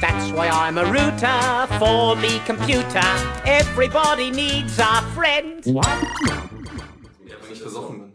[0.00, 3.02] That's why I'm a router for me computer.
[3.44, 5.66] Everybody needs a friend.
[5.66, 5.82] Ja,
[7.42, 8.12] wenn ich besoffen bin,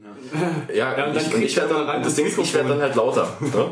[0.72, 0.96] ja.
[0.96, 2.82] Ja, Ja, ich, ich werde er dann rein Das das Ding ist, ich werde dann
[2.82, 3.36] halt lauter.
[3.40, 3.72] Ne?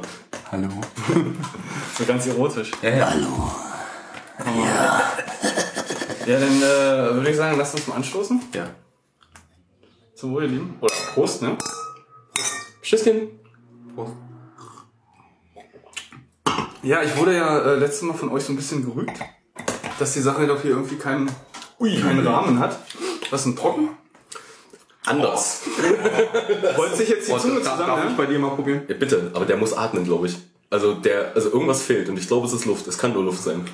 [0.52, 0.68] Hallo.
[1.98, 2.72] So ganz erotisch.
[2.82, 3.10] Ja, ja.
[3.12, 3.52] Hallo.
[6.26, 8.42] Ja, dann äh, würde ich sagen, lasst uns mal anstoßen.
[8.54, 8.68] Ja.
[10.16, 10.78] Zum Wohl, ihr Lieben.
[10.82, 11.58] Oder Prost, ne?
[12.82, 13.40] Tschüsschen.
[13.96, 14.14] Prost.
[16.84, 19.18] Ja, ich wurde ja äh, letztes Mal von euch so ein bisschen gerügt,
[20.00, 21.30] dass die Sache doch hier irgendwie keinen,
[21.80, 22.80] keinen Rahmen hat.
[23.30, 23.90] Was ein Trocken?
[25.06, 25.62] Anders.
[26.76, 28.18] Wollt sich jetzt die Zunge Darf, zusammen, darf ich ja?
[28.18, 28.82] bei dir mal probieren?
[28.88, 30.38] Ja, bitte, aber der muss atmen, glaube ich.
[30.70, 32.88] Also der, also irgendwas fehlt und ich glaube, es ist Luft.
[32.88, 33.66] Es kann nur Luft sein.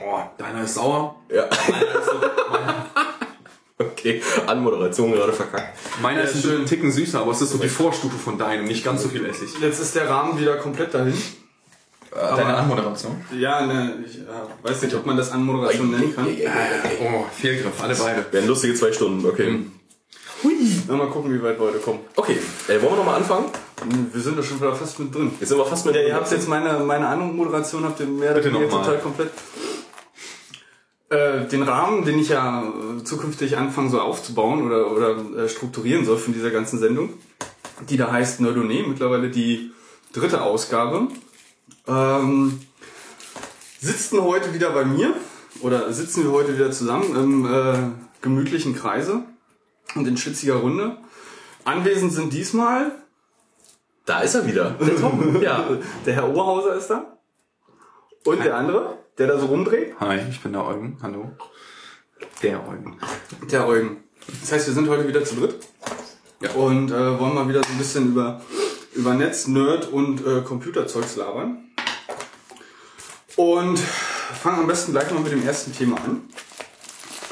[0.00, 1.16] Boah, deiner ist sauer.
[1.30, 1.48] Ja.
[1.68, 2.12] Meiner ist, so,
[2.50, 2.86] meiner,
[3.78, 5.76] Okay, Anmoderation gerade verkackt.
[6.02, 6.50] meiner ist ein schön.
[6.58, 9.24] schön Ticken süßer, aber es ist so die Vorstufe von deinem, nicht ganz so viel
[9.26, 9.50] Essig.
[9.60, 11.16] Jetzt ist der Rahmen wieder komplett dahin.
[12.14, 13.16] Deine Anmoderation?
[13.36, 14.22] Ja, ne, ich äh,
[14.62, 16.26] weiß nicht, ob man das Anmoderation nennen kann.
[17.02, 18.32] Oh, Fehlgriff, alle beide.
[18.32, 19.60] Werden lustige zwei Stunden, okay.
[20.86, 22.00] Na, mal gucken, wie weit wir heute kommen.
[22.14, 22.36] Okay,
[22.68, 23.46] äh, wollen wir nochmal anfangen?
[24.12, 25.32] Wir sind doch schon wieder fast mit drin.
[25.40, 25.94] Jetzt sind wir fast mit.
[25.94, 29.30] Ja, ihr habt jetzt meine, meine Anmoderation, habt ihr mehr oder weniger total komplett.
[31.08, 36.04] Äh, den Rahmen, den ich ja äh, zukünftig anfangen soll aufzubauen oder, oder äh, strukturieren
[36.04, 37.14] soll von dieser ganzen Sendung,
[37.88, 39.70] die da heißt Nerdone, mittlerweile die
[40.12, 41.08] dritte Ausgabe,
[41.86, 42.60] ähm,
[43.80, 45.14] sitzen heute wieder bei mir
[45.60, 47.90] oder sitzen wir heute wieder zusammen im äh,
[48.22, 49.22] gemütlichen Kreise
[49.94, 50.96] und in schwitziger Runde.
[51.64, 52.92] Anwesend sind diesmal
[54.06, 54.70] Da ist er wieder.
[54.80, 55.40] Der Tom.
[55.42, 55.66] Ja.
[56.04, 57.18] der Herr Oberhauser ist da.
[58.26, 59.94] Und der andere, der da so rumdreht.
[60.00, 60.98] Hi, ich bin der Eugen.
[61.02, 61.32] Hallo.
[62.42, 62.98] Der Eugen.
[63.50, 64.04] Der Eugen.
[64.40, 65.56] Das heißt, wir sind heute wieder zu dritt.
[66.40, 66.50] Ja.
[66.52, 68.40] Und äh, wollen mal wieder so ein bisschen über,
[68.94, 71.63] über Netz, Nerd und äh, Computerzeugs labern.
[73.36, 76.22] Und fangen am besten gleich mal mit dem ersten Thema an.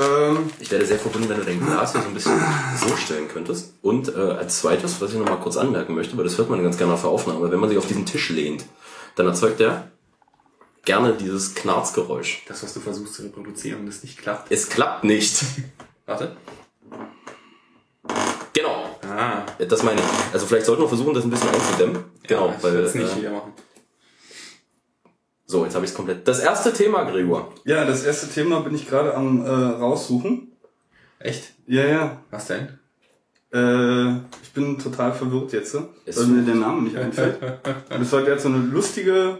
[0.00, 2.40] Ähm, Ich wäre sehr verbunden, wenn du dein Glas hier so ein bisschen
[2.80, 3.74] so stellen könntest.
[3.82, 6.62] Und äh, als zweites, was ich noch mal kurz anmerken möchte, weil das hört man
[6.62, 8.64] ganz gerne auf der Aufnahme, wenn man sich auf diesen Tisch lehnt,
[9.16, 9.88] dann erzeugt er
[10.84, 12.42] gerne dieses Knarzgeräusch.
[12.48, 14.50] Das, was du versuchst zu reproduzieren es nicht klappt.
[14.50, 15.42] Es klappt nicht.
[16.06, 16.36] Warte.
[18.54, 18.98] Genau.
[19.08, 19.42] Ah.
[19.58, 20.06] Das meine ich.
[20.32, 22.04] Also vielleicht sollten wir versuchen, das ein bisschen einzudämmen.
[22.26, 23.52] Genau, ja, ich weil nicht äh, wieder machen.
[25.52, 26.26] So, jetzt habe ich es komplett.
[26.26, 27.52] Das erste Thema, Gregor.
[27.64, 30.52] ja, das erste Thema bin ich gerade am äh, raussuchen.
[31.20, 31.52] Echt?
[31.66, 32.16] Ja, ja.
[32.30, 32.78] Was denn?
[33.52, 37.38] Äh, ich bin total verwirrt jetzt, weil Es- mir der Name nicht einfällt.
[37.94, 39.38] Und es sollte jetzt so eine lustige,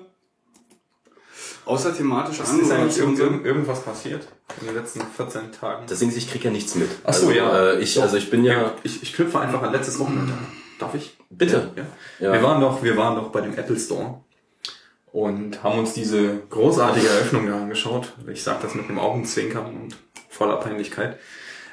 [1.64, 3.26] außerthematische Ist eigentlich Anmoderation irgend, sein.
[3.28, 4.26] irgend- irgendwas passiert
[4.60, 5.86] in den letzten 14 Tagen?
[5.86, 6.88] Das Ding ist, ich krieg ja nichts mit.
[7.04, 7.70] Ach so, also, ja.
[7.72, 8.02] Äh, ich, Doch.
[8.02, 8.72] also ich bin ja.
[8.82, 10.32] Ich, ich knüpfe einfach an letztes Wochenende.
[10.32, 10.46] an.
[10.78, 11.16] Darf ich?
[11.30, 11.70] Bitte.
[11.76, 11.84] Ja.
[12.26, 12.32] Ja.
[12.34, 14.20] Wir waren doch, wir waren doch bei dem Apple Store
[15.12, 18.12] und haben uns diese großartige Eröffnung da angeschaut.
[18.30, 19.96] Ich sage das mit einem Augenzwinkern und
[20.28, 21.18] voller Peinlichkeit.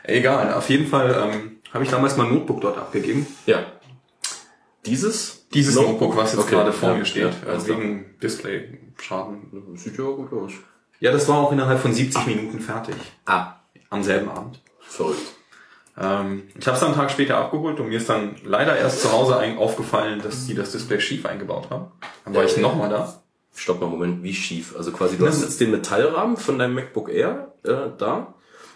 [0.04, 3.26] Egal, auf jeden Fall ähm, habe ich damals mein Notebook dort abgegeben.
[3.46, 3.64] Ja.
[4.86, 5.48] Dieses?
[5.54, 6.00] Dieses Notebook?
[6.02, 7.68] Notebook, was jetzt Okay, gerade vor ja, mir steht, ja, klar.
[7.68, 9.76] wegen Display-Schaden.
[9.76, 10.52] Sieht ja gut aus.
[11.00, 12.96] Ja, das war auch innerhalb von 70 Minuten fertig.
[13.26, 13.56] Ah,
[13.90, 14.62] Am selben Abend.
[14.82, 15.22] verrückt.
[15.98, 19.02] Ähm, ich habe es dann einen Tag später abgeholt und mir ist dann leider erst
[19.02, 21.92] zu Hause aufgefallen, dass die das Display schief eingebaut haben.
[22.26, 22.62] Dann war ich Äh.
[22.62, 23.22] nochmal da.
[23.60, 24.74] Stopp mal, Moment, wie schief?
[24.78, 28.34] Also quasi, du hast jetzt den Metallrahmen von deinem MacBook Air äh, da.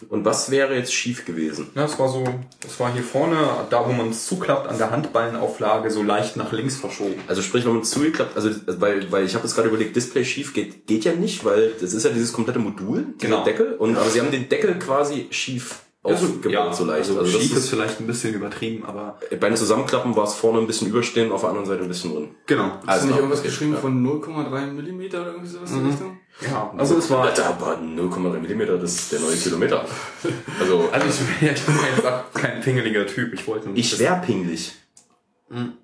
[0.09, 1.69] Und was wäre jetzt schief gewesen?
[1.75, 2.25] Ja, es war so,
[2.67, 3.37] es war hier vorne,
[3.69, 7.15] da wo man es zuklappt, an der Handballenauflage so leicht nach links verschoben.
[7.27, 10.53] Also sprich, wenn man zugeklappt, also weil, weil ich habe jetzt gerade überlegt, Display schief
[10.53, 13.43] geht, geht ja nicht, weil das ist ja dieses komplette Modul, dieser Genau.
[13.45, 13.75] Deckel.
[13.75, 16.99] Und aber sie haben den Deckel quasi schief aufgebaut, so leicht.
[17.09, 20.33] Also, Also das schief ist ist, vielleicht ein bisschen übertrieben, aber beim Zusammenklappen war es
[20.33, 22.35] vorne ein bisschen überstehend, auf der anderen Seite ein bisschen drin.
[22.45, 22.63] genau.
[22.63, 23.79] Hast du Also, nicht irgendwas geschrieben ja.
[23.79, 26.17] von 0,3 Millimeter oder irgendwie sowas in die Richtung?
[26.41, 27.25] Ja, also es war.
[27.25, 29.85] Alter, aber 0,3 Millimeter, das ist der neue Kilometer.
[30.59, 33.33] Also, Also ich, bin- ja auch kein pingeliger Typ.
[33.33, 34.73] Ich wollte ich wär pingelig.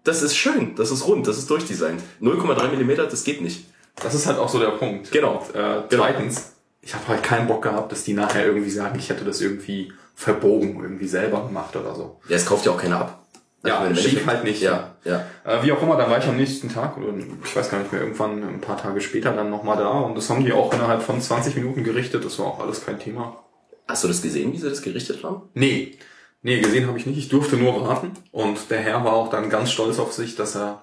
[0.03, 2.01] Das ist schön, das ist rund, das ist durchdesignt.
[2.21, 3.65] 0,3 Millimeter, das geht nicht.
[4.01, 5.11] Das ist halt auch so der Punkt.
[5.11, 5.37] Genau.
[5.47, 6.03] Und, äh, Genau.
[6.03, 9.41] Zweitens, ich habe halt keinen Bock gehabt, dass die nachher irgendwie sagen, ich hätte das
[9.41, 12.19] irgendwie verbogen, irgendwie selber gemacht oder so.
[12.27, 13.25] Ja, es kauft ja auch keiner ab.
[13.65, 14.61] Ja, im schief halt nicht.
[14.61, 15.25] Ja, ja.
[15.45, 17.93] Äh, wie auch immer, dann war ich am nächsten Tag oder ich weiß gar nicht
[17.93, 21.03] mehr, irgendwann ein paar Tage später dann nochmal da und das haben die auch innerhalb
[21.03, 22.25] von 20 Minuten gerichtet.
[22.25, 23.41] Das war auch alles kein Thema.
[23.87, 25.43] Hast du das gesehen, wie sie das gerichtet haben?
[25.53, 25.97] Nee.
[26.41, 27.17] Nee, gesehen habe ich nicht.
[27.17, 28.11] Ich durfte nur warten.
[28.31, 30.81] Und der Herr war auch dann ganz stolz auf sich, dass er,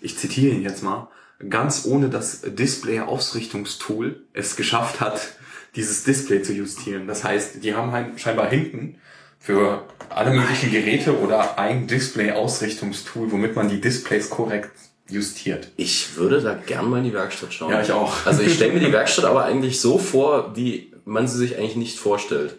[0.00, 1.08] ich zitiere ihn jetzt mal,
[1.48, 5.35] ganz ohne das Display-Ausrichtungstool es geschafft hat,
[5.76, 7.06] dieses Display zu justieren.
[7.06, 8.98] Das heißt, die haben halt scheinbar hinten
[9.38, 14.72] für alle möglichen Geräte oder ein Display-Ausrichtungstool, womit man die Displays korrekt
[15.08, 15.70] justiert.
[15.76, 17.70] Ich würde da gern mal in die Werkstatt schauen.
[17.70, 18.26] Ja, ich auch.
[18.26, 21.76] Also ich stelle mir die Werkstatt aber eigentlich so vor, wie man sie sich eigentlich
[21.76, 22.56] nicht vorstellt.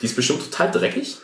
[0.00, 1.18] Die ist bestimmt total dreckig.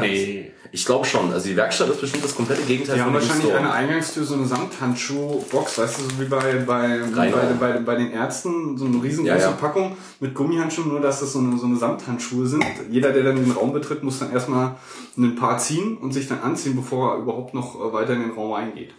[0.00, 0.52] Nee.
[0.74, 1.30] Ich glaube schon.
[1.32, 3.58] Also die Werkstatt ist bestimmt das komplette Gegenteil Die haben von dem wahrscheinlich Store.
[3.58, 7.30] eine Eingangstür, so eine Samthandschuh-Box, weißt du, so wie bei, bei, bei,
[7.60, 9.52] bei, bei den Ärzten, so eine riesengroße Ja, ja.
[9.52, 12.64] Packung mit Gummihandschuhen, nur dass das so eine, so eine Samthandschuhe sind.
[12.90, 14.76] Jeder, der dann den Raum betritt, muss dann erstmal
[15.18, 18.30] ein paar ziehen und sich dann anziehen, bevor er überhaupt noch äh, weiter in den
[18.30, 18.94] Raum reingeht.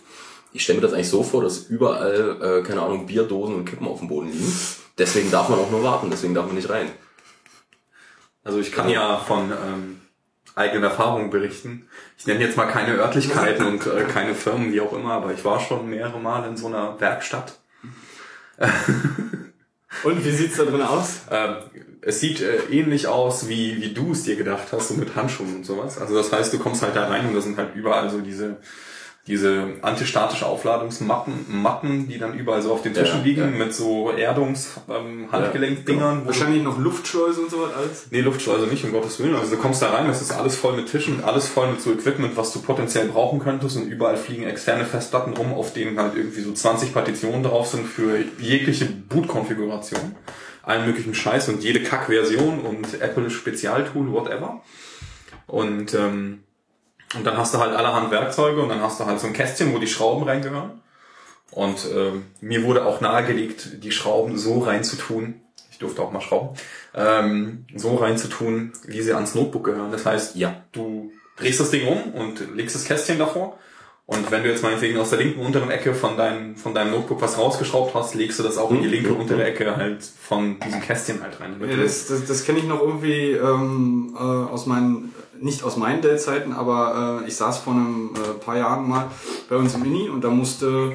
[0.51, 3.87] Ich stelle mir das eigentlich so vor, dass überall, äh, keine Ahnung, Bierdosen und Kippen
[3.87, 4.53] auf dem Boden liegen.
[4.99, 6.91] Deswegen darf man auch nur warten, deswegen darf man nicht rein.
[8.43, 10.01] Also ich kann ja von ähm,
[10.55, 11.87] eigenen Erfahrungen berichten.
[12.17, 15.43] Ich nenne jetzt mal keine Örtlichkeiten und äh, keine Firmen, wie auch immer, aber ich
[15.43, 17.59] war schon mehrere Mal in so einer Werkstatt.
[20.03, 21.21] Und wie sieht's da drin aus?
[21.29, 21.55] Ähm,
[22.01, 25.55] es sieht äh, ähnlich aus, wie, wie du es dir gedacht hast, so mit Handschuhen
[25.55, 25.97] und sowas.
[25.97, 28.57] Also das heißt, du kommst halt da rein und da sind halt überall so diese
[29.25, 33.47] diese antistatische Aufladungsmatten, Matten, die dann überall so auf den Tischen Ja, liegen, ja.
[33.65, 36.21] mit so Erdungs-, ähm, Handgelenkdingern.
[36.21, 38.07] du- Wahrscheinlich noch Luftschleuse und sowas alles.
[38.11, 39.35] Nee, Luftschleuse nicht, um Gottes Willen.
[39.35, 41.93] Also du kommst da rein, das ist alles voll mit Tischen, alles voll mit so
[41.93, 46.15] Equipment, was du potenziell brauchen könntest und überall fliegen externe Festplatten rum, auf denen halt
[46.17, 50.15] irgendwie so 20 Partitionen drauf sind für jegliche Boot-Konfiguration.
[50.63, 54.61] Allen möglichen Scheiß und jede Kack-Version und Apple Spezialtool, whatever.
[55.47, 56.43] Und, ähm,
[57.15, 59.73] und dann hast du halt allerhand Werkzeuge und dann hast du halt so ein Kästchen,
[59.73, 60.81] wo die Schrauben reingehören.
[61.51, 65.35] Und ähm, mir wurde auch nahegelegt, die Schrauben so reinzutun,
[65.71, 66.57] ich durfte auch mal schrauben,
[66.95, 69.91] ähm, so reinzutun, wie sie ans Notebook gehören.
[69.91, 70.63] Das heißt, Ja.
[70.71, 73.57] du drehst das Ding um und legst das Kästchen davor.
[74.05, 77.21] Und wenn du jetzt meinetwegen aus der linken unteren Ecke von deinem, von deinem Notebook
[77.21, 80.81] was rausgeschraubt hast, legst du das auch in die linke untere Ecke halt von diesem
[80.81, 81.55] Kästchen halt rein.
[81.67, 86.01] Ja, das das, das kenne ich noch irgendwie ähm, äh, aus meinen, nicht aus meinen
[86.01, 89.07] Dell-Zeiten, aber äh, ich saß vor einem äh, paar Jahren mal
[89.49, 90.93] bei uns im Mini und da musste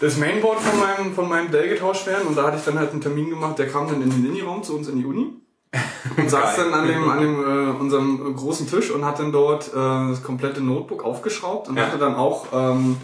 [0.00, 2.92] das Mainboard von meinem, von meinem Dell getauscht werden und da hatte ich dann halt
[2.92, 5.32] einen Termin gemacht, der kam dann in den Mini-Raum zu uns in die Uni
[6.16, 9.68] und saß dann an dem, an dem äh, unserem großen Tisch und hat dann dort
[9.68, 11.86] äh, das komplette Notebook aufgeschraubt und Ja.
[11.86, 12.96] hatte dann auch ähm,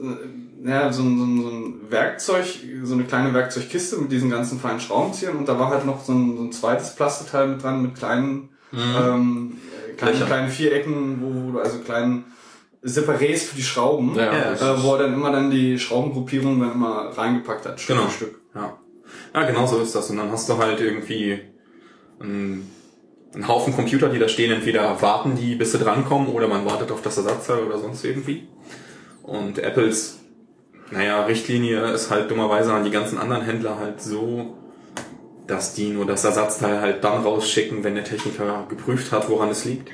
[0.00, 2.46] äh, ja, so, ein- so, ein- so ein Werkzeug,
[2.82, 6.12] so eine kleine Werkzeugkiste mit diesen ganzen feinen Schraubenziehern und da war halt noch so
[6.12, 10.26] ein, so ein zweites Plastikteil mit dran mit kleinen, ähm, äh, kleinen, Löcher.
[10.26, 12.24] kleinen Vierecken, wo, wo du also kleinen
[12.84, 16.72] Separés für die Schrauben, Ja, Ja, äh, wo er dann immer dann die Schraubengruppierung dann
[16.72, 18.08] immer reingepackt hat, Stück Genau.
[18.08, 18.40] für Stück.
[18.54, 18.76] Ja.
[19.34, 20.10] ja, genau so ist das.
[20.10, 21.40] Und dann hast du halt irgendwie
[22.20, 22.70] einen,
[23.34, 24.50] einen Haufen Computer, die da stehen.
[24.52, 28.48] Entweder warten die, bis sie drankommen, oder man wartet auf das Ersatzteil oder sonst irgendwie.
[29.22, 30.18] Und Apples,
[30.90, 34.58] naja, Richtlinie ist halt dummerweise an die ganzen anderen Händler halt so,
[35.46, 39.64] dass die nur das Ersatzteil halt dann rausschicken, wenn der Techniker geprüft hat, woran es
[39.64, 39.90] liegt.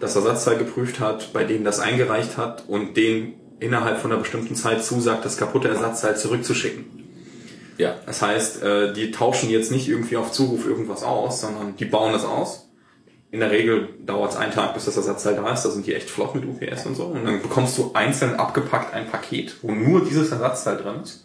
[0.00, 4.54] Das Ersatzteil geprüft hat, bei dem das eingereicht hat und den innerhalb von einer bestimmten
[4.54, 6.84] Zeit zusagt, das kaputte Ersatzteil zurückzuschicken.
[7.78, 7.96] Ja.
[8.06, 12.12] Das heißt, äh, die tauschen jetzt nicht irgendwie auf Zuruf irgendwas aus, sondern die bauen
[12.12, 12.68] das aus.
[13.30, 15.64] In der Regel dauert es einen Tag, bis das Ersatzteil da ist.
[15.64, 17.06] Da sind die echt flott mit UPS und so.
[17.06, 21.23] Und dann bekommst du einzeln abgepackt ein Paket, wo nur dieses Ersatzteil drin ist,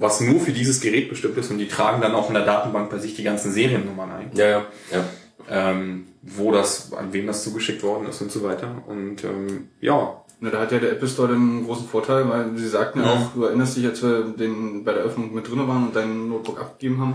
[0.00, 1.50] was nur für dieses Gerät bestimmt ist.
[1.50, 4.46] Und die tragen dann auch in der Datenbank bei sich die ganzen Seriennummern ein, Ja,
[4.48, 4.64] ja.
[4.92, 5.04] ja.
[5.48, 8.82] ähm, wo das, an wem das zugeschickt worden ist und so weiter.
[8.86, 12.56] Und ähm, ja, Na, da hat ja der Apple Store dann einen großen Vorteil, weil
[12.56, 13.12] sie sagten ja Ja.
[13.12, 16.28] auch, du erinnerst dich, als wir den bei der Öffnung mit drin waren und dein
[16.28, 17.14] Notebook abgegeben haben.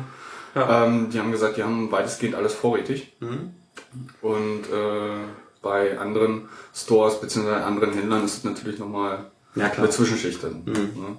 [0.55, 0.85] Ja.
[0.85, 3.13] Ähm, die haben gesagt, die haben weitestgehend alles vorrätig.
[3.19, 3.51] Mhm.
[4.21, 5.17] Und äh,
[5.61, 7.49] bei anderen Stores bzw.
[7.63, 9.85] anderen Händlern ist es natürlich nochmal Ja, klar.
[9.85, 10.63] eine Zwischenschicht dann.
[10.65, 11.17] Ne?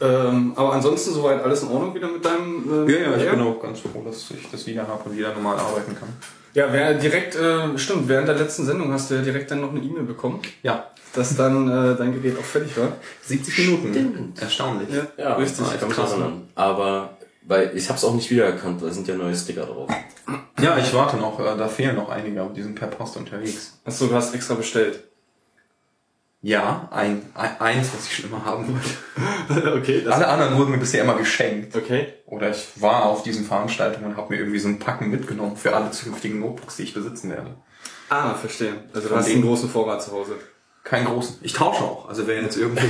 [0.00, 3.40] Ähm, aber ansonsten soweit alles in Ordnung wieder mit deinem äh, ja, ja, ich bin
[3.40, 6.08] auch ganz froh, dass ich das wieder habe und wieder normal arbeiten kann.
[6.52, 9.70] Ja, wer direkt, äh, stimmt, während der letzten Sendung hast du ja direkt dann noch
[9.70, 12.92] eine E-Mail bekommen, Ja, dass dann äh, dein Gerät auch fertig war.
[13.22, 14.32] 70 Minuten.
[14.40, 14.88] Erstaunlich.
[15.16, 15.66] Ja, richtig.
[15.72, 16.12] Ich kann mich krass.
[16.12, 16.48] erinnern.
[16.54, 19.90] Aber weil ich habe es auch nicht wiedererkannt, da sind ja neue Sticker drauf.
[20.60, 23.78] Ja, ich warte noch, äh, da fehlen noch einige, aber die sind per Post unterwegs.
[23.84, 25.04] Achso, du hast extra bestellt.
[26.46, 29.72] Ja, ein, ein eins, was ich schon immer haben wollte.
[29.78, 31.74] okay, das, Alle anderen wurden mir bisher immer geschenkt.
[31.74, 32.06] okay.
[32.26, 35.74] Oder ich war auf diesen Veranstaltungen und habe mir irgendwie so ein Packen mitgenommen für
[35.74, 37.56] alle zukünftigen Notebooks, die ich besitzen werde.
[38.10, 38.74] Ah, verstehe.
[38.94, 40.36] Also du hast einen großen Vorrat zu Hause.
[40.84, 41.38] Keinen großen.
[41.42, 42.08] Ich tausche auch.
[42.08, 42.86] Also wer jetzt irgendwie...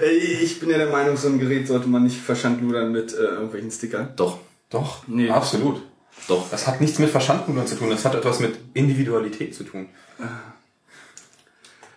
[0.00, 3.18] Ey, Ich bin ja der Meinung, so ein Gerät sollte man nicht verschandludern mit äh,
[3.18, 4.12] irgendwelchen Stickern.
[4.16, 4.38] Doch.
[4.70, 5.30] Doch, Nee.
[5.30, 5.82] absolut.
[6.26, 6.50] Doch.
[6.50, 9.88] Das hat nichts mit Verschandbildung zu tun, das hat etwas mit Individualität zu tun.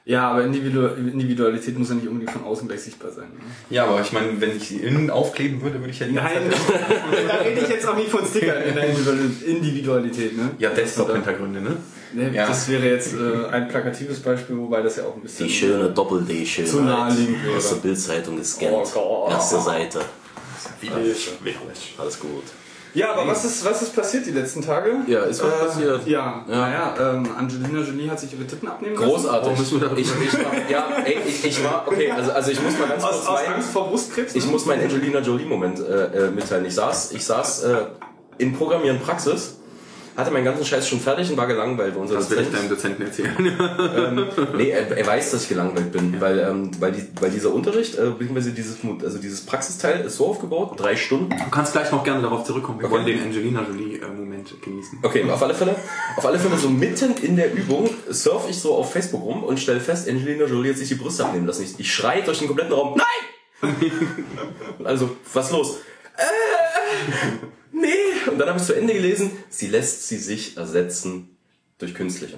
[0.03, 3.25] Ja, aber Individu Individualität muss ja nicht unbedingt von außen gleich sichtbar sein.
[3.35, 3.39] Ne?
[3.69, 6.33] Ja, aber ich meine, wenn ich sie innen aufkleben würde, würde ich ja die ganze
[6.39, 10.51] Nein, Zeit- da rede ich jetzt auch nicht von Stickern in der Individual- Individualität, ne?
[10.57, 11.77] Ja, Desktop-Hintergründe, ne?
[12.13, 12.47] Ne, Ja.
[12.47, 15.47] Das wäre jetzt äh, ein plakatives Beispiel, wobei das ja auch ein bisschen...
[15.47, 16.71] Die schöne Doppel-D-Schönheit.
[16.71, 17.37] Zu naheliegend.
[17.55, 18.71] Aus der Bildzeitung gescannt.
[18.73, 19.31] Oh Gott.
[19.31, 20.01] Erste Seite.
[20.81, 21.29] Widerlich.
[21.97, 22.43] Alles gut.
[22.93, 24.91] Ja, aber was ist, was ist passiert die letzten Tage?
[25.07, 26.07] Ja, ist was Äh, passiert.
[26.07, 26.55] Ja, Ja.
[26.55, 29.51] naja, ähm, Angelina Jolie hat sich ihre Titten abnehmen Großartig.
[29.53, 32.61] Oh, müssen wir darüber ich, ich ja, ey, ich, ich war, okay, also, also ich
[32.61, 33.13] muss mal ganz lassen.
[33.15, 34.35] kurz Aus, aus meinen, Angst vor Brustkrebs?
[34.35, 34.51] ich ne?
[34.51, 36.65] muss meinen Angelina Jolie-Moment äh, äh, mitteilen.
[36.65, 37.77] Ich saß, ich saß äh,
[38.39, 39.57] in Programmieren Praxis,
[40.17, 42.69] hatte meinen ganzen Scheiß schon fertig und war gelangweilt, weil unser Das will ich deinem
[42.69, 44.27] Dozent, Dozenten erzählen.
[44.57, 47.97] nee, er, er weiß, dass ich gelangweilt bin, weil, ähm, weil, die, weil dieser Unterricht,
[47.97, 52.03] äh, beziehungsweise dieses, also dieses Praxisteil ist so aufgebaut, drei Stunden, Du kannst gleich noch
[52.03, 52.79] gerne darauf zurückkommen.
[52.79, 52.93] Wir Okay.
[52.95, 54.99] wollen den Angelina Jolie-Moment genießen.
[55.01, 55.75] Okay, auf alle Fälle,
[56.17, 59.59] auf alle Fälle so mitten in der Übung surf ich so auf Facebook rum und
[59.59, 61.63] stelle fest, Angelina Jolie hat sich die Brüste abnehmen lassen.
[61.63, 63.05] Ich, ich schreie durch den kompletten Raum, nein!
[64.83, 65.77] also, was los?
[66.17, 66.23] Äh,
[68.41, 71.35] dann habe ich zu Ende gelesen, sie lässt sie sich ersetzen
[71.77, 72.37] durch künstliche.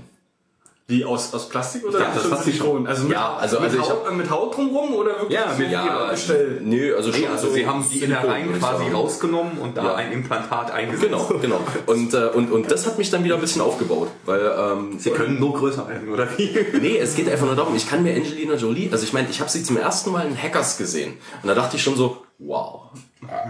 [0.85, 2.85] Wie, aus, aus Plastik oder Ja, das sie Silikon?
[2.85, 5.55] Also mit, Ja, also- mit, also ich Haut, äh, mit Haut drumrum oder wirklich Ja,
[5.57, 6.59] mit- Ja, Gestell?
[6.61, 9.95] nö, also schon Nee, also so sie haben die Innereien quasi rausgenommen und da Ja.
[9.95, 11.05] ein Implantat eingesetzt.
[11.09, 11.61] Genau, genau.
[11.85, 15.11] Und, äh, und, und das hat mich dann wieder ein bisschen aufgebaut, weil ähm, Sie
[15.11, 16.49] können nur größer werden, oder wie?
[16.81, 19.39] Nee, es geht einfach nur darum, ich kann mir Angelina Jolie, also ich meine, ich
[19.39, 21.13] habe sie zum ersten Mal in Hackers gesehen.
[21.41, 22.81] Und da dachte ich schon so, wow.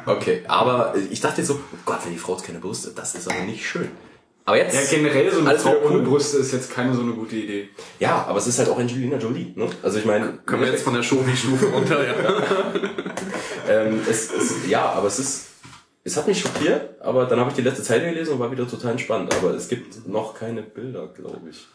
[0.06, 3.16] Okay, aber ich dachte jetzt so, oh Gott, wenn die Frau hat keine Brüste, das
[3.16, 3.90] ist aber nicht schön.
[4.46, 6.00] Aber jetzt, Ja, generell so eine Frau ohne.
[6.00, 7.70] Brüste ist jetzt keine so eine gute Idee.
[8.00, 9.54] ja, aber es ist halt auch Angelina Jolie.
[9.56, 9.70] Ne?
[9.82, 12.14] Also ich meine, Können wir jetzt von der Shovi-Stufe runter, ja.
[13.70, 15.46] ähm, es, es, ja, aber es ist,
[16.04, 18.68] es hat mich schockiert, aber dann habe ich die letzte Zeile gelesen und war wieder
[18.68, 19.34] total entspannt.
[19.34, 21.66] Aber es gibt noch keine Bilder, glaube ich.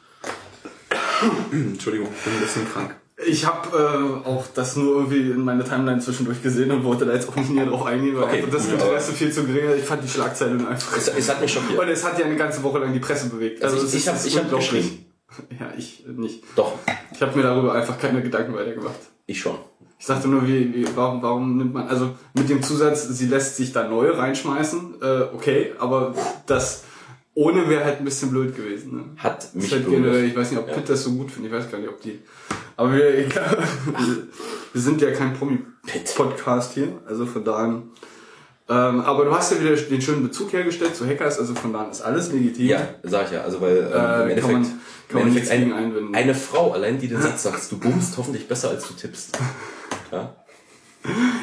[1.50, 2.96] Entschuldigung, ich bin ein bisschen krank.
[3.26, 3.76] Ich habe
[4.24, 7.34] äh, auch das nur irgendwie in meiner Timeline zwischendurch gesehen und wollte da jetzt auch
[7.36, 9.78] nicht näher drauf eingehen, weil Okay, das Interesse viel zu gering ist.
[9.78, 10.96] Ich fand die Schlagzeilen einfach.
[10.96, 11.80] Es, es hat mich schockiert.
[11.80, 13.62] Und es hat ja eine ganze Woche lang die Presse bewegt.
[13.64, 15.04] Also ich- es ich ist- hab- es ist ich hab geschrieben.
[15.60, 16.42] Ja, ich nicht.
[16.56, 16.72] Doch,
[17.12, 18.96] Ich habe mir darüber einfach keine Gedanken weitergemacht.
[19.26, 19.56] ich schon.
[20.00, 23.56] Ich dachte nur, wie, wie, warum, warum nimmt man, also mit dem Zusatz, sie lässt
[23.56, 26.14] sich da neu reinschmeißen, äh, okay, aber
[26.46, 26.84] das
[27.34, 28.96] ohne wäre halt ein bisschen blöd gewesen.
[28.96, 29.04] Ne?
[29.18, 31.52] Hat Das mich ist halt generell, ich weiß nicht, ob Pitt das so gut findet,
[31.52, 32.20] ich weiß gar nicht, ob die.
[32.78, 33.58] Aber wir, ich glaub,
[34.72, 37.82] wir sind ja kein Promi-Podcast hier, also von daher.
[38.70, 41.90] Ähm, aber du hast ja wieder den schönen Bezug hergestellt zu Hackers, also von daher
[41.90, 42.66] ist alles legitim.
[42.68, 43.40] Ja, sag ich ja.
[43.42, 44.68] Also weil ähm, Äh, im kann Endeffekt, man- im
[45.08, 46.14] kann man Endeffekt nichts ein, einwenden.
[46.14, 49.38] eine Frau allein, die den Satz sagt, du bummst hoffentlich besser als du tippst.
[50.12, 50.34] Ja,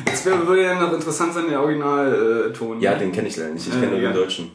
[0.07, 2.79] Jetzt wäre, würde ja noch interessant sein, der Originalton.
[2.81, 3.67] ja den kenne ich leider nicht.
[3.67, 4.09] Ich Äh, kenne nur ja.
[4.11, 4.51] den Deutschen.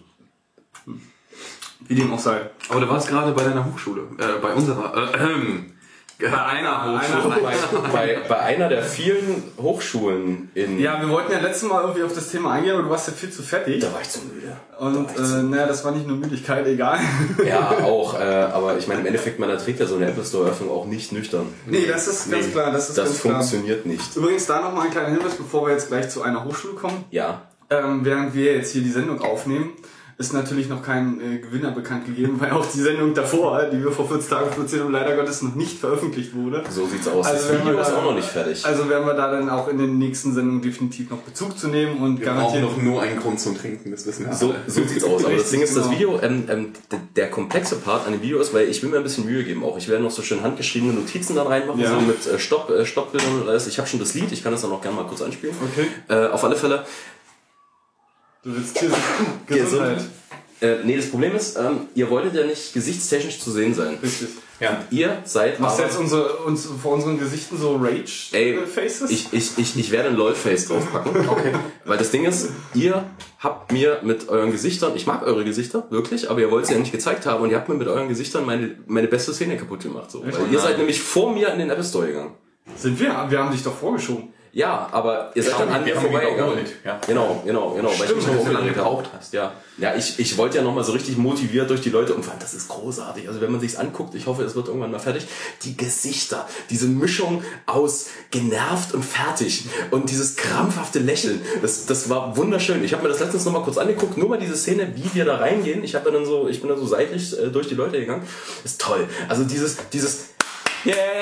[1.87, 2.41] Wie dem auch sei.
[2.69, 5.73] Aber du warst gerade bei deiner Hochschule, äh, bei unserer, äh, ähm,
[6.21, 7.37] bei einer Hochschule.
[7.41, 10.79] Bei, bei, bei einer der vielen Hochschulen in...
[10.79, 13.15] Ja, wir wollten ja letztes Mal irgendwie auf das Thema eingehen, aber du warst ja
[13.15, 13.81] viel zu fertig.
[13.81, 14.57] Da war ich zu müde.
[14.79, 16.99] Und äh, naja, das war nicht nur Müdigkeit, egal.
[17.47, 18.19] Ja, auch.
[18.19, 21.13] Äh, aber ich meine, im Endeffekt, man erträgt ja so eine Apple Store-Öffnung auch nicht
[21.13, 21.47] nüchtern.
[21.67, 23.35] nee, das ist ganz klar, das ist Das ganz klar.
[23.37, 24.17] funktioniert nicht.
[24.17, 27.05] Übrigens da nochmal ein kleiner Hinweis, bevor wir jetzt gleich zu einer Hochschule kommen.
[27.11, 27.43] Ja.
[27.71, 29.71] Ähm, während wir jetzt hier die Sendung aufnehmen,
[30.21, 33.91] ist natürlich noch kein äh, Gewinner bekannt gegeben, weil auch die Sendung davor, die wir
[33.91, 36.63] vor 14 Tagen produziert haben, leider Gottes noch nicht veröffentlicht wurde.
[36.71, 37.27] So sieht's aus.
[37.27, 38.65] Also das Video wir ist da- auch noch nicht fertig.
[38.67, 42.03] Also werden wir da dann auch in den nächsten Sendungen definitiv noch Bezug zu nehmen
[42.03, 44.33] und Wir brauchen garantiert noch nur einen Grund zum Trinken, das wissen wir.
[44.35, 45.25] So, so sieht's aus.
[45.25, 45.97] Aber das Ding ist, das genau.
[45.97, 46.73] Video, ähm, ähm,
[47.17, 49.65] der komplexe Part an dem Video ist, weil ich will mir ein bisschen Mühe geben
[49.65, 49.79] auch.
[49.79, 51.95] Ich werde noch so schön handgeschriebene Notizen dann reinmachen, Ja.
[51.95, 53.67] so mit äh, Stopp, äh, Stoppbildern und alles.
[53.67, 55.55] Ich habe schon das Lied, ich kann das dann auch gerne mal kurz anspielen.
[55.73, 55.87] Okay.
[56.09, 56.85] Äh, auf alle Fälle,
[58.43, 58.91] Du willst hier
[59.47, 60.03] Gesundheit.
[60.61, 63.99] äh, nee, das Problem ist, ähm, ihr wolltet ja nicht gesichtstechnisch zu sehen sein.
[64.03, 64.29] Richtig.
[64.61, 64.85] Ja.
[64.91, 69.11] Ihr seid Machst du jetzt unsere, uns, vor unseren Gesichten so Ey, Rage-Faces?
[69.11, 71.13] ich, ich, ich, ich werde ein LOL-Face draufpacken.
[71.31, 71.53] Okay.
[71.87, 73.05] Weil das Ding ist, ihr
[73.39, 76.79] habt mir mit euren Gesichtern, ich mag eure Gesichter, wirklich, aber ihr wollt sie ja
[76.79, 79.83] nicht gezeigt haben und ihr habt mir mit euren Gesichtern meine, meine beste Szene kaputt
[79.83, 80.11] gemacht.
[80.11, 80.23] So.
[80.23, 82.35] Weil ihr seid nämlich vor mir in den Apple Store gegangen.
[82.77, 83.27] Sind wir?
[83.31, 84.29] Wir haben dich doch vorgeschoben.
[84.53, 86.59] Ja, aber ihr seid dann an mir vorbeigegangen.
[86.85, 87.01] ja.
[87.07, 87.89] Genau, genau, genau.
[87.97, 89.33] weil ich mich noch lange gebraucht hast.
[89.33, 92.43] Ja, ja ich, ich wollte ja nochmal so richtig motiviert durch die Leute und fand,
[92.43, 93.29] das ist großartig.
[93.29, 95.27] Also wenn man sich's anguckt, ich hoffe, es wird irgendwann mal fertig,
[95.63, 102.37] die Gesichter, diese Mischung aus genervt und fertig und dieses krampfhafte Lächeln, das, das war
[102.37, 102.83] wunderschön.
[102.83, 105.37] Ich habe mir das letztens nochmal kurz angeguckt, nur mal diese Szene, wie wir da
[105.37, 105.85] reingehen.
[105.85, 108.27] Ich habe dann so, ich bin dann so seitlich äh, durch die Leute gegangen.
[108.65, 109.07] Ist toll.
[109.29, 110.31] Also dieses, dieses
[110.83, 111.21] Yeah!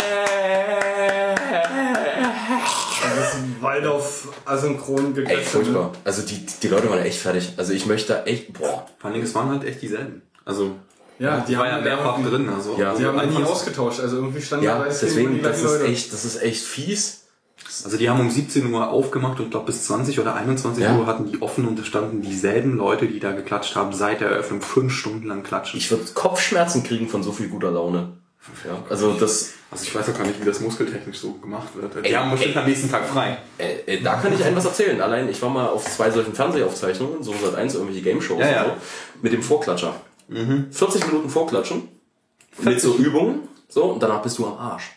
[3.17, 5.45] Das Waldorf asynchron Ey, gekriegt.
[5.47, 5.93] furchtbar.
[6.05, 7.53] Also die, die Leute waren echt fertig.
[7.57, 8.87] Also ich möchte da echt, boah.
[8.99, 10.23] Vor allen Dingen, es waren halt echt dieselben.
[10.45, 10.73] Also,
[11.19, 12.49] Ja, die die war ja haben mehrfach ja, drin.
[12.49, 12.95] Also, Ja.
[12.95, 14.01] Die haben nie ausgetauscht.
[14.01, 15.85] Also irgendwie standen Ja, da deswegen, die das ist Leute.
[15.87, 17.25] echt, das ist echt fies.
[17.85, 20.97] Also die haben um 17 Uhr aufgemacht und glaube bis 20 oder 21 Ja.
[20.97, 24.31] Uhr hatten die offen und es standen dieselben Leute, die da geklatscht haben, seit der
[24.31, 25.79] Eröffnung fünf Stunden lang klatschen.
[25.79, 28.13] Ich würde Kopfschmerzen kriegen von so viel guter Laune.
[28.65, 31.95] Ja, also das, also ich weiß auch gar nicht, wie das muskeltechnisch so gemacht wird.
[32.05, 32.63] Die Ey, haben bestimmt ey.
[32.63, 33.39] am nächsten Tag frei.
[33.59, 35.01] äh, äh, da kann ich einem was erzählen.
[35.01, 38.53] Allein, ich war mal auf zwei solchen Fernsehaufzeichnungen, so seit eins irgendwelche Game-Shows Ja, und
[38.53, 38.65] ja.
[38.65, 38.71] so,
[39.23, 39.95] mit dem Vorklatscher.
[40.31, 41.89] 40 Minuten Vorklatschen,
[42.61, 44.91] mit so Übungen, so, und danach bist du am Arsch.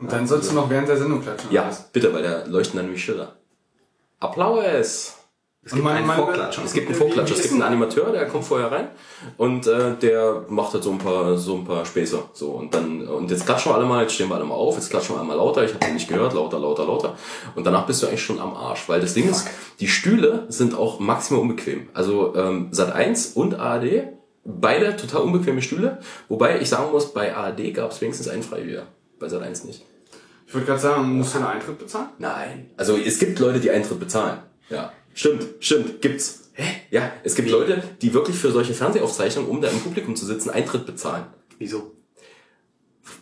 [0.00, 1.50] Und dann sollst du noch während der Sendung klatschen.
[1.50, 3.36] Ja, bitte, weil da leuchten dann nämlich Schilder.
[4.20, 5.15] Applaus!
[5.66, 6.62] Es gibt einen mein- Vorklatscher.
[6.64, 8.86] Es gibt einen Vorklatscher, es gibt einen Animateur, der kommt vorher rein
[9.36, 12.20] und äh, der macht halt so ein paar so ein paar Späße.
[12.34, 14.76] So und dann und jetzt klatschen wir alle mal, jetzt stehen wir alle mal auf,
[14.76, 17.16] jetzt klatschen wir einmal lauter, ich habe ihn nicht gehört, lauter, lauter, lauter.
[17.56, 19.48] Und danach bist du eigentlich schon am Arsch, weil das Ding ist,
[19.80, 21.88] die Stühle sind auch maximal unbequem.
[21.94, 24.04] Also ähm, Sat 1 und ARD,
[24.44, 28.86] beide total unbequeme Stühle, wobei ich sagen muss, bei ARD gab es wenigstens einen Freibier,
[29.18, 29.84] bei Sat 1 nicht.
[30.46, 32.06] Ich würde gerade sagen, musst du einen Eintritt bezahlen?
[32.18, 32.70] Nein.
[32.76, 34.38] Also es gibt Leute, die Eintritt bezahlen.
[34.70, 34.92] Ja.
[35.16, 36.50] Stimmt, stimmt, gibt's.
[36.52, 36.64] Hä?
[36.90, 40.50] Ja, es gibt Leute, die wirklich für solche Fernsehaufzeichnungen, um da im Publikum zu sitzen,
[40.50, 41.24] Eintritt bezahlen.
[41.58, 41.92] Wieso?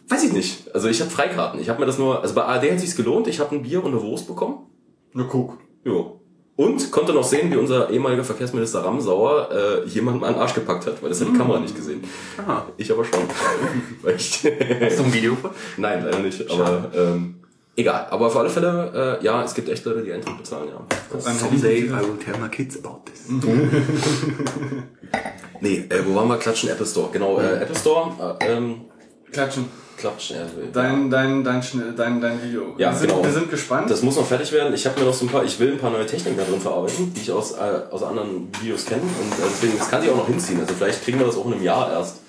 [0.08, 0.74] Weiß ich nicht.
[0.74, 1.60] Also ich habe Freikarten.
[1.60, 3.28] Ich habe mir das nur, also bei ARD hat sich's gelohnt.
[3.28, 4.66] Ich habe ein Bier und eine Wurst bekommen.
[5.12, 5.58] Na guck.
[5.84, 6.20] Jo.
[6.56, 10.86] Und konnte noch sehen, wie unser ehemaliger Verkehrsminister Ramsauer äh, jemanden an den Arsch gepackt
[10.86, 12.02] hat, weil das hat die Kamera nicht gesehen.
[12.44, 12.62] Ah.
[12.76, 13.20] Ich aber schon.
[14.04, 15.36] Hast du ein Video?
[15.76, 16.50] Nein, leider nicht.
[16.50, 17.43] Aber ähm,
[17.76, 18.07] egal.
[18.11, 21.21] Aber auf alle Fälle, äh, ja, es gibt echt Leute, die Eintritt bezahlen, ja.
[21.21, 23.28] Someday I will tell my kids about this.
[25.61, 26.37] Nee, äh, wo waren wir?
[26.37, 27.09] Klatschen Apple Store.
[27.11, 28.37] Genau, äh, Apple Store.
[28.40, 28.83] Äh, ähm,
[29.33, 29.64] Klatschen.
[29.97, 30.37] Klatschen.
[30.37, 30.40] Äh,
[30.73, 31.62] Dein, dein, dein,
[31.97, 32.75] dein, dein Video.
[32.76, 33.25] Ja, wir sind, genau.
[33.25, 33.90] Wir sind gespannt.
[33.90, 34.75] Das muss noch fertig werden.
[34.75, 36.61] Ich habe mir noch so ein paar, ich will ein paar neue Techniken da drin
[36.61, 39.02] verarbeiten, die ich aus, äh, aus anderen Videos kenne.
[39.02, 40.61] Und äh, deswegen, das kann ich auch noch hinziehen.
[40.61, 42.21] Also vielleicht kriegen wir das auch in einem Jahr erst.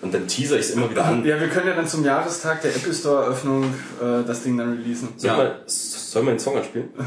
[0.00, 1.24] Und dann teaser ich es immer wieder an.
[1.24, 3.64] ja, wir können ja dann zum Jahrestag der Apple Store Eröffnung
[4.00, 5.08] äh, das Ding dann releasen.
[5.16, 5.36] Soll, Ja.
[5.36, 6.90] mal, soll man den Song anspielen?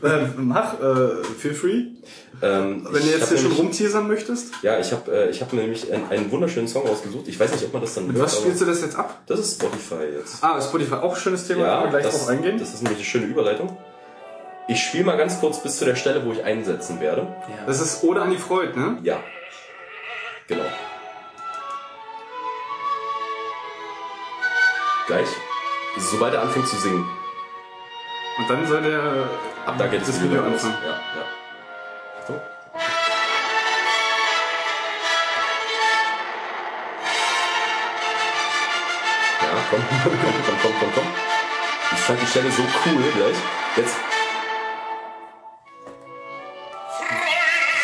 [0.00, 1.86] Äh, mach, äh, feel free.
[2.40, 4.52] Ähm, Wenn du jetzt hier schon rumteasern möchtest.
[4.62, 7.26] Ja, ich habe äh, ich hab mir nämlich einen, einen wunderschönen Song rausgesucht.
[7.26, 9.20] Ich weiß nicht, ob man das dann Mit hört, was spielst du das jetzt ab?
[9.26, 10.36] Das ist Spotify jetzt.
[10.44, 12.58] Ah, Spotify, auch ein schönes Thema, können wir gleich das, drauf eingehen.
[12.60, 13.76] das ist nämlich eine schöne Überleitung.
[14.68, 17.26] Ich spiele mal ganz kurz bis zu der Stelle, wo ich einsetzen werde.
[17.66, 18.98] Das ist Ode an die Freud, ne?
[19.02, 19.18] Ja.
[20.46, 20.62] Genau.
[25.08, 25.28] Gleich.
[25.96, 27.08] Sobald er anfängt zu singen.
[28.36, 29.28] Und dann soll der
[29.68, 30.62] Ab da geht das Video los.
[30.62, 30.76] Ja, ja.
[32.20, 32.40] Achtung.
[39.42, 41.06] Ja, komm, komm, komm, komm, komm, komm.
[41.92, 43.36] Ich fand die Stelle so cool gleich.
[43.76, 43.96] Jetzt.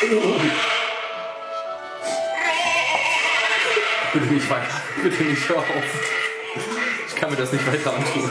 [4.13, 4.83] Bitte nicht weiter.
[5.03, 5.65] Bitte nicht auf.
[7.15, 8.31] Ich kann mir das nicht weiter antun.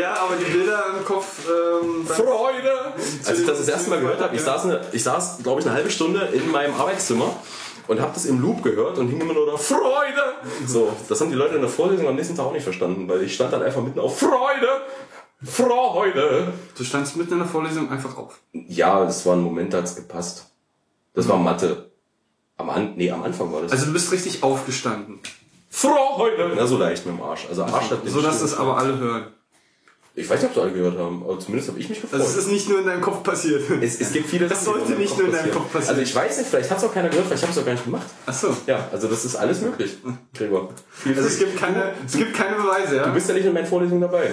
[0.00, 1.46] Ja, aber die Bilder im Kopf.
[1.46, 2.92] Ähm, Freude!
[3.24, 5.66] Als ich das das erste Mal gehört habe, ich saß, eine, ich saß glaube ich,
[5.66, 7.36] eine halbe Stunde in meinem Arbeitszimmer
[7.86, 10.34] und habe das im Loop gehört und hing immer nur da Freude!
[10.66, 13.22] So, das haben die Leute in der Vorlesung am nächsten Tag auch nicht verstanden, weil
[13.22, 14.82] ich stand dann einfach mitten auf Freude!
[15.44, 16.52] Freude!
[16.76, 18.40] Du standst mitten in der Vorlesung einfach auf.
[18.52, 20.46] Ja, das war ein Moment, da hat's gepasst.
[21.14, 21.90] Das war Mathe.
[22.56, 23.72] Am, An nee, am Anfang war das.
[23.72, 25.20] Also du bist richtig aufgestanden.
[25.76, 26.52] Freude!
[26.56, 27.46] Na, so leicht mit dem Arsch.
[27.50, 29.26] Also Arsch hat den So dass es aber alle hören.
[30.14, 32.18] Ich weiß nicht, ob es alle gehört haben, aber zumindest habe ich mich gefreut.
[32.18, 33.62] Also es ist nicht nur in deinem Kopf passiert.
[33.82, 35.90] Es, es gibt viele Das Sachen, sollte nicht Kopf nur in deinem Kopf passieren.
[35.90, 37.66] Also ich weiß nicht, vielleicht hat es auch keiner gehört, vielleicht habe ich es auch
[37.66, 38.06] gar nicht gemacht.
[38.24, 38.56] Achso.
[38.66, 39.98] Ja, also das ist alles möglich,
[40.32, 40.70] Gregor.
[41.04, 43.04] Also es gibt keine, es gibt keine Beweise, ja?
[43.08, 44.30] Du bist ja nicht in meinen Vorlesungen dabei.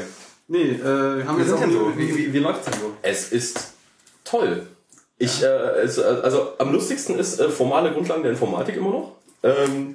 [0.47, 1.75] Nee, äh, haben wir jetzt auch nie.
[1.97, 2.93] Wie, wie, wie läuft's denn so?
[3.01, 3.73] Es ist
[4.23, 4.65] toll.
[5.17, 5.47] Ich, äh,
[5.83, 9.11] es, äh, also am lustigsten ist äh, formale Grundlagen der Informatik immer noch.
[9.43, 9.93] Ähm,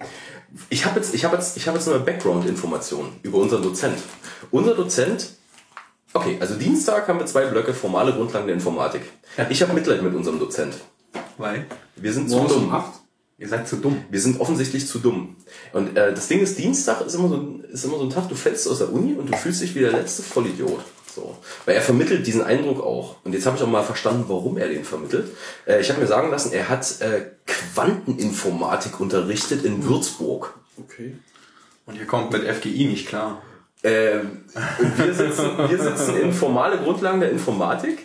[0.70, 3.98] ich habe jetzt, ich habe jetzt, ich habe jetzt eine Background-Information über unseren Dozent.
[4.50, 5.30] Unser Dozent,
[6.12, 9.02] okay, also Dienstag haben wir zwei Blöcke formale Grundlagen der Informatik.
[9.50, 10.74] Ich habe Mitleid mit unserem Dozent.
[11.36, 11.66] Weil?
[11.96, 12.72] Wir sind zu dumm.
[12.72, 12.84] um.
[13.38, 14.04] Ihr seid zu dumm.
[14.10, 15.36] Wir sind offensichtlich zu dumm.
[15.72, 18.28] Und äh, das Ding ist, Dienstag ist immer, so ein, ist immer so ein Tag,
[18.28, 20.80] du fällst aus der Uni und du fühlst dich wie der letzte Vollidiot.
[21.18, 21.36] So.
[21.64, 23.16] Weil er vermittelt diesen Eindruck auch.
[23.24, 25.30] Und jetzt habe ich auch mal verstanden, warum er den vermittelt.
[25.66, 30.54] Äh, ich habe mir sagen lassen, er hat äh, Quanteninformatik unterrichtet in Würzburg.
[30.78, 31.16] Okay.
[31.86, 33.42] Und ihr kommt mit FGI nicht klar.
[33.82, 34.44] Ähm,
[34.96, 37.98] wir sitzen, wir sitzen in formale Grundlagen der Informatik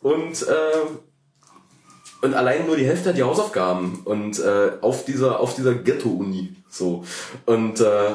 [0.00, 5.54] und, äh, und allein nur die Hälfte hat die Hausaufgaben und äh, auf dieser, auf
[5.56, 6.54] dieser Ghetto-Uni.
[6.68, 7.04] So.
[7.46, 8.10] Und äh,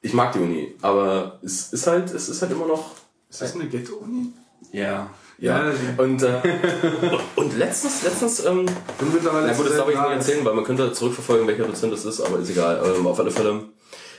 [0.00, 3.03] ich mag die Uni, aber es ist halt, es ist halt immer noch.
[3.34, 4.32] Ist das eine Ghetto-Uni?
[4.70, 5.10] Ja.
[5.38, 5.68] Ja.
[5.68, 6.40] Ja, und, äh,
[7.36, 10.62] und letztens, letztens, ähm, bin mittlerweile na gut, das darf ich nicht erzählen, weil man
[10.62, 12.80] könnte zurückverfolgen, welcher Dozent das ist, aber ist egal.
[12.96, 13.64] Ähm, auf alle Fälle.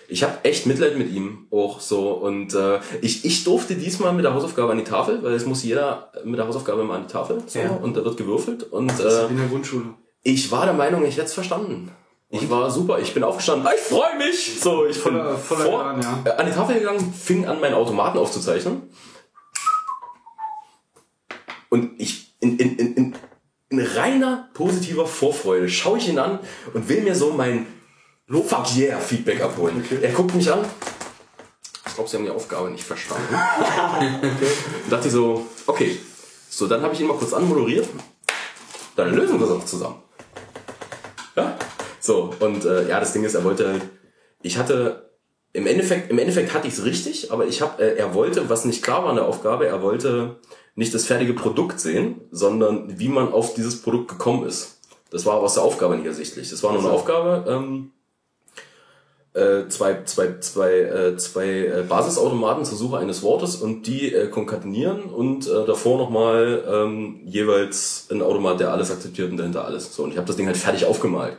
[0.09, 4.25] Ich habe echt Mitleid mit ihm auch so und äh, ich, ich durfte diesmal mit
[4.25, 7.13] der Hausaufgabe an die Tafel, weil es muss jeder mit der Hausaufgabe immer an die
[7.13, 7.69] Tafel so, Ja.
[7.69, 9.85] und da wird gewürfelt und äh, in der Grundschule.
[10.23, 11.89] ich war der Meinung, ich hätte es verstanden.
[12.29, 14.59] Ich war super, ich bin aufgestanden, ich freue mich!
[14.59, 16.21] So, ich bin Voller- voller vor, Elan, ja.
[16.25, 18.89] äh, an die Tafel gegangen, fing an, meinen Automaten aufzuzeichnen.
[21.69, 23.15] Und ich, in, in, in, in,
[23.69, 26.39] in reiner positiver Vorfreude schaue ich ihn an
[26.73, 27.67] und will mir so mein
[28.27, 29.85] Fuck yeah Feedback abholen.
[30.01, 30.65] Er guckt mich an.
[31.87, 33.33] Ich glaube, Sie haben die Aufgabe nicht verstanden.
[34.83, 35.97] Und dachte so, okay.
[36.49, 37.87] So, dann habe ich ihn mal kurz anmoderiert.
[38.95, 39.95] Dann lösen wir das auch zusammen.
[41.35, 41.57] Ja?
[42.05, 43.81] So, und äh, ja, das Ding ist, er wollte halt,
[44.43, 45.09] ich hatte,
[45.53, 48.63] im Endeffekt, im Endeffekt hatte ich es richtig, aber ich habe, äh, er wollte, was
[48.63, 50.35] nicht klar war in der Aufgabe, er wollte
[50.75, 54.81] nicht das fertige Produkt sehen, sondern wie man auf dieses Produkt gekommen ist.
[55.09, 56.51] Das war aber aus der Aufgabe nicht ersichtlich.
[56.51, 57.91] Das war nur eine Aufgabe, ähm,
[59.33, 64.27] äh, zwei, zwei, zwei, äh, zwei äh, Basisautomaten zur Suche eines Wortes und die äh,
[64.29, 69.95] konkatenieren und äh, davor nochmal ähm, jeweils ein Automat, der alles akzeptiert und dahinter alles.
[69.95, 71.37] So, und ich habe das Ding halt fertig aufgemalt.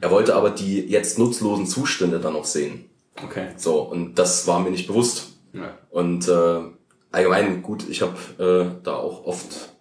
[0.00, 2.86] Er wollte aber die jetzt nutzlosen Zustände dann noch sehen.
[3.22, 3.48] Okay.
[3.56, 5.38] So, und das war mir nicht bewusst.
[5.52, 5.76] Ja.
[5.90, 6.60] Und äh,
[7.10, 9.74] allgemein, gut, ich habe äh, da auch oft.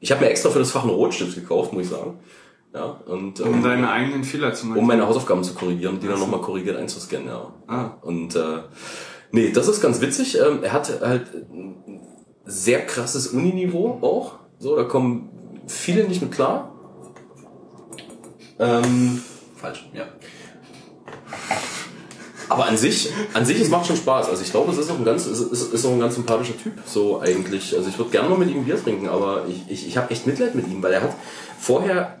[0.00, 2.18] Ich habe mir extra für das Fach einen Rotstift gekauft, muss ich sagen.
[2.74, 4.78] Ja, und Um ähm, deine eigenen Fehler zu machen.
[4.78, 7.52] um meine Hausaufgaben zu korrigieren die dann nochmal korrigiert einzuscannen, ja.
[7.66, 7.90] Ah.
[8.00, 8.60] Und äh,
[9.30, 10.38] nee, das ist ganz witzig.
[10.38, 12.00] Ähm, er hat halt ein
[12.46, 14.38] sehr krasses Uniniveau auch.
[14.58, 15.28] So, da kommen
[15.66, 16.71] viele nicht mit klar.
[18.58, 19.22] Ähm,
[19.56, 20.04] Falsch, ja.
[22.48, 24.28] aber an sich, an sich, es macht schon Spaß.
[24.28, 26.56] Also ich glaube, es ist auch ein ganz, es ist, ist auch ein ganz sympathischer
[26.58, 27.74] Typ, so eigentlich.
[27.76, 30.26] Also ich würde gerne mal mit ihm Bier trinken, aber ich, ich, ich habe echt
[30.26, 31.14] Mitleid mit ihm, weil er hat
[31.58, 32.18] vorher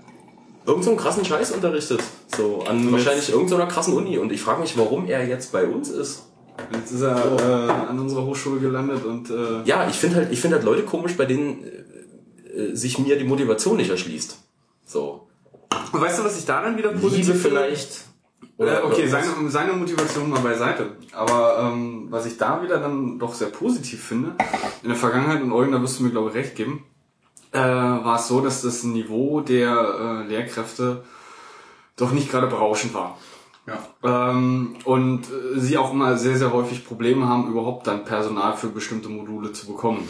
[0.66, 2.00] irgend so einen krassen Scheiß unterrichtet.
[2.36, 4.18] So an wahrscheinlich irgendeiner krassen Uni.
[4.18, 6.24] Und ich frage mich, warum er jetzt bei uns ist.
[6.72, 10.40] Jetzt ist er äh, an unserer Hochschule gelandet und äh, Ja, ich finde halt, ich
[10.40, 14.36] finde halt Leute komisch, bei denen äh, sich mir die Motivation nicht erschließt.
[14.86, 15.21] So.
[15.92, 17.58] Weißt du, was ich daran wieder positiv Liebe finde?
[17.58, 18.04] vielleicht.
[18.58, 20.96] Äh, okay, seine, seine Motivation mal beiseite.
[21.12, 24.34] Aber ähm, was ich da wieder dann doch sehr positiv finde,
[24.82, 26.84] in der Vergangenheit, und Eugen, da wirst du mir glaube ich recht geben,
[27.52, 31.02] äh, war es so, dass das Niveau der äh, Lehrkräfte
[31.96, 33.18] doch nicht gerade berauschend war.
[33.66, 34.30] Ja.
[34.30, 38.68] Ähm, und äh, sie auch immer sehr, sehr häufig Probleme haben, überhaupt dann Personal für
[38.68, 40.08] bestimmte Module zu bekommen.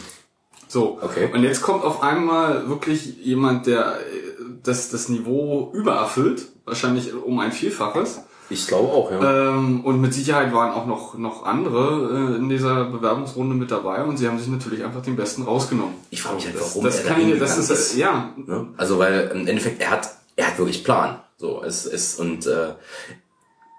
[0.68, 1.28] So, Okay.
[1.32, 4.31] und jetzt kommt auf einmal wirklich jemand, der äh,
[4.62, 8.22] das, das Niveau übererfüllt, wahrscheinlich um ein Vielfaches.
[8.50, 9.54] Ich glaube auch, ja.
[9.54, 14.04] Ähm, und mit Sicherheit waren auch noch, noch andere äh, in dieser Bewerbungsrunde mit dabei
[14.04, 15.94] und sie haben sich natürlich einfach den Besten rausgenommen.
[16.10, 18.34] Ich frage mich halt, Das, warum das er kann da ich, das hingegangen ist, ja,
[18.36, 18.68] Ne?
[18.76, 21.20] Also weil im Endeffekt er hat er hat wirklich Plan.
[21.38, 22.74] So es ist und äh,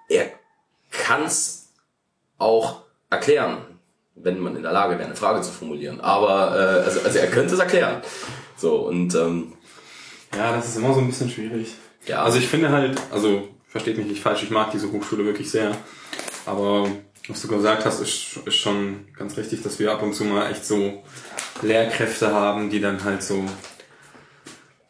[0.10, 0.32] er
[0.92, 1.70] kann's
[2.40, 3.58] auch erklären,
[4.16, 6.02] wenn man in der Lage wäre, eine Frage zu formulieren.
[6.02, 8.02] Aber äh, also, also er könnte es erklären.
[8.58, 9.53] So und ähm,
[10.38, 11.74] Ja, das ist immer so ein bisschen schwierig.
[12.06, 12.24] Ja.
[12.24, 15.76] Also ich finde halt, also versteht mich nicht falsch, ich mag diese Hochschule wirklich sehr.
[16.46, 16.88] Aber
[17.28, 20.52] was du gesagt hast, ist, ist schon ganz richtig, dass wir ab und zu mal
[20.52, 21.02] echt so
[21.62, 23.46] Lehrkräfte haben, die dann halt so,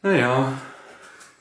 [0.02, 0.54] naja,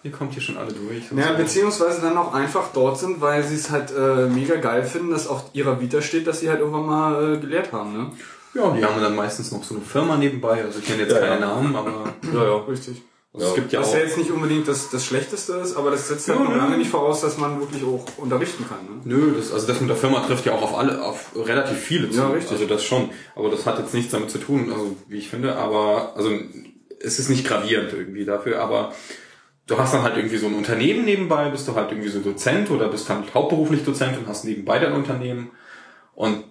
[0.03, 1.05] ihr kommt hier schon alle durch.
[1.17, 1.37] ja, so.
[1.37, 5.27] beziehungsweise dann auch einfach dort sind, weil sie es halt äh, mega geil finden, dass
[5.27, 8.11] auf ihrer Vita steht, dass sie halt irgendwann mal äh, gelehrt haben, ne?
[8.55, 11.21] ja, die haben dann meistens noch so eine Firma nebenbei, also ich nenne jetzt Ja,
[11.21, 11.47] keine ja.
[11.47, 12.57] Namen, aber ja, ja.
[12.69, 13.03] Richtig.
[13.35, 13.55] Also es Ja.
[13.61, 13.95] gibt ja Was auch...
[13.95, 16.59] ja jetzt nicht unbedingt das, das Schlechteste ist, aber das setzt halt Ja, noch nö.
[16.59, 18.79] lange nicht voraus, dass man wirklich auch unterrichten kann.
[18.85, 19.01] Ne?
[19.05, 22.11] Nö, das, also das mit der Firma trifft ja auch auf alle, auf relativ viele
[22.11, 22.19] zu.
[22.19, 22.53] Ja, richtig.
[22.53, 23.11] Also das schon.
[23.35, 26.31] Aber das hat jetzt nichts damit zu tun, also wie ich finde, aber also
[27.01, 28.93] es ist nicht gravierend irgendwie dafür, aber
[29.67, 32.71] du hast dann halt irgendwie so ein Unternehmen nebenbei, bist du halt irgendwie so Dozent
[32.71, 35.51] oder bist halt hauptberuflich Dozent und hast nebenbei dein Unternehmen
[36.15, 36.45] und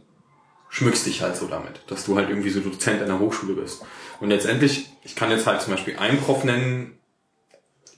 [0.69, 3.83] schmückst dich halt so damit, dass du halt irgendwie so Dozent einer Hochschule bist.
[4.21, 6.97] Und letztendlich, ich kann jetzt halt zum Beispiel einen Prof nennen,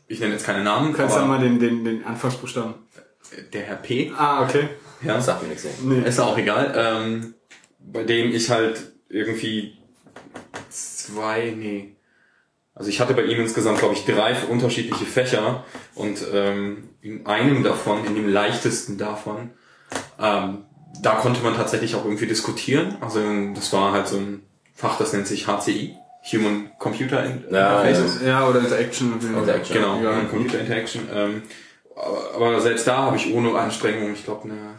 [0.08, 2.76] ich nenne jetzt keine Namen, Du kannst aber ja mal den, den, den Anfangsbuchstaben.
[3.52, 4.12] der Herr P.
[4.18, 4.70] Ah, okay.
[5.02, 5.66] Ja, Das sagt mir nichts.
[5.84, 6.02] Nee.
[6.08, 6.74] ist auch egal.
[6.76, 7.34] Ähm,
[7.80, 9.78] bei dem ich halt irgendwie
[10.70, 11.96] zwei, nee.
[12.76, 17.64] Also ich hatte bei ihm insgesamt, glaube ich, drei unterschiedliche Fächer und ähm, in einem
[17.64, 19.52] davon, in dem leichtesten davon,
[20.20, 20.66] ähm,
[21.02, 22.98] da konnte man tatsächlich auch irgendwie diskutieren.
[23.02, 23.20] Also
[23.54, 25.96] das war halt so ein Fach, das nennt sich HCI,
[26.32, 28.22] Human Computer In- Ja, Interfaces.
[28.26, 29.14] Ja, oder Interaction.
[29.20, 29.76] Interaction.
[29.78, 30.22] Genau, Ja.
[30.22, 31.08] Computer Interaction.
[31.14, 31.44] Ähm,
[31.96, 34.76] aber, aber selbst da habe ich ohne Anstrengung, ich glaube, eine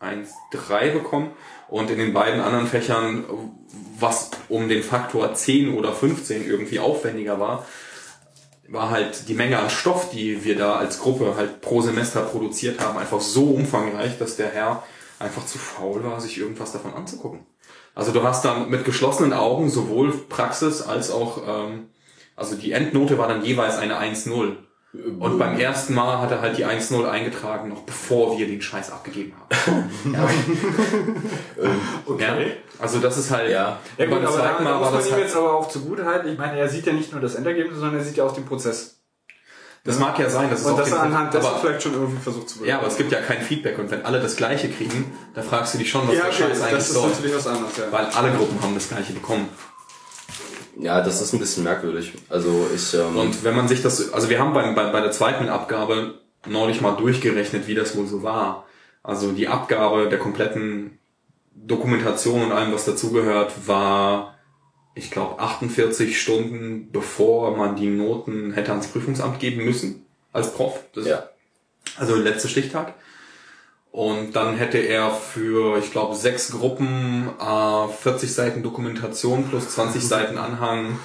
[0.00, 1.30] 1,3 bekommen
[1.68, 3.24] und in den beiden anderen Fächern,
[3.98, 7.64] was um den Faktor 10 oder 15 irgendwie aufwendiger war,
[8.68, 12.80] war halt die Menge an Stoff, die wir da als Gruppe halt pro Semester produziert
[12.80, 14.82] haben, einfach so umfangreich, dass der Herr
[15.18, 17.40] einfach zu faul war, sich irgendwas davon anzugucken.
[17.94, 21.90] Also du hast dann mit geschlossenen Augen sowohl Praxis als auch, ähm,
[22.36, 24.56] also die Endnote war dann jeweils eine 1-0.
[25.18, 28.92] Und beim ersten Mal hat er halt die 1-0 eingetragen, noch bevor wir den Scheiß
[28.92, 29.90] abgegeben haben.
[30.12, 30.28] ja.
[32.06, 32.22] Okay.
[32.22, 32.36] ja.
[32.78, 33.78] Also das ist halt, Ja.
[33.98, 36.04] Ja gut, aber da, Mal muss war man das ihm halt, jetzt aber auch zugute
[36.04, 36.28] halten.
[36.28, 38.44] Ich meine, er sieht ja nicht nur das Endergebnis, sondern er sieht ja auch den
[38.44, 39.03] Prozess.
[39.84, 41.92] Das mag ja sein, dass es Und auf das den- anhand dessen aber- vielleicht schon
[41.94, 44.68] irgendwie versucht zu Ja, aber es gibt ja kein Feedback und wenn alle das gleiche
[44.70, 47.10] kriegen, da fragst du dich schon, was ja, der okay, Scheiß eigentlich das ist soll.
[47.10, 47.84] natürlich was anderes, ja.
[47.90, 49.48] Weil alle Gruppen haben das gleiche bekommen.
[50.78, 52.14] Ja, das ist ein bisschen merkwürdig.
[52.28, 55.12] Also ich, ähm, Und wenn man sich das, also wir haben bei, bei, bei der
[55.12, 56.14] zweiten Abgabe
[56.46, 58.64] neulich mal durchgerechnet, wie das wohl so war.
[59.02, 60.98] Also die Abgabe der kompletten
[61.54, 64.33] Dokumentation und allem, was dazugehört, war,
[64.94, 70.78] ich glaube, 48 Stunden, bevor man die Noten hätte ans Prüfungsamt geben müssen, als Prof.
[70.94, 71.28] Das ja.
[71.96, 72.94] also der letzte Stichtag.
[73.90, 80.02] Und dann hätte er für, ich glaube, sechs Gruppen äh, 40 Seiten Dokumentation plus 20
[80.02, 80.98] Seiten Anhang.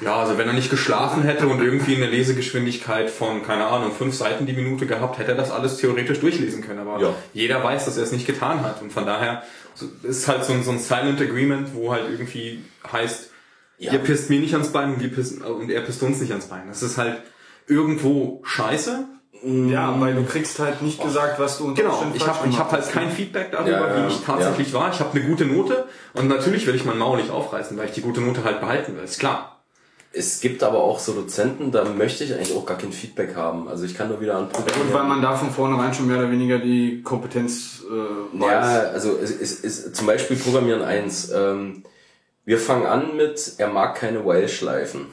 [0.00, 4.14] Ja, also wenn er nicht geschlafen hätte und irgendwie eine Lesegeschwindigkeit von, keine Ahnung, fünf
[4.14, 6.80] Seiten die Minute gehabt, hätte er das alles theoretisch durchlesen können.
[6.80, 7.14] Aber Ja.
[7.32, 8.82] jeder weiß, dass er es nicht getan hat.
[8.82, 9.42] Und von daher
[9.74, 13.30] so- ist halt so ein, so ein Silent Agreement, wo halt irgendwie heißt,
[13.78, 13.92] Ja.
[13.92, 16.46] ihr pisst mir nicht ans Bein und, wir pissen, und er pisst uns nicht ans
[16.46, 16.68] Bein.
[16.68, 17.22] Das ist halt
[17.66, 19.06] irgendwo scheiße,
[19.68, 22.72] Ja, weil du kriegst halt nicht gesagt, was du unter Genau, ich habe ich hab
[22.72, 24.90] halt kein Feedback darüber, Ja, ja, wie ich tatsächlich war.
[24.92, 25.84] Ich habe eine gute Note
[26.14, 28.96] und natürlich will ich mein Maul nicht aufreißen, weil ich die gute Note halt behalten
[28.96, 29.53] will, ist klar.
[30.16, 33.68] Es gibt aber auch so Dozenten, da möchte ich eigentlich auch gar kein Feedback haben.
[33.68, 36.30] Also ich kann nur wieder an Und weil man da von vornherein schon mehr oder
[36.30, 38.50] weniger die Kompetenz äh, weiß.
[38.50, 38.60] Ja,
[38.92, 41.32] also es ist, ist zum Beispiel Programmieren 1.
[41.32, 41.82] Ähm,
[42.44, 45.06] wir fangen an mit, er mag keine While-Schleifen.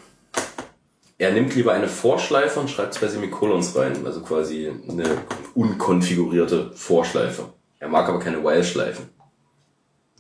[1.18, 5.18] Er nimmt lieber eine Vorschleife und schreibt zwei Semikolons rein, also quasi eine
[5.56, 7.46] unkonfigurierte Vorschleife.
[7.80, 9.10] Er mag aber keine While-Schleifen.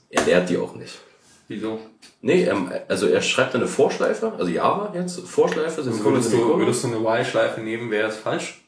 [0.09, 0.99] Er lehrt die auch nicht.
[1.51, 1.79] Wieso?
[2.21, 6.59] Nee, er, also er schreibt eine Vorschleife, also Java jetzt, Vorschleife, Semikolon, Würdest du, Semikolon.
[6.61, 8.61] würdest du eine While-Schleife nehmen, wäre es falsch?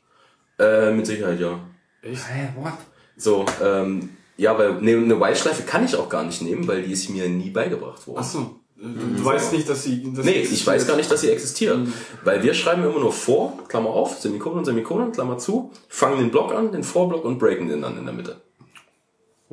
[0.60, 1.60] Äh, mit Sicherheit, ja.
[2.02, 2.74] Hä, what?
[3.16, 6.92] So, ähm, ja, weil ne, eine While-Schleife kann ich auch gar nicht nehmen, weil die
[6.92, 8.20] ist mir nie beigebracht worden.
[8.20, 8.56] Ach so.
[8.76, 10.12] Du, du weißt nicht, dass sie.
[10.14, 11.94] Dass Nee, sie ich weiß gar nicht, dass sie existieren.
[12.26, 16.54] Weil wir schreiben immer nur vor, Klammer auf, Semikolon, Semikolon, Klammer zu, fangen den Block
[16.54, 18.42] an, den Vorblock und breaken den dann in der Mitte.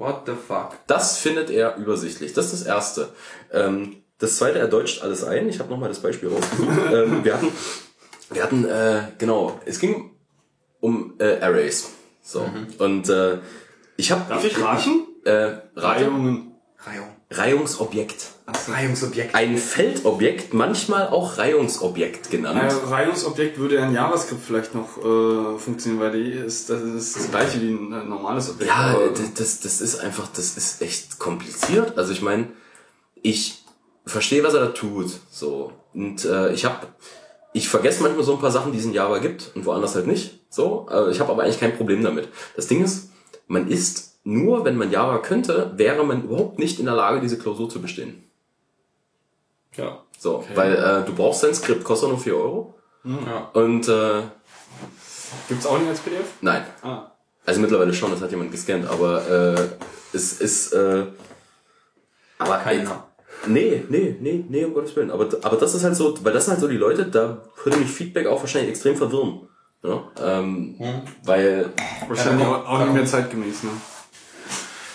[0.00, 0.78] What the fuck?
[0.86, 2.32] Das findet er übersichtlich.
[2.32, 3.10] Das ist das Erste.
[3.52, 5.46] Ähm, das Zweite, er deutscht alles ein.
[5.50, 6.78] Ich habe nochmal das Beispiel rausgesucht.
[6.90, 7.52] ähm, wir hatten,
[8.30, 10.12] wir hatten, äh, genau, es ging
[10.80, 11.90] um äh, Arrays.
[12.22, 12.48] So.
[12.78, 13.40] Und äh,
[13.98, 14.22] ich habe...
[14.26, 15.06] Darf ich raten?
[15.24, 16.54] Äh, Rate, Reihungen.
[17.32, 17.60] Reihung.
[17.60, 18.26] Reihungsobjekt.
[18.68, 19.34] Reihungsobjekt.
[19.36, 22.60] Ein Feldobjekt, manchmal auch Reihungsobjekt genannt.
[22.60, 27.30] Ein Reihungsobjekt würde in JavaScript vielleicht noch äh, funktionieren, weil die ist, das ist das
[27.30, 28.68] gleiche wie ein äh, normales Objekt.
[28.68, 28.96] Ja,
[29.36, 31.96] das, das, ist einfach, das ist echt kompliziert.
[31.96, 32.48] Also ich meine,
[33.22, 33.64] ich
[34.04, 35.12] verstehe, was er da tut.
[35.30, 35.72] So.
[35.94, 36.88] Und äh, ich habe,
[37.52, 40.08] ich vergesse manchmal so ein paar Sachen, die es in Java gibt und woanders halt
[40.08, 40.40] nicht.
[40.48, 40.88] So.
[40.90, 42.28] Äh, ich habe aber eigentlich kein Problem damit.
[42.56, 43.10] Das Ding ist,
[43.46, 47.38] man ist nur, wenn man Java könnte, wäre man überhaupt nicht in der Lage, diese
[47.38, 48.24] Klausur zu bestehen.
[49.76, 50.02] Ja.
[50.18, 52.74] So, weil äh, du brauchst dein Skript, kostet nur 4 Euro.
[53.04, 53.50] ja.
[53.54, 54.22] Und äh,
[55.48, 56.24] Gibt's auch nicht als PDF?
[56.40, 56.64] nein.
[56.82, 57.06] Ah.
[57.46, 59.68] Also mittlerweile schon, das hat jemand gescannt, aber äh,
[60.12, 61.06] es ist äh,
[62.38, 63.04] aber Keiner.
[63.46, 65.10] Nee, nee, nee, nee, um Gottes Willen.
[65.10, 67.78] Aber, aber das ist halt so, weil das sind halt so die Leute, da würde
[67.78, 69.48] mich Feedback auch wahrscheinlich extrem verwirren.
[69.82, 70.02] Ja?
[70.22, 70.76] Ähm,
[71.24, 71.70] Weil,
[72.06, 73.70] Wahrscheinlich Ja, auch, auch nicht mehr zeitgemäß, ne?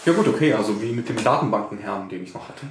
[0.06, 2.66] Ja gut, okay, also wie mit dem Datenbankenherrn, den ich noch hatte.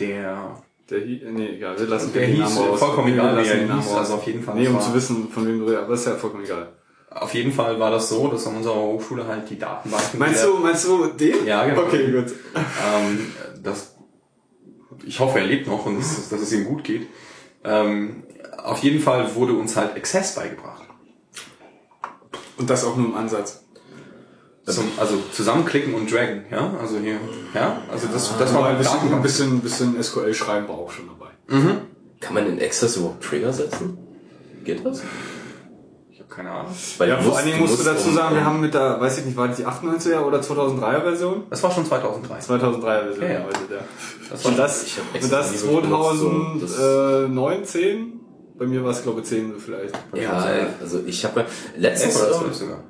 [0.00, 0.60] Der,
[0.90, 2.78] Der hieß, nee, egal, wir lassen der den hieß Namen raus.
[2.80, 3.98] vollkommen Wir egal, lassen er den Namen hieß, raus.
[3.98, 4.54] also auf jeden Fall.
[4.56, 6.68] Nee, um zu wissen, von wem du redest, aber ist ja vollkommen egal.
[7.10, 10.18] Auf jeden Fall war das so, dass an unserer Hochschule halt die Datenbanken...
[10.18, 11.46] Meinst du, meinst du den?
[11.46, 11.82] Ja, genau.
[11.82, 12.26] Okay, gut.
[12.54, 13.94] ähm, das,
[15.04, 17.06] ich hoffe, er lebt noch und dass, es- dass es ihm gut geht.
[17.64, 18.24] Ähm,
[18.58, 20.82] auf jeden Fall wurde uns halt Access beigebracht.
[22.58, 23.62] Und das auch nur im Ansatz.
[24.66, 26.74] Zum, also zusammenklicken und draggen, ja?
[26.80, 27.18] Also hier,
[27.54, 27.80] ja?
[27.90, 31.30] Also das, das war ein bisschen, ein bisschen, bisschen SQL schreiben war auch schon dabei.
[32.20, 33.96] kann man in Access überhaupt Trigger setzen?
[34.64, 35.02] Geht das?
[36.10, 36.72] Ich habe keine Ahnung.
[36.98, 38.60] Weil Ja, du vor musst- allen Dingen du musst du musst dazu sagen, wir haben
[38.60, 41.42] mit der, weiß ich nicht, war das die 98er oder 2003er Version?
[41.48, 42.34] Das war schon 2003.
[42.40, 43.38] 2003er Version Ja, ja.
[43.40, 43.46] ja.
[44.30, 46.28] Das war Und das, ich hab und das nie so benutzt, so.
[46.74, 48.12] 2009, 10?
[48.58, 49.94] Bei mir war es, glaube ich, 10 so vielleicht.
[50.14, 50.32] Ja,
[50.80, 51.44] also ich habe
[51.76, 52.82] letztens, zwölf sogar.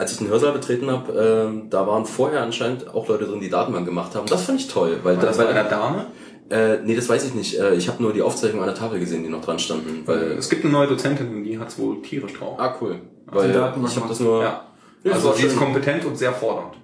[0.00, 3.50] Als ich den Hörsaal betreten habe, ähm, da waren vorher anscheinend auch Leute drin, die
[3.50, 4.26] Datenbank gemacht haben.
[4.26, 6.06] Das fand ich toll, weil War das bei einer Dame?
[6.48, 7.58] äh, nee, das weiß ich nicht.
[7.60, 10.02] Äh, ich habe nur die Aufzeichnung an der Tafel gesehen, die noch dran standen.
[10.06, 12.58] Weil, Es gibt eine neue Dozentin die hat's wohl tierisch drauf.
[12.58, 12.96] ah, cool.
[13.26, 14.42] Weil die Datenbank ich habe das nur.
[14.42, 14.64] Ja.
[15.04, 16.74] Ja, Also sie ist kompetent und sehr fordernd.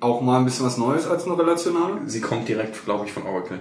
[0.00, 2.00] Auch mal ein bisschen was Neues als nur relationale?
[2.06, 3.60] Sie kommt direkt, glaube ich, von Oracle.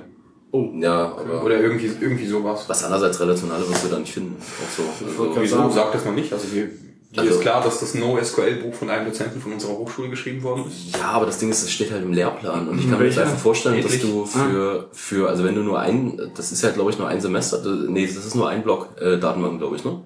[0.80, 2.65] Ja, aber Oder irgendwie, irgendwie sowas.
[2.67, 4.36] was anderes als relationale wirst du da nicht finden.
[4.39, 4.84] Auch so.
[5.06, 5.56] Also, Wieso?
[5.58, 5.72] sagen.
[5.72, 6.32] Sagt das noch nicht.
[6.34, 6.70] Also hier,
[7.12, 10.65] hier Also- ist klar, dass das NoSQL-Buch von einem Dozenten von unserer Hochschule geschrieben worden
[10.67, 10.96] ist.
[10.98, 13.17] ja, aber das Ding ist, es steht halt im Lehrplan und ich kann mir jetzt
[13.20, 14.12] einfach vorstellen, dass Ähnlich.
[14.12, 17.22] du für, für, also wenn du nur ein, das ist halt glaube ich nur ein
[17.22, 20.02] Semester, nee, das ist nur ein Block äh, Datenbank, glaube ich, ne?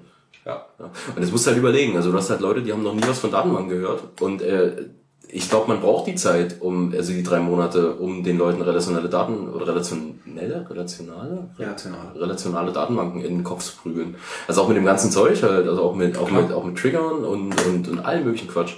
[0.45, 0.65] Ja.
[0.79, 0.85] Ja.
[1.15, 3.03] Und jetzt musst du halt überlegen, also du hast halt Leute, die haben noch nie
[3.07, 4.85] was von Datenbank gehört und äh,
[5.33, 9.07] ich glaube, man braucht die Zeit, um, also die drei Monate, um den Leuten relationale
[9.09, 12.19] Daten oder relationelle, relationale, Relationale.
[12.19, 14.15] relationale Datenbanken in den Kopf zu prügeln.
[14.47, 16.41] Also auch mit dem ganzen Zeug halt, also auch mit, auch Klar.
[16.41, 18.73] mit, auch mit Triggern und, und, und allem möglichen Quatsch.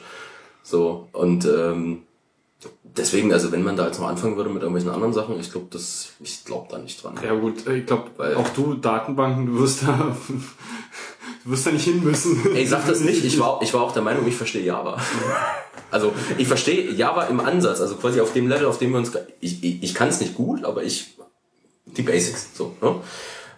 [0.62, 2.04] So, und ähm,
[2.84, 5.68] deswegen, also wenn man da jetzt noch anfangen würde mit irgendwelchen anderen Sachen, ich glaube,
[5.72, 7.16] das, ich glaube da nicht dran.
[7.24, 10.16] Ja gut, ich glaube, Weil- auch du, Datenbanken, du wirst da,
[11.46, 12.56] du wirst da nicht hin müssen.
[12.56, 13.24] Ey, sag das nicht.
[13.24, 14.98] Ich war, ich war auch der Meinung, ich verstehe Java.
[15.92, 19.12] Also ich verstehe Java im Ansatz, also quasi auf dem Level, auf dem wir uns.
[19.40, 21.16] Ich, ich, ich kann es nicht gut, aber ich
[21.86, 22.50] die Basics.
[22.56, 22.74] So.
[22.82, 22.96] Ne?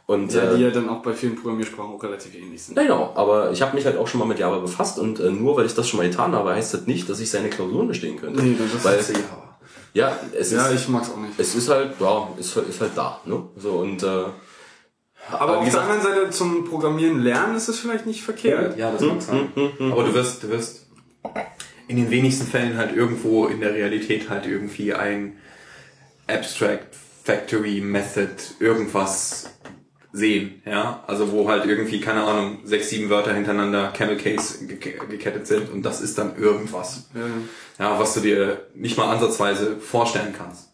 [0.07, 2.75] Und Ja, äh, die ja dann auch bei vielen Programmiersprachen auch relativ ähnlich sind.
[2.75, 5.31] na genau, aber ich habe mich halt auch schon mal mit Java befasst und äh,
[5.31, 7.87] nur weil ich das schon mal getan habe, heißt das nicht, dass ich seine Klausuren
[7.87, 8.41] bestehen könnte.
[8.43, 9.17] Nee, das ist- weil, ist ja.
[9.93, 11.33] ja, es Ja, ist, ich mag's auch nicht.
[11.39, 13.19] es ist halt, ja, ist, ist halt da.
[13.25, 13.43] Ne?
[13.57, 14.25] So und äh,
[15.31, 18.77] Aber wie auf der gesagt- anderen Seite zum Programmieren lernen ist es vielleicht nicht verkehrt.
[18.77, 19.49] Ja, das mag sein.
[19.91, 20.87] Aber du wirst, du wirst
[21.87, 25.37] in den wenigsten Fällen halt irgendwo in der Realität halt irgendwie ein
[26.27, 29.49] Abstract Factory Method irgendwas
[30.11, 34.77] sehen, ja, also wo halt irgendwie, keine Ahnung, sechs, sieben Wörter hintereinander Camel Case ge
[35.09, 37.85] gekettet sind und das ist dann irgendwas, Ja.
[37.85, 40.69] ja, was du dir nicht mal ansatzweise vorstellen kannst,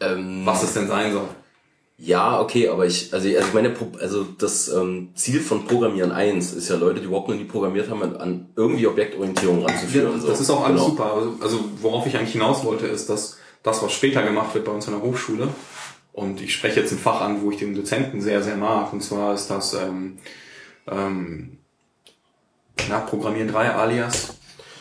[0.00, 1.28] ähm, was es denn sein soll.
[2.02, 6.54] Ja, okay, aber ich, also, also ich meine, also das ähm, Ziel von Programmieren 1
[6.54, 10.18] ist ja Leute, die überhaupt noch nie programmiert haben, an, an irgendwie Objektorientierung ranzuführen.
[10.18, 10.26] so.
[10.28, 10.90] Das ist auch alles Genau.
[10.90, 11.12] super.
[11.14, 14.72] Also, also worauf ich eigentlich hinaus wollte, ist, dass das, was später gemacht wird bei
[14.72, 15.48] uns an der Hochschule,
[16.12, 19.02] und ich spreche jetzt ein Fach an, wo ich den Dozenten sehr, sehr mag, und
[19.02, 20.18] zwar ist das ähm,
[20.90, 21.58] ähm,
[22.88, 24.34] na, Programmieren 3 alias.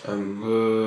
[0.08, 0.42] Ähm,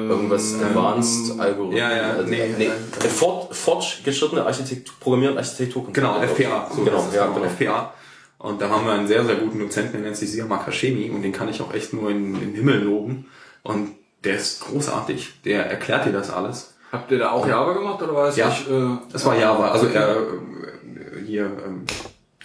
[0.08, 1.76] Irgendwas Advanced Algorithmen.
[1.76, 5.86] ja, ja, also, nee, nee, äh, fort, fortgeschrittene Architektur, Programmieren Architektur.
[5.92, 6.70] genau, FPA.
[6.74, 7.44] So genau, es, ja, genau.
[7.46, 7.94] FPA.
[8.38, 11.22] Und da haben wir einen sehr, sehr guten Dozenten, der nennt sich Siamak Hashemi, und
[11.22, 13.26] den kann ich auch echt nur in, in den Himmel loben.
[13.62, 13.90] Und
[14.24, 15.42] der ist großartig.
[15.44, 16.74] Der erklärt dir das alles.
[16.90, 18.48] Habt ihr da auch Java gemacht oder war es Ja.
[18.48, 21.84] nicht, äh, Das war Java, also er äh, hier ähm,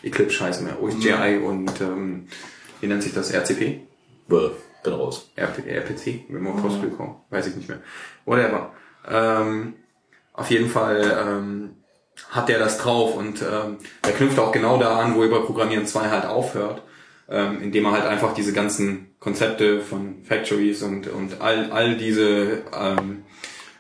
[0.04, 2.28] Eclipse heißt mehr, OSGI und ähm,
[2.80, 3.32] wie nennt sich das?
[3.34, 3.82] RCP?
[4.28, 4.50] Bäh,
[4.90, 5.30] bin raus.
[5.38, 7.80] RP, RPC, wenn wir Postgre kommen, weiß ich nicht mehr.
[8.26, 8.72] Whatever.
[9.10, 9.76] Ähm,
[10.34, 11.76] auf jeden Fall ähm,
[12.30, 15.86] hat der das drauf und ähm, er knüpft auch genau da an, wo über Programmieren
[15.86, 16.82] 2 halt aufhört,
[17.30, 22.64] ähm, indem er halt einfach diese ganzen Konzepte von Factories und, und all, all diese
[22.74, 23.24] ähm,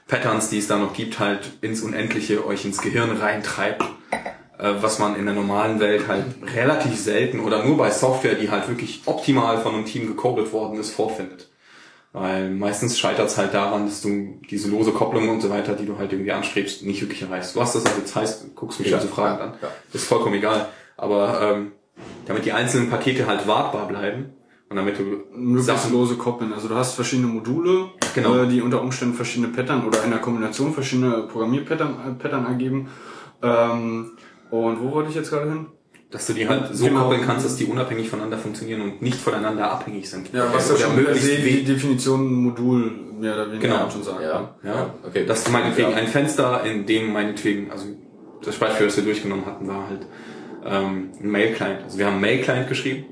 [0.07, 3.83] Patterns, die es da noch gibt, halt ins Unendliche euch ins Gehirn reintreibt,
[4.81, 8.67] was man in der normalen Welt halt relativ selten oder nur bei Software, die halt
[8.67, 11.49] wirklich optimal von einem Team gecodet worden ist, vorfindet.
[12.13, 15.85] Weil meistens scheitert es halt daran, dass du diese lose Kopplung und so weiter, die
[15.85, 17.55] du halt irgendwie anstrebst, nicht wirklich erreichst.
[17.55, 19.53] Du hast das also jetzt heißt, guckst mich Ja, schon so fragend ja, an.
[19.61, 19.67] ja.
[19.93, 20.67] Ist vollkommen egal.
[20.95, 21.73] Aber ähm,
[22.25, 24.33] damit die einzelnen Pakete halt wartbar bleiben
[24.69, 26.53] und damit du Sachen lose koppeln.
[26.53, 28.43] Also du hast verschiedene Module, Genau.
[28.43, 32.87] äh, die unter Umständen verschiedene Pattern oder in der Kombination verschiedene Programmierpattern äh, Pattern ergeben.
[33.43, 34.13] Ähm,
[34.51, 35.65] und wo wollte ich jetzt gerade hin?
[36.10, 37.01] dass du die halt so Genau.
[37.03, 40.31] koppeln kannst, dass die unabhängig voneinander funktionieren und nicht voneinander abhängig sind.
[40.31, 41.65] Ja, was ja schon möglichst die.
[41.65, 43.89] Definition Modul mehr oder weniger Genau.
[43.89, 44.21] schon sagt.
[44.21, 45.25] Ja, Ja, okay.
[45.25, 45.97] Dass du meinetwegen Ja.
[45.97, 47.88] ein Fenster, in dem meinetwegen, also
[48.41, 50.05] das Beispiel, das wir durchgenommen hatten, war halt
[50.65, 51.83] ähm, ein Mail-Client.
[51.83, 53.05] Also wir haben Mail-Client geschrieben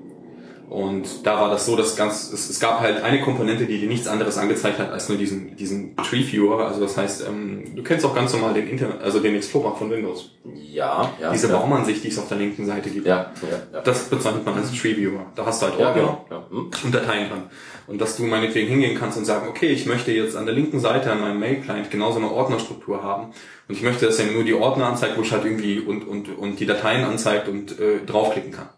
[0.69, 3.87] und da war das so, dass ganz, es, es gab halt eine Komponente, die dir
[3.87, 6.65] nichts anderes angezeigt hat als nur diesen, diesen Tree Viewer.
[6.65, 9.91] Also das heißt, ähm, du kennst auch ganz normal den Internet, also den Explorer von
[9.91, 10.31] Windows.
[10.53, 11.31] Ja, ja.
[11.31, 11.57] Diese ja.
[11.57, 13.05] Baumansicht, die es auf der linken Seite gibt.
[13.05, 13.81] Ja, ja, ja.
[13.81, 15.27] Das bezeichnet man als Tree Viewer.
[15.35, 16.25] Da hast du halt Ja, Ordner genau.
[16.31, 16.43] Ja.
[16.49, 16.71] Hm?
[16.83, 17.43] und Dateien dran.
[17.85, 20.79] Und dass du meinetwegen hingehen kannst und sagen, okay, ich möchte jetzt an der linken
[20.79, 23.33] Seite an meinem Mail-Client genauso eine Ordnerstruktur haben.
[23.67, 26.35] Und ich möchte, dass er nur die Ordner anzeigt, wo ich halt irgendwie und, und,
[26.35, 28.69] und die Dateien anzeigt und äh, draufklicken kann.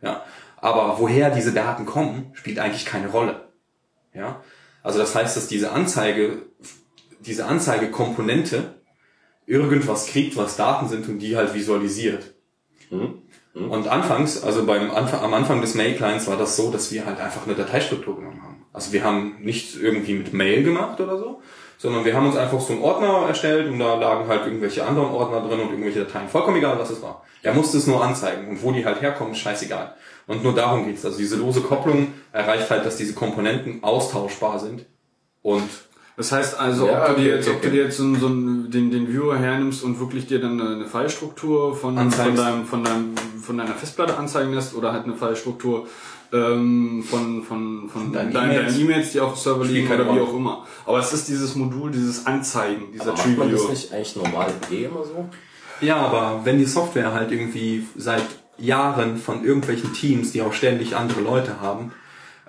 [0.00, 0.22] Ja.
[0.66, 3.50] Aber woher diese Daten kommen, spielt eigentlich keine Rolle.
[4.12, 4.40] Ja.
[4.82, 6.42] Also das heißt, dass diese Anzeige,
[7.20, 8.74] diese Anzeigekomponente
[9.46, 12.34] irgendwas kriegt, was Daten sind und die halt visualisiert.
[12.90, 17.20] Und anfangs, also beim Anfang, am Anfang des Mail-Clients war das so, dass wir halt
[17.20, 18.66] einfach eine Dateistruktur genommen haben.
[18.72, 21.42] Also wir haben nichts irgendwie mit Mail gemacht oder so,
[21.78, 25.10] sondern wir haben uns einfach so einen Ordner erstellt und da lagen halt irgendwelche anderen
[25.10, 26.28] Ordner drin und irgendwelche Dateien.
[26.28, 27.22] Vollkommen egal, was es war.
[27.44, 29.94] Er musste es nur anzeigen und wo die halt herkommen, scheißegal.
[30.26, 31.04] Und nur darum geht's.
[31.04, 34.84] Also diese lose Kopplung erreicht halt, dass diese Komponenten austauschbar sind
[35.42, 35.68] und
[36.16, 38.14] Das heißt also, Ja, ob, du okay, dir jetzt, okay, ob du dir jetzt so,
[38.16, 42.82] so den, den Viewer hernimmst und wirklich dir dann eine Fallstruktur von, von, deinem, von,
[42.82, 45.86] deinem, von deiner Festplatte anzeigen lässt oder halt eine Fallstruktur
[46.32, 48.78] ähm, von, von, von deinen E-Mails.
[48.78, 50.66] E-Mails, die auf dem Server liegen oder wie auch immer.
[50.86, 53.70] Aber es ist dieses Modul, dieses Anzeigen, dieser Aber macht man das Tree-Viewer.
[53.70, 55.28] nicht eigentlich normal eh immer so?
[55.82, 58.24] Ja, aber wenn die Software halt irgendwie seit
[58.58, 61.92] Jahren von irgendwelchen Teams, die auch ständig andere Leute haben,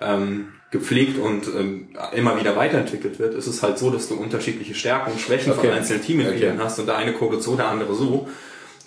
[0.00, 4.74] ähm, gepflegt und ähm, immer wieder weiterentwickelt wird, ist es halt so, dass du unterschiedliche
[4.74, 5.68] Stärken und Schwächen Okay.
[5.68, 6.64] von einzelnen Teammitgliedern Okay.
[6.64, 8.28] hast und der eine codet so, der andere so.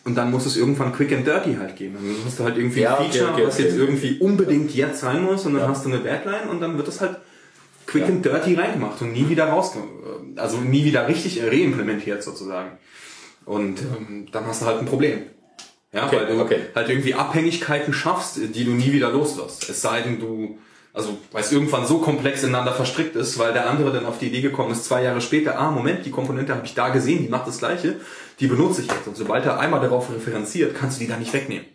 [0.03, 1.95] Und dann muss es irgendwann quick and dirty halt geben.
[1.95, 5.23] Dann hast du halt irgendwie Ja, ein Feature, okay, was jetzt irgendwie unbedingt jetzt sein
[5.23, 7.17] muss und dann hast du eine Deadline und dann wird es halt
[7.85, 9.75] quick and dirty reingemacht und nie wieder raus,
[10.37, 12.77] also nie wieder richtig reimplementiert sozusagen.
[13.45, 15.21] Und ähm, dann hast du halt ein Problem.
[15.93, 16.57] Ja, Okay, weil du okay.
[16.73, 19.69] halt irgendwie Abhängigkeiten schaffst, die du nie wieder los wirst.
[19.69, 20.57] Es sei denn, du,
[20.93, 24.27] also weil es irgendwann so komplex ineinander verstrickt ist, weil der andere dann auf die
[24.27, 27.29] Idee gekommen ist, zwei Jahre später, ah, Moment, die Komponente habe ich da gesehen, die
[27.29, 27.95] macht das gleiche,
[28.39, 29.05] die benutze ich jetzt.
[29.07, 31.65] Und sobald er einmal darauf referenziert, kannst du die da nicht wegnehmen.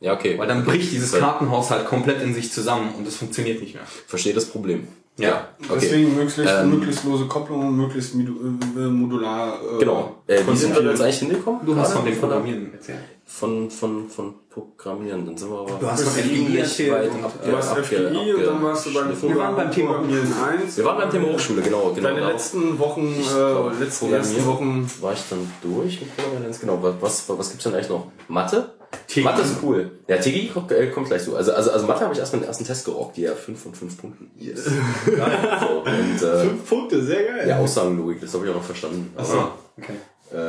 [0.00, 0.38] Ja, okay.
[0.38, 3.84] Weil dann bricht dieses Kartenhaus halt komplett in sich zusammen und es funktioniert nicht mehr.
[4.06, 4.88] Verstehe das Problem.
[5.18, 5.48] Ja.
[5.68, 5.78] okay.
[5.82, 9.60] Deswegen möglichst, Ähm, möglichst lose Kopplung und möglichst äh, modular.
[9.76, 10.22] Äh, Genau.
[10.26, 11.60] Äh, wie sind wir jetzt eigentlich hingekommen?
[11.66, 13.00] Du hast von dem Programmieren erzählt.
[13.32, 15.78] Von, von, von Programmieren, dann sind wir aber...
[15.78, 18.86] Du hast von FGI erzählt weit und, ab- Du hast abge- FGI und dann warst
[18.86, 19.22] du beim.
[19.22, 20.32] Wir waren beim Thema Programmieren
[20.64, 20.76] 1.
[20.76, 21.92] Wir waren beim Thema Hochschule, genau.
[21.94, 24.90] genau Deine letzten Wochen, äh, letzten ersten Wochen.
[25.00, 26.78] war ich dann durch mit Programmieren 1, genau.
[26.82, 28.08] Was, was, was gibt's denn eigentlich noch?
[28.26, 28.72] Mathe?
[29.06, 29.24] Tigi.
[29.24, 29.92] Mathe ist cool.
[30.08, 31.36] Ja, Tigi kommt, äh, kommt gleich so.
[31.36, 33.16] Also, also, also Mathe habe ich erst mal den ersten Test gerockt.
[33.16, 34.30] Ja, 5 von 5 Punkten.
[34.36, 34.64] Yes.
[35.06, 37.48] so, und, äh, Punkte, sehr geil.
[37.48, 39.12] ja, Aussagenlogik, das habe ich auch noch verstanden.
[39.16, 39.92] Achso, okay.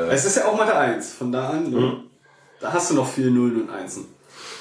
[0.10, 1.70] Es ist ja auch Mathe 1, von da an.
[1.70, 2.04] ne?
[2.62, 4.06] Da hast du noch viele Nullen und Einsen.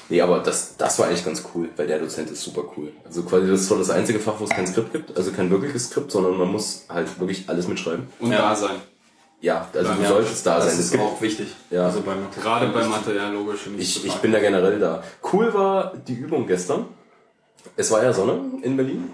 [0.09, 2.93] Nee, aber das, das war eigentlich ganz cool, weil der Dozent ist super cool.
[3.05, 5.87] Also quasi das ist das einzige Fach, wo es kein Skript gibt, also kein wirkliches
[5.89, 8.09] Skript, sondern man muss halt wirklich alles mitschreiben.
[8.19, 8.39] Und Ja.
[8.39, 8.77] da sein.
[9.41, 10.73] Ja, also du Ja, solltest da das sein.
[10.75, 11.55] Es ist gibt, auch wichtig.
[11.71, 11.87] Ja.
[11.87, 12.41] Also bei Mathe.
[12.41, 13.61] Gerade bei Mathe, ja, logisch.
[13.79, 15.03] ich, ich bin da generell da.
[15.33, 16.87] Cool war die Übung gestern.
[17.77, 19.13] Es war ja Sonne in Berlin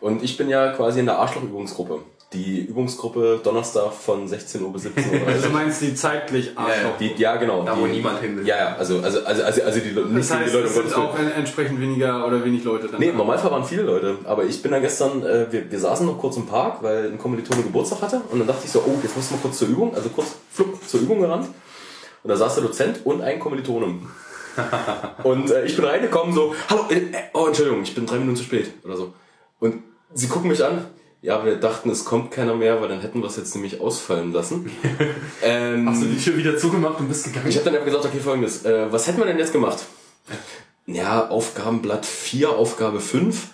[0.00, 2.00] und ich bin ja quasi in der Arschloch-Übungsgruppe.
[2.32, 5.20] Die Übungsgruppe Donnerstag von 16 Uhr bis 17 Uhr.
[5.26, 6.96] Also du meinst die zeitlich Arschloch.
[6.98, 7.62] die, ja, genau.
[7.64, 8.46] Da, die, wo niemand hin will.
[8.46, 10.82] Ja, ja, also, also, also, also, also die, nicht das heißt, die Leute, es um
[10.88, 13.00] sind auch en- entsprechend weniger oder wenig Leute dann.
[13.00, 16.06] Nee, im Normalfall waren viele Leute, aber ich bin da gestern, äh, wir, wir saßen
[16.06, 18.98] noch kurz im Park, weil ein Kommilitone Geburtstag hatte und dann dachte ich so, oh,
[19.02, 21.48] jetzt musst du mal kurz zur Übung, also kurz flupp zur Übung gerannt
[22.22, 23.94] und da saß der Dozent und ein Kommilitone.
[25.22, 27.02] und äh, ich bin reingekommen so, hallo, äh, äh,
[27.32, 29.12] oh Entschuldigung, ich bin drei Minuten zu spät oder so.
[29.60, 29.82] Und
[30.14, 30.84] sie gucken mich an,
[31.22, 34.32] ja, wir dachten, es kommt keiner mehr, weil dann hätten wir es jetzt nämlich ausfallen
[34.32, 34.70] lassen.
[35.42, 37.48] ähm, Hast du die Tür wieder zugemacht und bist gegangen?
[37.48, 39.84] ich habe dann einfach gesagt, okay, folgendes, äh, was hätten wir denn jetzt gemacht?
[40.86, 43.50] Ja, Aufgabenblatt 4, Aufgabe 5.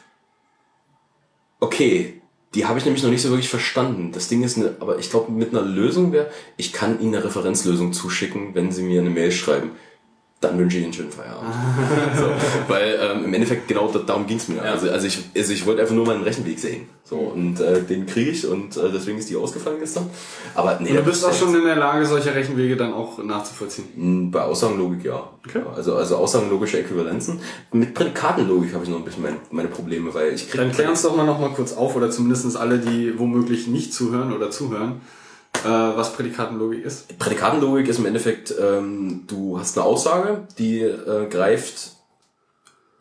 [1.60, 2.22] Okay,
[2.54, 4.12] die habe ich nämlich noch nicht so wirklich verstanden.
[4.12, 7.24] Das Ding ist, eine, aber ich glaube, mit einer Lösung wäre, ich kann Ihnen eine
[7.24, 9.72] Referenzlösung zuschicken, wenn Sie mir eine Mail schreiben.
[10.41, 11.53] Dann wünsche ich Ihnen einen schönen Feierabend.
[12.16, 14.62] so, weil ähm, im Endeffekt genau da, darum ging's mir.
[14.62, 16.89] Also, also ich, also ich wollte einfach nur meinen Rechenweg sehen.
[17.03, 20.09] So, und äh, den kriege ich und äh, deswegen ist die ausgefallen gestern.
[20.55, 23.89] Aber nee, Und du bist auch schon in der Lage, solche Rechenwege dann auch nachzuvollziehen.
[23.97, 25.28] Mm, Bei Aussagenlogik ja.
[25.45, 25.62] Okay.
[25.74, 27.41] Also, also aussagenlogische Äquivalenzen.
[27.72, 30.91] Mit Prädikatenlogik habe ich noch ein bisschen meine, meine Probleme, weil ich krieg Dann klär
[30.91, 34.53] uns doch mal noch mal kurz auf, oder zumindest alle, die womöglich nicht zuhören oder
[34.53, 35.01] zuhören,
[35.64, 37.18] äh, was Prädikatenlogik ist.
[37.18, 41.92] Prädikatenlogik ist im Endeffekt, ähm, du hast eine Aussage, die äh, greift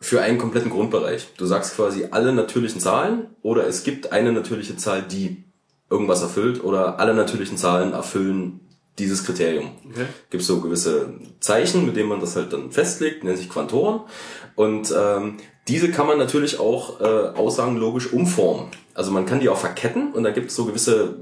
[0.00, 1.28] für einen kompletten Grundbereich.
[1.36, 5.44] Du sagst quasi alle natürlichen Zahlen oder es gibt eine natürliche Zahl, die
[5.90, 8.60] irgendwas erfüllt oder alle natürlichen Zahlen erfüllen
[8.98, 9.70] dieses Kriterium.
[9.90, 10.06] Okay.
[10.30, 14.00] Gibt so gewisse Zeichen, mit denen man das halt dann festlegt, nennt sich Quantoren.
[14.54, 15.36] Und ähm,
[15.68, 18.68] diese kann man natürlich auch äh, aussagenlogisch umformen.
[18.94, 21.16] Also man kann die auch verketten und da gibt es so gewisse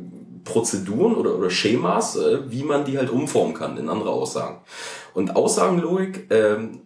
[0.46, 4.60] Prozeduren oder, oder Schemas, äh, wie man die halt umformen kann in andere Aussagen.
[5.12, 6.80] Und Aussagenlogik, ähm,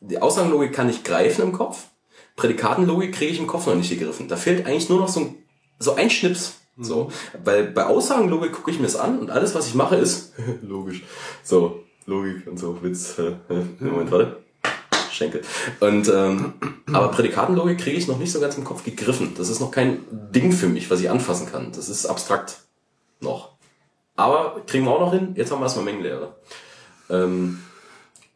[0.00, 1.86] die Aussagenlogik kann ich greifen im Kopf.
[2.36, 4.28] Prädikatenlogik kriege ich im Kopf noch nicht gegriffen.
[4.28, 5.34] Da fehlt eigentlich nur noch so ein,
[5.80, 6.60] so ein Schnips.
[6.78, 7.10] So,
[7.42, 11.02] weil bei Aussagenlogik gucke ich mir das an und alles, was ich mache, ist logisch.
[11.42, 13.16] So, Logik und so, Witz.
[13.80, 14.36] Moment, warte.
[15.10, 15.40] Schenkel.
[15.80, 16.52] Und ähm,
[16.92, 19.32] aber Prädikatenlogik kriege ich noch nicht so ganz im Kopf gegriffen.
[19.38, 21.72] Das ist noch kein Ding für mich, was ich anfassen kann.
[21.72, 22.65] Das ist abstrakt
[23.20, 23.56] noch.
[24.16, 25.34] Aber kriegen wir auch noch hin.
[25.34, 26.36] Jetzt haben wir erstmal Mengenlehre.
[27.10, 27.58] Ähm,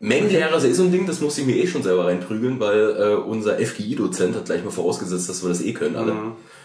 [0.02, 2.96] Mengenlehre ist eh so ein Ding, das muss ich mir eh schon selber reinprügeln, weil
[2.98, 6.14] äh, unser FGI-Dozent hat gleich mal vorausgesetzt, dass wir das eh können alle.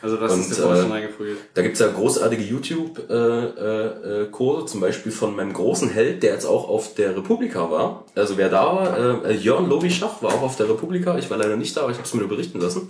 [0.02, 1.40] Also das Und, ist dir vorher äh, schon reingeprügelt.
[1.54, 6.32] Da gibt's ja großartige YouTube-Kurse, äh, äh, Kurse, zum Beispiel von meinem großen Held, der
[6.32, 8.06] jetzt auch auf der Republika war.
[8.16, 11.18] Also wer da war, äh, Jörn Lovischach war auch auf der Republika.
[11.18, 12.90] Ich war leider nicht da, aber ich habe es mir nur berichten lassen.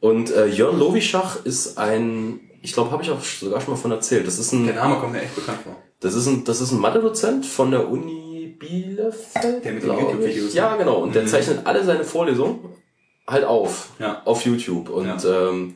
[0.00, 3.90] Und äh, Jörn Lovischach ist ein, ich glaube, habe ich auch sogar schon mal von
[3.90, 4.26] erzählt.
[4.26, 5.76] Das ist ein, Der Name kommt mir echt bekannt vor.
[6.00, 9.62] das ist ein, das ist ein Mathe-Dozent von der Uni Bielefeld.
[9.62, 10.56] Der mit den YouTube-Videos, ne?
[10.56, 11.02] Ja, genau.
[11.02, 12.60] Und der zeichnet alle seine Vorlesungen
[13.28, 13.90] halt auf.
[13.98, 14.22] Ja.
[14.24, 14.88] Auf YouTube.
[14.88, 15.74] Und ähm,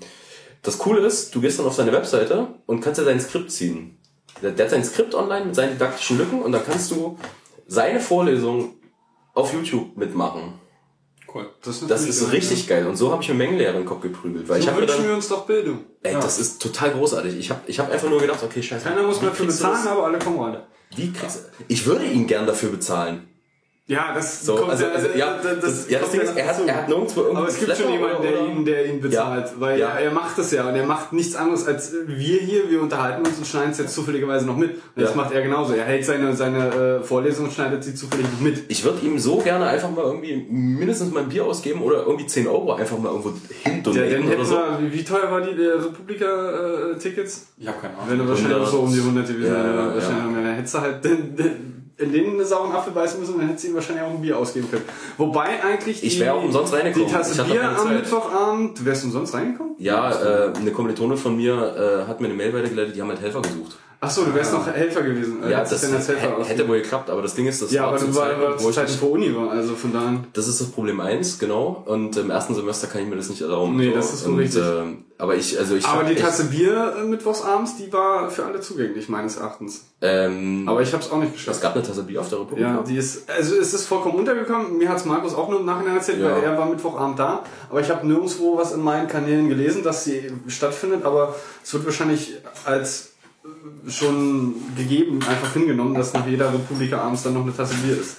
[0.63, 3.99] das Coole ist, du gehst dann auf seine Webseite und kannst dir sein Skript ziehen.
[4.41, 7.19] Der, der hat sein Skript online mit seinen didaktischen Lücken und dann kannst du
[7.67, 8.77] seine Vorlesung
[9.35, 10.55] auf YouTube mitmachen.
[11.33, 11.47] Cool.
[11.63, 12.87] Das ist geil, richtig geil.
[12.87, 14.49] Und so habe ich mir Mengenlehre in den Kopf geprügelt.
[14.49, 14.61] Weil Ja.
[14.61, 15.81] ich So mir wünschen dann, wir uns doch Bildung.
[16.03, 17.37] ey, das ist total großartig.
[17.39, 18.85] Ich habe ich hab einfach nur gedacht, okay, scheiße.
[18.89, 20.63] Keiner muss mehr für das- bezahlen, aber alle kommen rein.
[20.97, 23.28] Wie kriegst du, ich würde ihn gern dafür bezahlen.
[23.91, 26.89] Ja, das So, also, also ja, das, ja, das Ding ist, er hat, er hat
[26.91, 29.89] nirgendwo irgendwie Aber es gibt schon jemanden, der ihn, der ihn bezahlt, Ja, weil ja.
[29.93, 32.69] Er, er macht das ja und er macht nichts anderes als wir hier.
[32.69, 34.73] Wir unterhalten uns und schneiden es jetzt zufälligerweise noch mit.
[34.75, 35.17] Und das Ja.
[35.17, 35.73] macht er genauso.
[35.73, 38.63] Er hält seine, seine äh, Vorlesung und schneidet sie zufällig noch mit.
[38.69, 42.27] Ich würde ihm so gerne einfach mal irgendwie mindestens mal ein Bier ausgeben oder irgendwie
[42.27, 43.31] 10 Euro einfach mal irgendwo
[43.65, 44.55] hin Ja, dann oder so.
[44.57, 47.47] wir, wie- wie teuer war die der Republika-Tickets?
[47.59, 48.11] Ich habe keine Ahnung.
[48.11, 49.47] Wenn du wahrscheinlich so um die 100 gewesen.
[49.55, 50.41] Ja, Ja, ja.
[50.43, 50.51] ja.
[50.57, 53.69] Hättest du halt den, den, in den einen sauren Apfel beißen müssen dann hättest du
[53.69, 54.85] ihm wahrscheinlich auch ein Bier ausgeben können.
[55.17, 57.09] Wobei eigentlich Ich wär auch umsonst reingekommen.
[57.09, 57.93] Die Tasse Ich Bier am.
[57.95, 59.75] Mittwochabend, du wärst umsonst reingekommen?
[59.79, 63.21] Ja, äh, eine Kommilitone von mir äh, hat mir eine Mail weitergeleitet, die haben halt
[63.21, 63.77] Helfer gesucht.
[64.01, 65.43] Ach so, du wärst noch Helfer gewesen.
[65.43, 67.89] Äh, Ja, das als Helfer hätte, wohl geklappt, aber das Ding ist, das Ja, war
[67.89, 69.93] aber zu du war, Zeiten, war wo zu ich Zeiten vor Uni war, also von
[69.93, 70.21] daher.
[70.35, 71.83] Das ist das Problem eins, genau.
[71.85, 73.77] Und im ersten Semester kann ich mir das nicht erlauben.
[73.77, 74.63] Nee, So, das ist und, richtig.
[74.63, 74.83] Äh,
[75.21, 79.09] aber ich, also ich Aber die Tasse Bier äh, mittwochsabends, die war für alle zugänglich,
[79.09, 79.87] meines Erachtens.
[80.01, 81.61] Ähm, Aber ich habe es auch nicht es geschafft.
[81.61, 82.63] gab eine Tasse Bier auf der Republik.
[82.65, 84.79] Ja, die ist, also es ist vollkommen untergekommen.
[84.79, 86.31] Mir hat's Markus auch nur im Nachhinein erzählt, Ja.
[86.37, 87.43] weil er war Mittwochabend da.
[87.69, 91.05] Aber ich habe nirgendwo was in meinen Kanälen gelesen, dass sie stattfindet.
[91.05, 91.35] Aber
[91.65, 93.15] es wird wahrscheinlich als
[93.89, 98.17] schon gegeben einfach hingenommen, dass nach jeder Republika abends dann noch eine Tasse Bier ist.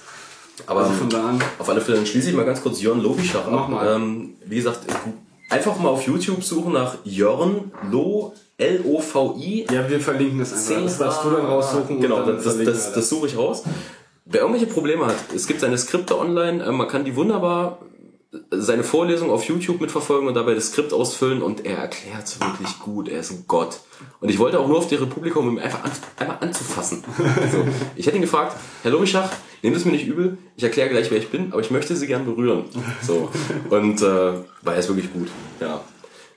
[0.66, 1.38] aber Also von da an.
[1.58, 3.68] auf alle Fälle dann schließe ich mal ganz kurz Jörn Lobischach Mach ab.
[3.68, 3.96] mal.
[3.96, 4.80] Ähm, wie gesagt,
[5.48, 9.66] einfach mal auf YouTube suchen nach Jörn Lo, L-O-V-I.
[9.70, 10.84] Ja, wir verlinken das einfach.
[10.84, 12.00] Das darfst du dann raussuchen.
[12.00, 13.62] Genau, dann das, das, das, suche ich raus.
[14.26, 17.78] Wer irgendwelche Probleme hat, es gibt seine Skripte online, äh, man kann die wunderbar
[18.50, 22.78] seine Vorlesung auf YouTube mitverfolgen und dabei das Skript ausfüllen und er erklärt es wirklich
[22.78, 23.08] gut.
[23.08, 23.80] Er ist ein Gott.
[24.20, 27.02] Und ich wollte auch nur auf die Republika, um ihn einfach an, einmal anzufassen.
[27.50, 27.64] So.
[27.96, 29.30] Ich hätte ihn gefragt, Herr Lobischach,
[29.62, 32.06] nehmt es mir nicht übel, ich erkläre gleich, wer ich bin, aber ich möchte Sie
[32.06, 32.64] gern berühren.
[33.02, 33.30] So.
[33.68, 34.04] Und äh,
[34.62, 35.28] war er ist wirklich gut.
[35.58, 35.80] Ja.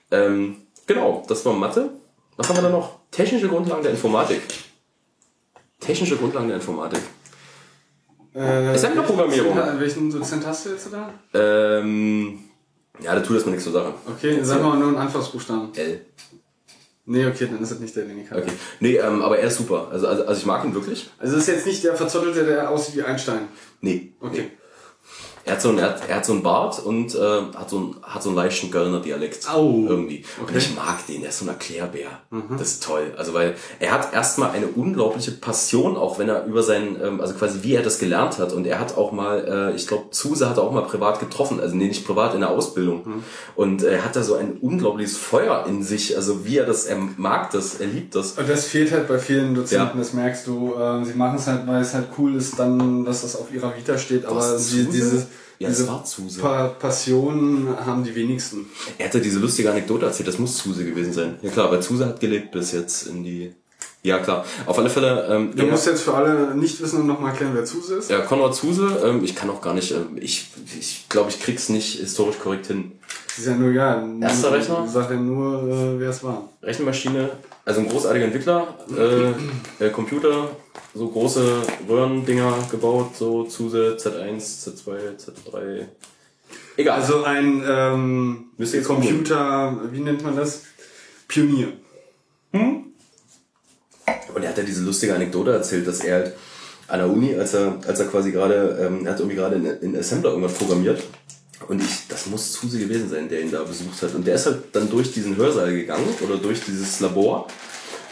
[0.09, 1.91] Ähm, genau, das war Mathe.
[2.37, 2.99] Was haben wir da noch?
[3.11, 4.41] Technische Grundlagen der Informatik.
[5.79, 7.01] Technische Grundlagen der Informatik.
[8.35, 9.55] Äh, Assembler-Programmierung.
[9.55, 11.13] welchen- Welchen Dozent hast du jetzt da?
[11.33, 12.39] Ähm,
[13.01, 13.93] ja, da tut das mal nichts zur Sache.
[14.07, 15.69] Okay, sag mal nur einen Anfangsbuchstaben.
[15.75, 16.05] L.
[17.05, 18.41] Nee, okay, dann ist es nicht der, den ich habe.
[18.43, 18.51] Okay.
[18.79, 19.89] Nee, ähm, aber er ist super.
[19.91, 21.09] Also, also, also ich mag ihn wirklich.
[21.19, 23.49] Also das ist jetzt nicht der Verzottelte, der aussieht wie Einstein.
[23.81, 24.13] Nee.
[24.21, 24.41] Okay.
[24.43, 24.51] Nee.
[25.45, 27.19] Er hat so einen, er hat, er hat so einen Bart und äh,
[27.57, 29.49] hat, so einen, hat so einen leichten Kölner Dialekt.
[29.49, 29.85] Au.
[29.87, 30.23] Irgendwie.
[30.39, 30.57] Und Okay.
[30.57, 32.07] ich mag den, er ist so ein Erklärbär.
[32.57, 33.13] Das ist toll.
[33.17, 37.33] Also weil er hat erstmal eine unglaubliche Passion, auch wenn er über seinen, ähm, also
[37.33, 38.53] quasi wie er das gelernt hat.
[38.53, 41.59] Und er hat auch mal, äh, ich glaube, Zuse hat er auch mal privat getroffen,
[41.59, 43.23] also nee, nicht privat, in der Ausbildung.
[43.55, 46.97] Und er hat da so ein unglaubliches Feuer in sich, also wie er das, er
[47.17, 48.33] mag das, er liebt das.
[48.33, 49.99] Und das fehlt halt bei vielen Dozenten, Ja.
[49.99, 50.73] das merkst du.
[50.75, 53.75] Äh, sie machen es halt, weil es halt cool ist, dann, dass das auf ihrer
[53.75, 54.25] Vita steht.
[54.25, 54.91] Aber Was, die, Zuse?
[54.91, 55.27] diese,
[55.63, 56.41] Ja, es diese war Zuse.
[56.41, 58.65] Pa Passion haben die wenigsten.
[58.97, 61.37] Er hatte diese lustige Anekdote erzählt, das muss Zuse gewesen sein.
[61.41, 63.53] Ja klar, weil Zuse hat gelebt bis jetzt in die...
[64.05, 65.27] Ja klar, auf alle Fälle...
[65.29, 68.09] Ähm, Du musst jetzt für alle Nichtwissenden nochmal erklären, wer Zuse ist.
[68.09, 71.69] Ja, Konrad Zuse, ähm, ich kann auch gar nicht, ähm, ich ich, glaube, ich krieg's
[71.69, 72.91] nicht historisch korrekt hin.
[73.27, 74.85] Das ist ja nur, ja, Erster Rechner?
[74.89, 76.49] Sag ja nur, äh, wer es war.
[76.61, 77.29] Rechenmaschine,
[77.63, 80.49] also ein großartiger Entwickler, äh, äh, Computer,
[80.93, 85.85] so große Röhrendinger gebaut, so Zuse, Z1, Z2, Z3.
[86.75, 86.99] Egal.
[86.99, 88.45] Also ein ähm,
[88.85, 90.63] Computer, wie nennt man das?
[91.29, 91.69] Pionier.
[94.33, 96.33] Und er hat ja diese lustige Anekdote erzählt, dass er halt
[96.87, 99.65] an der Uni, als er, als er quasi gerade, ähm, er hat irgendwie gerade in,
[99.65, 101.01] in Assembler irgendwas programmiert.
[101.67, 104.13] Und ich, das muss Zuse gewesen sein, der ihn da besucht hat.
[104.13, 107.47] Und der ist halt dann durch diesen Hörsaal gegangen oder durch dieses Labor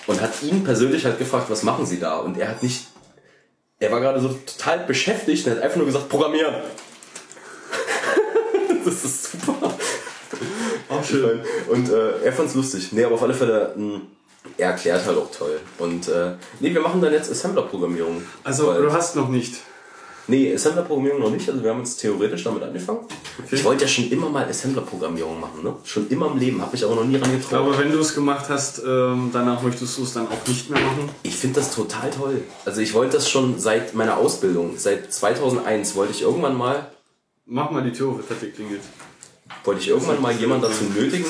[0.08, 2.20] und hat ihn persönlich halt gefragt, was machen Sie da?
[2.20, 2.88] Und er hat nicht,
[3.80, 6.56] er war gerade so total beschäftigt und hat einfach nur gesagt, programmieren.
[8.86, 9.78] das ist super.
[10.90, 11.42] Auch schön.
[11.68, 12.94] Und äh, er fand's lustig.
[12.94, 14.02] Nee, aber auf alle Fälle, mh,
[14.58, 15.60] er erklärt halt auch toll.
[15.78, 18.22] Und äh, nee, wir machen dann jetzt Assembler-Programmierung.
[18.44, 19.56] Also du hast noch nicht.
[20.28, 21.50] Nee, Assembler-Programmierung noch nicht.
[21.50, 23.00] Also wir haben jetzt theoretisch damit angefangen.
[23.52, 25.76] Ich wollte ja schon immer mal Assembler-Programmierung machen, ne?
[25.84, 28.14] Schon immer im Leben, habe mich aber noch nie ran Ich glaube, wenn du es
[28.16, 31.10] gemacht hast, ähm, danach möchtest du es dann auch nicht mehr machen.
[31.24, 32.44] Ich finde das total toll.
[32.66, 36.88] Also ich wollte das schon seit meiner Ausbildung, seit 2001 wollte ich irgendwann mal,
[37.54, 38.38] Mach mal die Tür auf, jetzt hat
[39.66, 41.26] wollte ich irgendwann mal jemanden dazu nötigen,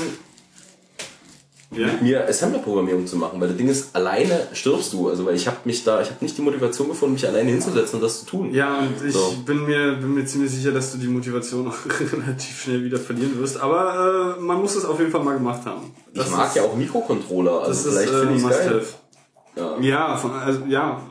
[1.74, 1.88] Ja?
[1.88, 5.08] mit mir Assembler-Programmierung zu machen, weil das Ding ist, alleine stirbst du.
[5.10, 7.96] Also weil ich habe mich da, ich habe nicht die Motivation gefunden, mich alleine hinzusetzen
[7.96, 8.54] und das zu tun.
[8.54, 9.34] Ja, und ich So.
[9.46, 11.78] bin, mir, bin mir ziemlich sicher, dass du die Motivation auch
[12.14, 13.58] relativ schnell wieder verlieren wirst.
[13.62, 15.92] Aber äh, man muss es auf jeden Fall mal gemacht haben.
[16.14, 18.86] ich mag ja auch Mikrocontroller, also Das ist vielleicht äh, finde ich geil.
[19.56, 19.78] Ja.
[19.80, 21.02] Ja, von, also, ja.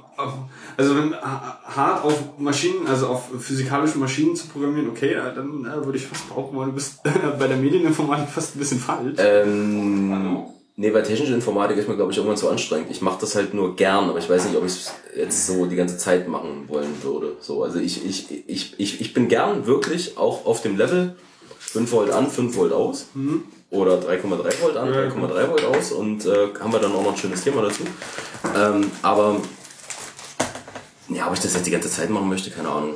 [0.81, 5.85] Also wenn ha- hart auf Maschinen, also auf physikalische Maschinen zu programmieren, okay, dann äh,
[5.85, 7.03] würde ich fast behaupten, weil du bist
[7.39, 9.15] bei der Medieninformatik fast ein bisschen falsch.
[9.19, 10.39] Ähm,
[10.77, 12.91] nee, bei technischer Informatik ist mir, glaube ich, irgendwann zu anstrengend.
[12.91, 15.67] Ich mache das halt nur gern, aber ich weiß nicht, ob ich es jetzt so
[15.67, 17.37] die ganze Zeit machen wollen würde.
[17.41, 21.15] So, also ich, ich, ich, ich, ich bin gern wirklich auch auf dem Level
[21.59, 23.07] 5 Volt an, 5 Volt aus.
[23.71, 27.17] Oder 3,3 Volt an, 3,3 Volt aus und äh, haben wir dann auch noch ein
[27.19, 27.83] schönes Thema dazu.
[28.57, 29.37] Ähm, aber
[31.11, 32.95] ja, ob ich das jetzt die ganze Zeit machen möchte, keine Ahnung.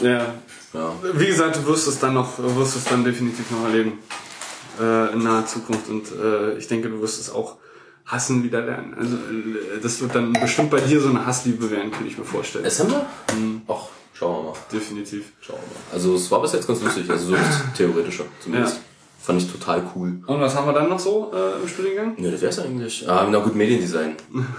[0.00, 0.34] Ja.
[0.72, 0.92] Ja.
[1.14, 3.98] Wie gesagt, du wirst es dann noch, wirst es dann definitiv noch erleben.
[4.80, 5.88] Äh, in naher Zukunft.
[5.88, 7.56] Und äh, ich denke, du wirst es auch
[8.06, 8.94] hassen wieder lernen.
[8.94, 12.24] Also äh, das wird dann bestimmt bei dir so eine Hassliebe werden, kann ich mir
[12.24, 12.64] vorstellen.
[12.64, 13.06] Assembler?
[13.68, 14.58] Ach, schauen wir mal.
[14.72, 15.32] definitiv.
[15.40, 15.94] Schauen wir mal.
[15.94, 18.76] Also es war bis jetzt ganz lustig, also so das theoretische zumindest.
[18.76, 18.82] Ja.
[19.22, 20.22] Fand ich total cool.
[20.26, 22.14] Und was haben wir dann noch so äh, im Studiengang?
[22.18, 23.06] Ja, das wär's eigentlich.
[23.08, 24.16] Ah, na gut, Mediendesign.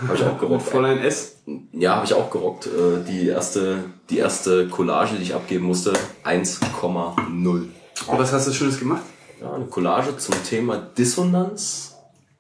[0.08, 0.62] Habe ich auch gerockt.
[0.62, 1.38] Fräulein S.
[1.74, 2.68] Ja, habe ich auch gerockt.
[2.68, 5.94] Äh, Die erste, die erste Collage, die ich abgeben musste,
[6.24, 7.44] 1,0.
[7.48, 7.70] Und
[8.08, 9.02] was hast du Schönes gemacht?
[9.42, 11.96] Ja, eine Collage zum Thema Dissonanz.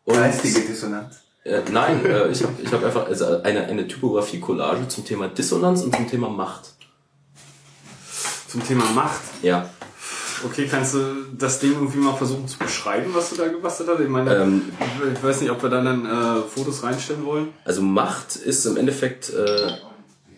[0.05, 1.15] Und, Geistige Dissonanz.
[1.43, 5.81] Äh, nein, äh, ich habe ich hab einfach also eine, eine Typografie-Collage zum Thema Dissonanz
[5.81, 6.75] und zum Thema Macht.
[8.47, 9.21] Zum Thema Macht.
[9.41, 9.67] Ja.
[10.45, 10.99] Okay, kannst du
[11.37, 13.99] das Ding irgendwie mal versuchen zu beschreiben, was du da gebastelt hast?
[14.01, 14.63] Ich meine, Ähm,
[15.13, 17.49] ich weiß nicht, ob wir da dann äh, Fotos reinstellen wollen.
[17.65, 19.71] Also Macht ist im Endeffekt äh,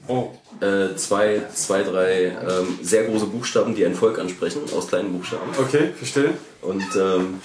[0.09, 0.31] Oh.
[0.59, 5.49] äh, zwei, zwei, drei ähm, sehr große Buchstaben, die ein Volk ansprechen, aus kleinen Buchstaben.
[5.57, 6.33] Okay, verstehe.
[6.61, 7.35] Und, ähm,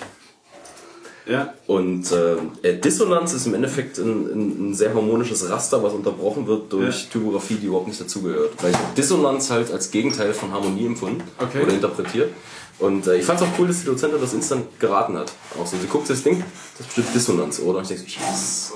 [1.29, 1.53] Ja.
[1.67, 6.73] und äh, Dissonanz ist im Endeffekt ein, ein, ein sehr harmonisches Raster, was unterbrochen wird
[6.73, 7.11] durch Ja.
[7.13, 8.53] Typografie, die überhaupt nicht dazugehört.
[8.63, 11.63] Weil ich Dissonanz halt als Gegenteil von Harmonie empfunden Okay.
[11.63, 12.31] oder interpretiert.
[12.79, 15.33] Und äh, ich fand es auch cool, dass die Dozentin das instant geraten hat.
[15.61, 16.43] Auch so, sie guckt das Ding,
[16.79, 17.79] das ist bestimmt Dissonanz, oder?
[17.79, 18.73] Und ich denke, so, yes.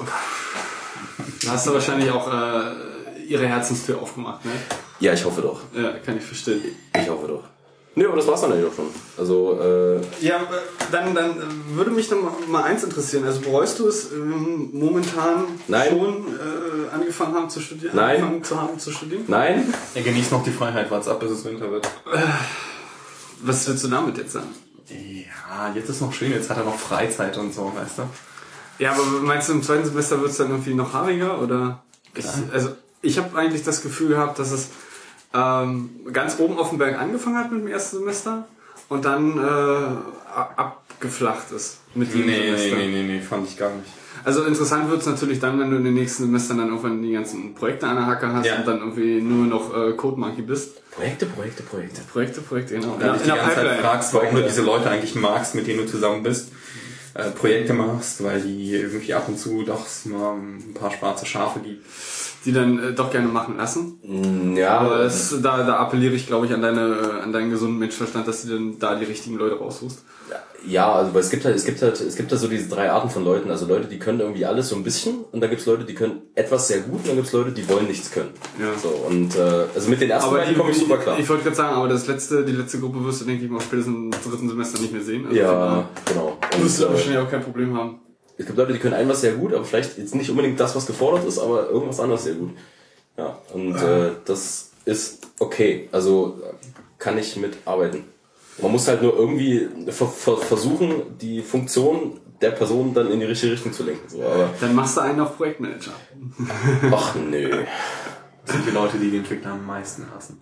[1.45, 4.51] Da hast du wahrscheinlich auch äh, ihre Herzenstür aufgemacht, ne?
[5.01, 5.61] Ja, ich hoffe doch.
[5.75, 6.63] Ja, kann ich verstehen.
[7.01, 7.45] Ich hoffe doch.
[7.95, 8.87] Nee, aber das war's dann eigentlich auch schon.
[9.19, 10.41] Also, äh, Ja, äh,
[10.91, 13.25] dann, dann äh, würde mich noch mal- mal eins interessieren.
[13.25, 15.89] Also bereust du es ähm, momentan Nein.
[15.91, 17.93] schon äh, angefangen haben zu studieren?
[17.95, 18.17] Nein.
[18.17, 19.25] Angefangen zu haben zu studieren?
[19.27, 21.87] nein, Er genießt noch die Freiheit, wart's ab, bis es Winter wird.
[23.43, 24.49] Was willst du damit jetzt sagen?
[24.89, 28.03] Ja, jetzt ist noch schön, jetzt hat er noch Freizeit und so, weißt du?
[28.79, 31.41] Ja, aber meinst du, im zweiten Semester wird es dann irgendwie noch haariger?
[31.41, 31.83] Oder?
[32.15, 32.71] Ich, also,
[33.01, 34.69] ich habe eigentlich das Gefühl gehabt, dass es
[35.35, 38.47] ähm, ganz oben auf dem Berg angefangen hat mit dem ersten Semester
[38.89, 42.77] und dann äh, abgeflacht ist mit dem Semester.
[42.77, 43.89] nee, nee, fand ich gar nicht.
[44.25, 47.13] Also interessant wird es natürlich dann, wenn du in den nächsten Semestern dann irgendwann die
[47.13, 48.57] ganzen Projekte an der Hacke hast Ja.
[48.59, 50.89] und dann irgendwie nur noch äh, Code Monkey bist.
[50.93, 52.03] Projekte, Projekte, Projekte.
[52.03, 52.97] Projekte, Projekte, genau.
[52.99, 55.81] Wenn du dich die ganze Zeit fragst, warum du diese Leute eigentlich magst, mit denen
[55.81, 56.51] du zusammen bist,
[57.15, 61.61] äh, Projekte machst, weil die irgendwie ab und zu doch mal ein paar schwarze Schafe
[61.61, 61.85] gibt.
[62.45, 63.99] Die dann äh, doch gerne machen lassen.
[64.03, 67.79] Mm, Ja, Aber das, da, da appelliere ich, glaube ich, an, deine, an deinen gesunden
[67.79, 70.05] Menschenverstand, dass du dann da die richtigen Leute raussuchst.
[70.67, 72.91] ja, also weil es gibt halt, es gibt halt, es gibt da so diese drei
[72.91, 73.51] Arten von Leuten.
[73.51, 76.23] Also Leute, die können irgendwie alles so ein bisschen und dann gibt's Leute, die können
[76.35, 78.31] etwas sehr gut und dann gibt's Leute, die wollen nichts können.
[78.61, 78.67] Ja.
[78.81, 81.19] So, und äh, also mit den ersten Aber beiden komme ich super klar.
[81.19, 83.61] ich wollte gerade sagen, aber das letzte, die letzte Gruppe wirst du, denke ich mal,
[83.61, 85.27] spätestens im dritten Semester nicht mehr sehen.
[85.27, 86.39] Also ja, genau.
[86.41, 87.99] daher wirst du Und, äh, wahrscheinlich auch kein Problem haben.
[88.43, 90.75] Es gibt Leute, die können ein was sehr gut, aber vielleicht jetzt nicht unbedingt das,
[90.75, 92.51] was gefordert ist, aber irgendwas anderes sehr gut.
[93.17, 95.89] Ja, und äh, das ist okay.
[95.93, 96.41] Also
[96.99, 98.05] kann ich mitarbeiten.
[98.61, 103.27] Man muss halt nur irgendwie ver ver versuchen, die Funktion der Person dann in die
[103.27, 104.09] richtige Richtung zu lenken.
[104.09, 105.93] So, aber Dann machst du einen auf Projektmanager.
[106.91, 107.65] ach nö.
[108.45, 110.39] Das sind die Leute, die die Entwickler am meisten hassen.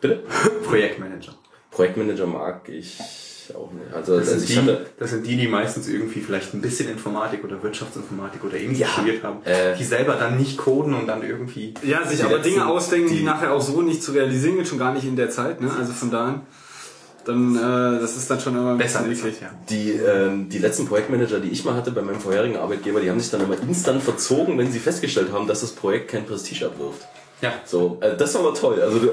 [0.00, 0.22] Bitte?
[0.64, 1.34] Projektmanager.
[1.70, 2.98] Projektmanager mag ich
[3.54, 3.92] auch nicht.
[3.94, 4.86] Also, Das, also sind ich die, hatte.
[4.98, 8.88] das sind die, die meistens irgendwie vielleicht ein bisschen Informatik oder Wirtschaftsinformatik oder ähnliches Ja,
[8.88, 11.74] studiert haben, äh, die selber dann nicht coden und dann irgendwie...
[11.82, 14.78] Ja, sich aber Dinge ausdenken, die, die- nachher auch so nicht zu realisieren geht, schon
[14.78, 15.60] gar nicht in der Zeit.
[15.60, 15.70] Ne?
[15.78, 16.40] Also von da an,
[17.24, 19.40] dann, äh, das ist dann schon immer ein Besser eklig.
[19.40, 19.50] ja.
[19.70, 23.20] Die, ähm, die letzten Projektmanager, die ich mal hatte bei meinem vorherigen Arbeitgeber, die haben
[23.20, 27.00] sich dann immer instant verzogen, wenn sie festgestellt haben, dass das Projekt kein Prestige abwirft.
[27.42, 27.52] Ja.
[27.66, 28.80] So, äh, das war aber toll.
[28.80, 29.12] Also du,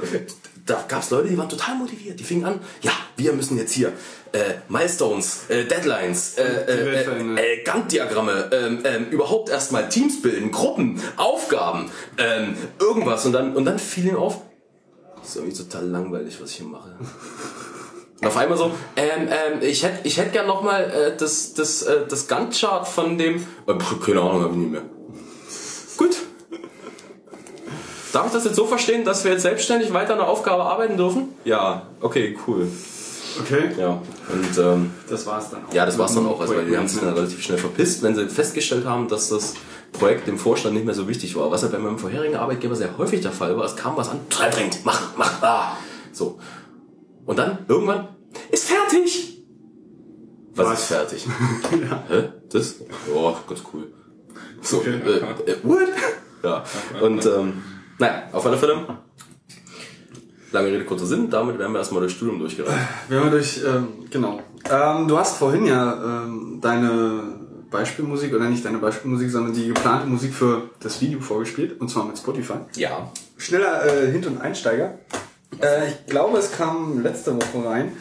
[0.65, 2.19] da gab es Leute, die waren total motiviert.
[2.19, 3.91] Die fingen an, ja, wir müssen jetzt hier
[4.31, 7.37] äh, Milestones, äh, Deadlines, äh, äh, verändern.
[7.37, 13.25] äh, Gantt-Diagramme, ähm, ähm, überhaupt erstmal Teams bilden, Gruppen, Aufgaben, ähm, irgendwas.
[13.25, 14.41] Und dann, und dann fiel ihm auf,
[15.19, 16.95] das ist irgendwie total langweilig, was ich hier mache.
[18.21, 21.81] Und auf einmal so, ähm, ähm, ich hätte ich hätt gern nochmal äh, das, das,
[21.83, 23.73] äh, das Gantt-Chart von dem, äh,
[24.05, 24.83] keine Ahnung, hab ich nicht mehr.
[25.97, 26.15] Gut.
[28.11, 30.97] Darf ich das jetzt so verstehen, dass wir jetzt selbstständig weiter an der Aufgabe arbeiten
[30.97, 31.29] dürfen?
[31.43, 32.67] Ja, okay, cool.
[33.41, 33.69] Okay.
[33.77, 34.01] Ja,
[34.33, 35.73] und ähm, Das war's dann auch.
[35.73, 38.15] ja, das war's dann auch, also, weil die haben sich dann relativ schnell verpisst, wenn
[38.15, 39.53] sie festgestellt haben, dass das
[39.91, 41.51] Projekt dem Vorstand nicht mehr so wichtig war.
[41.51, 43.65] Was ja bei meinem vorherigen Arbeitgeber sehr häufig der Fall war.
[43.65, 45.77] Es kam was an, total dringend, mach, mach, ah.
[46.11, 46.39] So.
[47.25, 48.07] Und dann, irgendwann,
[48.51, 49.43] ist fertig!
[50.55, 50.79] Was, Was?
[50.81, 51.27] ist fertig?
[52.09, 52.29] Hä?
[52.51, 52.75] Das?
[53.13, 53.93] Oh, ganz cool.
[54.61, 54.99] So, Okay.
[55.05, 55.79] äh, äh, what?
[56.41, 56.63] Ja,
[57.01, 57.61] und, ähm,
[57.99, 58.97] naja, auf alle Fälle.
[60.51, 61.29] Lange Rede, kurzer Sinn.
[61.29, 62.87] Damit werden wir erstmal das Studium durchgereicht.
[63.07, 64.41] Wir haben durch, ähm, genau.
[64.69, 67.39] Ähm, du hast vorhin ja ähm, deine
[67.69, 72.05] Beispielmusik, oder nicht deine Beispielmusik, sondern die geplante Musik für das Video vorgespielt, und zwar
[72.05, 72.55] mit Spotify.
[72.75, 73.11] Ja.
[73.37, 74.95] Schneller äh, Hint- und Einsteiger.
[75.61, 77.91] Äh, ich glaube, es kam letzte Woche rein.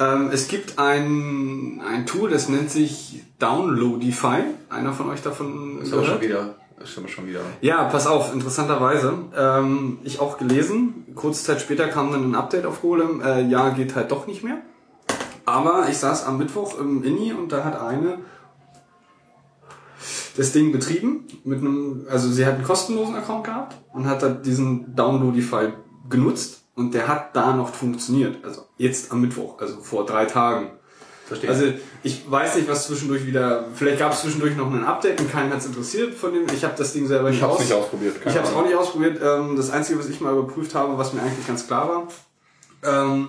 [0.00, 4.42] Ähm, es gibt ein, ein Tool, das nennt sich Downloadify.
[4.70, 6.56] Einer von euch davon Ist aber schon wieder,
[6.98, 7.40] aber schon wieder.
[7.60, 9.14] Ja, pass auf, interessanterweise.
[9.36, 11.06] Ähm, ich auch gelesen.
[11.14, 13.20] Kurze Zeit später kam dann ein Update auf Golem.
[13.20, 14.58] Äh, ja, geht halt doch nicht mehr.
[15.46, 18.18] Aber ich saß am Mittwoch im Inni und da hat eine
[20.36, 24.30] das Ding betrieben mit einem, also sie hat einen kostenlosen Account gehabt und hat da
[24.30, 25.72] diesen Downloadify
[26.08, 28.44] genutzt und der hat da noch funktioniert.
[28.44, 30.70] Also jetzt am Mittwoch, also vor drei Tagen.
[31.26, 31.48] Verstehe.
[31.50, 31.64] Also
[32.02, 33.64] ich weiß nicht, was zwischendurch wieder.
[33.74, 36.42] Vielleicht gab es zwischendurch noch ein Update und keinen hat es interessiert von dem.
[36.54, 38.16] Ich habe das Ding selber ich nicht hab's aus- nicht ausprobiert.
[38.26, 39.20] ich habe es auch nicht ausprobiert.
[39.24, 42.08] Ähm, das Einzige, was ich mal überprüft habe, was mir eigentlich ganz klar war,
[42.84, 43.28] ähm,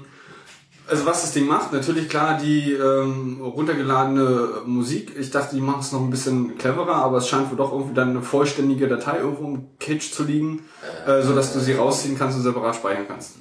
[0.88, 5.14] also was das Ding macht, natürlich klar die ähm, runtergeladene Musik.
[5.18, 7.96] Ich dachte, die machen es noch ein bisschen cleverer, aber es scheint wohl doch irgendwie
[7.96, 10.64] dann eine vollständige Datei irgendwo im Cage zu liegen,
[11.08, 13.32] äh, so dass du sie rausziehen kannst und separat speichern kannst.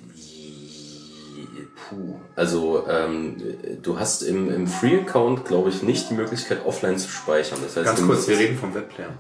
[1.88, 2.14] Puh.
[2.36, 3.36] Also ähm,
[3.82, 7.58] du hast im, im Free-Account, glaube ich, nicht die Möglichkeit, offline zu speichern.
[7.62, 9.10] Das heißt, Ganz kurz, wir reden vom Webplayer.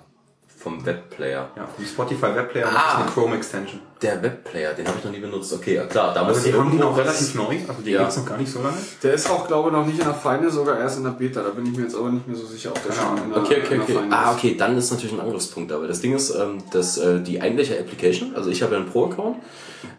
[0.56, 1.50] vom Webplayer.
[1.56, 3.02] Ja, vom Spotify Webplayer Ah.
[3.02, 3.80] eine Chrome Extension.
[4.00, 5.52] Der Webplayer, den habe ich noch nie benutzt.
[5.52, 8.00] Okay, klar, da muss Also die haben die noch relativ neu, also die Ja.
[8.00, 8.76] gibt's noch gar nicht so lange.
[9.02, 11.42] Der ist auch, glaube ich, noch nicht in der Feinde, sogar erst in der Beta.
[11.42, 13.42] Da bin ich mir jetzt aber nicht mehr so sicher, ob der schon in der,
[13.42, 14.08] Okay, okay, in der okay.
[14.10, 15.70] Ah, okay, dann ist natürlich ein Angriffspunkt.
[15.70, 18.88] Aber das Ding ist, ähm, dass äh, die eigentliche Application, also ich habe ja einen
[18.90, 19.36] Pro-Account,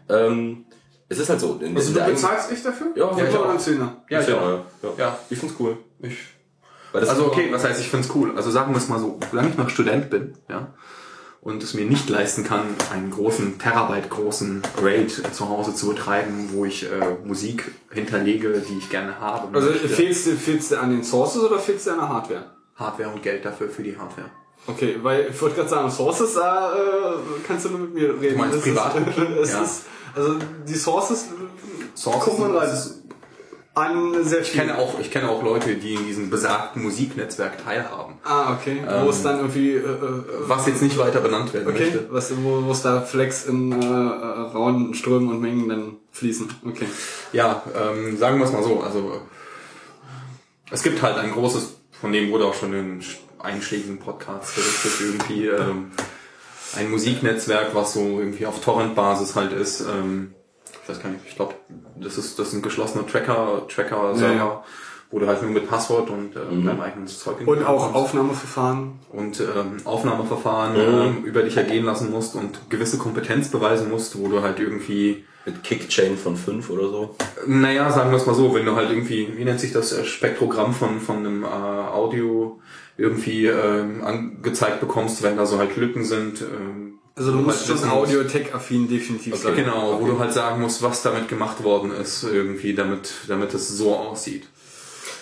[0.09, 0.65] ähm,
[1.07, 1.59] es ist halt so.
[1.61, 2.87] In, Also in du bezahlst echt dafür?
[2.95, 3.49] Ja, ja ich ich auch.
[3.49, 4.03] einen Zehner.
[4.09, 4.49] Ja, ich ja, auch.
[4.49, 4.89] ja, ja.
[4.97, 5.19] Ja.
[5.29, 5.77] Ich find's cool.
[6.01, 6.17] Ich,
[6.91, 8.33] Weil das also okay, was heißt, ich find's cool.
[8.35, 10.73] Also sagen wir es mal so, solange ich noch Student bin, ja,
[11.41, 16.49] und es mir nicht leisten kann, einen großen, Terabyte großen RAID zu Hause zu betreiben,
[16.51, 19.55] wo ich äh, Musik hinterlege, die ich gerne habe.
[19.55, 22.45] Also fehlst dir, fehlst dir an den Sources oder fehlst dir an der Hardware?
[22.75, 24.31] Hardware und Geld dafür für die Hardware.
[24.65, 26.41] Okay, weil ich wollte gerade sagen, Sources, äh,
[27.45, 28.33] kannst du nur mit mir reden.
[28.33, 29.21] Du meinst Das Privatkopie?
[29.45, 29.61] Ja.
[29.61, 29.83] ist,
[30.15, 30.35] also
[30.67, 31.25] die Sources,
[31.95, 33.01] Sources guck mal sind- rein.
[33.77, 34.61] An sehr Ich viel.
[34.61, 38.13] kenne auch, ich kenne auch Leute, die in diesem besagten Musiknetzwerk teilhaben.
[38.23, 38.81] Ah, okay.
[39.03, 42.07] wo es dann irgendwie, äh, äh, Was jetzt nicht weiter benannt werden okay, möchte.
[42.09, 46.47] was, wo, wo es da Flex in äh, äh, rauen Strömen und Mengen dann fließen.
[46.65, 46.85] Okay.
[47.33, 48.79] Ja, ähm, sagen wir es mal so.
[48.79, 49.19] Also
[50.71, 53.03] es gibt halt ein großes, von dem wurde auch schon in
[53.39, 55.91] einschlägigen Podcasts berichtet, irgendwie ähm,
[56.77, 59.81] ein Musiknetzwerk, was so irgendwie auf Torrent-Basis halt ist.
[59.81, 60.33] Ähm,
[60.83, 61.55] ich weiß gar nicht, ich glaube,
[61.99, 64.63] das ist das sind geschlossene Tracker, Tracker-Server, Ja, ja.
[65.09, 67.95] wo du halt nur mit Passwort und ähm, deinem eigenen Zeug Und auch hinkommst.
[67.95, 68.99] Aufnahmeverfahren.
[69.11, 74.27] und ähm, Aufnahmeverfahren ähm, über dich ergehen lassen musst und gewisse Kompetenz beweisen musst, wo
[74.27, 77.15] du halt irgendwie mit Kickchain von 5 oder so.
[77.45, 80.03] naja, sagen wir es mal so, wenn du halt irgendwie, wie nennt sich das äh,
[80.03, 82.59] Spektrogramm von, von einem äh, Audio
[82.97, 86.41] irgendwie ähm, angezeigt bekommst, wenn da so halt Lücken sind.
[86.41, 89.55] Ähm, Also du musst halt schon Audio-Tech-affin definitiv sein.
[89.55, 93.69] Genau, wo du halt sagen musst, was damit gemacht worden ist, irgendwie, damit, damit es
[93.69, 94.47] so aussieht.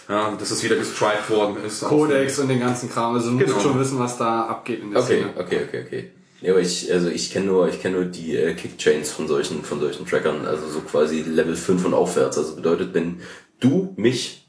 [0.10, 1.82] Ja, dass es wieder gestriped worden ist.
[1.82, 3.16] Codex und den ganzen Kram.
[3.16, 3.60] Also du musst Genau.
[3.60, 5.34] schon wissen, was da abgeht in der Okay, Szene.
[5.38, 6.10] okay, okay, okay.
[6.42, 9.64] Ja, aber ich, also ich kenne nur, ich kenne nur die äh, Kickchains von solchen,
[9.64, 12.38] von solchen Trackern, also so quasi Level 5 und aufwärts.
[12.38, 13.22] Also bedeutet, wenn
[13.62, 14.46] du mich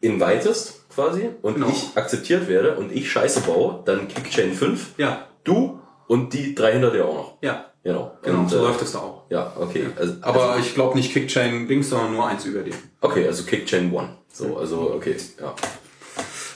[0.00, 1.68] invitest quasi und Genau.
[1.68, 6.72] ich akzeptiert werde und ich Scheiße baue, dann Kickchain 5, Ja, du und die drei
[6.72, 7.34] hinter dir auch noch.
[7.42, 7.66] ja.
[7.82, 8.12] Genau.
[8.20, 9.22] Genau, und, so äh, läuft es da auch.
[9.30, 9.86] Ja, okay.
[9.98, 12.74] Also, Aber also, ich glaube nicht Kickchain Dings, sondern nur eins über dir.
[13.00, 14.08] okay, also Kickchain 1.
[14.30, 15.54] So, also okay, ja.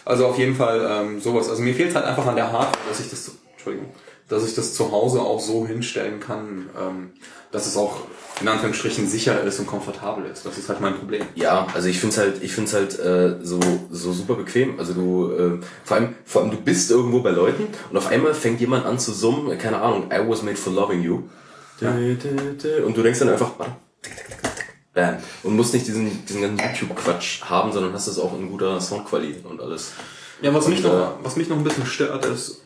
[0.04, 1.48] Also auf jeden Fall ähm, sowas.
[1.48, 3.88] Also mir fehlt halt einfach an der Hardware, dass ich das, Entschuldigung,
[4.28, 7.12] dass ich das zu Hause auch so hinstellen kann, ähm,
[7.54, 7.98] dass es auch
[8.40, 10.44] in Anführungsstrichen sicher ist und komfortabel ist.
[10.44, 11.24] Das ist halt mein Problem.
[11.36, 14.78] Ja, also ich find's halt, ich find's halt äh, so so super bequem.
[14.78, 18.34] Also du, äh, vor allem, vor allem du bist irgendwo bei Leuten und auf einmal
[18.34, 21.22] fängt jemand an zu summen, keine Ahnung, I was made for loving you.
[21.80, 23.76] Und du denkst dann einfach, bam.
[25.44, 29.44] Und musst nicht diesen diesen ganzen YouTube-Quatsch haben, sondern hast es auch in guter Soundqualität
[29.44, 29.92] und alles.
[30.42, 32.62] Ja, was mich, Und, noch, was mich noch ein bisschen stört, ist,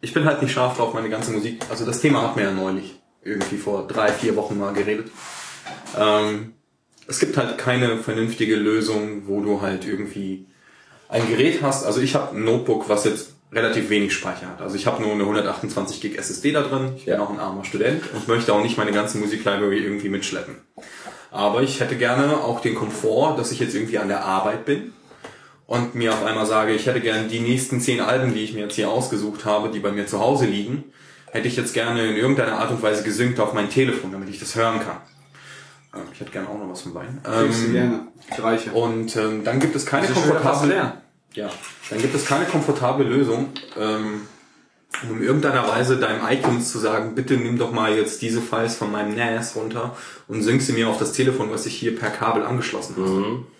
[0.00, 1.64] ich bin halt nicht scharf drauf, meine ganze Musik.
[1.70, 5.10] Also das Thema hat mir ja neulich irgendwie vor drei, vier Wochen mal geredet.
[5.98, 6.52] Ähm,
[7.06, 10.46] es gibt halt keine vernünftige Lösung, wo du halt irgendwie
[11.08, 11.84] ein Gerät hast.
[11.84, 14.60] Also ich habe ein Notebook, was jetzt relativ wenig Speicher hat.
[14.60, 16.92] Also ich habe nur eine 128 Gig SSD da drin.
[16.96, 17.22] Ich bin Ja.
[17.22, 20.56] auch ein armer Student und möchte auch nicht meine ganze Musiklibrary irgendwie mitschleppen.
[21.30, 24.92] Aber ich hätte gerne auch den Komfort, dass ich jetzt irgendwie an der Arbeit bin
[25.66, 28.60] und mir auf einmal sage, ich hätte gerne die nächsten zehn Alben, die ich mir
[28.62, 30.84] jetzt hier ausgesucht habe, die bei mir zu Hause liegen,
[31.34, 34.38] hätte ich jetzt gerne in irgendeiner Art und Weise gesynkt auf mein Telefon, damit ich
[34.38, 34.98] das hören kann.
[35.92, 37.20] Ähm, Ich hätte gerne auch noch was vom Wein.
[37.26, 38.00] Ähm, gerne.
[38.30, 38.70] Ich reiche.
[38.72, 40.92] und ähm, dann gibt es keine komfortable,
[41.34, 41.50] ja,
[41.90, 44.22] dann gibt es keine komfortable Lösung, ähm,
[45.02, 48.76] um in irgendeiner Weise deinem iTunes zu sagen, bitte nimm doch mal jetzt diese Files
[48.76, 49.96] von meinem NAS runter
[50.28, 53.08] und sync sie mir auf das Telefon, was ich hier per Kabel angeschlossen habe.
[53.08, 53.53] Äh,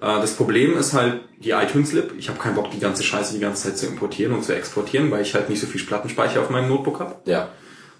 [0.00, 2.14] das Problem ist halt die iTunes-Lib.
[2.18, 5.10] Ich habe keinen Bock, die ganze Scheiße die ganze Zeit zu importieren und zu exportieren,
[5.10, 7.16] weil ich halt nicht so viel Plattenspeicher auf meinem Notebook habe.
[7.24, 7.48] Ja.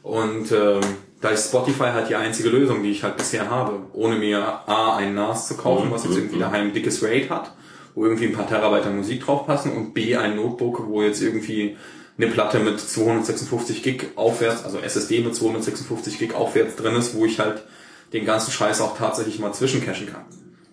[0.02, 0.80] Und ähm,
[1.20, 4.96] da ist Spotify halt die einzige Lösung, die ich halt bisher habe, ohne mir A,
[4.96, 7.52] ein NAS zu kaufen, was jetzt irgendwie daheim ein dickes RAID hat,
[7.94, 11.76] wo irgendwie ein paar Terabyte an Musik draufpassen und B, ein Notebook, wo jetzt irgendwie
[12.18, 17.24] eine Platte mit 256 Gig aufwärts, also SSD mit 256 Gig aufwärts drin ist, wo
[17.24, 17.64] ich halt
[18.12, 20.24] den ganzen Scheiß auch tatsächlich mal zwischencachen kann.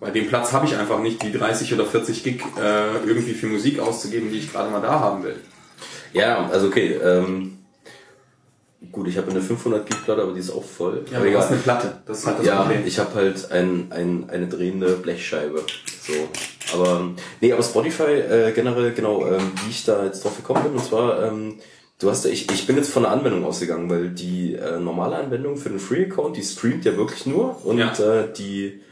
[0.04, 3.46] Weil den Platz habe ich einfach nicht, die 30 oder 40 Gig äh, irgendwie für
[3.46, 5.36] Musik auszugeben, die ich gerade mal da haben will.
[6.12, 6.92] Ja, also okay.
[7.02, 7.56] Ähm,
[8.92, 11.06] gut, ich habe eine 500 Gig Platte, aber die ist auch voll.
[11.10, 11.52] Ja, aber du hast egal.
[11.54, 12.82] eine Platte, das ist halt das ja, Problem.
[12.84, 15.64] ich habe halt ein, ein, eine drehende Blechscheibe.
[16.06, 16.12] So.
[16.74, 20.72] Aber nee, aber Spotify äh, generell, genau, ähm, wie ich da jetzt drauf gekommen bin,
[20.72, 21.60] und zwar, ähm,
[21.98, 25.16] du hast ja, ich, ich bin jetzt von der Anwendung ausgegangen, weil die äh, normale
[25.16, 27.90] Anwendung für den Free-Account, die streamt ja wirklich nur und Ja.
[27.98, 28.82] äh, die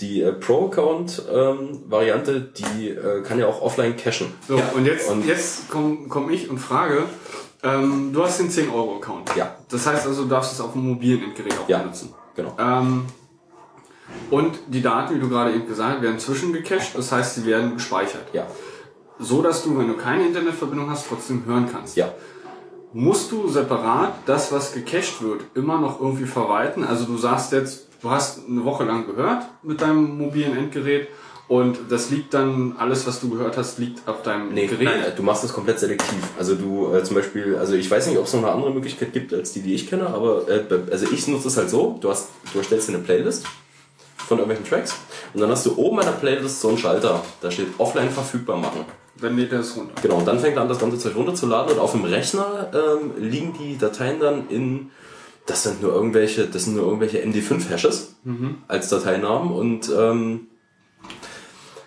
[0.00, 4.26] die äh, Pro-Account-Variante, die äh, kann ja auch offline cachen.
[4.48, 7.04] So, Ja, und jetzt, und- jetzt komme komm ich und frage,
[7.62, 9.36] ähm, du hast den 10-Euro-Account.
[9.36, 9.56] Ja.
[9.70, 11.78] Das heißt also, du darfst es auf dem mobilen Endgerät auch Ja.
[11.78, 12.12] benutzen.
[12.34, 12.54] Genau.
[12.58, 13.04] Ähm,
[14.30, 17.74] und die Daten, wie du gerade eben gesagt hast, werden zwischengecached, das heißt, sie werden
[17.74, 18.26] gespeichert.
[18.32, 18.46] Ja.
[19.18, 21.96] So, dass du, wenn du keine Internetverbindung hast, trotzdem hören kannst.
[21.96, 22.12] Ja.
[22.92, 26.84] Musst du separat das, was gecached wird, immer noch irgendwie verwalten?
[26.84, 31.08] Also du sagst jetzt, du hast eine Woche lang gehört mit deinem mobilen Endgerät
[31.48, 34.84] und das liegt dann, alles, was du gehört hast, liegt auf deinem Nee, Gerät.
[34.84, 36.18] nein, du machst das komplett selektiv.
[36.38, 39.12] Also du äh, zum Beispiel, also ich weiß nicht, ob es noch eine andere Möglichkeit
[39.12, 42.08] gibt als die, die ich kenne, aber äh, also ich nutze es halt so, du
[42.10, 43.44] hast, du erstellst dir eine Playlist
[44.16, 44.94] von irgendwelchen Tracks
[45.34, 48.56] und dann hast du oben an der Playlist so einen Schalter, da steht offline verfügbar
[48.56, 48.84] machen.
[49.20, 49.92] Dann lädt er es runter.
[50.02, 53.12] Genau, und dann fängt er an, das ganze Zeug runterzuladen und auf dem Rechner ähm,
[53.22, 54.90] liegen die Dateien dann in,
[55.46, 58.14] das sind nur irgendwelche, das sind nur irgendwelche MD5-Hashes
[58.68, 60.46] als Dateinamen und ähm,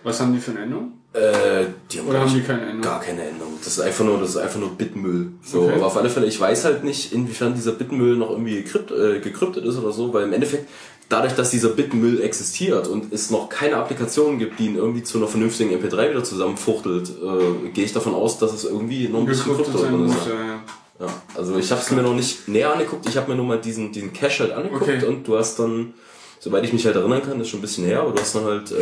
[0.03, 0.91] Was haben die für eine Endung?
[1.13, 2.81] äh, die haben, Oder haben die keine Endung?
[2.81, 3.53] Gar keine Änderung.
[3.63, 5.31] Das ist einfach nur, das ist einfach nur Bitmüll.
[5.43, 5.73] So, Okay.
[5.75, 9.19] aber auf alle Fälle, ich weiß halt nicht, inwiefern dieser Bitmüll noch irgendwie gekrypt, äh,
[9.19, 10.69] gekryptet ist oder so, weil im Endeffekt,
[11.09, 15.17] dadurch, dass dieser Bitmüll existiert und es noch keine Applikation gibt, die ihn irgendwie zu
[15.17, 19.25] einer vernünftigen MP3 wieder zusammenfuchtelt, äh, gehe ich davon aus, dass es irgendwie noch ein
[19.25, 20.27] bisschen sein drin ist.
[20.27, 20.59] ja, ja.
[20.99, 23.59] Ja, also ich habe es mir noch nicht näher angeguckt, ich habe mir nur mal
[23.59, 25.05] diesen, diesen Cache halt angeguckt Okay.
[25.05, 25.93] und du hast dann,
[26.39, 28.33] soweit ich mich halt erinnern kann, das ist schon ein bisschen her, aber du hast
[28.35, 28.75] dann halt äh,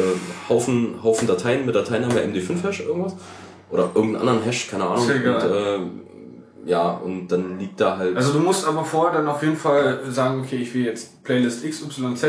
[0.48, 3.16] Haufen, Haufen Dateien, mit Dateien haben wir MD5-Hash irgendwas
[3.70, 5.04] oder irgendeinen anderen Hash, keine Ahnung.
[5.04, 5.42] Ist ja egal.
[5.50, 5.54] Und,
[6.66, 8.16] äh, ja, und dann liegt da halt...
[8.16, 11.64] Also du musst aber vorher dann auf jeden Fall sagen, okay, ich will jetzt Playlist
[11.70, 12.26] XYZ,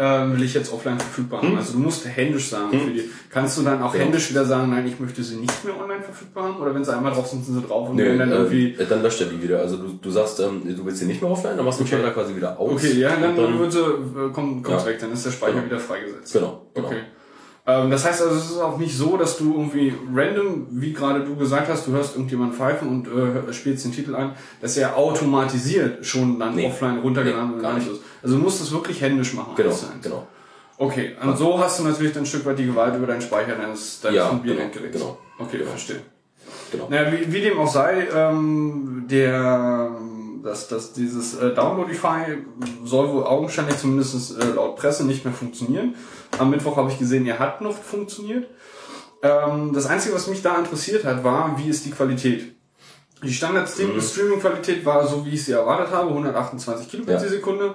[0.00, 1.56] ähm, will ich jetzt offline verfügbar haben.
[1.56, 3.10] Also du musst händisch sagen für die.
[3.30, 4.04] Kannst du dann auch Genau.
[4.04, 6.56] händisch wieder sagen, nein, ich möchte sie nicht mehr online verfügbar haben?
[6.58, 8.74] Oder wenn sie einmal drauf sind, sind sie drauf und werden dann irgendwie...
[8.78, 9.58] äh, dann löscht er die wieder.
[9.58, 11.88] Also du, du sagst, ähm, du willst sie nicht mehr offline, dann machst du den
[11.92, 12.02] Okay.
[12.02, 12.72] Schalter quasi wieder aus.
[12.72, 14.86] Okay, ja, dann, und dann wird sie, äh, kommt, kommt Ja.
[14.86, 15.66] weg, dann ist der Speicher Genau.
[15.66, 16.32] wieder freigesetzt.
[16.32, 16.86] Genau, genau.
[16.88, 17.00] Okay.
[17.68, 21.22] Ähm, das heißt also, es ist auch nicht so, dass du irgendwie random, wie gerade
[21.22, 24.96] du gesagt hast, du hörst irgendjemanden pfeifen und äh, spielst den Titel an, dass er
[24.96, 26.66] automatisiert schon dann Nee.
[26.66, 28.00] offline runtergeladen Nee, und gar nicht ist.
[28.22, 29.52] Also du musst es wirklich händisch machen.
[29.54, 30.26] Genau, eins genau.
[30.78, 33.54] Okay, und so hast du natürlich dann ein Stück weit die Gewalt über deinen Speicher
[33.56, 35.18] deines, deines Ja, mobilen genau, genau.
[35.38, 36.00] Okay, verstehe.
[36.72, 36.86] Genau.
[36.88, 39.90] Naja, wie, wie dem auch sei, ähm, der,
[40.42, 42.38] dass, dass dieses äh, Downloadify
[42.84, 45.94] soll wohl augenscheinlich zumindest äh, laut Presse nicht mehr funktionieren.
[46.38, 48.48] Am Mittwoch habe ich gesehen, er hat noch funktioniert.
[49.22, 52.54] Ähm, das Einzige, was mich da interessiert hat, war, wie ist die Qualität?
[53.22, 57.74] Die Standard-Streaming-Qualität war so, wie ich sie erwartet habe, 128 Kilobit die Sekunde.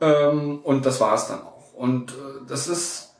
[0.00, 1.72] Ähm, und das war es dann auch.
[1.74, 3.14] Und äh, das ist,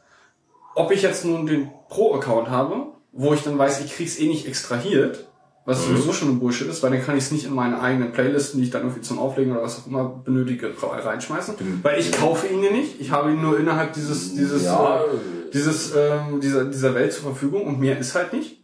[0.75, 4.47] ob ich jetzt nun den Pro-Account habe, wo ich dann weiß, ich krieg's eh nicht
[4.47, 5.26] extrahiert,
[5.67, 8.13] was sowieso schon ein Bullshit ist, weil dann kann ich es nicht in meine eigenen
[8.13, 11.57] Playlisten, die ich dann irgendwie zum Auflegen oder was auch immer benötige, reinschmeißen.
[11.83, 13.01] Weil ich kaufe ihn ja nicht.
[13.01, 15.01] Ich habe ihn nur innerhalb dieses, dieses, Ja.
[15.01, 18.56] äh, dieses, ähm, dieser, dieser Welt zur Verfügung und mehr ist halt nicht.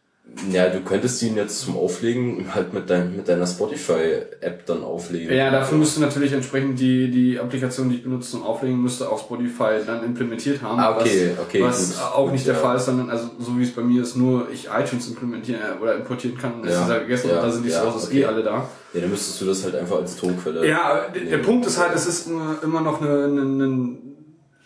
[0.50, 5.34] Ja, du könntest ihn jetzt zum Auflegen halt mit, dein, mit deiner Spotify-App dann auflegen.
[5.34, 9.18] Ja, dafür müsste natürlich entsprechend die, die Applikation, die ich benutze zum Auflegen, müsste auch
[9.18, 10.80] Spotify dann implementiert haben.
[10.80, 12.60] Ah, okay, was, okay, Was gut, auch gut, nicht der ja.
[12.60, 15.82] Fall ist, sondern also so wie es bei mir ist, nur ich iTunes implementieren äh,
[15.82, 18.20] oder importieren kann, ist Ja, ja gegessen ja, und da sind die ja, Sources okay.
[18.20, 18.68] eh alle da.
[18.94, 20.66] Ja, dann müsstest du das halt einfach als Tonquelle.
[20.68, 21.42] Ja, aber der, nehmen.
[21.42, 23.98] Punkt ist halt, es ist immer, noch eine, eine, eine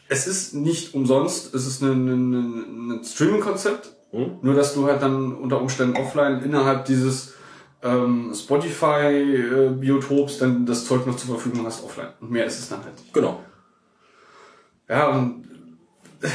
[0.08, 4.38] es ist nicht umsonst, es ist ein eine, ein Streaming-Konzept, Hm?
[4.40, 7.34] nur dass du halt dann unter Umständen offline innerhalb dieses
[7.82, 12.08] ähm, Spotify-Biotops dann das Zeug noch zur Verfügung hast offline.
[12.20, 13.12] Und mehr ist es dann halt nicht.
[13.12, 13.40] Genau.
[14.88, 15.46] Ja, und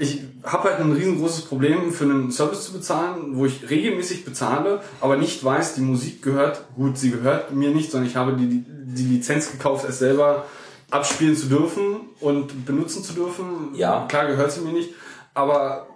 [0.00, 4.80] ich habe halt ein riesengroßes Problem, für einen Service zu bezahlen, wo ich regelmäßig bezahle,
[5.00, 8.64] aber nicht weiß, die Musik gehört, gut, sie gehört mir nicht, sondern ich habe die,
[8.66, 10.46] die Lizenz gekauft, es selber
[10.90, 13.72] abspielen zu dürfen und benutzen zu dürfen.
[13.74, 14.06] Ja.
[14.08, 14.94] Klar gehört sie mir nicht,
[15.34, 15.86] aber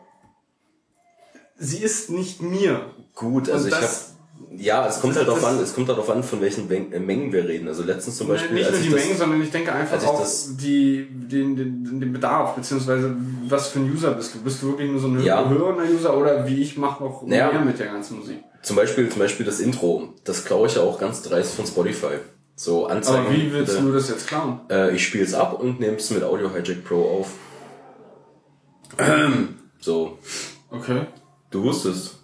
[1.58, 2.86] sie ist nicht mir.
[3.14, 3.86] Gut, also ich habe
[4.56, 7.32] ja, es kommt halt darauf an, es kommt halt darauf an, von welchen äh, Mengen
[7.32, 7.66] wir reden.
[7.66, 10.20] Also letztens zum Beispiel, nicht nur die das, Mengen, sondern ich denke einfach ich auch
[10.20, 13.16] das- die, den, den, den Bedarf, beziehungsweise
[13.48, 14.40] was für ein User bist du.
[14.40, 15.48] Bist du wirklich nur so ein Ja.
[15.48, 17.50] hörender User oder wie ich mache noch Naja.
[17.52, 18.38] mehr mit der ganzen Musik?
[18.62, 22.14] zum Beispiel, zum Beispiel das Intro, das klaue ich ja auch ganz dreist von Spotify.
[22.56, 23.26] So Anzeigen.
[23.26, 23.86] Aber wie willst bitte.
[23.86, 24.60] du das jetzt klauen?
[24.70, 27.28] Äh, ich spiele es ab und nehme es mit Audio Hijack Pro auf.
[29.80, 30.18] So,
[30.70, 31.02] Okay.
[31.54, 32.18] Du wusstest.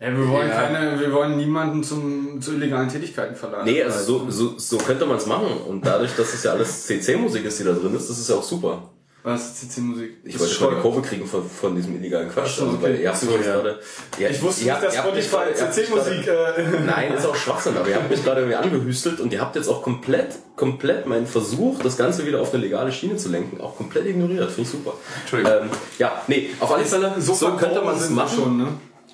[0.00, 0.54] Ja, wir wollen Ja.
[0.68, 3.64] keine, wir wollen niemanden zum, zu illegalen Tätigkeiten verladen.
[3.64, 5.48] Nee, also so, so, so könnte man es machen.
[5.66, 8.36] Und dadurch, dass es ja alles CC-Musik ist, die da drin ist, das ist ja
[8.36, 8.90] auch super.
[9.24, 10.18] Was CC-Musik?
[10.22, 12.44] Ich wollte schon die Kurve kriegen von, von diesem illegalen Quatsch.
[12.46, 12.84] Ach so, also, okay.
[12.84, 13.52] weil ihr habt jetzt ja.
[13.52, 13.80] gerade.
[14.18, 17.76] Ja, Ich wusste ihr nicht, dass ihr Spotify ihr CC-Musik, äh, Nein, ist auch Schwachsinn,
[17.76, 21.26] aber ihr habt mich gerade irgendwie angehüstelt und ihr habt jetzt auch komplett, komplett meinen
[21.26, 24.50] Versuch, das Ganze wieder auf eine legale Schiene zu lenken, auch komplett ignoriert.
[24.50, 24.94] Finde ich super.
[25.20, 25.62] Entschuldigung.
[25.62, 28.38] Ähm, ja, nee, auf alle Fälle, so, könnte man es machen.
[28.38, 28.68] schon, ne?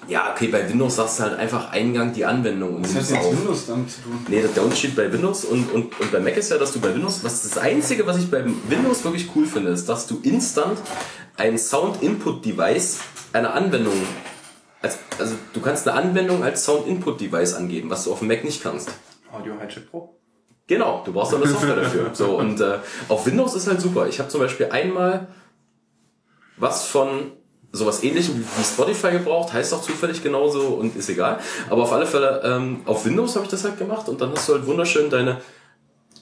[0.09, 3.33] Ja, okay, bei Windows sagst du halt einfach Eingang die Anwendung und Was hat jetzt.
[3.39, 4.27] Windows damit zu tun?
[4.29, 6.95] Nee, der Unterschied bei Windows und, und, und bei Mac ist ja, dass du bei
[6.95, 10.79] Windows, was das Einzige, was ich beim Windows wirklich cool finde, ist, dass du instant
[11.37, 13.01] ein Sound-Input-Device
[13.33, 13.95] einer Anwendung,
[14.83, 18.63] als, also du kannst eine Anwendung als Sound-Input-Device angeben, was du auf dem Mac nicht
[18.63, 18.91] kannst.
[19.33, 20.17] Audio Hijack Pro.
[20.67, 22.11] Genau, du brauchst aber eine Software dafür.
[22.15, 22.79] So, und äh,
[23.09, 24.07] auf Windows ist halt super.
[24.09, 25.29] Ich habe zum Beispiel einmal
[26.57, 27.33] was von
[27.75, 31.39] sowas ähnlichem wie Spotify gebraucht, heißt auch zufällig genauso und ist egal.
[31.69, 34.49] Aber auf alle Fälle, ähm, auf Windows habe ich das halt gemacht und dann hast
[34.49, 35.41] du halt wunderschön deine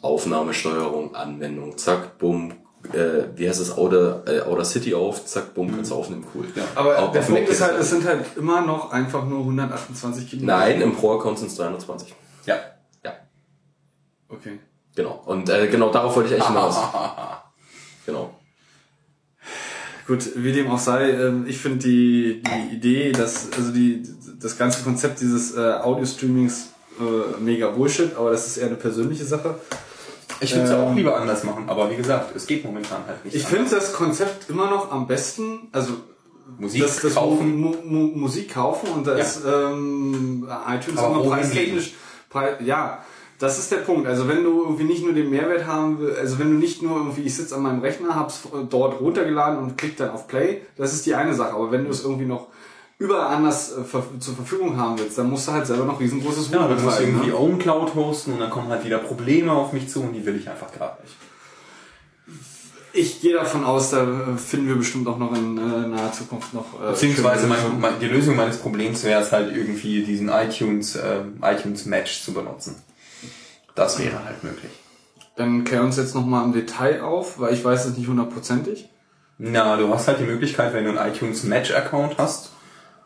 [0.01, 2.53] Aufnahmesteuerung, Anwendung, zack, bumm,
[2.93, 6.47] äh, wie heißt es, Outer, äh, Outer City auf, zack, bumm, kannst du aufnehmen, cool.
[6.75, 10.29] Aber Auf- der Punkt ist halt, das- es sind halt immer noch einfach nur 128
[10.29, 10.59] Kilometer.
[10.59, 12.15] Nein, im Pro-Account sind es 320.
[12.47, 12.57] Ja.
[13.05, 13.13] Ja,
[14.29, 14.59] Okay.
[14.97, 15.23] genau.
[15.27, 16.77] Und äh, genau darauf wollte ich eigentlich hinaus.
[18.07, 18.31] Genau.
[20.07, 24.03] Gut, wie dem auch sei, ähm, ich finde die, die Idee, dass, also die,
[24.41, 29.25] das ganze Konzept dieses äh, Audio-Streamings äh, mega Bullshit, aber das ist eher eine persönliche
[29.25, 29.57] Sache.
[30.41, 33.07] Ich würde es ja auch Ähm, lieber anders machen, aber wie gesagt, es geht momentan
[33.07, 33.37] halt nicht.
[33.37, 35.93] Ich finde das Konzept immer noch am besten, also
[36.59, 37.61] Musik das, das kaufen.
[37.61, 41.95] Mu Mu Musik kaufen und das ähm, iTunes Aber immer wohin preistechnisch.
[42.29, 43.05] Pre ja,
[43.43, 44.07] das ist der Punkt.
[44.07, 46.97] Also wenn du irgendwie nicht nur den Mehrwert haben willst, also wenn du nicht nur
[46.97, 50.95] irgendwie, ich sitze an meinem Rechner, hab's dort runtergeladen und klick dann auf Play, das
[50.95, 51.55] ist die eine Sache.
[51.55, 52.47] Aber wenn du es irgendwie noch
[52.99, 56.53] überall anders äh, ver zur Verfügung haben willst, dann musst du halt selber noch riesengroßes
[56.53, 57.37] Ja, Volumen du musst irgendwie ne?
[57.37, 60.37] Own Cloud hosten und dann kommen halt wieder Probleme auf mich zu und die will
[60.37, 61.17] ich einfach gerade nicht.
[62.93, 66.55] Ich gehe davon aus, da äh, finden wir bestimmt auch noch in äh, naher Zukunft
[66.55, 66.81] noch.
[66.81, 71.39] Äh, Beziehungsweise mein, mein, die Lösung meines Problems wäre es halt irgendwie diesen iTunes, ähm,
[71.43, 72.77] iTunes Match zu benutzen.
[73.75, 74.71] Das wäre halt möglich.
[75.37, 78.91] Dann klär uns jetzt nochmal im Detail auf, weil ich weiß es nicht hundertprozentig.
[79.39, 82.51] Na, du hast halt die Möglichkeit, wenn du einen iTunes Match Account hast,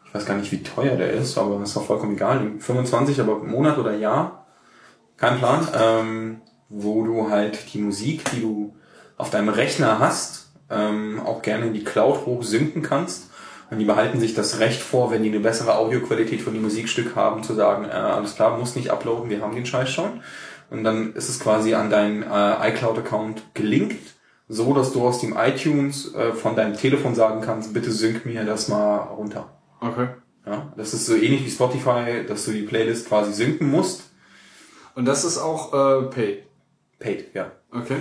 [0.07, 3.39] ich weiß gar nicht, wie teuer der ist, aber ist auch vollkommen egal, 25, aber
[3.39, 4.47] Monat oder Jahr,
[5.17, 8.75] kein Plan, ähm, wo du halt die Musik, die du
[9.17, 13.31] auf deinem Rechner hast, ähm, auch gerne in die Cloud hoch synken kannst.
[13.71, 17.17] Und die behalten sich das Recht vor, wenn die eine bessere Audioqualität von dem Musikstück
[17.17, 20.21] haben, zu sagen, äh, alles klar, muss nicht uploaden, wir haben den Scheiß schon.
[20.71, 24.15] Und dann ist es quasi an deinen äh, iCloud-Account gelinkt,
[24.49, 28.45] so dass du aus dem iTunes äh, von deinem Telefon sagen kannst, bitte sync mir
[28.45, 29.49] das mal runter.
[29.81, 30.09] Okay.
[30.45, 34.11] Ja, das ist so ähnlich wie Spotify, dass du die Playlist quasi synken musst.
[34.95, 36.45] Und das ist auch äh, Paid.
[36.99, 37.53] Paid, ja.
[37.73, 37.97] Okay.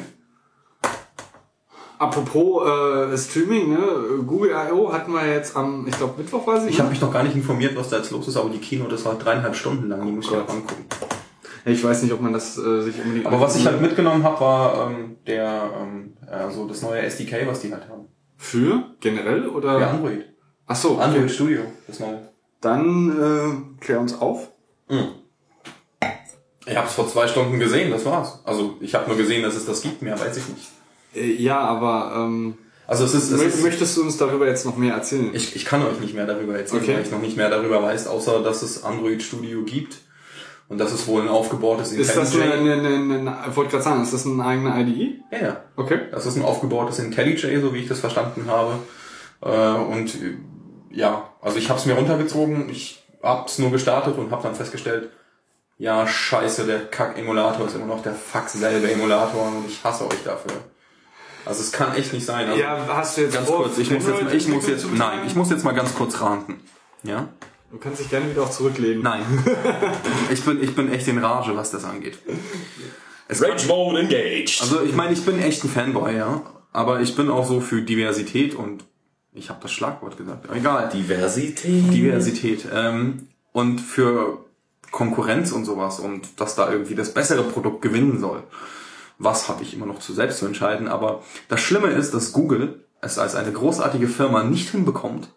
[1.97, 4.23] Apropos äh, Streaming, ne?
[4.27, 4.91] Google I.O.
[4.91, 6.69] hatten wir jetzt am, ich glaube Mittwoch war sie.
[6.69, 8.87] Ich habe mich noch gar nicht informiert, was da jetzt los ist, aber die Kino,
[8.87, 10.85] das war dreieinhalb Stunden lang, die muss ich auch angucken.
[11.67, 13.25] Ich weiß nicht, ob man das äh, sich unbedingt.
[13.25, 17.47] Aber was ich halt mitgenommen habe, war ähm, der ähm, äh, so das neue SDK,
[17.47, 18.05] was die halt haben.
[18.37, 19.79] für generell oder?
[19.79, 20.25] Ja, Android.
[20.67, 20.97] Ach so.
[20.99, 21.33] Android Okay.
[21.33, 22.21] Studio, das neue.
[22.61, 23.09] Dann
[23.79, 24.49] äh, klär uns auf.
[26.67, 28.39] Ich habe es vor zwei Stunden gesehen, das war's.
[28.43, 30.67] Also ich habe nur gesehen, dass es das gibt, mehr weiß ich nicht.
[31.15, 32.55] Äh, ja, aber ähm,
[32.87, 35.29] Also es ist, es ist möchtest du uns darüber jetzt noch mehr erzählen?
[35.33, 36.95] ich, ich kann euch nicht mehr darüber erzählen, Okay.
[36.95, 39.97] weil ich noch nicht mehr darüber weiß, außer dass es Android Studio gibt
[40.67, 42.71] und dass es wohl ein aufgebautes ist das eine, IntelliJ.
[42.73, 45.21] eine, eine, eine wollte gerade sagen, ist das eine eigene IDE?
[45.31, 45.57] Ja, ja.
[45.75, 45.99] Okay.
[46.11, 48.79] Das ist ein aufgebautes IntelliJ, so wie ich das verstanden habe.
[49.41, 50.37] Äh, und äh,
[50.89, 54.55] ja, also ich habe es mir runtergezogen, ich habe es nur gestartet und habe dann
[54.55, 55.11] festgestellt,
[55.77, 60.23] ja, scheiße, der Kack-Emulator ist immer noch der fuck selbe Emulator und ich hasse euch
[60.23, 60.53] dafür.
[61.45, 62.47] Also es kann echt nicht sein.
[62.47, 65.35] Also, Ja, hast du jetzt ganz kurz, ich muss jetzt, ich muss jetzt, nein, ich
[65.35, 66.61] muss jetzt mal ganz kurz ranten.
[67.03, 67.27] Ja?
[67.75, 69.03] Du kannst dich gerne wieder auch zurücklehnen.
[69.03, 69.25] Nein.
[70.31, 72.17] ich bin, ich bin echt in Rage, was das angeht.
[73.27, 74.61] Es Rage Mode engaged.
[74.61, 76.41] Also ich meine, ich bin echt ein Fanboy, ja.
[76.71, 78.85] Aber ich bin auch so für Diversität und
[79.33, 80.47] ich habe das Schlagwort gesagt.
[80.55, 80.87] Egal.
[80.87, 81.93] Diversität.
[81.93, 82.65] Diversität.
[82.73, 84.45] Ähm, und für
[84.91, 88.41] Konkurrenz und sowas und dass da irgendwie das bessere Produkt gewinnen soll.
[89.17, 90.87] Was habe ich immer noch zu selbst zu entscheiden.
[90.87, 95.27] Aber das Schlimme ist, dass Google es als eine großartige Firma nicht hinbekommt,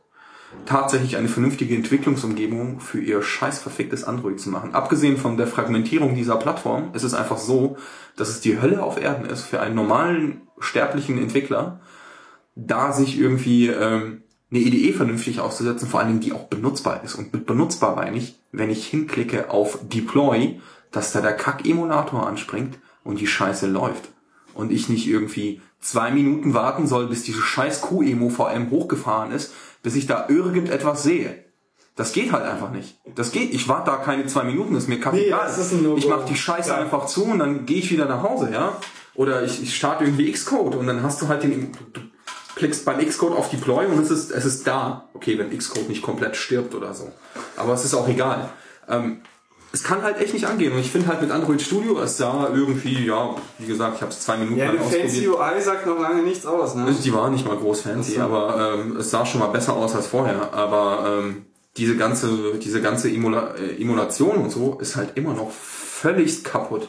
[0.66, 4.74] tatsächlich eine vernünftige Entwicklungsumgebung für ihr scheiß verficktes Android zu machen.
[4.74, 7.76] Abgesehen von der Fragmentierung dieser Plattform ist es einfach so,
[8.16, 11.80] dass es die Hölle auf Erden ist für einen normalen sterblichen Entwickler,
[12.55, 17.14] da sich irgendwie ähm, eine IDE vernünftig auszusetzen, vor allen Dingen die auch benutzbar ist.
[17.14, 22.78] Und mit benutzbar meine ich, wenn ich hinklicke auf Deploy, dass da der Kack-Emulator anspringt
[23.05, 24.11] und die Scheiße läuft.
[24.55, 29.53] Und ich nicht irgendwie zwei Minuten warten soll, bis diese scheiß Q-Emo VM hochgefahren ist,
[29.83, 31.45] bis ich da irgendetwas sehe.
[31.97, 32.97] Das geht halt einfach nicht.
[33.16, 33.53] Das geht.
[33.53, 35.47] Ich warte da keine zwei Minuten, ist mir kackegal.
[35.47, 35.97] das ist ein No-Go.
[35.97, 36.76] ich mach die Scheiße Ja.
[36.76, 38.76] einfach zu und dann gehe ich wieder nach Hause, ja.
[39.14, 42.01] Oder ich, ich starte irgendwie Xcode und dann hast du halt den, du
[42.55, 45.09] klickst beim Xcode auf Deploy und es ist, es ist da.
[45.14, 47.11] Okay, wenn Xcode nicht komplett stirbt oder so.
[47.57, 48.49] Aber es ist auch egal.
[48.89, 49.22] Ähm,
[49.73, 50.73] es kann halt echt nicht angehen.
[50.73, 54.11] Und ich finde halt mit Android Studio, es sah irgendwie, ja, wie gesagt, ich habe
[54.11, 55.57] es zwei Minuten Ja, lang eine fancy ausprobiert.
[55.57, 56.95] UI sagt noch lange nichts aus, ne?
[57.05, 58.21] Die war nicht mal groß fancy, so.
[58.23, 60.53] aber ähm, es sah schon mal besser aus als vorher.
[60.55, 61.47] Aber ähm,
[61.77, 66.89] diese ganze, diese ganze Emula äh, Emulation und so ist halt immer noch völlig kaputt.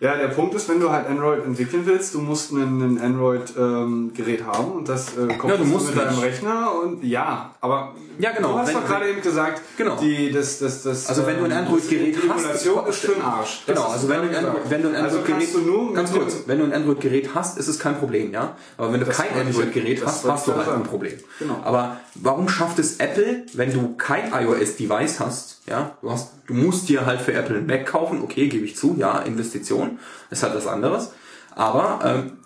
[0.00, 4.70] Ja, der Punkt ist, wenn du halt Android entwickeln willst, du musst ein, Android-Gerät haben
[4.72, 6.22] und das äh, kommt Ja, du musst mit deinem nicht.
[6.22, 9.96] Rechner und ja, aber Ja, genau, du hast wenn- doch gerade eben gesagt, Genau.
[9.96, 13.62] die, das, das, das, Also wenn du ein ähm, Android-Gerät hast, ist- für den Arsch.
[13.66, 16.58] Das Genau, also wenn du Android, wenn du ein also Android-Gerät, nur ganz kurz, wenn
[16.58, 18.56] du ein Android-Gerät hast, ist es kein Problem, ja.
[18.76, 20.82] Aber wenn du Das kein Android-Gerät hast, hast du halt ein.
[20.82, 21.12] Problem.
[21.38, 21.60] Genau.
[21.64, 26.88] Aber warum schafft es Apple, wenn du kein iOS-Device hast, ja, du hast, du musst
[26.88, 29.98] dir halt für Apple ein Mac kaufen, okay, gebe ich zu, ja, Investition,
[30.30, 31.12] ist halt was anderes.
[31.54, 32.38] Aber ähm,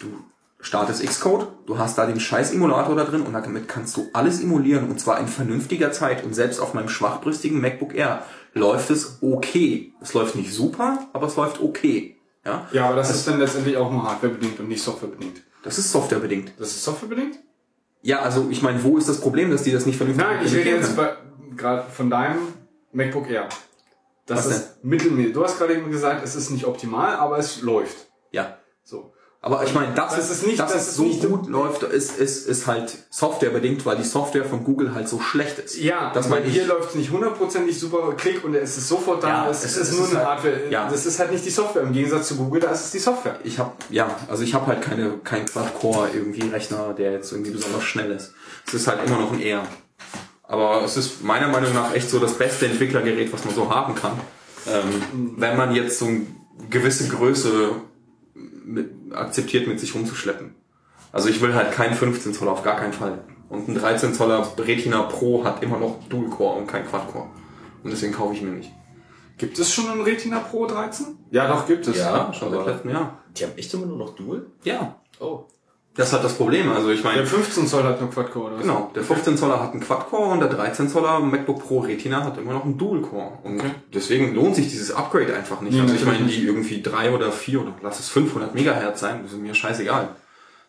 [0.00, 0.06] du
[0.64, 4.40] startest Xcode, du hast da den scheiß Emulator da drin und damit kannst du alles
[4.40, 9.18] emulieren und zwar in vernünftiger Zeit und selbst auf meinem schwachbrüstigen MacBook Air läuft es
[9.20, 9.92] okay.
[10.00, 12.16] Es läuft nicht super, aber es läuft okay.
[12.44, 15.42] Ja, Ja, aber das ist dann letztendlich auch nur hardwarebedingt und nicht softwarebedingt.
[15.62, 16.52] das ist softwarebedingt.
[16.58, 17.38] Das ist softwarebedingt?
[18.02, 20.54] Ja, also ich meine, wo ist das Problem, dass die das nicht vernünftig Nein, ich
[20.54, 20.94] rede jetzt
[21.56, 22.40] gerade von deinem
[22.92, 23.48] MacBook Air.
[24.26, 25.34] Das Was ist mittelmäßig.
[25.34, 28.08] Du hast gerade eben gesagt, es ist nicht optimal, aber es läuft.
[28.30, 28.58] Ja.
[28.82, 29.13] So.
[29.46, 31.82] Aber ich meine, das, Das ist, ist nicht- dass das es ist so gut läuft,
[31.82, 35.76] ist, ist, ist halt softwarebedingt, weil die Software von Google halt so schlecht ist.
[35.76, 39.28] Ja, das meine hier läuft es nicht hundertprozentig super Klick und es ist sofort da.
[39.44, 40.70] Ja, es, es ist, nur ist eine halt- Hardware.
[40.70, 40.88] ja.
[40.88, 41.82] Das ist halt nicht die Software.
[41.82, 43.38] Im Gegensatz zu Google, da ist es die Software.
[43.44, 47.50] Ich habe ja, also ich habe halt keine kein Quad-Core irgendwie Rechner, der jetzt irgendwie
[47.50, 48.32] besonders schnell ist.
[48.66, 49.62] Es ist halt immer noch ein R.
[50.44, 53.94] Aber es ist meiner Meinung nach echt so das beste Entwicklergerät, was man so haben
[53.94, 54.18] kann.
[54.66, 56.22] Ähm, wenn man jetzt so eine
[56.70, 57.72] gewisse Größe
[58.64, 60.54] mit, akzeptiert, mit sich rumzuschleppen.
[61.12, 63.24] Also ich will halt keinen 15 Zoller, auf gar keinen Fall.
[63.48, 67.28] Und ein 13 Zoller Retina Pro hat immer noch Dual-Core und kein Quad-Core.
[67.84, 68.72] Und deswegen kaufe ich mir nicht.
[69.36, 71.18] Gibt es schon einen Retina Pro 13?
[71.30, 71.98] Ja, doch, gibt es.
[71.98, 73.18] Ja, Schon seit letztem Jahr.
[73.36, 74.46] die haben echt immer nur noch Dual?
[74.62, 74.96] Ja.
[75.20, 75.44] Oh.
[75.96, 76.72] Das hat das Problem.
[76.72, 77.18] Also ich meine.
[77.18, 78.62] Der 15 Zoll hat nur Quad-Core, oder was?
[78.62, 82.36] Genau, der 15 Zoller hat einen Quad-Core und der 13 Zoller MacBook Pro Retina hat
[82.36, 83.38] immer noch einen Dual-Core.
[83.44, 83.70] Und Okay.
[83.94, 85.74] deswegen lohnt sich dieses Upgrade einfach nicht.
[85.74, 89.20] Nee, also ich meine, die irgendwie drei oder vier oder lass es 500 Megahertz sein,
[89.22, 90.08] das ist mir scheißegal.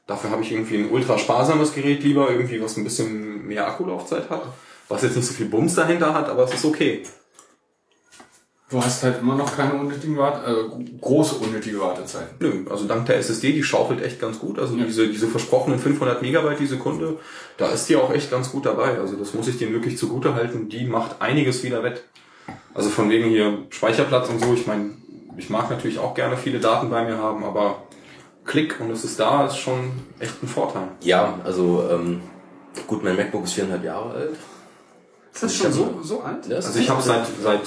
[0.06, 4.30] Dafür habe ich irgendwie ein ultra sparsames Gerät lieber, irgendwie was ein bisschen mehr Akkulaufzeit
[4.30, 4.44] hat.
[4.88, 7.02] was jetzt nicht so viel Bums dahinter hat, aber es ist okay.
[8.68, 12.36] Du hast halt immer noch keine unnötigen Warte, also große unnötige Wartezeiten.
[12.40, 14.58] Nö, also dank der SSD, die schaufelt echt ganz gut.
[14.58, 17.20] Also diese, diese versprochenen 500 Megabyte die Sekunde,
[17.58, 18.98] da ist die auch echt ganz gut dabei.
[18.98, 20.68] Also das muss ich denen wirklich zugute halten.
[20.68, 22.04] Die macht einiges wieder wett.
[22.74, 24.54] Also von wegen hier Speicherplatz und so.
[24.56, 24.92] Ich meine,
[25.38, 27.84] ich mag natürlich auch gerne viele Daten bei mir haben, aber
[28.46, 30.88] Klick und es ist da, ist schon echt ein Vorteil.
[31.02, 32.22] Ja, also ähm,
[32.88, 34.36] gut, mein MacBook ist viereinhalb Jahre alt.
[35.34, 36.48] Ist das schon so, so alt?
[36.48, 37.62] Ja, Also ich habe seit seit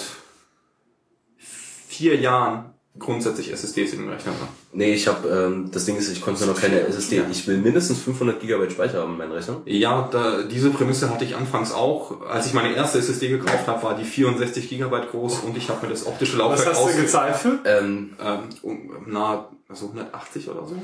[1.99, 2.67] vier Jahren
[2.97, 4.49] grundsätzlich SSDs in den Rechner dran.
[4.73, 7.23] Nee, ich habe, ähm, das Ding ist, ich konnte noch keine SSD.
[7.31, 9.63] Ich will mindestens 500 GB Speicher haben in meinem Rechner.
[9.65, 12.21] Ja, da, diese Prämisse hatte ich anfangs auch.
[12.29, 15.87] Als ich meine erste SSD gekauft habe, war die 64 Gigabyte groß und ich habe
[15.87, 17.59] mir das optische Was Laufwerk hast du gezahlt für?
[17.65, 20.77] Ähm, ähm, um, na, also 180 oder so.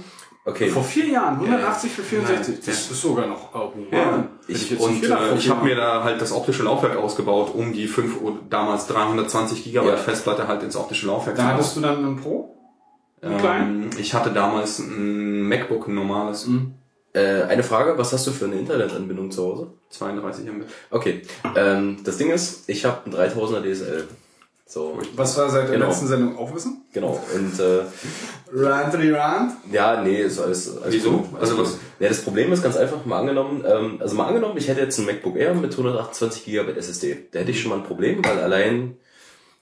[0.45, 0.69] Okay.
[0.69, 2.55] Vor vier Jahren, 180 für 64.
[2.57, 2.61] Ja.
[2.67, 3.85] Das ist sogar noch oh, wow.
[3.93, 5.75] Ja, ich- ich, und äh, ich habe ja.
[5.75, 9.97] mir da halt das optische Laufwerk ausgebaut, um die 5 oder damals 320 Gigabyte Ja.
[9.97, 12.57] Festplatte halt ins optische Laufwerk Da zu hattest du dann einen Pro?
[13.23, 13.91] Einen Ähm, kleinen?
[13.99, 16.49] ich hatte damals ein MacBook, ein normales,
[17.15, 19.73] Äh, eine Frage, was hast du für eine Internetanbindung zu Hause?
[19.91, 20.65] 32 MB.
[20.91, 21.23] Okay.
[21.57, 24.09] Ähm, das Ding ist, ich habe einen 3000er DSL.
[24.67, 25.89] So, Was wir seit der Genau.
[25.89, 26.85] letzten Sendung auch wissen?
[26.93, 27.21] genau.
[27.35, 27.83] Und äh,
[28.53, 29.53] Ranty Rand.
[29.71, 31.11] ja, nee, ist alles, alles Wieso?
[31.19, 31.41] gut.
[31.41, 34.69] Also was- Ja, das Problem ist ganz einfach, mal angenommen, ähm, also mal angenommen, ich
[34.69, 37.27] hätte jetzt ein MacBook Air mit 128 GB SSD.
[37.33, 38.97] Da hätte ich schon mal ein Problem, weil allein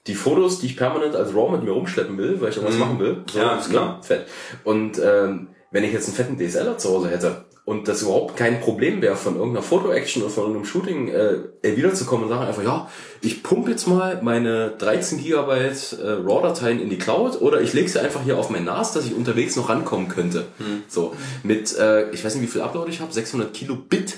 [0.07, 2.99] die Fotos, die ich permanent als RAW mit mir rumschleppen will, weil ich irgendwas machen
[2.99, 3.45] will, so, Mhm.
[3.45, 4.01] Ja, ist klar.
[4.03, 4.25] fett.
[4.63, 8.59] Und ähm, wenn ich jetzt einen fetten DSLer zu Hause hätte und das überhaupt kein
[8.59, 12.89] Problem wäre, von irgendeiner Foto-Action oder von irgendeinem Shooting äh, wiederzukommen und sagen einfach, ja,
[13.21, 17.87] ich pump jetzt mal meine 13 Gigabyte äh, RAW-Dateien in die Cloud oder ich lege
[17.87, 20.45] sie einfach hier auf mein NAS, dass ich unterwegs noch rankommen könnte.
[20.59, 20.83] Mhm.
[20.89, 24.17] So, mit, äh, ich weiß nicht, wie viel Upload ich habe, 600 Kilobit.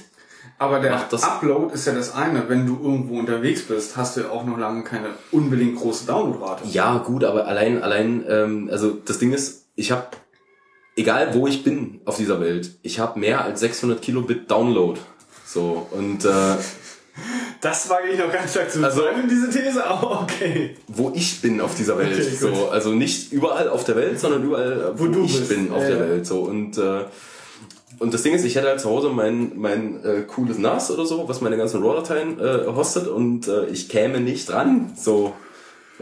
[0.57, 2.47] Aber der Upload ist ja das eine.
[2.47, 6.63] Wenn du irgendwo unterwegs bist, hast du ja auch noch lange keine unbedingt große Downloadrate.
[6.72, 10.07] Ja, gut, aber allein, allein, ähm, also das Ding ist, ich habe,
[10.95, 14.99] egal wo ich bin auf dieser Welt, ich habe mehr als 600 Kilobit Download.
[15.45, 16.30] So, und äh,
[17.61, 20.76] Das wage ich noch ganz stark zu Also- bezweifeln, diese These, aber okay.
[20.88, 22.13] wo ich bin auf dieser Welt.
[22.13, 25.49] Okay, so, also nicht überall auf der Welt, sondern überall, wo, Wo du ich bist.
[25.49, 26.09] bin auf Ja, der ja.
[26.09, 26.26] Welt.
[26.27, 27.05] So und äh,
[27.97, 31.05] und das Ding ist, ich hätte halt zu Hause mein mein äh, cooles NAS oder
[31.05, 34.91] so, was meine ganzen RAW-Dateien äh, hostet und äh, ich käme nicht dran.
[35.01, 35.31] So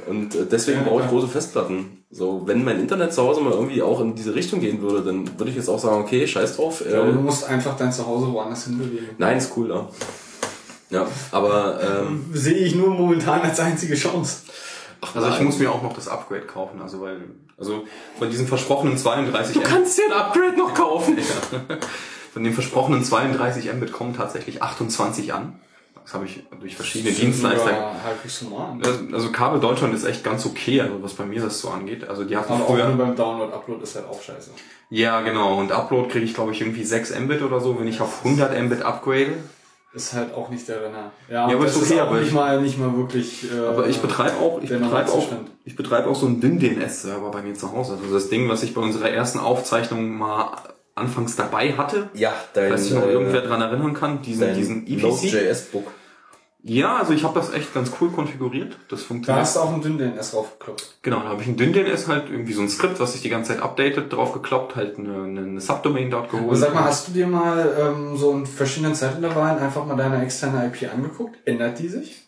[0.07, 2.03] und äh, deswegen Ja, brauche ich große Festplatten.
[2.09, 5.39] So, wenn mein Internet zu Hause mal irgendwie auch in diese Richtung gehen würde, dann
[5.39, 6.83] würde ich jetzt auch sagen, okay, scheiß drauf.
[6.85, 9.09] Äh, Aber du musst einfach dein Zuhause woanders hinbewegen.
[9.17, 9.89] nein, ist cool da.
[10.89, 14.41] Ja, aber ähm, Sehe ich nur momentan als einzige Chance.
[15.15, 17.17] Also ich muss mir auch noch das Upgrade kaufen, also weil,
[17.57, 17.83] also
[18.17, 21.17] von diesen versprochenen 32 du kannst dir ein Upgrade noch kaufen.
[22.33, 25.59] von den versprochenen 32 Mbit kommen tatsächlich 28 an.
[26.13, 27.71] Das habe ich durch verschiedene Dienstleister.
[27.71, 28.77] Ja, halbwegs normal.
[29.11, 32.07] Also Kabel Deutschland ist echt ganz okay, also was bei mir das so angeht.
[32.07, 32.95] Also die hatten Aber auch nur früher.
[32.95, 34.51] beim Download, Upload ist halt auch scheiße.
[34.91, 35.57] Ja, genau.
[35.59, 38.61] Und Upload kriege ich, glaube ich, irgendwie 6 Mbit oder so, wenn ich auf 100
[38.61, 39.33] Mbit upgrade.
[39.95, 41.11] Ist halt auch nicht der Renner.
[41.31, 43.51] Ja, aber das ist okay, auch aber nicht ich- mal, nicht mal wirklich.
[43.51, 45.27] Äh, Aber ich betreibe auch, ich betreibe auch,
[45.65, 47.97] ich betreibe auch so einen Dyn-DNS-Server bei mir zu Hause.
[47.99, 50.57] Also das Ding, was ich bei unserer ersten Aufzeichnung mal
[50.93, 52.09] anfangs dabei hatte.
[52.13, 55.01] Ja, dein, Falls sich noch äh, irgendwer dran erinnern kann, diesen, diesen EPC.
[55.01, 55.87] Node.js-Book.
[56.65, 58.77] Ja, also ich habe das echt ganz cool konfiguriert.
[58.87, 59.41] Das Da funktioniert.
[59.41, 60.95] hast du auch einen dünn DNS draufgekloppt.
[61.01, 63.51] Genau, da habe ich ein Dyn-DNS halt irgendwie so ein Skript, was sich die ganze
[63.53, 66.47] Zeit updatet, drauf gekloppt, halt eine, eine Subdomain dort geholt.
[66.47, 70.23] Aber sag mal, hast du dir mal ähm, so in verschiedenen Zeitintervallen einfach mal deine
[70.23, 71.35] externe IP angeguckt?
[71.45, 72.21] Ändert die sich?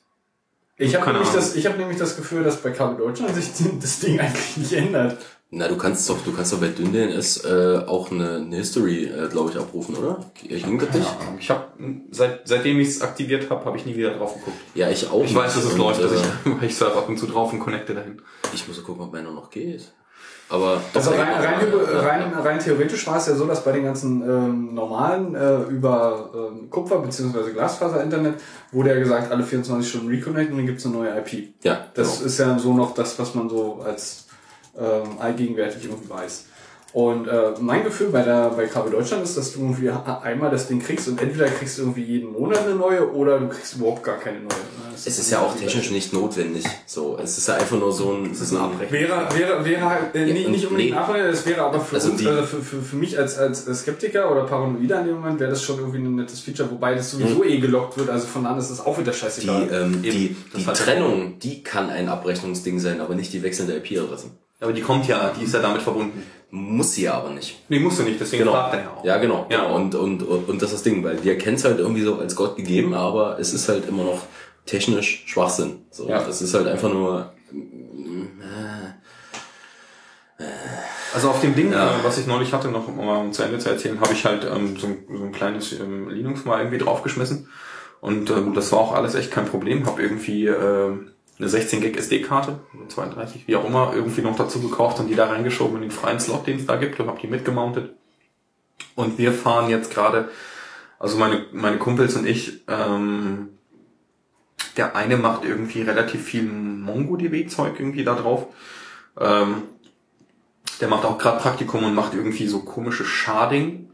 [0.78, 3.52] Ich habe nämlich, das- ich hab nämlich das Gefühl, dass bei Kabel Deutschland sich
[3.82, 5.18] das Ding eigentlich nicht ändert.
[5.52, 9.28] Na, du kannst doch, du kannst doch bei DynDNS äh, auch eine, eine History, äh,
[9.30, 10.20] glaube ich, abrufen, oder?
[10.34, 11.04] Klingt das dich?
[11.04, 11.64] Ja, ich habe
[12.12, 14.58] seit, seitdem ich es aktiviert habe, habe ich nie wieder drauf geguckt.
[14.74, 15.24] Ja, ich auch.
[15.24, 16.20] Ich weiß, dass es Und, läuft, also äh,
[16.62, 18.22] ich, ich surfe ab und zu drauf und connecte dahin.
[18.54, 19.92] ich muss gucken, ob meiner noch geht.
[20.50, 22.00] Aber Also doch, rein, ja, rein, ja, ja.
[22.02, 26.30] rein, rein theoretisch war es ja so, dass bei den ganzen ähm, normalen äh, über
[26.36, 27.52] ähm, Kupfer- bzw.
[27.54, 28.36] Glasfaser-Internet
[28.72, 31.54] wurde ja gesagt, alle 24 Stunden reconnecten und dann gibt's eine neue IP.
[31.64, 32.26] Ja, Das genau.
[32.28, 34.25] ist ja so noch das, was man so als
[34.78, 36.46] ähm, allgegenwärtig irgendwie weiß.
[36.94, 39.90] Und äh, mein Gefühl bei der bei Kabel Deutschland ist, dass du irgendwie
[40.24, 43.50] einmal das Ding kriegst und entweder kriegst du irgendwie jeden Monat eine neue oder du
[43.50, 44.48] kriegst überhaupt gar keine neue.
[44.48, 44.94] ne?
[44.94, 46.64] Das Es ist ja auch technisch nicht notwendig.
[46.86, 48.92] So, es ist ja einfach nur so ein, es ist eine Abrechnung.
[48.94, 50.96] Wäre, wäre, wäre halt, äh, nicht, nicht unbedingt nee.
[50.96, 53.66] Nachteil, es wäre aber für Also uns, die- also für, für, für mich als, als
[53.66, 57.12] Skeptiker oder Paranoider in dem Moment wäre das schon irgendwie ein nettes Feature, wobei das
[57.12, 59.68] sowieso eh gelockt wird, also von an ist das auch wieder Die, scheißegal.
[59.70, 64.28] ähm, die, die hat- Trennung, die kann ein Abrechnungsding sein, aber nicht die wechselnde IP-Adresse.
[64.62, 66.24] Aber die kommt ja, die ist ja damit verbunden.
[66.52, 67.64] Muss sie aber nicht.
[67.70, 68.54] Nee, musst du nicht, deswegen Genau.
[68.54, 69.04] fragt er ja auch.
[69.06, 69.46] Ja, genau.
[69.50, 69.64] Ja.
[69.64, 69.76] genau.
[69.76, 72.16] Und, und, und, und das ist das Ding, weil wir erkennen es halt irgendwie so
[72.18, 74.22] als Gott gegeben, aber es ist halt immer noch
[74.66, 75.86] technisch Schwachsinn.
[75.92, 76.24] So, Ja.
[76.24, 77.34] Das ist halt einfach nur,
[81.14, 81.92] Also auf dem Ding, Ja.
[82.00, 84.44] äh, was ich neulich hatte, noch um mal zu Ende zu erzählen, habe ich halt
[84.46, 87.50] ähm, so, ein, so ein kleines ähm, Linux mal irgendwie draufgeschmissen.
[88.02, 89.86] Und ähm, das war auch alles echt kein Problem.
[89.86, 90.92] Habe irgendwie äh,
[91.38, 95.16] eine 16 Gig SD-Karte, eine 32, wie auch immer, irgendwie noch dazu gekauft und die
[95.16, 97.94] da reingeschoben in den freien Slot, den es da gibt und habe die mitgemountet.
[98.96, 100.30] Und wir fahren jetzt gerade,
[101.00, 103.50] also meine, meine Kumpels und ich, ähm,
[104.78, 108.48] der eine macht irgendwie relativ viel MongoDB-Zeug irgendwie da drauf.
[109.20, 109.64] Ähm,
[110.82, 113.90] der macht auch gerade Praktikum und macht irgendwie so komische Sharding.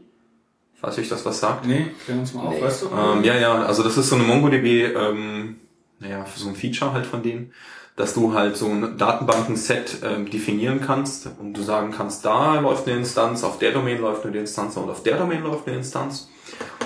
[0.76, 1.66] Ich weiß nicht, das was sagt.
[1.66, 2.62] Nee, klär uns mal auf, Nee.
[2.62, 2.86] weißt du?
[2.88, 5.56] Ähm, ja, ja, also das ist so eine MongoDB, ähm,
[6.02, 7.52] naja, so ein Feature halt von denen,
[7.96, 12.86] dass du halt so ein Datenbanken-Set ähm, definieren kannst und du sagen kannst, da läuft
[12.86, 16.28] eine Instanz, auf der Domain läuft eine Instanz und auf der Domain läuft eine Instanz.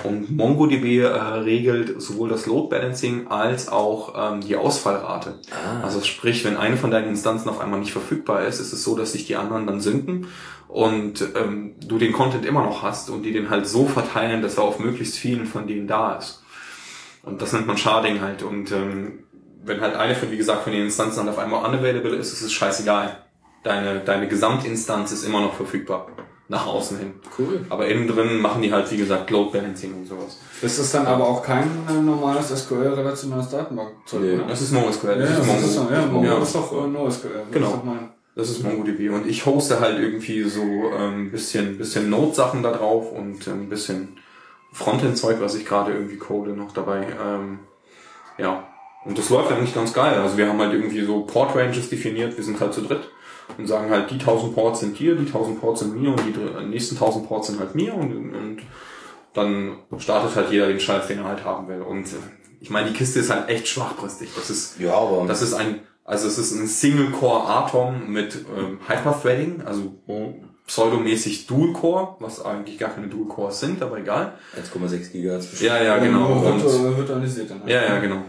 [0.03, 5.39] Und MongoDB äh, regelt sowohl das Load Balancing als auch ähm, die Ausfallrate.
[5.81, 8.95] Also sprich, wenn eine von deinen Instanzen auf einmal nicht verfügbar ist, ist es so,
[8.95, 10.27] dass sich die anderen dann sinken
[10.67, 14.57] und ähm, du den Content immer noch hast und die den halt so verteilen, dass
[14.57, 16.43] er auf möglichst vielen von denen da ist.
[17.27, 18.41] Und das nennt man Sharding halt.
[18.43, 19.19] Und ähm,
[19.63, 22.41] wenn halt eine von, wie gesagt, von den Instanzen dann auf einmal unavailable ist, ist
[22.41, 23.17] es scheißegal.
[23.63, 26.07] Deine, deine Gesamtinstanz ist immer noch verfügbar.
[26.49, 27.13] Nach außen hin.
[27.37, 27.65] Cool.
[27.67, 30.39] Aber innen drin machen die halt, wie gesagt, Load Balancing und sowas.
[30.61, 34.39] Das ist dann aber auch kein äh, normales SQL-relationales Datenbankzeug, Nee.
[34.47, 35.09] Das ist NoSQL.
[35.09, 35.91] Ja, das ist das ist, Mongo.
[35.93, 36.37] ja, Mongo Ja.
[36.41, 37.29] ist doch äh, NoSQL.
[37.51, 37.83] Genau.
[38.35, 39.09] Das ist MongoDB.
[39.09, 40.61] Und ich hoste halt irgendwie so
[40.97, 44.17] ähm, bisschen, bisschen Node-Sachen da drauf und ein bisschen
[44.77, 47.07] Frontend-Zeug, was ich gerade irgendwie code noch dabei.
[47.19, 47.59] Ähm,
[48.37, 48.67] ja.
[49.05, 50.19] Und das läuft eigentlich ganz geil.
[50.19, 52.37] Also wir haben halt irgendwie so Port-Ranges definiert.
[52.37, 53.09] Wir sind halt zu dritt
[53.57, 56.65] und sagen halt, die 1000 Ports sind dir, die 1000 Ports sind mir und die
[56.67, 58.57] nächsten 1000 Ports sind halt mir und, und
[59.33, 61.81] dann startet halt jeder den Scheiß, den er halt haben will.
[61.81, 62.17] Und äh,
[62.59, 64.29] ich meine, die Kiste ist halt echt schwachbrüstig.
[64.35, 69.63] Das ist, Ja, aber das ist ein, also es ist ein Single-Core-Atom mit ähm, Hyper-Threading,
[69.65, 69.93] also
[70.67, 74.33] pseudomäßig Dual-Core, was eigentlich gar keine Dual-Cores sind, aber egal.
[74.55, 75.59] 1,6 Gigahertz.
[75.61, 76.27] Ja, ja, genau.
[76.35, 77.61] Nur Und, virtu- virtualisiert dann.
[77.61, 77.69] halt.
[77.71, 78.21] ja, ja, genau.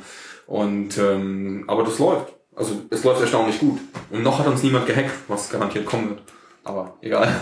[0.46, 2.32] Und ähm, aber das läuft.
[2.56, 3.78] Also es läuft erstaunlich gut.
[4.10, 6.22] Und noch hat uns niemand gehackt, was garantiert kommen wird.
[6.64, 7.28] Aber egal.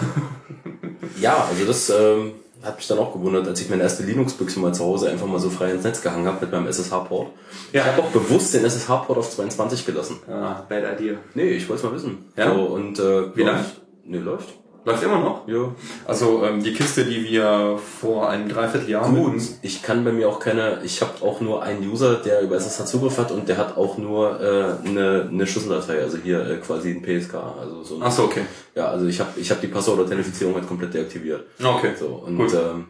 [1.21, 2.33] Ja, also das ähm,
[2.63, 5.39] hat mich dann auch gewundert, als ich meine erste Linux-Büchse mal zu Hause einfach mal
[5.39, 7.29] so frei ins Netz gehangen habe mit meinem SSH-Port.
[7.73, 7.83] Ja.
[7.83, 10.19] Ich habe auch bewusst den SSH-Port auf 22 gelassen.
[10.29, 11.15] Ah, bad idea.
[11.35, 12.25] Nee, ich wollte es mal wissen.
[12.37, 12.53] Ja?
[12.55, 13.59] So, und äh, Wie lange?
[13.59, 13.81] läuft?
[14.05, 14.49] Nee, läuft.
[14.87, 15.49] Läuft immer noch?
[15.49, 15.75] Ja.
[16.05, 20.39] Also ähm, die Kiste, die wir vor einem Dreivierteljahr Gut, ich kann bei mir auch
[20.39, 23.77] keine, ich habe auch nur einen User, der über SSH Zugriff hat und der hat
[23.77, 28.13] auch nur äh, eine, eine Schlüsseldatei, also hier äh, quasi ein PSK, also so Ach
[28.13, 28.43] so, okay.
[28.77, 31.47] Ja, also ich habe ich hab die Passwort-Authentifizierung halt komplett deaktiviert.
[31.61, 31.91] Okay.
[31.99, 32.55] So, und Gut.
[32.55, 32.87] ähm,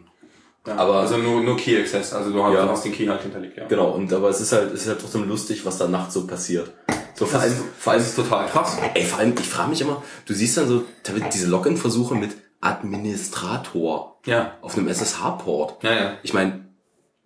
[0.67, 2.67] Ja, Aber- also nur, nur Key Access, also du hast, Ja.
[2.67, 3.65] hast den Key halt hinterlegt, ja.
[3.67, 6.27] genau, und aber es ist halt, es ist halt trotzdem lustig, was da nachts so
[6.27, 6.71] passiert.
[7.15, 8.77] So vor allem, ist, vor allem ist total krass.
[8.93, 12.31] ey, vor allem, ich frage mich immer, du siehst dann so teilweise diese Login-Versuche mit
[12.61, 14.51] Administrator Ja.
[14.61, 15.83] auf einem SSH-Port.
[15.83, 16.11] Ja, ja.
[16.23, 16.65] Ich meine,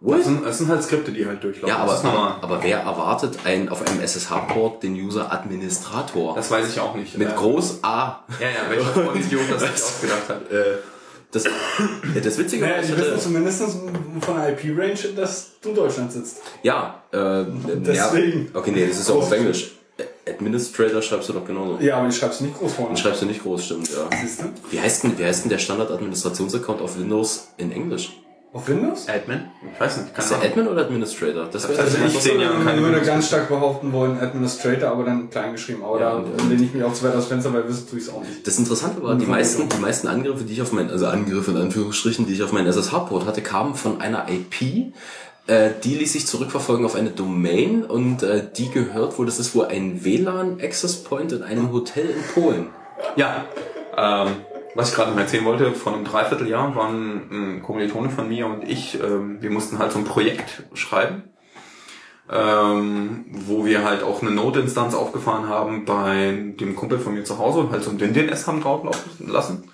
[0.04, 1.70] Das sind, das sind halt Skripte, die halt durchlaufen.
[1.70, 2.36] ja, aber, das ist normal.
[2.42, 6.34] aber, wer erwartet ein, auf einem SSH-Port den User Administrator?
[6.36, 7.18] Das weiß ich auch nicht.
[7.18, 8.24] mit Äh, Groß A.
[8.40, 10.52] Ja, ja, welcher Vollidiot das sich ausgedacht hat.
[10.52, 10.78] Äh,
[11.32, 11.46] das,
[12.24, 13.62] das Witzige Naja, die wissen hatte, zumindest
[14.22, 16.38] von der IP-Range, dass du in Deutschland sitzt.
[16.64, 17.46] ja, äh,
[17.86, 18.50] Deswegen.
[18.54, 19.72] Ja, okay, nee, das ist auch auf Englisch.
[20.28, 21.80] Administrator schreibst du doch genauso.
[21.84, 22.94] Ja, aber ich schreib's nicht groß vorne.
[22.94, 24.10] Den schreibst du nicht groß, stimmt, ja.
[24.22, 24.46] Siehst du?
[24.70, 28.14] Wie heißt denn, wie heißt denn der Standard-Administrationsaccount auf Windows in Englisch?
[28.54, 29.08] Auf Windows?
[29.08, 29.46] Admin?
[29.74, 30.18] Ich weiß nicht.
[30.18, 31.46] Ist der Admin oder Administrator?
[31.50, 34.90] Das wäre Also ich zehn Jahre keine Ich würde Windows- ganz stark behaupten wollen, Administrator,
[34.90, 35.84] aber dann klein geschrieben.
[35.86, 37.88] Aber Ja, da und- lehne ich mich auch zu weit aus dem Fenster, weil wissen
[37.90, 38.46] tue ich es auch nicht.
[38.46, 41.58] Das Interessante war, die meisten, die meisten Angriffe, die ich auf mein, also Angriffe in
[41.58, 44.92] Anführungsstrichen, die ich auf meinen SSH-Port hatte, kamen von einer IP,
[45.48, 49.56] äh, die ließ sich zurückverfolgen auf eine Domain und äh, die gehört wohl, das ist
[49.56, 52.68] wohl ein WLAN-Access-Point in einem Hotel in Polen.
[53.16, 53.46] Ja.
[53.98, 54.28] Ähm,
[54.76, 58.68] was ich gerade noch erzählen wollte, vor einem Dreivierteljahr waren ein Kommilitone von mir und
[58.68, 61.24] ich, ähm, wir mussten halt so ein Projekt schreiben,
[62.30, 67.38] ähm, wo wir halt auch eine Node-Instanz aufgefahren haben bei dem Kumpel von mir zu
[67.38, 69.72] Hause und halt so ein DNS haben drauflaufen lassen.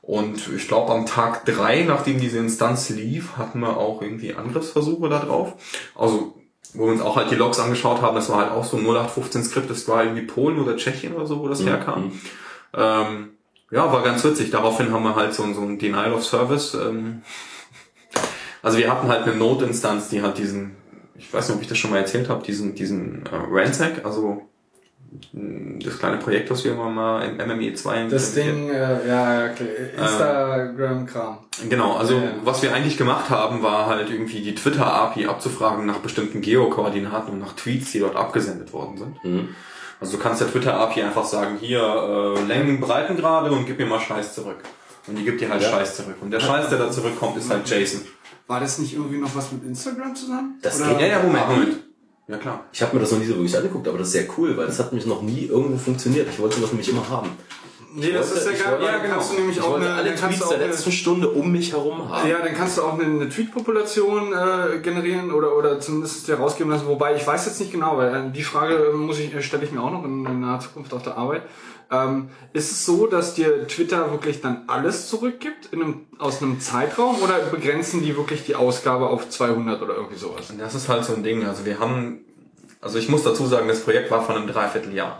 [0.00, 5.08] Und ich glaube, am Tag drei, nachdem diese Instanz lief, hatten wir auch irgendwie Angriffsversuche
[5.08, 5.54] da drauf.
[5.94, 6.34] Also,
[6.74, 8.84] wo wir uns auch halt die Logs angeschaut haben, das war halt auch so ein
[8.84, 12.12] 0815-Skript, das war irgendwie Polen oder Tschechien oder so, wo das herkam.
[12.74, 13.28] Ähm,
[13.72, 14.50] ja, war ganz witzig.
[14.52, 16.74] Daraufhin haben wir halt so, ein- so ein Denial of Service.
[16.74, 17.22] Ähm,
[18.62, 20.76] also wir hatten halt eine Node-Instanz, die hat diesen,
[21.16, 24.42] ich weiß nicht, ob ich das schon mal erzählt habe, diesen, diesen äh, Ransack, also
[25.30, 29.68] das kleine Projekt, was wir immer mal im MME 2 Das Ding, äh, ja, okay.
[30.00, 31.38] Instagram-Kram.
[31.68, 32.30] Genau, also Ja, ja.
[32.44, 37.40] was wir eigentlich gemacht haben, war halt irgendwie die Twitter-API abzufragen nach bestimmten Geokoordinaten und
[37.40, 39.16] nach Tweets, die dort abgesendet worden sind.
[40.02, 44.00] Also du kannst der Twitter-API einfach sagen, hier äh, Längen, Breitengrade und gib mir mal
[44.00, 44.56] Scheiß zurück.
[45.06, 45.70] Und die gibt dir halt Ja.
[45.70, 46.16] Scheiß zurück.
[46.20, 48.00] Und der Scheiß, der da zurückkommt, ist halt JSON.
[48.48, 50.58] War das nicht irgendwie noch was mit Instagram zusammen?
[50.60, 51.76] Das Oder- geht Ja, ja, Moment, Moment.
[52.26, 52.64] Ja klar.
[52.72, 54.66] Ich habe mir das noch nie so wirklich angeguckt, aber das ist sehr cool, weil
[54.66, 56.26] das hat mich noch nie irgendwo funktioniert.
[56.28, 57.30] Ich wollte sowas nämlich immer haben.
[57.94, 58.72] Nee, das wollte- ist ja ich geil.
[58.72, 59.14] wollte- Ja, genau.
[59.14, 60.92] kannst du nämlich Ich auch eine, alle dann kannst Tweets du auch der eine, letzten
[60.92, 62.28] Stunde um mich herum haben.
[62.28, 66.72] Ja, dann kannst du auch eine, eine Tweet-Population äh, generieren oder, oder zumindest dir rausgeben
[66.72, 66.86] lassen.
[66.86, 69.72] Wobei ich weiß jetzt nicht genau, weil äh, die Frage muss ich, äh, stelle ich
[69.72, 71.42] mir auch noch in, in naher Zukunft auf der Arbeit.
[71.90, 76.58] Ähm, ist es so, dass dir Twitter wirklich dann alles zurückgibt in einem, aus einem
[76.58, 80.50] Zeitraum oder begrenzen die wirklich die Ausgabe auf 200 oder irgendwie sowas?
[80.58, 81.44] Das ist halt so ein Ding.
[81.44, 82.20] Also wir haben,
[82.80, 85.18] also ich muss dazu sagen, das Projekt war von einem Dreivierteljahr.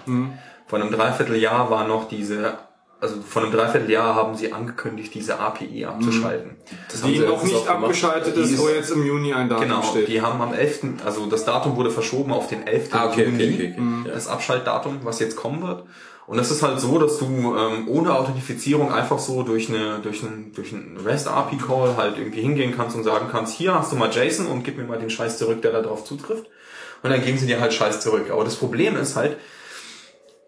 [0.72, 2.54] Von einem Dreivierteljahr war noch diese,
[2.98, 6.56] also von einem Dreivierteljahr haben sie angekündigt, diese API abzuschalten.
[6.90, 9.82] Das haben Die sie noch nicht abgeschaltet ist, wo jetzt im Juni ein Datum Genau,
[9.82, 10.08] steht.
[10.08, 12.88] die haben am 11., also das Datum wurde verschoben auf den 11.
[12.92, 15.84] Ah, okay, Juni, okay, okay, das Abschaltdatum, was jetzt kommen wird.
[16.26, 20.22] Und es ist halt so, dass du ähm, ohne Authentifizierung einfach so durch eine durch
[20.22, 23.92] einen durch einen REST API Call halt irgendwie hingehen kannst und sagen kannst, hier hast
[23.92, 26.46] du mal JSON und gib mir mal den Scheiß zurück, der da drauf zutrifft.
[27.02, 28.30] Und dann geben sie dir halt Scheiß zurück.
[28.30, 29.36] Aber das Problem ist halt,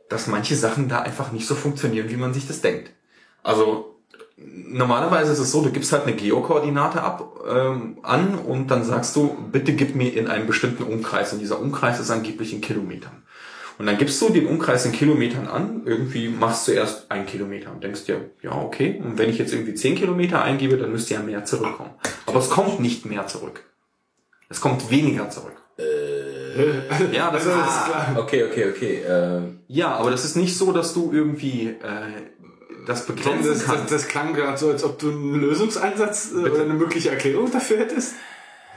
[0.08, 2.90] dass manche Sachen da einfach nicht so funktionieren, wie man sich das denkt.
[3.42, 3.94] Also
[4.36, 9.14] normalerweise ist es so, du gibst halt eine Geokoordinate ab ähm, an und dann sagst
[9.16, 11.32] du, bitte gib mir in einen bestimmten Umkreis.
[11.32, 13.22] Und dieser Umkreis ist angeblich in Kilometern.
[13.78, 17.72] Und dann gibst du den Umkreis in Kilometern an, irgendwie machst du erst ein Kilometer
[17.72, 21.14] und denkst dir, ja, okay, und wenn ich jetzt irgendwie zehn Kilometer eingebe, dann müsste
[21.14, 21.90] ja mehr zurückkommen.
[22.26, 23.64] Aber es kommt nicht mehr zurück.
[24.48, 25.56] Es kommt weniger zurück.
[27.12, 27.52] Ja, das ist,
[28.16, 29.02] Okay, okay, okay.
[29.02, 31.76] Äh, ja, aber das ist nicht so, dass du irgendwie äh,
[32.86, 33.92] das begrenzen Das, das, kannst.
[33.92, 37.78] das klang gerade so, als ob du einen Lösungsansatz äh, oder eine mögliche Erklärung dafür
[37.78, 38.14] hättest.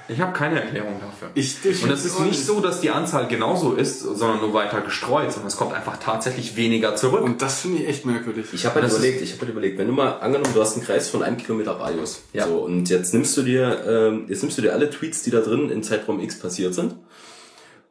[0.10, 1.28] Ich habe keine Erklärung dafür.
[1.34, 4.80] Ich- ich und es ist nicht so, dass die Anzahl genauso ist, sondern nur weiter
[4.80, 7.24] gestreut, sondern es kommt einfach tatsächlich weniger zurück.
[7.24, 8.46] Und das finde ich echt merkwürdig.
[8.54, 10.78] Ich habe halt Das überlegt, ich habe halt überlegt, wenn du mal angenommen, du hast
[10.78, 12.22] einen Kreis von einem Kilometer Radius.
[12.32, 12.48] Ja.
[12.48, 15.42] So, und jetzt nimmst du dir, ähm, jetzt nimmst du dir alle Tweets, die da
[15.42, 16.96] drin in Zeitraum X passiert sind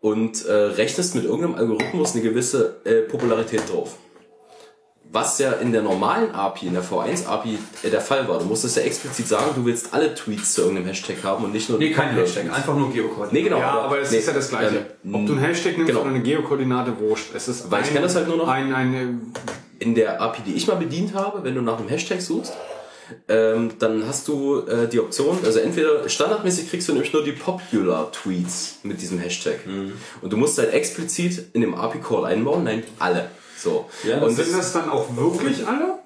[0.01, 3.97] und äh, rechnest mit irgendeinem Algorithmus eine gewisse äh, Popularität drauf.
[5.13, 8.39] Was ja in der normalen API, in der V1 API äh, der Fall war.
[8.39, 11.69] Du musstest ja explizit sagen, du willst alle Tweets zu irgendeinem Hashtag haben und nicht
[11.71, 12.57] nur nee, die kein Hashtag, Tweets.
[12.57, 13.37] einfach nur Geokoordinaten.
[13.37, 13.59] Nee, genau.
[13.59, 14.87] ja, aber es nee, ist ja das Gleiche.
[15.05, 16.01] ähm, Ob du einen Hashtag nimmst genau.
[16.01, 17.35] oder eine Geokoordinate, wurscht.
[17.35, 18.49] Es ist Weil ich kenn das halt nur noch.
[18.49, 19.21] Ein, eine,
[19.79, 22.53] in der API, die ich mal bedient habe, wenn du nach einem Hashtag suchst,
[23.29, 27.33] ähm, dann hast du äh, die Option, also entweder standardmäßig kriegst du nämlich nur die
[27.33, 29.61] Popular Tweets mit diesem Hashtag.
[30.23, 33.31] Und du musst halt explizit in dem API-Call einbauen, nein, alle.
[33.59, 33.87] So.
[34.05, 35.99] Ja, und sind das dann auch wirklich alle?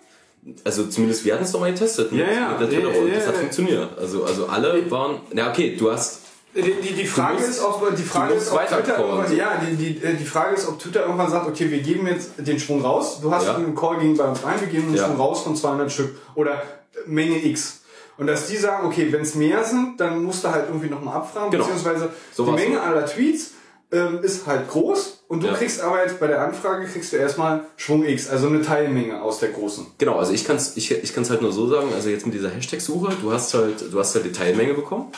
[0.64, 3.06] also zumindest wir hatten es doch mal getestet mit, Ja, ja, mit der Twitter ja,
[3.08, 3.40] ja, das hat ja.
[3.40, 3.98] funktioniert.
[3.98, 6.20] Also, also alle waren, na okay, du hast
[6.56, 9.76] Die, die, die Frage musst- ist, ob die Frage ist, ob Twitter irgendwann, ja, die,
[9.76, 12.80] die, äh, die Frage ist, ob Twitter irgendwann sagt, okay, wir geben jetzt den Schwung
[12.80, 13.20] raus.
[13.20, 13.56] Du hast Ja.
[13.56, 15.06] einen Call gegen bei uns rein, wir geben den Ja.
[15.06, 16.62] Schwung raus von 200 Stück oder
[17.06, 17.80] Menge X.
[18.18, 21.16] Und dass die sagen, okay, wenn es mehr sind, dann musst du halt irgendwie nochmal
[21.16, 21.64] abfragen, Genau.
[21.64, 22.80] beziehungsweise So die Menge so.
[22.82, 23.52] aller Tweets
[23.92, 25.54] ähm, ist halt groß und du Ja.
[25.54, 29.38] kriegst aber jetzt bei der Anfrage kriegst du erstmal Schwung X, also eine Teilmenge aus
[29.40, 29.86] der großen.
[29.98, 32.34] Genau, also ich kann es ich, ich kann's halt nur so sagen, also jetzt mit
[32.34, 35.10] dieser Hashtag-Suche, du hast halt, du hast halt die Teilmenge bekommen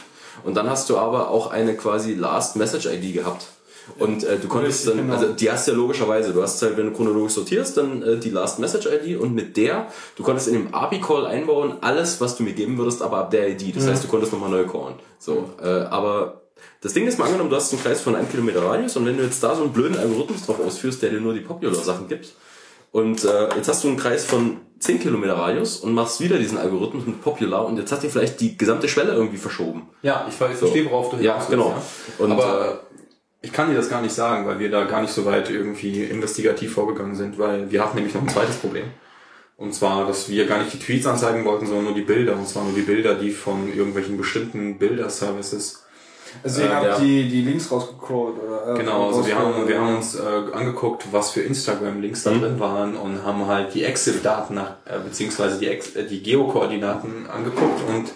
[0.44, 3.46] und dann hast du aber auch eine quasi Last Message ID gehabt.
[3.98, 5.14] Und äh, du konntest dann, genau.
[5.14, 8.16] also die hast du ja logischerweise, du hast halt, wenn du chronologisch sortierst, dann äh,
[8.16, 12.36] die Last Message ID und mit der, du konntest in dem API-Call einbauen, alles, was
[12.36, 13.76] du mir geben würdest, aber ab der ID.
[13.76, 14.94] Das heißt, du konntest nochmal neu callen.
[15.18, 16.42] So, äh, aber
[16.80, 19.16] das Ding ist mal angenommen, du hast einen Kreis von einem Kilometer Radius und wenn
[19.16, 22.34] du jetzt da so einen blöden Algorithmus drauf ausführst, der dir nur die Popular-Sachen gibt,
[22.92, 26.58] und äh, jetzt hast du einen Kreis von 10 Kilometer Radius und machst wieder diesen
[26.58, 29.88] Algorithmus mit Popular und jetzt hat dir vielleicht die gesamte Schwelle irgendwie verschoben.
[30.02, 31.68] Ja, ich verstehe, worauf du Ja, hinaus willst, genau.
[31.70, 32.24] Ja.
[32.24, 32.91] Und, Aber äh,
[33.42, 36.04] ich kann dir das gar nicht sagen, weil wir da gar nicht so weit irgendwie
[36.04, 38.84] investigativ vorgegangen sind, weil wir hatten nämlich noch ein zweites Problem.
[39.56, 42.34] Und zwar, dass wir gar nicht die Tweets anzeigen wollten, sondern nur die Bilder.
[42.34, 45.84] Und zwar nur die Bilder, die von irgendwelchen bestimmten Bilder-Services.
[46.42, 46.98] Also ihr Äh, habt ja.
[46.98, 48.74] die, die Links rausgecrawlt oder?
[48.74, 50.20] äh, Genau, also wir haben, wir haben uns äh,
[50.52, 55.58] angeguckt, was für Instagram-Links da drin waren und haben halt die EXIF-Daten nach, äh, beziehungsweise
[55.58, 58.12] die, Ex äh, die Geokoordinaten angeguckt und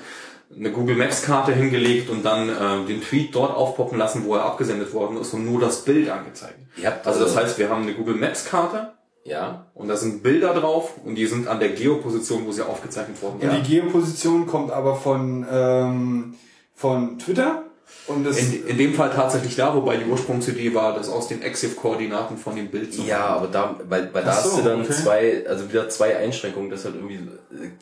[0.55, 4.93] eine Google Maps-Karte hingelegt und dann äh, den Tweet dort aufpoppen lassen, wo er abgesendet
[4.95, 6.59] worden ist und nur das Bild angezeigt.
[6.85, 8.93] Habt Also das also- heißt, wir haben eine Google Maps-Karte
[9.25, 9.67] Ja.
[9.75, 13.41] und da sind Bilder drauf und die sind an der Geoposition, wo sie aufgezeichnet worden
[13.41, 13.67] Und sind.
[13.67, 16.35] die Geoposition kommt aber von, ähm,
[16.75, 17.65] von Twitter
[18.09, 22.55] In, in dem Fall tatsächlich da, wobei die Ursprungsidee war, das aus den EXIF-Koordinaten von
[22.55, 23.09] dem Bild zu machen.
[23.11, 24.93] Ja, aber da, weil, weil da so, hast du dann okay.
[24.93, 27.19] zwei, also wieder zwei Einschränkungen, das halt irgendwie,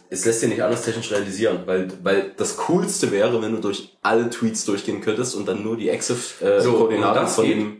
[0.08, 3.96] es lässt sich nicht alles technisch realisieren, weil, weil das coolste wäre, wenn du durch
[4.02, 7.56] alle Tweets durchgehen könntest und dann nur die So, EXIF-Koordinaten und das von geht.
[7.58, 7.76] dem,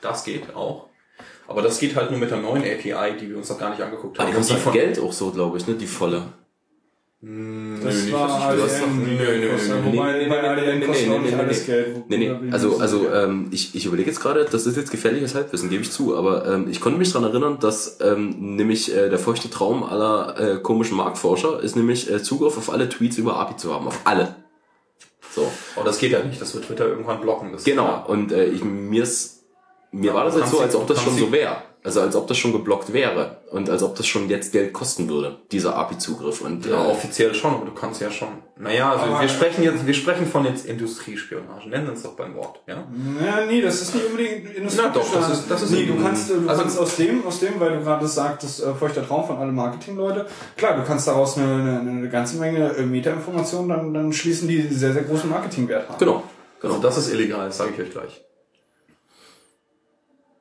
[0.00, 0.86] Das geht auch.
[1.48, 3.80] Aber das geht halt nur mit der neuen API, die wir uns noch gar nicht
[3.80, 4.26] angeguckt haben.
[4.28, 6.22] die kostet Und halt von- Geld auch so, glaube ich, ne, die volle.
[7.22, 8.98] Das nicht, war hast doch- ADN.
[8.98, 11.34] nö, nö, nö, nö, Wobei nee, nee, bei nee, ADN nee, kostet nee, auch nicht
[11.34, 11.66] nee, alles nee.
[11.66, 12.10] Geld.
[12.10, 15.70] Nee, nee, also, also ähm, ich, ich überlege jetzt gerade, das ist jetzt gefährliches Halbwissen,
[15.70, 19.18] gebe ich zu, aber ähm, ich konnte mich daran erinnern, dass ähm, nämlich äh, der
[19.18, 23.56] feuchte Traum aller äh, komischen Marktforscher ist nämlich äh, Zugriff auf alle Tweets über API
[23.56, 24.36] zu haben, auf alle.
[25.34, 25.50] So.
[25.76, 27.52] Oh, das geht ja nicht, das wird Twitter irgendwann blocken.
[27.52, 28.04] Das ist Genau.
[28.06, 29.44] Und äh, ich, mir ist,
[29.90, 31.56] mir Aber war das jetzt so, als ob das schon so wäre.
[31.86, 33.38] Also als ob das schon geblockt wäre.
[33.52, 36.40] Und als ob das schon jetzt Geld kosten würde, dieser API-Zugriff.
[36.40, 38.28] Und Ja, äh, offiziell schon, aber du kannst ja schon.
[38.58, 41.68] Naja, also Aber- wir sprechen jetzt, wir sprechen von jetzt Industriespionage.
[41.68, 42.84] Nennen wir uns doch beim Wort, ja?
[43.24, 44.82] Ja, nee, das ist nicht unbedingt Industrie.
[44.84, 47.38] Na doch, das ist- das ist Nee, du kannst, du also- kannst aus dem, aus
[47.40, 50.26] dem, weil du gerade sagtest, äh, feuchter Traum von alle Marketingleute,
[50.56, 54.62] klar, du kannst daraus eine, eine, eine ganze Menge äh, Metainformationen dann, dann schließen, die
[54.62, 55.98] sehr, sehr großen Marketingwert haben.
[55.98, 56.24] genau.
[56.60, 56.82] Genau, Genau.
[56.88, 58.24] das ist illegal, das sage ich euch gleich.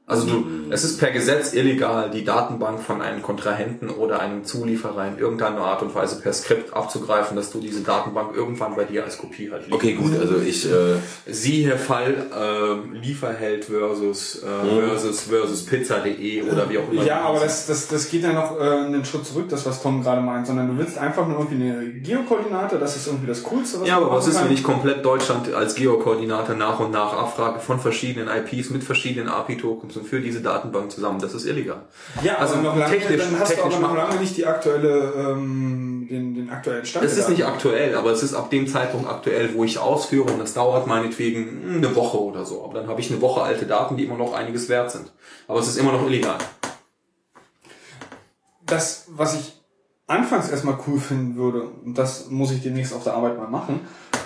[0.08, 5.08] Also du, es ist per Gesetz illegal, die Datenbank von einem Kontrahenten oder einem Zulieferer
[5.08, 9.04] in irgendeiner Art und Weise per Skript abzugreifen, dass du diese Datenbank irgendwann bei dir
[9.04, 14.88] als Kopie halt liegen Okay, gut, also ich, äh, Siehe Fall ähm, Lieferheld versus äh,
[14.88, 17.04] versus versus Pizza.de oder wie auch immer.
[17.04, 20.04] Ja, aber das, das, das geht ja noch äh, einen Schritt zurück, das was Tom
[20.04, 23.82] gerade meint, sondern du willst einfach nur irgendwie eine Geokoordinate, das ist irgendwie das Coolste,
[23.82, 27.60] was Ja, aber was ist, wenn ich komplett Deutschland als Geokoordinate nach und nach abfrage
[27.60, 31.20] von verschiedenen IPs mit verschiedenen API-Tokens und für diese Datenbank zusammen?
[31.20, 31.82] Das ist illegal.
[32.24, 35.14] Ja, Also noch lange, technisch- dann hast technisch du aber noch lange nicht die aktuelle,
[35.18, 37.06] ähm, den, den aktuellen Stand.
[37.06, 40.40] Es ist nicht aktuell, aber es ist ab dem Zeitpunkt aktuell, wo ich ausführe und
[40.40, 42.64] das dauert meinetwegen eine Woche oder so.
[42.64, 45.12] Aber dann habe ich eine Woche alte Daten, die immer noch einiges wert sind.
[45.48, 46.38] Aber es ist immer noch illegal.
[48.66, 49.62] das, was ich
[50.08, 53.82] anfangs erstmal cool finden würde, und das muss ich demnächst auf der Arbeit mal machen,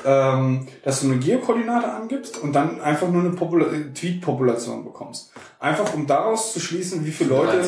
[0.06, 5.32] ähm, dass du eine Geokoordinate angibst und dann einfach nur eine Popula Tweet-Population bekommst.
[5.60, 7.64] Einfach um daraus zu schließen, wie viele Leute.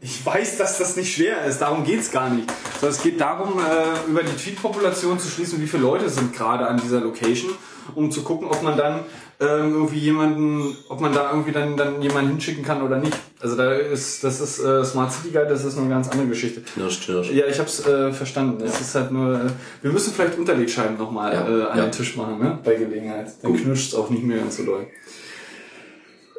[0.00, 2.50] Ich weiß, dass das nicht schwer ist, darum geht's gar nicht.
[2.78, 6.66] Sondern es geht darum, äh, über die Tweet-Population zu schließen, wie viele Leute sind gerade
[6.66, 7.52] an dieser Location,
[7.94, 9.00] um zu gucken, ob man dann
[9.40, 13.16] ähm, irgendwie jemanden, ob man da irgendwie dann, dann jemanden hinschicken kann oder nicht.
[13.40, 16.60] Also da ist, das ist äh, Smart City Guide, das ist eine ganz andere Geschichte.
[16.62, 17.30] knirsch, knirsch.
[17.30, 18.64] Ja, ich hab's äh, verstanden.
[18.64, 19.48] Es ist halt nur, äh,
[19.82, 21.84] wir müssen vielleicht Unterlegscheiben nochmal Ja, äh, an ja.
[21.84, 22.58] den Tisch machen, ne?
[22.64, 23.28] Bei Gelegenheit.
[23.42, 23.62] Dann Gut.
[23.62, 24.86] knirscht's auch nicht mehr ganz so doll.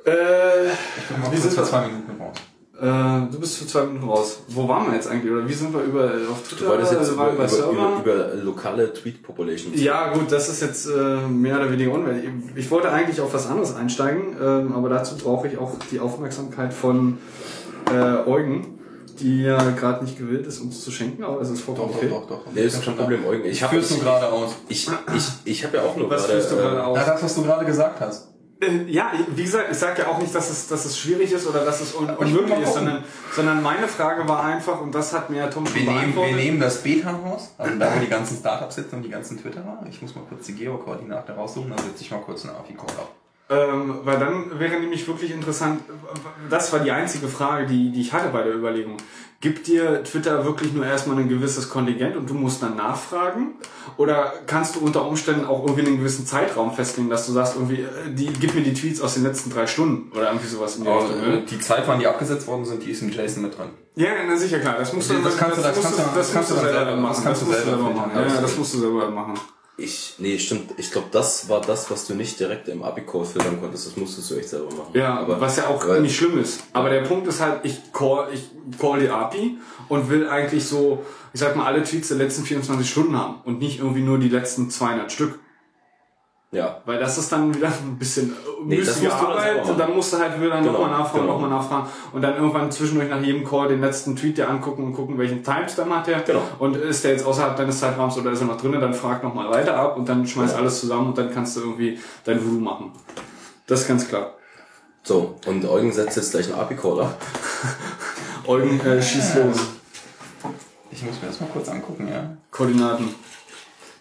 [0.05, 0.11] Äh,
[1.31, 1.63] wie sind wir?
[1.63, 2.35] zwei Minuten raus.
[2.81, 4.39] Äh, du bist für zwei Minuten raus.
[4.47, 5.31] Wo waren wir jetzt eigentlich?
[5.31, 6.65] Oder wie sind wir über auf Twitter?
[6.65, 9.79] Du wolltest jetzt Äh, über, über, über, über lokale Tweet-Populations.
[9.81, 12.23] ja, gut, das ist jetzt äh, mehr oder weniger unwürdig.
[12.55, 16.73] Ich wollte eigentlich auf was anderes einsteigen, ähm, aber dazu brauche ich auch die Aufmerksamkeit
[16.73, 17.17] von
[17.93, 18.79] äh, Eugen,
[19.19, 22.09] die ja gerade nicht gewillt ist, uns zu schenken, aber es ist vollkommen okay.
[22.09, 22.43] doch.
[22.53, 23.43] Nee, ist kein Problem, Eugen.
[23.43, 24.51] Ich habe Führst du gerade aus.
[24.69, 26.99] ich, ich, ich habe ja auch nur Was gerade, führst du gerade äh, aus?
[27.05, 28.28] das, was du gerade gesagt hast.
[28.61, 31.47] Äh, Ja, wie gesagt, ich sage ja auch nicht, dass es, dass es schwierig ist
[31.47, 33.03] oder dass es un unmöglich ist, sondern,
[33.33, 36.35] sondern meine Frage war einfach, und das hat mir ja Tom schon Wir nehmen, wir
[36.35, 39.83] nehmen das Beta-Haus, also da wo die ganzen Startups sitzen und die ganzen Twitterer.
[39.89, 43.11] Ich muss mal kurz die Geokoordinate raussuchen, dann setze ich mal kurz eine API-Code ab.
[43.51, 45.81] Ähm, weil dann wäre nämlich wirklich interessant,
[46.51, 48.97] das war die einzige Frage, die, die ich hatte bei der Überlegung.
[49.41, 53.53] Gibt dir Twitter wirklich nur erstmal ein gewisses Kontingent und du musst dann nachfragen?
[53.97, 57.81] Oder kannst du unter Umständen auch irgendwie einen gewissen Zeitraum festlegen, dass du sagst, irgendwie,
[57.81, 60.83] äh, die, gib mir die Tweets aus den letzten drei Stunden oder irgendwie sowas in
[60.83, 61.41] die Richtung, ne?
[61.49, 63.69] die Zeit, wann die abgesetzt worden sind, die ist im JSON mit drin.
[63.95, 64.75] Ja, na sicher, klar.
[64.77, 67.15] Das musst du, Das kannst du- das kannst du- das kannst du selber machen.
[67.15, 68.11] das kannst du selber machen.
[68.15, 69.33] Ja, das musst du selber machen.
[69.79, 70.71] Ich, nee, stimmt.
[70.77, 73.87] Ich glaube, das war das, was du nicht direkt im API-Code filtern konntest.
[73.87, 74.91] Das musstest du echt selber machen.
[74.93, 76.63] Ja, was ja auch nicht schlimm ist.
[76.73, 78.49] Aber der Punkt ist halt, ich call, ich
[78.79, 79.57] call die API
[79.87, 81.03] und will eigentlich so,
[81.33, 84.29] ich sag mal, alle Tweets der letzten 24 Stunden haben und nicht irgendwie nur die
[84.29, 85.39] letzten 200 Stück.
[86.51, 86.81] Ja.
[86.85, 88.33] Weil das ist dann wieder ein bisschen
[88.65, 89.57] Nee, das müßige Arbeit.
[89.63, 89.77] machen.
[89.77, 91.33] dann musst du halt wieder Genau, nochmal nachfragen, genau.
[91.33, 94.93] nochmal nachfragen und dann irgendwann zwischendurch nach jedem Call den letzten Tweet dir angucken und
[94.93, 96.21] gucken, welchen Timestamp hat der.
[96.21, 96.41] Genau.
[96.57, 99.47] Und ist der jetzt außerhalb deines Zeitraums oder ist er noch drinnen, dann frag nochmal
[99.51, 100.57] weiter ab und dann schmeiß Ja.
[100.57, 102.93] alles zusammen und dann kannst du irgendwie dein Voodoo machen.
[103.67, 104.31] Das ist ganz klar.
[105.03, 106.71] So, und Eugen setzt jetzt gleich einen ab.
[108.47, 109.57] Eugen, äh, schieß los.
[110.91, 112.31] Ich muss mir das mal kurz angucken, ja.
[112.49, 113.13] Koordinaten.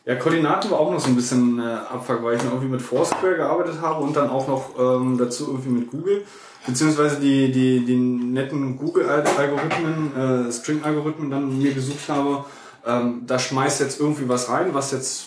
[0.09, 2.81] Ja, Koordinaten war auch noch so ein bisschen äh, Abfuck, weil ich noch irgendwie mit
[2.81, 6.25] Foursquare gearbeitet habe und dann auch noch ähm, dazu irgendwie mit Google.
[6.67, 12.47] Beziehungsweise die, die, die netten Google-Algorithmen, äh, String-Algorithmen dann mir gesucht habe.
[12.87, 15.27] ähm, da schmeißt jetzt irgendwie was rein, was jetzt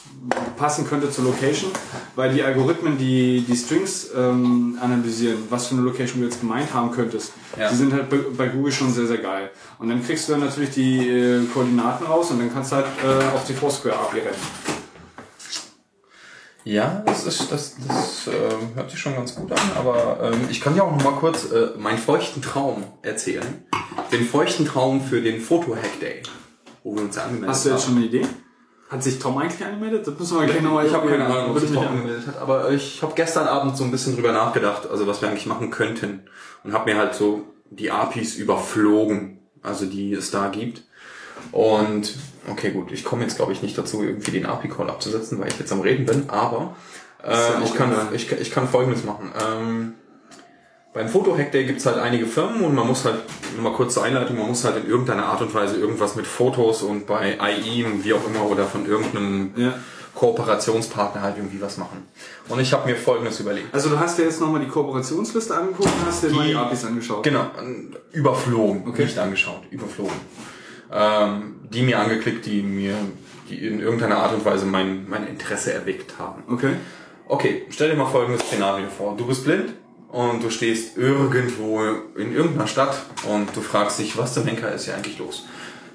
[0.58, 1.72] passen könnte zur Location,
[2.16, 6.72] weil die Algorithmen, die die Strings ähm, analysieren, was für eine Location du jetzt gemeint
[6.74, 7.70] haben könntest, Ja.
[7.70, 9.50] die sind halt bei, bei Google schon sehr, sehr geil.
[9.80, 12.86] Und dann kriegst du dann natürlich die äh, Koordinaten raus und dann kannst du halt
[13.04, 14.36] äh, auf die Foursquare API rennen.
[16.64, 20.62] Ja, das ist das, das äh, hört sich schon ganz gut an, aber ähm, ich
[20.62, 23.66] kann dir auch noch mal kurz äh, meinen feuchten Traum erzählen.
[24.12, 26.22] Den feuchten Traum für den Foto Hack Day,
[26.84, 27.94] wo wir uns ja angemeldet Hast du jetzt haben.
[27.94, 28.28] schon eine Idee?
[28.92, 30.06] Hat sich Tom eigentlich angemeldet?
[30.06, 32.38] Das müssen wir gleich nochmal Ich habe keine Ahnung, ob sich Tom an- angemeldet hat,
[32.42, 35.72] aber ich habe gestern Abend so ein bisschen drüber nachgedacht, also was wir eigentlich machen
[35.72, 36.24] könnten
[36.66, 40.84] und habe mir halt so die APIs überflogen, also die es da gibt.
[41.54, 42.16] Und
[42.50, 45.58] okay, gut, ich komme jetzt glaube ich nicht dazu, irgendwie den API-Call abzusetzen, weil ich
[45.60, 46.76] jetzt am Reden bin, aber
[47.24, 49.32] äh, ich, kann, ich, ich kann Folgendes machen.
[49.42, 49.94] Ähm,
[50.94, 53.16] beim Foto-Hack Day gibt's halt einige Firmen und man muss halt,
[53.56, 56.28] nur mal kurz zur Einleitung, man muss halt in irgendeiner Art und Weise irgendwas mit
[56.28, 59.74] Fotos und bei IE, wie auch immer, oder von irgendeinem Ja.
[60.14, 62.06] Kooperationspartner halt irgendwie was machen.
[62.50, 63.74] Und ich habe mir Folgendes überlegt.
[63.74, 66.84] Also du hast dir jetzt nochmal die Kooperationsliste angeguckt und hast dir mal die APIs
[66.84, 67.24] angeschaut.
[67.24, 67.46] Genau,
[68.12, 69.06] überflogen, Okay.
[69.06, 70.14] nicht angeschaut, überflogen.
[70.92, 72.96] Ähm, die mir angeklickt, die mir
[73.50, 76.44] die in irgendeiner Art und Weise mein, mein Interesse erweckt haben.
[76.52, 76.74] Okay.
[77.28, 79.16] Okay, stell dir mal folgendes Szenario vor.
[79.16, 79.74] Du bist blind
[80.12, 81.82] und du stehst irgendwo
[82.18, 85.46] in irgendeiner Stadt und du fragst dich, was zum Henker ist hier eigentlich los?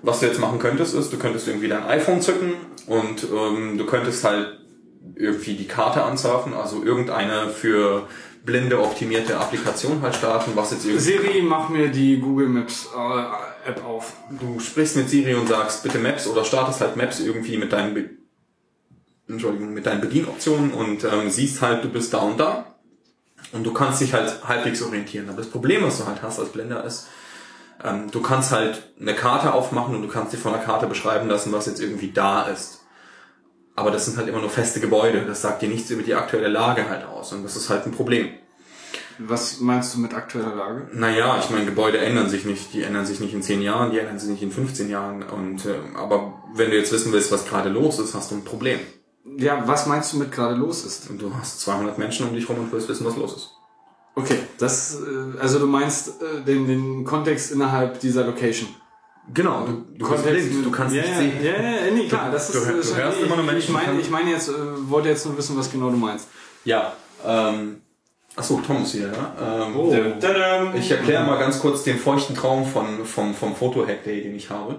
[0.03, 2.55] Was du jetzt machen könntest, ist, du könntest irgendwie dein iPhone zücken
[2.87, 4.59] und ähm, du könntest halt
[5.15, 8.09] irgendwie die Karte ansurfen, also irgendeine für
[8.45, 11.03] Blinde optimierte Applikation halt starten, was jetzt irgendwie...
[11.03, 14.15] Siri, mach mir die Google Maps äh, App auf.
[14.41, 17.95] Du sprichst mit Siri und sagst bitte Maps oder startest halt Maps irgendwie mit deinen,
[17.95, 18.11] Be
[19.29, 22.76] Entschuldigung, mit deinen Bedienoptionen und ähm, siehst halt, du bist da und da
[23.53, 25.29] und du kannst dich halt halbwegs orientieren.
[25.29, 27.09] Aber das Problem, was du halt hast als Blender ist,
[27.85, 31.29] ähm, du kannst halt eine Karte aufmachen und du kannst dir von der Karte beschreiben
[31.29, 32.81] lassen, was jetzt irgendwie da ist.
[33.75, 35.25] Aber das sind halt immer nur feste Gebäude.
[35.27, 37.93] Das sagt dir nichts über die aktuelle Lage halt aus und das ist halt ein
[37.93, 38.31] Problem.
[39.19, 40.89] Was meinst du mit aktueller Lage?
[40.93, 42.75] Naja, ich meine, Gebäude ändern sich nicht.
[42.75, 45.23] Die ändern sich nicht in 10 Jahren, die ändern sich nicht in 15 Jahren.
[45.23, 48.45] Und äh, aber wenn du jetzt wissen willst, was gerade los ist, hast du ein
[48.45, 48.79] Problem.
[49.39, 51.11] Ja, was meinst du mit gerade los ist?
[51.11, 53.51] Und du hast 200 Menschen um dich rum und willst wissen, was los ist.
[54.15, 58.69] Okay, das, äh, also du meinst äh, den, den Kontext innerhalb dieser Location.
[59.35, 61.33] Genau, du, du blind, du kannst ja, nicht ja, sehen.
[61.45, 61.53] Ja,
[61.87, 63.87] ja, nee, klar, das Du ist, hör- du ist hörst nee, immer nur Menschen, ich
[63.87, 64.53] meine, ich meine jetzt, äh,
[64.89, 66.29] wollte jetzt nur wissen, was genau du meinst.
[66.65, 66.93] Ja,
[67.27, 67.83] ähm,
[68.37, 69.65] achso, Tom ist hier, ja.
[69.67, 69.93] Ähm, Oh.
[70.79, 74.49] ich erkläre mal ganz kurz den feuchten Traum von, vom, vom Foto-Hack Day, den ich
[74.49, 74.79] habe.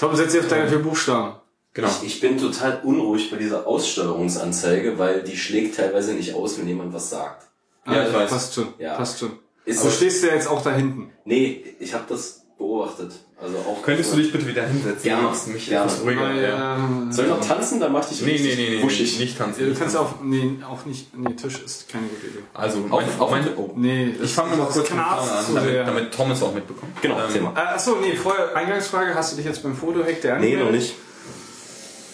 [0.00, 1.36] Tom, setz dich auf deine vier Buchstaben.
[1.76, 1.88] Genau.
[2.02, 6.66] Ich, ich bin total unruhig bei dieser Aussteuerungsanzeige, weil die schlägt teilweise nicht aus, wenn
[6.66, 7.46] jemand was sagt.
[7.86, 8.30] Ja, ich weiß.
[8.30, 8.94] Passt schon, Ja.
[8.94, 9.32] passt schon.
[9.64, 11.10] Ist du das- stehst ja jetzt auch da hinten.
[11.24, 13.12] Nee, ich habe das beobachtet.
[13.38, 15.02] Also auch Könntest du dich bitte wieder hinsetzen?
[15.02, 15.84] Gerne, Du machst mich gerne.
[15.92, 16.32] etwas ruhiger.
[16.34, 16.76] ja.
[16.76, 17.78] Ähm, Soll ich noch tanzen?
[17.80, 19.18] Dann mach ich dich Nee, nee, nee, nee, wuschig.
[19.20, 19.60] nicht tanzen.
[19.64, 20.14] Du nicht kannst tanzen.
[20.14, 22.38] auch, nee, auch nicht, nee, Tisch ist keine gute Idee.
[22.54, 23.72] Also, Auf, mein, auf, mein, oh.
[23.76, 26.92] Nee, Ich fange mal kurz vorne an, damit, damit Tom es auch mitbekommt.
[27.02, 27.52] Genau, erzähl mal.
[27.54, 30.94] Äh, achso, nee, vorher, Eingangsfrage, hast du dich jetzt beim Fotohack der Nee, noch nicht.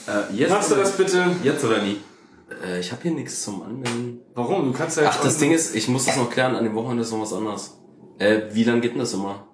[0.06, 1.24] Äh, jetzt, Machst du oder- das bitte?
[1.42, 1.98] Jetzt oder nie?
[2.64, 4.20] Äh, ich habe hier nichts zum Anmelden.
[4.34, 4.72] Warum?
[4.72, 6.74] Du kannst ja jetzt Ach, das Ding ist, ich muss das noch klären, an dem
[6.74, 7.78] Wochenende ist noch was anderes.
[8.18, 9.46] Äh, wie lang geht denn das immer?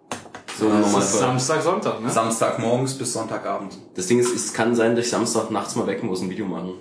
[0.59, 1.03] So ist Normalfall.
[1.21, 2.11] Samstag, Sonntag, ne?
[2.11, 3.79] Samstagmorgens bis Sonntagabend.
[3.95, 6.47] Das Ding ist, es kann sein, dass ich Samstag nachts mal weg muss, ein Video
[6.47, 6.73] machen.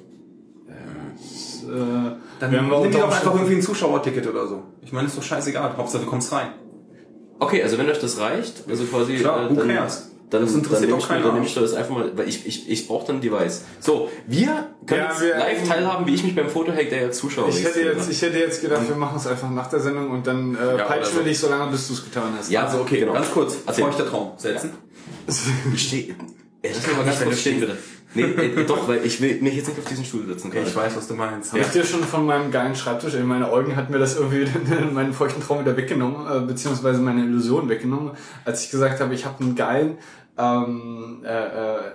[0.69, 4.63] Äh, Dann werden wir nimm dir doch einfach irgendwie ein Zuschauerticket oder so.
[4.81, 5.75] Ich meine, ist doch scheißegal.
[5.75, 6.53] Hauptsache, du kommst rein.
[7.39, 10.11] Okay, also wenn euch das reicht, also quasi, Klar, äh, who dann, cares?
[10.29, 12.27] Dann, Das interessiert dann nehme doch ich, mir- dann nehme ich das einfach mal, weil
[12.27, 13.63] ich, ich, ich brauche dann ein Device.
[13.79, 17.47] So, wir können Ja, jetzt wir- live teilhaben, wie ich mich beim Fotohack als Zuschauer
[17.49, 20.27] Ich hätte, jetzt, ich hätte jetzt gedacht, wir machen es einfach nach der Sendung und
[20.27, 21.27] dann äh, Ja, peitschen wir so.
[21.29, 22.51] dich so lange, bis du es getan hast.
[22.51, 23.13] Ja, Also, okay, genau.
[23.13, 23.55] ganz kurz.
[23.65, 23.85] Erzähl.
[23.85, 24.31] Feuchter Traum.
[24.37, 24.71] Setzen.
[25.73, 26.15] Ich stehe.
[26.63, 27.77] Lass mich mal ganz kurz stehen, bitte.
[28.13, 30.47] Nee, äh, doch, weil ich will mich jetzt nicht auf diesen Stuhl setzen.
[30.47, 30.69] Okay, gerade.
[30.69, 31.53] ich weiß, was du meinst.
[31.53, 34.47] Hab ich dir schon von meinem geilen Schreibtisch, ey, meine Eugen hat mir das irgendwie
[34.93, 38.11] meinen feuchten Traum wieder weggenommen, äh, beziehungsweise meine Illusion weggenommen,
[38.45, 39.97] als ich gesagt habe, ich habe einen geilen
[40.37, 41.27] ähm, äh,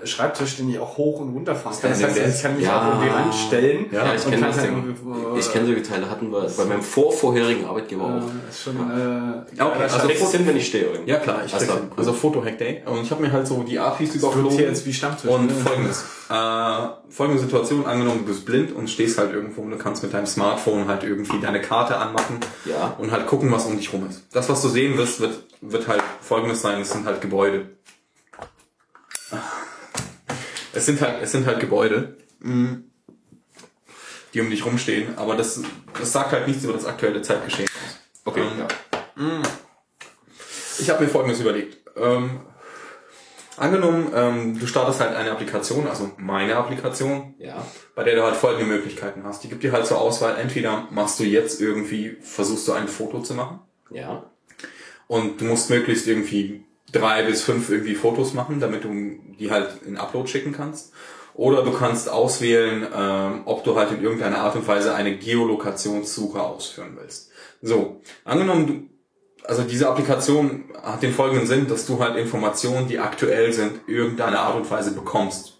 [0.02, 1.90] äh, Schreibtisch, den ich auch hoch und runter fahren kann.
[1.90, 2.80] Das heißt, ich kann mich Ja.
[2.80, 3.86] auch irgendwie ranstellen.
[3.90, 4.96] Ja, ich kenne das halt Ding.
[5.34, 8.48] äh, Ich kenne solche Teile, hatten wir bei meinem vorvorherigen Arbeitgeber auch.
[8.50, 10.84] ist schon, äh, Ja, okay, also also du hin, wenn ich stehe?
[10.84, 11.10] irgendwie?
[11.10, 11.54] Ja klar, ich.
[11.96, 12.82] Also Foto-Hack Day.
[12.86, 14.58] Und ich habe mir halt so die APIs überflogen.
[14.58, 15.30] jetzt wie Stammtisch.
[15.30, 15.52] Und ne?
[15.54, 16.04] folgendes.
[16.32, 20.14] Äh, folgende Situation, angenommen, du bist blind und stehst halt irgendwo und du kannst mit
[20.14, 22.94] deinem Smartphone halt irgendwie deine Karte anmachen Ja.
[22.96, 24.24] und halt gucken, was um dich rum ist.
[24.32, 27.66] Das, was du sehen wirst, wird, wird halt folgendes sein, es sind halt Gebäude.
[30.72, 35.60] Es sind halt, es sind halt Gebäude, die um dich rumstehen, aber das,
[35.98, 37.68] das sagt halt nichts über das aktuelle Zeitgeschehen.
[38.24, 39.42] Okay, Ähm, ja.
[40.78, 41.78] Ich habe mir folgendes überlegt.
[41.96, 42.40] Ähm,
[43.58, 47.64] Angenommen, ähm, du startest halt eine Applikation, also meine Applikation, Ja.
[47.94, 49.44] bei der du halt folgende Möglichkeiten hast.
[49.44, 53.20] Die gibt dir halt zur Auswahl, entweder machst du jetzt irgendwie, versuchst du ein Foto
[53.20, 53.60] zu machen
[53.90, 54.24] Ja.
[55.06, 58.90] und du musst möglichst irgendwie drei bis fünf irgendwie Fotos machen, damit du
[59.38, 60.92] die halt in Upload schicken kannst.
[61.34, 66.40] Oder du kannst auswählen, ähm, ob du halt in irgendeiner Art und Weise eine Geolokationssuche
[66.40, 67.30] ausführen willst.
[67.62, 72.98] So, angenommen, du, also diese Applikation hat den folgenden Sinn, dass du halt Informationen, die
[72.98, 75.58] aktuell sind, irgendeine Art und Weise bekommst.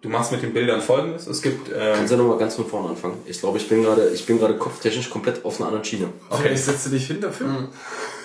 [0.00, 2.90] Du machst mit den Bildern folgendes, es gibt, äh, Kannst du nochmal ganz von vorne
[2.90, 3.18] anfangen?
[3.26, 6.08] Ich glaube, ich bin gerade, ich bin gerade kopftechnisch komplett auf einer anderen Schiene.
[6.30, 7.68] Okay, ich setze dich hin dafür.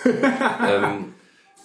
[0.68, 1.14] ähm,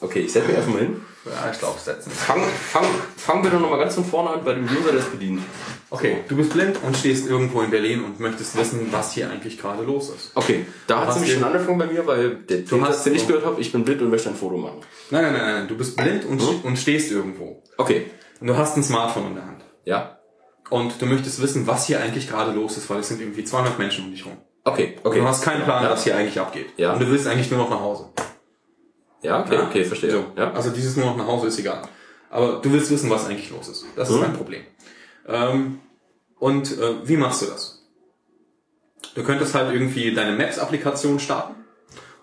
[0.02, 1.02] okay, ich setze mich einfach mal hin.
[1.26, 2.12] ja, ich glaube, setzen.
[2.12, 2.86] Fang, fang,
[3.18, 5.42] fang bitte nochmal ganz von vorne an bei dem User, der es bedient.
[5.90, 9.60] Okay, du bist blind und stehst irgendwo in Berlin und möchtest wissen, was hier eigentlich
[9.60, 10.32] gerade los ist.
[10.36, 13.28] Okay, da hat es nämlich schon angefangen bei mir, weil der Ton, hast- den ich
[13.28, 14.80] gehört habe, ich bin blind und möchte ein Foto machen.
[15.10, 17.62] Nein, nein, nein, nein, du bist blind und, und stehst irgendwo.
[17.78, 18.10] Okay,
[18.40, 19.64] Und du hast ein Smartphone in der Hand.
[19.86, 20.18] ja.
[20.70, 23.78] Und du möchtest wissen, was hier eigentlich gerade los ist, weil es sind irgendwie 200
[23.78, 24.38] Menschen um dich rum.
[24.64, 25.20] Okay, okay.
[25.20, 25.90] Du hast keinen Plan, ja.
[25.90, 26.68] was hier eigentlich abgeht.
[26.78, 26.94] Ja.
[26.94, 28.10] Und du willst eigentlich nur noch nach Hause.
[29.24, 29.64] Ja, okay, Ja?
[29.68, 30.12] okay, verstehe.
[30.12, 30.26] So.
[30.36, 30.52] Ja.
[30.54, 31.82] Also dieses nur noch nach Hause ist egal.
[32.30, 33.86] Aber du willst wissen, was eigentlich los ist.
[33.96, 34.22] Das ist Mhm.
[34.22, 34.64] dein Problem.
[35.28, 35.80] Ähm,
[36.40, 37.84] und äh, wie machst du das?
[39.16, 41.56] Du könntest halt irgendwie deine Maps-Applikation starten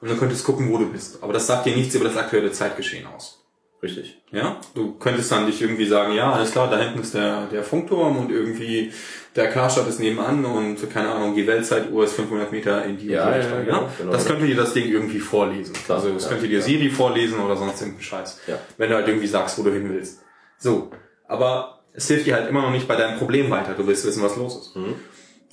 [0.00, 1.22] und du könntest gucken, wo du bist.
[1.22, 3.37] Aber das sagt dir nichts über das aktuelle Zeitgeschehen aus.
[3.80, 4.20] Richtig.
[4.32, 7.62] Ja, du könntest dann dich irgendwie sagen, ja, alles klar, da hinten ist der, der
[7.62, 8.92] Funkturm und irgendwie
[9.36, 13.26] der Karstadt ist nebenan und keine Ahnung, die Weltzeituhr ist 500 Meter in die Ja,
[13.26, 13.64] die ja, Richtung.
[13.64, 13.90] genau, ja?
[13.96, 14.12] genau.
[14.12, 15.74] Das könnte dir das Ding irgendwie vorlesen.
[15.74, 16.64] Klar, also das ja, könnte dir ja.
[16.64, 18.40] Siri vorlesen oder sonst irgendeinen Scheiß.
[18.48, 18.58] Ja.
[18.78, 20.22] Wenn du halt irgendwie sagst, wo du hin willst.
[20.58, 20.90] So,
[21.28, 23.74] aber es hilft dir halt immer noch nicht bei deinem Problem weiter.
[23.74, 24.76] Du willst wissen, was los ist.
[24.76, 24.94] Mhm.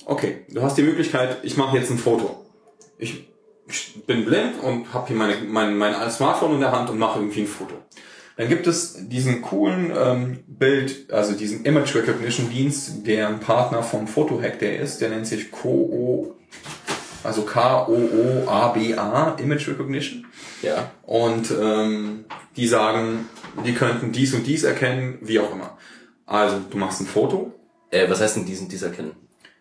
[0.04, 2.44] Okay, du hast die Möglichkeit, ich mache jetzt ein Foto.
[2.98, 3.26] Ich
[3.68, 7.18] ich bin blind und habe hier meine, mein, mein Smartphone in der Hand und mache
[7.18, 7.74] irgendwie ein Foto.
[8.36, 13.82] Dann gibt es diesen coolen ähm, Bild, also diesen Image Recognition Dienst, der ein Partner
[13.82, 16.34] vom Photohack der ist, der nennt sich KO,
[17.24, 20.26] also K-O-O-A-B-A, Image Recognition.
[20.62, 20.90] Ja.
[21.02, 22.24] Und ähm,
[22.56, 23.28] die sagen,
[23.64, 25.76] die könnten dies und dies erkennen, wie auch immer.
[26.26, 27.52] Also du machst ein Foto,
[27.90, 29.12] Äh, was heißt denn diesen, dieser kennen?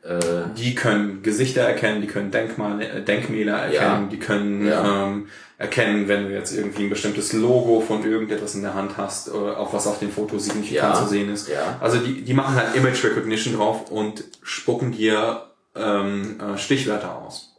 [0.03, 0.19] Äh,
[0.57, 4.09] die können Gesichter erkennen, die können Denkmale, äh, Denkmäler erkennen, Ja.
[4.09, 5.05] die können Ja.
[5.07, 5.27] ähm,
[5.57, 9.59] erkennen, wenn du jetzt irgendwie ein bestimmtes Logo von irgendetwas in der Hand hast, oder
[9.59, 11.01] auch was auf dem Foto signifikant Ja.
[11.01, 11.47] zu sehen ist.
[11.47, 11.77] Ja.
[11.79, 15.43] Also die, die machen halt Image Recognition drauf und spucken dir
[15.75, 17.53] ähm, äh, Stichwörter aus.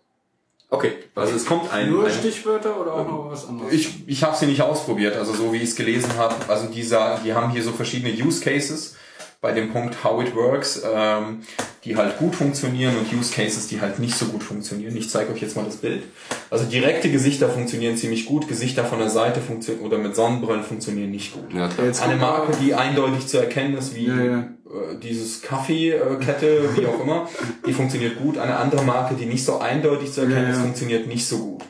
[0.70, 0.93] okay.
[1.14, 3.73] Also es kommt ein, Nur ein Stichwörter oder auch noch was anderes?
[3.73, 6.35] ich, ich habe sie nicht ausprobiert, also so wie ich es gelesen habe.
[6.48, 8.94] Also die, sa- die haben hier so verschiedene Use Cases
[9.40, 11.40] bei dem Punkt How it works, ähm,
[11.84, 14.96] die halt gut funktionieren und Use Cases, die halt nicht so gut funktionieren.
[14.96, 16.02] Ich zeige euch jetzt mal das Bild.
[16.50, 21.10] Also direkte Gesichter funktionieren ziemlich gut, Gesichter von der Seite funktionieren oder mit Sonnenbrillen funktionieren
[21.10, 21.52] nicht gut.
[21.54, 21.68] Ja,
[22.02, 22.16] Eine.
[22.16, 24.38] Marke, die eindeutig zu erkennen ist, wie Ja, ja.
[24.38, 27.28] Äh, dieses Kaffeekette, wie auch immer,
[27.66, 28.38] die funktioniert gut.
[28.38, 31.64] Eine andere Marke, die nicht so eindeutig zu erkennen Ja, ist, funktioniert nicht so gut.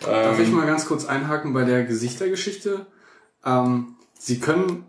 [0.00, 2.86] Darf Ähm, ich mal ganz kurz einhaken bei der Gesichtergeschichte?
[3.44, 4.84] Ähm, Sie können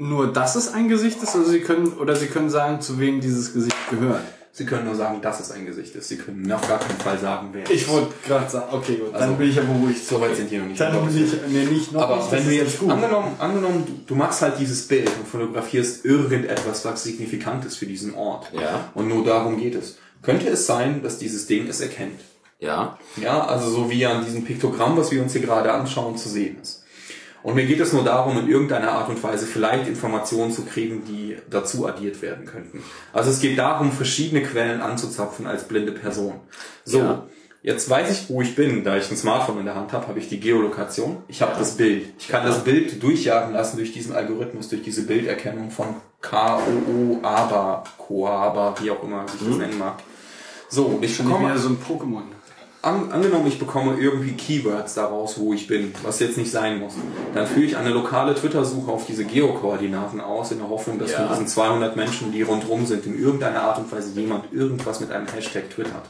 [0.00, 3.20] nur, dass es ein Gesicht ist, oder Sie können, oder Sie können sagen, zu wem
[3.20, 4.22] dieses Gesicht gehört.
[4.52, 6.08] Sie können nur sagen, dass es ein Gesicht ist.
[6.08, 9.14] Sie können auf gar keinen Fall sagen, wer es Ich wollte gerade sagen, okay, gut,
[9.14, 10.04] Also, dann bin ich ja beruhigt.
[10.04, 10.80] So weit sind die noch nicht.
[10.80, 14.14] Dann bin ich, nee, nicht noch Aber nicht, wenn du jetzt, angenommen, angenommen du, du
[14.16, 18.50] machst halt dieses Bild und fotografierst irgendetwas, was signifikant ist für diesen Ort.
[18.52, 18.90] Ja.
[18.94, 19.98] Und nur darum geht es.
[20.22, 22.20] Könnte es sein, dass dieses Ding es erkennt?
[22.58, 22.98] Ja.
[23.16, 26.58] Ja, also so wie an diesem Piktogramm, was wir uns hier gerade anschauen, zu sehen
[26.60, 26.79] ist.
[27.42, 31.04] Und mir geht es nur darum, in irgendeiner Art und Weise vielleicht Informationen zu kriegen,
[31.06, 32.82] die dazu addiert werden könnten.
[33.12, 36.34] Also es geht darum, verschiedene Quellen anzuzapfen als blinde Person.
[36.84, 37.26] So, Ja.
[37.62, 38.84] jetzt weiß ich, wo ich bin.
[38.84, 41.18] Da ich ein Smartphone in der Hand habe, habe ich die Geolokation.
[41.28, 42.08] Ich habe das Bild.
[42.18, 45.86] Ich kann das Bild durchjagen lassen durch diesen Algorithmus, durch diese Bilderkennung von
[46.20, 49.94] K-O-O, ABA, Koaba, wie auch immer sich das nennen mag.
[50.68, 52.22] So, ich Schon bekomme wieder so ein Pokémon.
[52.82, 56.94] An, angenommen, ich bekomme irgendwie Keywords daraus, wo ich bin, was jetzt nicht sein muss.
[57.34, 61.18] Dann führe ich eine lokale Twitter-Suche auf diese Geokoordinaten aus, in der Hoffnung, dass Ja.
[61.18, 65.10] von diesen 200 Menschen, die rundherum sind, in irgendeiner Art und Weise jemand irgendwas mit
[65.12, 66.08] einem Hashtag twittert.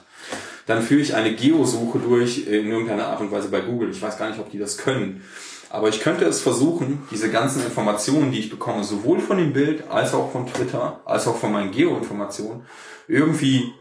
[0.67, 3.91] Dann führe ich eine Geosuche durch in irgendeiner Art und Weise bei Google.
[3.91, 5.23] Ich weiß gar nicht, ob die das können.
[5.71, 9.89] Aber ich könnte es versuchen, diese ganzen Informationen, die ich bekomme, sowohl von dem Bild
[9.91, 12.63] als auch von Twitter, als auch von meinen Geo-Informationen,
[13.09, 13.73] irgendwie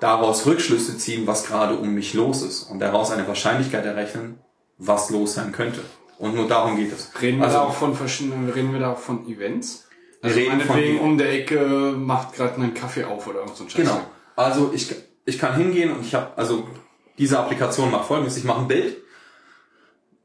[0.00, 4.38] daraus Rückschlüsse ziehen, was gerade um mich los ist und daraus eine Wahrscheinlichkeit errechnen,
[4.78, 5.80] was los sein könnte.
[6.18, 7.10] Und nur darum geht es.
[7.20, 9.86] Reden wir also, da auch von verschiedenen, reden wir da auch von Events?
[10.22, 13.64] Wir Also reden von- meinetwegen um der Ecke macht gerade einen Kaffee auf oder so
[13.64, 13.82] ein Scheiß.
[13.82, 14.00] Genau.
[14.34, 14.94] Also ich,
[15.24, 16.66] ich kann hingehen und ich habe, also
[17.18, 18.96] diese Applikation macht folgendes, ich mache ein Bild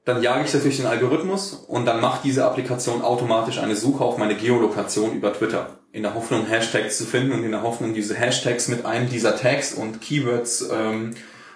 [0.03, 4.03] dann jage ich das durch den Algorithmus und dann macht diese Applikation automatisch eine Suche
[4.03, 5.77] auf meine Geolokation über Twitter.
[5.93, 9.35] In der Hoffnung, Hashtags zu finden und in der Hoffnung, diese Hashtags mit einem dieser
[9.35, 11.11] Tags und Keywords ähm,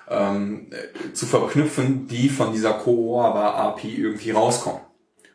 [0.09, 0.67] ähm,
[1.13, 4.81] zu verknüpfen, die von dieser Coava API irgendwie rauskommen.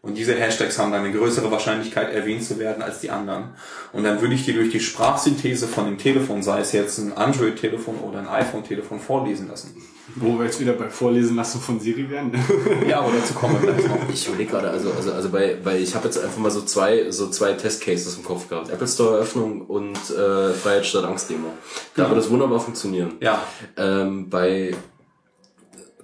[0.03, 3.51] Und diese Hashtags haben dann eine größere Wahrscheinlichkeit, erwähnt zu werden als die anderen.
[3.93, 7.13] Und dann würde ich dir durch die Sprachsynthese von dem Telefon, sei es jetzt ein
[7.13, 9.75] Android-Telefon oder ein iPhone-Telefon, vorlesen lassen.
[10.17, 12.33] Wo wir jetzt wieder bei Vorlesen lassen von Siri werden.
[12.89, 14.09] Ja, aber dazu kommen wir gleich noch.
[14.13, 17.11] Ich überlege gerade, also, also, also bei, bei ich habe jetzt einfach mal so zwei,
[17.11, 18.71] so zwei Testcases im Kopf gehabt.
[18.71, 21.49] Apple Store Eröffnung und äh, Freiheit statt Angst Demo.
[21.95, 23.13] Da würde das wunderbar funktionieren.
[23.21, 23.43] Ja,
[23.77, 24.75] Ähm, bei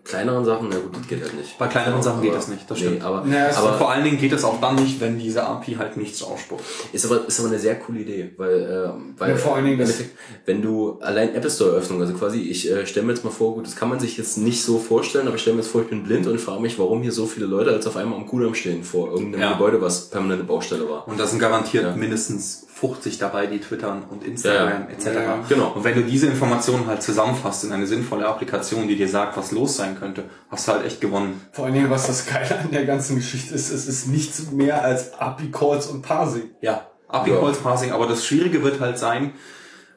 [0.07, 1.59] kleineren Sachen, na gut, das geht halt nicht.
[1.59, 3.05] Bei kleineren Sachen geht das nicht, das nee, stimmt.
[3.05, 5.75] aber, Naja, es- aber vor allen Dingen geht es auch dann nicht, wenn diese API
[5.75, 6.63] halt nichts ausspuckt.
[6.93, 9.79] ist aber, ist aber eine sehr coole Idee, weil, äh, weil Ja, vor allen Dingen
[9.79, 10.03] das-
[10.45, 13.55] wenn du allein Apple Store Eröffnung, also quasi, ich äh, stelle mir jetzt mal vor,
[13.55, 15.83] gut, das kann man sich jetzt nicht so vorstellen, aber ich stelle mir jetzt vor,
[15.83, 18.27] ich bin blind und frage mich, warum hier so viele Leute als auf einmal am
[18.27, 19.53] Kudamm stehen vor irgendeinem Ja.
[19.53, 21.07] Gebäude, was permanente Baustelle war.
[21.09, 21.97] Und da sind garantiert Ja.
[21.97, 24.95] mindestens 50 dabei, die twittern und Instagram Ja, ja.
[24.95, 25.07] etc.
[25.07, 25.45] Ja, ja.
[25.49, 25.73] Genau.
[25.75, 29.51] Und wenn du diese Informationen halt zusammenfasst in eine sinnvolle Applikation, die dir sagt, was
[29.51, 31.41] los sein könnte, hast du halt echt gewonnen.
[31.53, 34.83] Vor allen Dingen, was das Geile an der ganzen Geschichte ist, es ist nichts mehr
[34.85, 36.51] als API-Calls und Parsing.
[36.61, 39.33] Ja, API Calls Parsing, aber das Schwierige wird halt sein,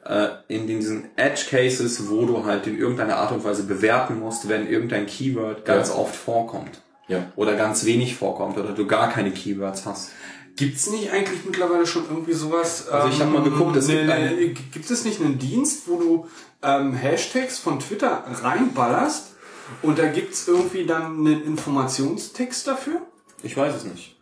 [0.06, 4.48] äh, in diesen Edge Cases, wo du halt in irgendeiner Art und Weise bewerten musst,
[4.48, 5.96] wenn irgendein Keyword ganz Ja.
[5.96, 6.80] oft vorkommt.
[7.08, 7.24] Ja.
[7.36, 10.12] Oder ganz wenig vorkommt oder du gar keine Keywords hast.
[10.60, 12.88] Gibt's nicht eigentlich mittlerweile schon irgendwie sowas?
[12.88, 15.96] Also ich hab mal geguckt, es gibt ne, einen- gibt es nicht einen Dienst, wo
[15.98, 16.26] du
[16.62, 19.34] ähm, Hashtags von Twitter reinballerst
[19.82, 23.00] und da gibt's irgendwie dann einen Informationstext dafür?
[23.42, 24.16] Ich weiß es nicht.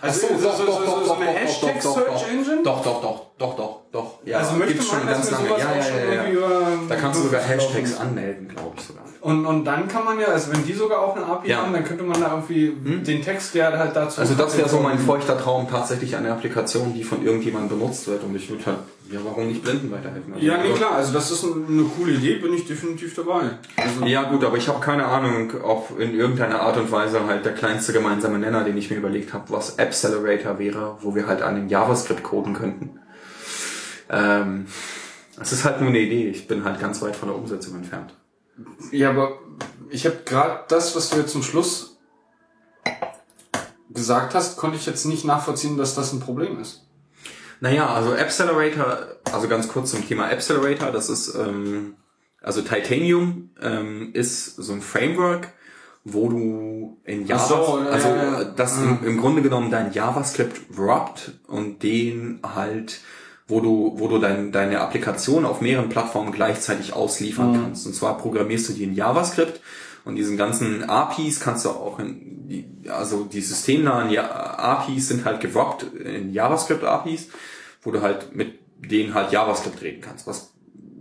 [0.00, 2.62] Also so, so, so, so, so eine Hashtag-Search-Engine?
[2.62, 4.18] Doch, doch, doch, doch, doch, doch.
[4.24, 5.48] Ja, also möchte gibt's man, schon ganz lange.
[5.48, 6.30] Ja, ja, ja, ja.
[6.30, 6.48] über...
[6.88, 9.04] Da kannst du sogar Hashtags anmelden, glaube ich sogar.
[9.20, 11.62] Und, und dann kann man ja, also wenn die sogar auch eine API Ja.
[11.62, 12.72] haben, dann könnte man da irgendwie
[13.02, 14.20] den Text, der halt dazu...
[14.20, 18.22] Also das wäre so mein feuchter Traum, tatsächlich eine Applikation, die von irgendjemandem benutzt wird.
[18.22, 18.78] Und ich würde halt,
[19.10, 20.34] ja, warum nicht Blinden weiterhelfen?
[20.34, 23.58] Also, Ja, nee, klar, also das ist eine coole Idee, bin ich definitiv dabei.
[23.76, 27.44] Also, Ja gut, aber ich habe keine Ahnung, ob in irgendeiner Art und Weise halt
[27.44, 31.42] der kleinste gemeinsame Nenner, den ich mir überlegt habe, was Accelerator wäre, wo wir halt
[31.42, 33.00] an den JavaScript coden könnten.
[34.10, 34.66] Ähm,
[35.40, 38.14] es ist halt nur eine Idee, ich bin halt ganz weit von der Umsetzung entfernt.
[38.90, 39.38] Ja, aber
[39.90, 41.98] ich habe gerade das, was du jetzt zum Schluss
[43.90, 46.87] gesagt hast, konnte ich jetzt nicht nachvollziehen, dass das ein Problem ist.
[47.60, 51.94] Naja, also Accelerator, also ganz kurz zum Thema Accelerator, das ist, ähm,
[52.42, 55.48] also Titanium ähm, ist so ein Framework,
[56.04, 57.54] wo du in Java, so,
[57.90, 58.44] also ja, ja.
[58.44, 63.00] das im, im Grunde genommen dein JavaScript wrapped und den halt,
[63.46, 67.62] wo du, wo du dein, deine Applikation auf mehreren Plattformen gleichzeitig ausliefern Mhm.
[67.62, 67.86] kannst.
[67.86, 69.60] Und zwar programmierst du die in JavaScript
[70.08, 75.40] und diesen ganzen APIs kannst du auch in, also die systemnahen ja APIs sind halt
[75.40, 77.28] gewroppt in JavaScript APIs,
[77.82, 80.54] wo du halt mit denen halt JavaScript reden kannst, was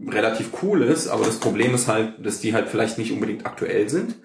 [0.05, 3.88] relativ cool ist, aber das Problem ist halt, dass die halt vielleicht nicht unbedingt aktuell
[3.88, 4.15] sind.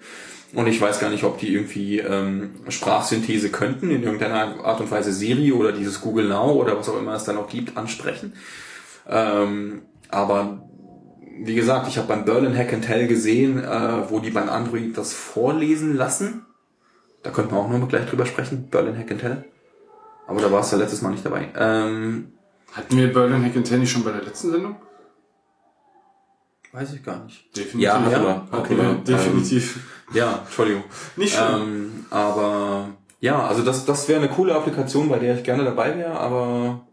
[0.53, 4.91] Und ich weiß gar nicht, ob die irgendwie ähm, Sprachsynthese könnten, in irgendeiner Art und
[4.91, 8.33] Weise Siri oder dieses Google Now oder was auch immer es da noch gibt, ansprechen.
[9.09, 10.69] Ähm, aber
[11.39, 14.97] wie gesagt, ich habe beim Berlin Hack and Tell gesehen, äh, wo die beim Android
[14.97, 16.45] das vorlesen lassen.
[17.23, 19.43] Da könnten wir auch noch mal gleich drüber sprechen, Berlin Hack and Tell.
[20.27, 21.49] Aber da warst du letztes Mal nicht dabei.
[21.57, 22.33] Ähm,
[22.73, 24.75] Hatten wir Berlin Hack and Tenny schon bei der letzten Sendung?
[26.71, 27.55] weiß ich gar nicht.
[27.55, 27.81] Definitiv.
[27.81, 28.47] Ja, Ja, wir.
[28.51, 28.75] okay.
[28.75, 28.83] Wir.
[28.83, 29.79] Ähm, definitiv.
[30.13, 30.83] Ja, Entschuldigung.
[31.15, 31.61] Nicht schlimm.
[31.61, 32.89] Ähm, aber
[33.19, 36.87] ja, also das, das wäre eine coole Applikation, bei der ich gerne dabei wäre, aber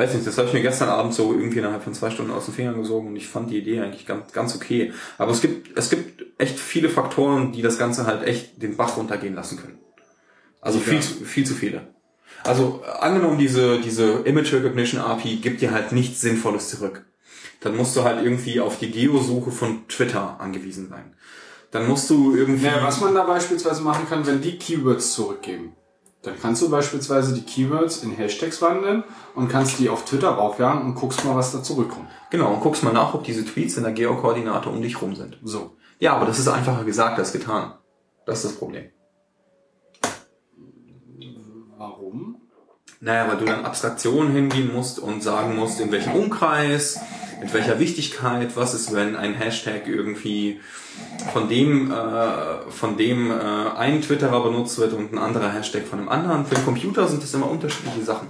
[0.00, 2.46] weiß nicht, das habe ich mir gestern Abend so irgendwie innerhalb von zwei Stunden aus
[2.46, 4.92] den Fingern gesogen und ich fand die Idee eigentlich ganz, ganz okay.
[5.18, 8.96] Aber es gibt, es gibt echt viele Faktoren, die das Ganze halt echt den Bach
[8.96, 9.78] runtergehen lassen können.
[10.62, 10.84] Also Ja.
[10.84, 11.94] viel, zu, viel zu viele.
[12.44, 17.04] Also äh, angenommen, diese, diese Image Recognition API gibt dir halt nichts Sinnvolles zurück.
[17.60, 21.14] Dann musst du halt irgendwie auf die Geosuche von Twitter angewiesen sein.
[21.72, 22.64] Dann musst du irgendwie...
[22.66, 25.76] Naja, was man da beispielsweise machen kann, wenn die Keywords zurückgeben,
[26.22, 30.82] dann kannst du beispielsweise die Keywords in Hashtags wandeln und kannst die auf Twitter raufjagen
[30.82, 32.08] und guckst mal, was da zurückkommt.
[32.30, 35.38] Genau, und guckst mal nach, ob diese Tweets in der Geokoordinate um dich rum sind.
[35.42, 35.76] So.
[35.98, 37.72] Ja, aber das ist einfacher gesagt als getan.
[38.26, 38.90] Das ist das Problem.
[41.78, 42.36] Warum?
[43.00, 47.00] Naja, weil du dann Abstraktionen hingehen musst und sagen musst, in welchem Umkreis,
[47.40, 50.60] mit welcher Wichtigkeit, was ist, wenn ein Hashtag irgendwie
[51.32, 55.98] von dem, äh, von dem äh, ein Twitterer benutzt wird und ein anderer Hashtag von
[55.98, 56.46] einem anderen.
[56.46, 58.28] Für den Computer sind das immer unterschiedliche Sachen.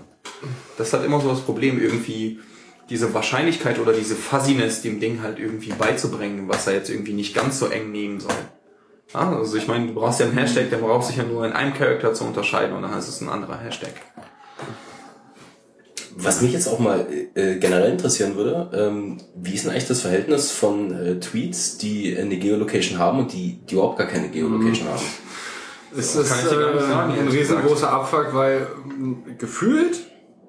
[0.79, 2.41] Das halt immer so das Problem, irgendwie
[2.89, 7.35] diese Wahrscheinlichkeit oder diese Fuzziness dem Ding halt irgendwie beizubringen, was er jetzt irgendwie nicht
[7.35, 8.35] ganz so eng nehmen soll.
[9.13, 11.53] Ah, also ich meine, du brauchst ja einen Hashtag, der braucht sich ja nur in
[11.53, 13.93] einem Charakter zu unterscheiden und dann heißt es ein anderer Hashtag.
[16.17, 20.01] Was mich jetzt auch mal äh, generell interessieren würde, ähm, wie ist denn eigentlich das
[20.01, 24.89] Verhältnis von äh, Tweets, die eine Geolocation haben und die, die überhaupt gar keine Geolocation
[24.89, 25.03] haben?
[25.97, 30.01] Es Kann ist ich dir gar nicht äh, sagen, ein riesengroßer Abfuck, weil ähm, gefühlt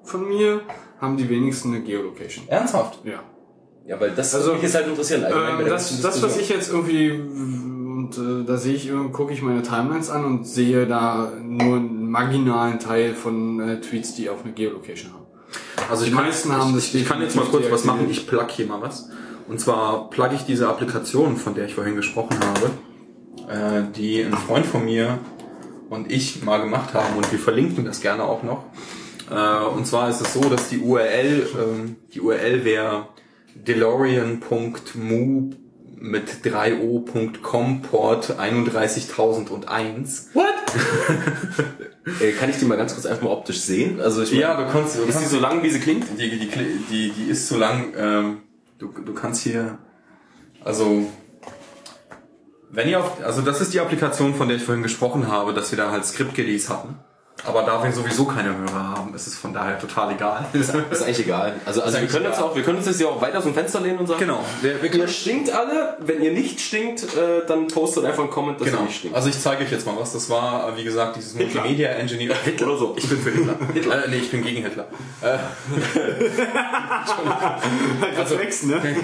[0.04, 0.60] von mir
[1.00, 2.48] haben die wenigsten eine Geolocation.
[2.48, 3.00] Ernsthaft?
[3.04, 3.22] Ja.
[3.86, 5.24] Ja, weil das Also, mich jetzt halt interessieren.
[5.28, 9.62] Ähm, das, das, was ich jetzt irgendwie, und äh, da sehe ich, gucke ich meine
[9.62, 14.52] Timelines an und sehe da nur einen marginalen Teil von äh, Tweets, die auch eine
[14.52, 15.21] Geolocation haben.
[15.90, 18.08] Also Die ich kann, meisten haben das ich, ich kann jetzt mal kurz was machen.
[18.10, 19.08] Ich plug hier mal was.
[19.48, 22.70] Und zwar plug ich diese Applikation, von der ich vorhin gesprochen habe,
[23.48, 25.18] äh, die ein Freund von mir
[25.90, 28.64] und ich mal gemacht haben und wir verlinken das gerne auch noch.
[29.30, 33.08] Äh, und zwar ist es so, dass die URL, ähm, die URL wäre
[33.54, 35.50] delorean.mu
[35.96, 40.30] mit 3o.com Port 31001.
[40.34, 40.44] What?
[42.20, 44.00] äh, kann ich die mal ganz kurz einfach mal optisch sehen?
[44.00, 46.06] Also ich Ja, du kannst, du ist die kannst so lang, wie sie klingt?
[46.18, 46.48] Die, die,
[46.90, 48.38] die, die ist so lang, ähm,
[48.78, 49.78] du, du kannst hier,
[50.64, 51.06] also,
[52.70, 55.70] wenn ihr auf, also das ist die Applikation, von der ich vorhin gesprochen habe, dass
[55.70, 56.96] wir da halt Script-Gelease hatten.
[57.44, 60.44] Aber da wir sowieso keine Hörer haben, ist es von daher total egal.
[60.52, 61.54] Ist eigentlich egal.
[61.66, 62.50] Also, also wir können jetzt egal.
[62.50, 64.44] auch, wir können uns jetzt hier auch weiter aus dem Fenster lehnen und sagen, genau,
[64.60, 65.96] wir, wir ihr stinkt alle.
[65.98, 68.84] Wenn ihr nicht stinkt, äh, dann postet einfach einen Comment, dass ihr Genau.
[68.84, 69.16] nicht stinkt.
[69.16, 70.12] Also ich zeige euch jetzt mal was.
[70.12, 71.62] Das war, wie gesagt, dieses Hitler.
[71.62, 72.36] Multimedia Engineer.
[72.44, 72.94] Hitler Oder so.
[72.96, 73.54] Ich bin für Hitler.
[73.74, 74.04] Hitler.
[74.04, 74.86] Äh, nee, ich bin gegen Hitler.
[75.20, 75.38] Äh,
[78.18, 78.80] Also, Reflex, ne?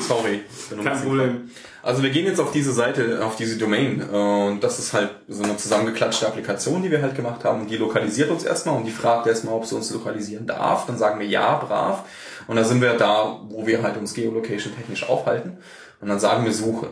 [0.00, 0.42] sorry.
[0.82, 1.50] Kein Problem.
[1.82, 5.10] Also wir gehen jetzt auf diese Seite, auf diese Domain äh, und das ist halt
[5.28, 8.84] so eine zusammengeklatschte Applikation, die wir halt gemacht haben und die lokalisiert uns erstmal und
[8.84, 10.86] die fragt erstmal, ob sie uns lokalisieren darf.
[10.86, 12.04] Dann sagen wir ja, brav.
[12.46, 15.58] Und dann sind wir da, wo wir halt uns Geolocation technisch aufhalten
[16.00, 16.88] und dann sagen wir Suche.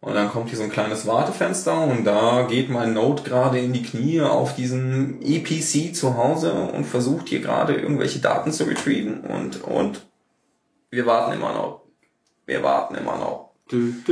[0.00, 3.72] Und dann kommt hier so ein kleines Wartefenster und da geht mein Node gerade in
[3.72, 9.20] die Knie auf diesem EPC zu Hause und versucht hier gerade irgendwelche Daten zu retrieven
[9.20, 10.06] und, und
[10.90, 11.87] wir warten immer noch.
[12.48, 13.50] Wir warten immer noch.
[13.70, 14.06] Nicht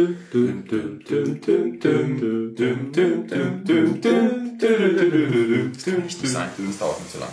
[6.29, 7.29] sein, das dauert nicht so lang.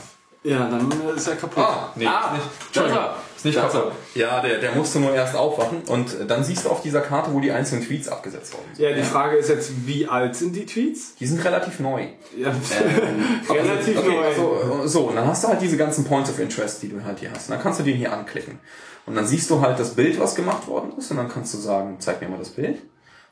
[0.46, 1.64] Ja, dann äh, ist er kaputt.
[1.96, 3.16] nee, Ah, ist nicht, ist er.
[3.44, 3.92] nicht kaputt.
[4.16, 7.42] Ja, der, der musste nur erst aufwachen und dann siehst du auf dieser Karte, wo
[7.42, 8.86] die einzelnen Tweets abgesetzt worden sind.
[8.86, 11.16] Ja, die Frage ist jetzt, wie alt sind die Tweets?
[11.16, 12.08] Die sind relativ neu.
[12.38, 12.54] Ja,
[13.50, 14.26] relativ okay, neu.
[14.26, 17.20] Also, so, und dann hast du halt diese ganzen Points of Interest, die du halt
[17.20, 17.50] hier hast.
[17.50, 18.60] Und dann kannst du den hier anklicken.
[19.06, 21.12] Und dann siehst du halt das Bild, was gemacht worden ist.
[21.12, 22.82] Und dann kannst du sagen, zeig mir mal das Bild.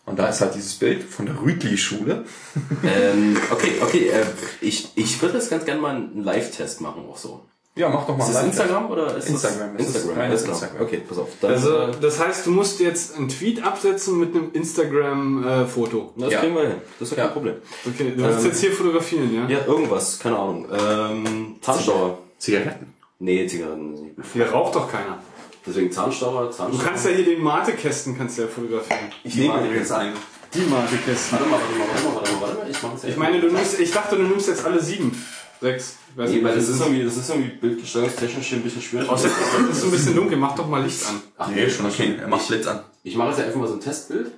[0.06, 2.26] Und da ist halt dieses Bild von der Rütli-Schule.
[2.84, 4.10] ähm, okay, okay.
[4.10, 4.26] Äh,
[4.60, 7.42] ich, ich würde jetzt ganz gerne mal einen Live-Test machen, auch so.
[7.76, 9.78] Ja, mach doch mal Ist das einen Instagram oder ist Instagram.
[9.78, 10.20] Das ist Instagram.
[10.22, 10.56] alles klar.
[10.56, 10.82] Instagram.
[10.86, 11.30] Okay, pass auf.
[11.40, 16.14] Dann, Also, äh, das heißt, du musst jetzt einen Tweet absetzen mit einem Instagram-Foto.
[16.18, 16.40] das ja.
[16.40, 16.82] kriegen wir hin.
[17.00, 17.32] Das ist ja kein Ja.
[17.34, 17.56] Problem.
[17.88, 19.48] okay, du willst Ähm, jetzt hier fotografieren, ja?
[19.48, 20.68] Ja, irgendwas, keine Ahnung.
[20.70, 22.18] Ähm, Zahnstocher.
[22.40, 22.94] Zigaretten.
[23.20, 24.30] Nee, Zigaretten sind nicht.
[24.34, 25.20] Hier raucht doch keiner.
[25.66, 26.88] Deswegen Zahnstocher, Du Zahnstocher.
[26.88, 29.00] kannst ja hier den Mate-Kästen kannst du ja fotografieren.
[29.24, 30.16] Ich nehme nehme übrigens übrigens einen.
[30.54, 31.32] Die Mate-Kästen.
[31.40, 32.70] Warte mal, warte mal, warte mal, warte mal, warte mal.
[32.70, 33.10] Ich mach's ja.
[33.10, 35.24] Ich meine, du nimmst, ich dachte, du nimmst jetzt alle sieben.
[35.62, 35.98] Sechs.
[36.16, 39.08] Weiß Nee, weil das ist irgendwie, das ist irgendwie bildgestaltungstechnisch hier ein bisschen schwierig.
[39.08, 41.22] Außerdem ist es ein bisschen dunkel, mach doch mal Licht an.
[41.38, 42.18] Ach, Nee, schon okay.
[42.20, 42.84] Er macht Blitz an.
[43.04, 44.32] Ich mache jetzt ja einfach mal so ein Testbild.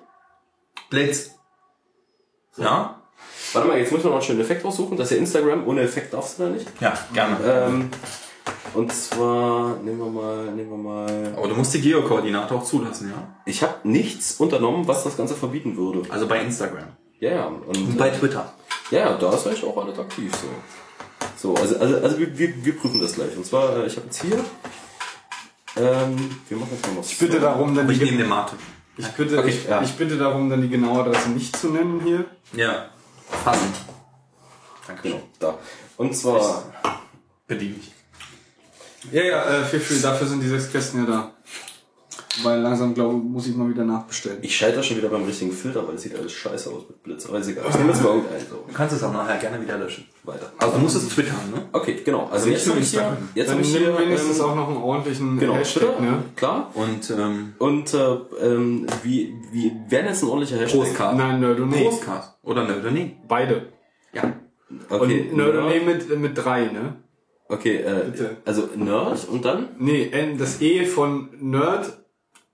[0.90, 1.32] Blitz.
[2.58, 3.02] Ja?
[3.54, 4.98] Warte mal, jetzt muss man noch einen schönen Effekt raussuchen.
[4.98, 5.66] Das ist ja Instagram.
[5.68, 6.68] Ohne Effekt darfst du da nicht.
[6.82, 7.38] Ja, gerne.
[7.46, 7.90] Ähm,
[8.74, 11.34] und zwar, nehmen wir mal, nehmen wir mal.
[11.38, 13.36] Aber du musst die Geokoordinate auch zulassen, ja?
[13.46, 16.04] Ich habe nichts unternommen, was das Ganze verbieten würde.
[16.10, 16.88] Also bei Instagram.
[17.20, 17.46] Ja, ja.
[17.46, 18.54] Und, Bei Twitter.
[18.92, 20.48] Ja, ja, da ist eigentlich auch alles aktiv so.
[21.38, 23.36] So, also, also, also wir, wir, wir prüfen das gleich.
[23.38, 24.44] Und zwar, äh, ich habe jetzt hier.
[25.76, 27.12] Ähm, wir machen jetzt mal was.
[27.12, 28.56] Ich bitte darum, dann ich die, nehme den Mate.
[28.98, 29.82] ich bitte, Okay, ich, ja.
[29.82, 32.26] ich bitte darum, dann die genaue Adresse nicht zu nennen hier.
[32.54, 32.90] Ja.
[33.30, 33.74] Fassen.
[34.88, 35.02] Danke.
[35.04, 35.58] Genau, da.
[35.98, 36.64] Und zwar,
[37.48, 37.92] Bediene ich.
[39.12, 41.34] Ja, ja, äh, viel, viel, dafür sind die sechs Kästen ja da.
[42.42, 44.40] Weil langsam, glaube muss ich mal wieder nachbestellen.
[44.42, 47.28] ich schalte schon wieder beim richtigen Filter, weil es sieht alles scheiße aus mit Blitz.
[47.28, 47.66] Aber ist egal.
[47.70, 48.66] Ich nehme jetzt mal irgendeinen so.
[48.68, 50.08] Du kannst es auch nachher gerne wieder löschen.
[50.24, 50.52] Weiter.
[50.58, 51.62] Also du musst es twittern, ne?
[51.74, 52.24] Okay, genau.
[52.24, 54.78] Also, Also jetzt habe ich hier, jetzt Dann ich hier, wenigstens ähm, auch noch einen
[54.78, 56.24] ordentlichen genau, Hashtag, Twitter, ne?
[56.36, 56.72] klar.
[56.74, 57.98] Und ähm, Und äh,
[58.42, 60.80] ähm, wie, wie wäre jetzt ein ordentlicher Hashtag?
[60.80, 61.18] Postcard.
[61.18, 61.84] Nein, Nerdonee.
[61.84, 62.36] Postcard.
[62.42, 63.16] Oder ne, oder nee.
[63.28, 63.68] Beide.
[64.14, 64.34] Ja.
[64.90, 65.86] Okay, Und Nerd.
[65.86, 66.96] mit, mit drei, ne?
[67.54, 68.38] Okay, äh, Bitte.
[68.46, 71.98] also Nerd und dann Nee, N, das E von Nerd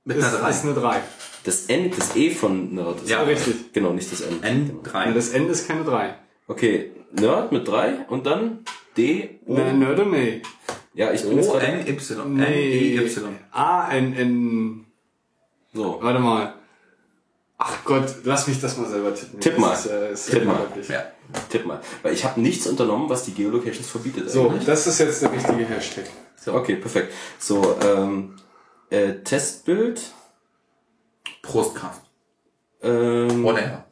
[0.04, 0.50] Mit ist, einer 3.
[0.50, 1.02] ist eine 3.
[1.46, 3.02] das N, das E von Nerd.
[3.02, 3.72] Ist Ja, richtig.
[3.74, 4.42] Genau, nicht das N.
[4.84, 5.06] N3.
[5.08, 6.16] Ja, das N ist keine 3.
[6.48, 8.66] Okay, Nerd mit 3 und dann
[8.98, 9.54] D, O.
[9.54, 10.42] Ne, Nerdonee.
[10.94, 11.68] Ja, ich bin jetzt O, gerade...
[11.68, 12.20] N, Y.
[12.26, 12.96] N, Nee.
[12.96, 13.24] E, Y.
[13.52, 14.86] A, N, N.
[15.74, 16.00] So.
[16.02, 16.56] Warte mal.
[17.62, 19.40] Ach Gott, lass mich das mal selber tippen.
[19.42, 19.74] Tipp Das mal.
[19.74, 20.66] Ist, äh, ist Tipp mal.
[20.88, 21.04] Ja.
[21.50, 21.82] Tipp mal.
[22.02, 24.30] Weil ich habe nichts unternommen, was die Geolocations verbietet.
[24.32, 24.66] So, eigentlich.
[24.66, 26.06] das ist jetzt der richtige Hashtag.
[26.38, 27.12] So, okay, perfekt.
[27.38, 28.38] So, ähm,
[28.90, 30.02] äh, Testbild.
[31.42, 32.02] Prostcast.
[32.82, 33.84] Ähm, Whatever.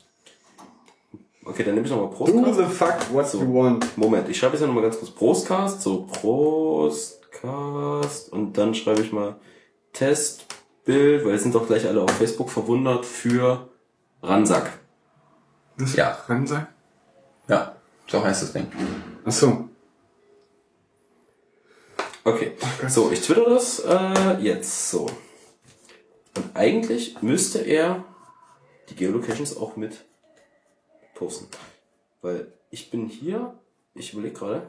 [1.45, 2.57] okay, dann nehme ich nochmal Do Prostcast.
[2.57, 3.39] the fuck what So.
[3.41, 3.97] you want.
[3.97, 5.81] Moment, ich schreibe jetzt nochmal ganz kurz Prostcast.
[5.81, 6.07] So,
[7.41, 8.31] Prostcast.
[8.31, 9.35] Und dann schreibe ich mal
[10.87, 13.69] Testbild, weil jetzt sind doch gleich alle auf Facebook verwundert für
[14.23, 14.79] Ransack.
[15.77, 16.17] Das Ja.
[16.27, 16.69] Ransack?
[17.47, 17.75] Ja,
[18.07, 18.67] so heißt das Ding.
[19.25, 19.69] Ach so.
[22.23, 22.53] Okay,
[22.89, 25.05] so, ich twitter das äh, jetzt so.
[26.35, 28.03] Und eigentlich müsste er
[28.89, 30.05] die Geolocations auch mit
[31.15, 31.47] posten.
[32.21, 33.57] Weil ich bin hier,
[33.93, 34.67] ich überlege gerade,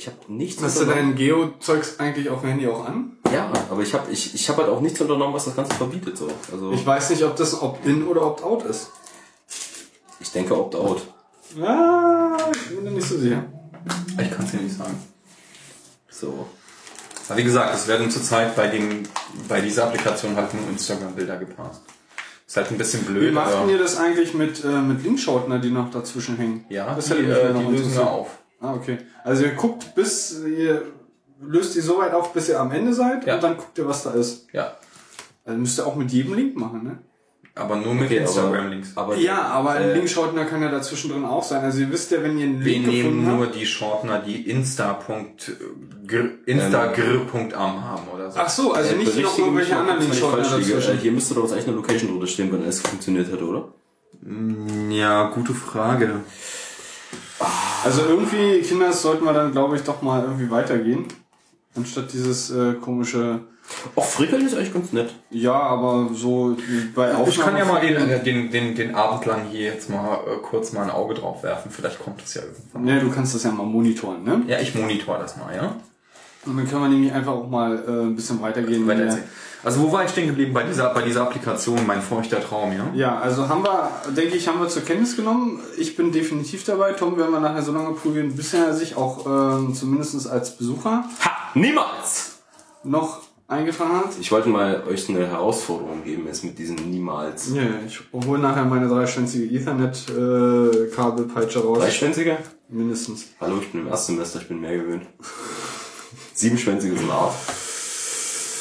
[0.00, 3.18] ich habe nichts Hast du dein Geo-Zeugs eigentlich auf dem Handy auch an?
[3.30, 6.16] Ja, aber ich habe ich, ich hab halt auch nichts unternommen, was das Ganze verbietet.
[6.16, 6.28] So.
[6.50, 8.90] Also Ich weiß nicht, ob das Opt-in oder Opt-out ist.
[10.18, 11.02] ich denke Opt-out.
[11.62, 13.44] Ah, ich bin mir nicht so sicher.
[14.18, 14.96] Ich kann es dir nicht sagen.
[16.08, 16.46] So.
[17.28, 19.06] Aber wie gesagt, es werden zurzeit bei den,
[19.48, 21.82] bei dieser Applikation halt nur Instagram-Bilder gepasst.
[22.46, 25.04] Ist halt ein bisschen Wie blöd, macht aber denn ihr das eigentlich mit, äh, mit
[25.04, 26.64] Linkshortner, die noch dazwischen hängen?
[26.70, 28.39] ja, das die, hätte mich äh, noch die lösen wir auf.
[28.60, 28.98] Ah, okay.
[29.24, 30.82] Also ihr guckt bis, ihr
[31.42, 33.36] löst die so weit auf, bis ihr am Ende seid Ja.
[33.36, 34.46] und dann guckt ihr, was da ist.
[34.52, 34.76] Ja,
[35.44, 36.98] Also müsst ihr auch mit jedem Link machen, ne?
[37.56, 38.92] aber nur mit Okay, aber, Instagram-Links.
[38.96, 41.62] aber Ja, aber ein äh, Linkshortner kann ja dazwischen drin auch sein.
[41.62, 43.54] Also ihr wisst ja, wenn ihr einen Wir Link nehmen gefunden nur habt.
[43.56, 48.38] die Shortener, die insta.gr- instagr.am haben oder so.
[48.40, 50.00] Ach so, also äh, nicht noch irgendwelche anderen.
[50.00, 50.98] Äh, dazwischen.
[50.98, 53.68] Hier müsste doch jetzt eigentlich eine Location drunter stehen, wenn es funktioniert hätte, oder?
[54.90, 56.20] Ja, gute Frage.
[57.84, 61.06] Also irgendwie, Kinder, sollten wir dann, glaube ich, doch mal irgendwie weitergehen.
[61.74, 63.40] Anstatt dieses äh, komische,
[63.94, 65.14] Auch Frickeln ist eigentlich ganz nett.
[65.30, 66.56] ja, aber so
[66.94, 67.28] bei Aufnahmen.
[67.28, 70.36] Ich kann ja mal den, äh, den, den, den Abend lang hier jetzt mal äh,
[70.42, 71.70] kurz mal ein Auge drauf werfen.
[71.70, 72.86] Vielleicht kommt es ja irgendwann.
[72.88, 74.42] Ja, du kannst das ja mal monitoren, ne?
[74.48, 75.76] Ja, ich monitor das mal, ja?
[76.44, 78.86] Und dann können wir nämlich einfach auch mal äh, ein bisschen weitergehen.
[78.86, 79.18] Weiter.
[79.62, 82.90] Also wo war ich stehen geblieben bei dieser, bei dieser Applikation, mein feuchter Traum, ja?
[82.94, 85.60] Ja, also haben wir, denke ich, haben wir zur Kenntnis genommen.
[85.76, 86.92] Ich bin definitiv dabei.
[86.92, 91.04] Tom werden wir nachher so lange probieren, bis er sich auch ähm, zumindest als Besucher
[91.24, 91.30] Ha!
[91.54, 92.36] Niemals!
[92.82, 94.10] noch eingetragen hat.
[94.18, 97.52] Ich wollte mal euch eine Herausforderung geben, jetzt mit diesem Niemals.
[97.54, 101.80] Ja, ich hole nachher meine dreischwänzige Ethernet-Kabelpeitsche raus.
[101.80, 102.38] Dreischwänziger?
[102.68, 103.26] Mindestens.
[103.40, 105.02] Hallo, ich bin im Erstsemester, ich bin mehr gewöhnt.
[106.32, 107.02] Siebenschwänziges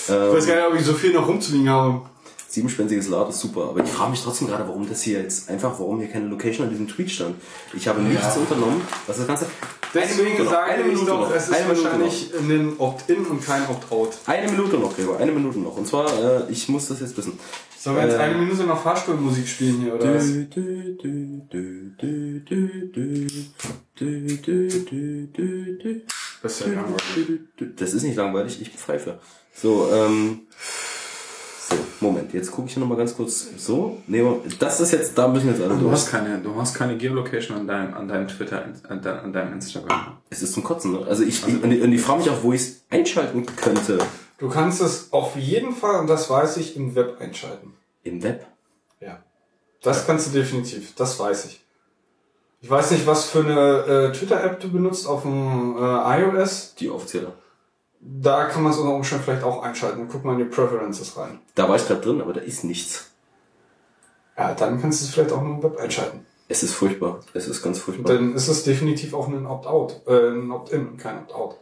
[0.10, 2.02] Ich weiß gar nicht, ob ich so viel noch rumzuliegen habe.
[2.48, 5.80] Siebenschwänziges Lard ist super, aber ich frage mich trotzdem gerade, warum das hier jetzt einfach,
[5.80, 7.36] warum hier keine Location an diesem Tweet stand.
[7.74, 9.46] Ich habe nichts unternommen, was das Ganze.
[9.94, 12.74] Eine Deswegen Minute noch, sage eine ich Minute doch, noch, es ist eine wahrscheinlich ein
[12.80, 14.18] Opt-in und kein Opt-out.
[14.26, 15.78] Eine Minute noch, Gregor, eine Minute noch.
[15.78, 17.40] Und zwar, äh, ich muss das jetzt wissen.
[17.80, 21.92] Sollen wir jetzt Äh, eine Minute noch Fahrstuhlmusik spielen hier, oder du, du, du, du,
[21.98, 23.28] du, du, du,
[23.96, 26.02] du, du, du, du.
[26.42, 27.40] Das ist ja langweilig.
[27.78, 29.20] Das ist nicht langweilig, ich pfeife.
[29.54, 30.42] So, ähm.
[31.70, 33.48] So, Moment, jetzt gucke ich hier nochmal ganz kurz.
[33.58, 34.24] So, nee,
[34.58, 35.94] das ist jetzt, da müssen jetzt alle Du durch.
[35.94, 39.54] hast keine, du hast keine Geolocation an deinem, an deinem Twitter, an, dein, an deinem
[39.54, 40.18] Instagram.
[40.32, 41.06] Es ist zum Kotzen, ne?
[41.08, 44.00] Also ich, und ich, und ich frage mich auch, wo ich es einschalten könnte.
[44.40, 47.74] Du kannst es auf jeden Fall, und das weiß ich, im Web einschalten.
[48.04, 48.48] Im Web.
[49.02, 49.20] Ja.
[49.84, 51.62] Das kannst du definitiv, das weiß ich.
[52.62, 56.76] Ich weiß nicht, was für eine äh, Twitter-App du benutzt auf dem äh, iOS.
[56.80, 57.34] Die offizielle.
[58.02, 60.08] Da kann man es unter Umständen vielleicht auch einschalten.
[60.10, 61.40] Guck mal in die Preferences rein.
[61.56, 63.12] Da war ich gerade drin, aber da ist nichts.
[64.38, 66.26] Ja, dann kannst du es vielleicht auch nur im Web einschalten.
[66.48, 67.20] Es ist furchtbar.
[67.34, 68.14] Es ist ganz furchtbar.
[68.14, 71.58] Dann ist es definitiv auch ein Opt-out, äh, ein Opt-in und kein Opt-out.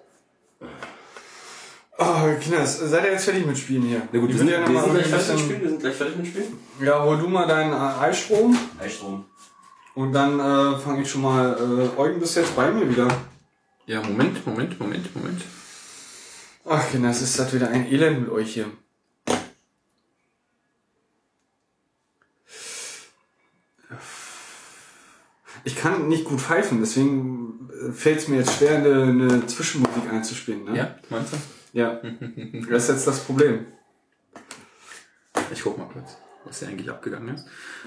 [1.97, 4.03] Ah, Kinders, seid ihr jetzt fertig mit Spielen hier?
[4.11, 5.61] Na gut, wir Ich sind, wir ja noch sind mal gleich ein fertig mit Spielen.
[5.61, 6.59] Wir sind gleich fertig mit Spielen.
[6.79, 9.25] Ja, hol du mal deinen äh, Eisstrom Eistrom.
[9.95, 11.57] und dann äh, fange ich schon mal.
[11.57, 13.07] Äh, Eugen, bist jetzt bei mir wieder.
[13.87, 15.41] Ja, Moment, Moment, Moment, Moment.
[16.69, 18.65] Ach, Kinder, es ist halt wieder ein Elend mit euch hier.
[25.63, 30.65] Ich kann nicht gut pfeifen, deswegen fällt es mir jetzt schwer, eine, eine Zwischenmusik einzuspielen.
[30.65, 30.77] Ne?
[30.77, 31.37] Ja, meinst du?
[31.73, 32.01] Ja.
[32.69, 33.65] Das ist jetzt das Problem.
[35.51, 36.17] Ich guck mal kurz,
[36.47, 37.45] was hier eigentlich abgegangen ist.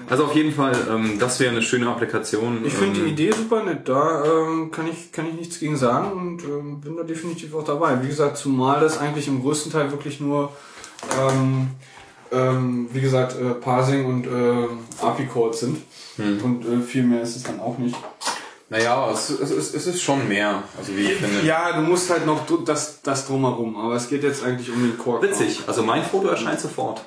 [0.09, 2.65] Also auf jeden Fall, ähm, das wäre eine schöne Applikation.
[2.65, 3.87] Ich finde ähm, die Idee super nett.
[3.87, 7.63] Da ähm, kann, ich, kann ich nichts gegen sagen und ähm, bin da definitiv auch
[7.63, 8.01] dabei.
[8.01, 10.51] Wie gesagt, zumal das eigentlich im größten Teil wirklich nur,
[11.19, 11.69] ähm,
[12.31, 14.67] ähm, wie gesagt, äh, Parsing und äh,
[15.03, 15.77] API-Calls sind.
[16.17, 17.95] Und äh, viel mehr ist es dann auch nicht.
[18.71, 20.63] Naja, es, es, es, es ist schon mehr.
[20.77, 21.45] Also wie ich finde.
[21.45, 24.97] Ja, du musst halt noch das, das drumherum, aber es geht jetzt eigentlich um den
[24.97, 25.21] Core.
[25.21, 27.01] Witzig, also mein Foto erscheint sofort.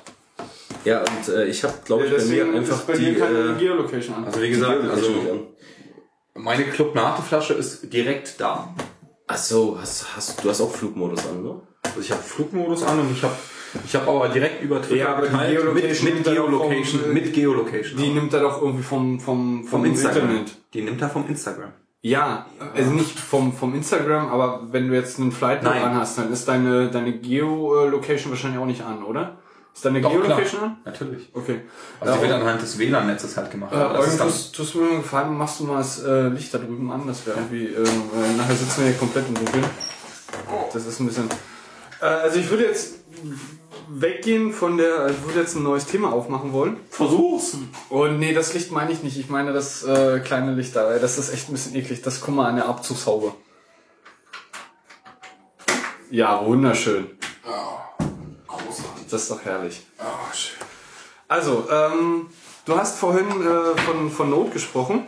[0.85, 3.11] Ja, und äh, ich habe, glaube ich, bei mir ist einfach bei die...
[3.11, 4.25] mir keine Äh, Geolocation an.
[4.25, 5.09] Also wie gesagt, also
[6.35, 8.73] meine Club Nate Flasche ist direkt da.
[9.27, 11.61] Ach so, hast, hast, du hast auch Flugmodus an, ne?
[11.81, 13.33] Also ich habe Flugmodus an und ich habe
[13.83, 17.01] ich habe aber direkt über Twitter Ja, aber geteilt mit, Geolocation mit er doch Geolocation,
[17.01, 17.97] vom, mit Geolocation.
[17.99, 20.29] Die nimmt er doch irgendwie vom, vom, vom, vom Instagram.
[20.29, 20.57] Internet.
[20.73, 21.73] Die nimmt er vom Instagram.
[22.01, 22.45] Ja,
[22.75, 25.81] also nicht vom, vom Instagram, aber wenn du jetzt einen Flight Nein.
[25.81, 29.39] anhast, dann ist deine, deine Geo-Location wahrscheinlich auch nicht an, oder?
[29.75, 30.77] Ist deine Doch, Geolocation klar.
[30.85, 31.29] Natürlich.
[31.33, 31.61] Okay.
[31.99, 33.73] Also die Ja, wird anhand des WLAN-Netzes halt gemacht.
[33.73, 36.53] Äh, Aber das ist Eugen, tust, tust mir Gefallen, machst du mal das äh, Licht
[36.53, 39.65] da drüben an, das wäre irgendwie, äh, weil nachher sitzen wir hier komplett im Dunkeln.
[40.71, 41.27] Das ist ein bisschen,
[42.01, 42.99] äh, also ich würde jetzt
[43.89, 46.77] weggehen von der, ich würde jetzt ein neues Thema aufmachen wollen.
[46.89, 47.57] Versuch's.
[47.89, 51.17] Und nee, das Licht meine ich nicht, ich meine das äh, kleine Licht da, das
[51.17, 53.33] ist echt ein bisschen eklig, das guck mal an der Abzugshaube.
[56.11, 57.07] Ja, wunderschön.
[57.07, 57.25] Großartig.
[59.15, 59.81] Das ist doch herrlich.
[59.97, 60.57] Oh, schön.
[61.29, 62.25] Also, ähm,
[62.65, 65.03] du hast vorhin äh, von, von Not gesprochen.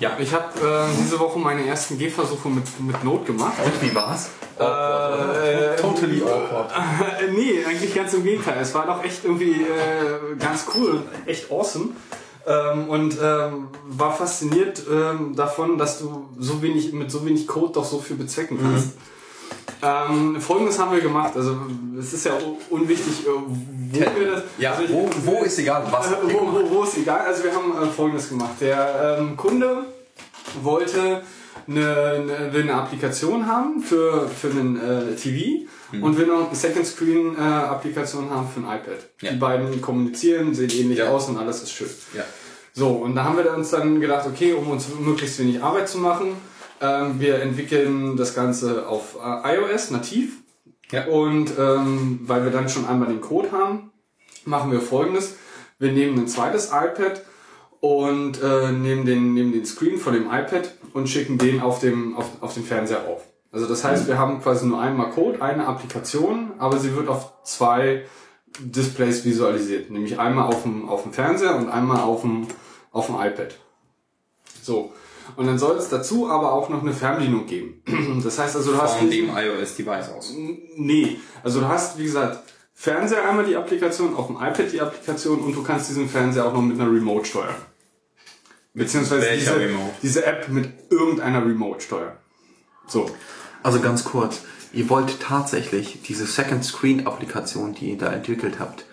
[0.00, 0.16] Ja.
[0.18, 3.52] Ich habe äh, diese Woche meine ersten Gehversuche mit, mit Not gemacht.
[3.64, 4.30] Und wie war's?
[4.58, 6.72] Äh, Totally awkward.
[7.20, 8.58] äh, nee, eigentlich ganz im Gegenteil.
[8.60, 11.90] Es war doch echt irgendwie äh, ganz cool echt awesome.
[12.44, 17.74] Ähm, und ähm, war fasziniert ähm, davon, dass du so wenig mit so wenig Code
[17.74, 18.94] doch so viel bezwecken kannst.
[19.82, 21.32] Ähm, Folgendes haben wir gemacht.
[21.36, 21.56] Also
[21.98, 22.32] es ist ja
[22.70, 24.42] unwichtig, äh, wo wir das.
[24.58, 26.10] Ja, also ich- wo, wo ist egal, was.
[26.12, 27.20] äh, wo, wo, wo ist egal.
[27.26, 28.54] Also wir haben äh, Folgendes gemacht.
[28.60, 29.84] Der ähm, Kunde
[30.62, 31.22] wollte
[31.66, 35.66] eine, eine, will eine Applikation haben für, für einen äh, TV
[36.02, 38.98] und will noch eine Second Screen äh, Applikation haben für ein iPad.
[39.20, 39.32] Ja.
[39.32, 41.10] Die beiden kommunizieren, sehen ähnlich Ja.
[41.10, 41.88] aus und alles ist schön.
[42.14, 42.24] Ja.
[42.74, 45.98] So, und da haben wir uns dann gedacht, okay, um uns möglichst wenig Arbeit zu
[45.98, 46.32] machen,
[46.80, 50.38] ähm, wir entwickeln das Ganze auf äh, iOS nativ.
[50.90, 51.06] Ja.
[51.06, 53.90] Und ähm, weil wir dann schon einmal den Code haben,
[54.44, 55.36] machen wir folgendes.
[55.78, 57.22] Wir nehmen ein zweites iPad
[57.80, 62.16] und äh, nehmen, den, nehmen den Screen von dem iPad und schicken den auf, dem,
[62.16, 63.22] auf, auf den Fernseher auf.
[63.52, 67.42] Also das heißt, wir haben quasi nur einmal Code, eine Applikation, aber sie wird auf
[67.44, 68.04] zwei
[68.58, 69.90] Displays visualisiert.
[69.90, 72.46] Nämlich einmal auf dem, auf dem Fernseher und einmal auf dem,
[72.90, 73.54] auf dem iPad.
[74.62, 74.92] So.
[75.36, 77.82] Und dann soll es dazu aber auch noch eine Fernbedienung geben.
[78.24, 80.34] Das heißt also, du hast Von dem iOS-Device aus.
[80.76, 82.40] Nee, also du hast, wie gesagt,
[82.74, 86.52] Fernseher einmal die Applikation, auf dem iPad die Applikation und du kannst diesen Fernseher auch
[86.52, 87.54] noch mit einer Remote steuern.
[88.74, 89.94] Beziehungsweise diese, Remote?
[90.02, 92.16] diese App mit irgendeiner Remote steuern.
[92.86, 93.10] So.
[93.62, 94.42] Also ganz kurz,
[94.72, 98.84] ihr wollt tatsächlich diese Second Screen Applikation, die ihr da entwickelt habt,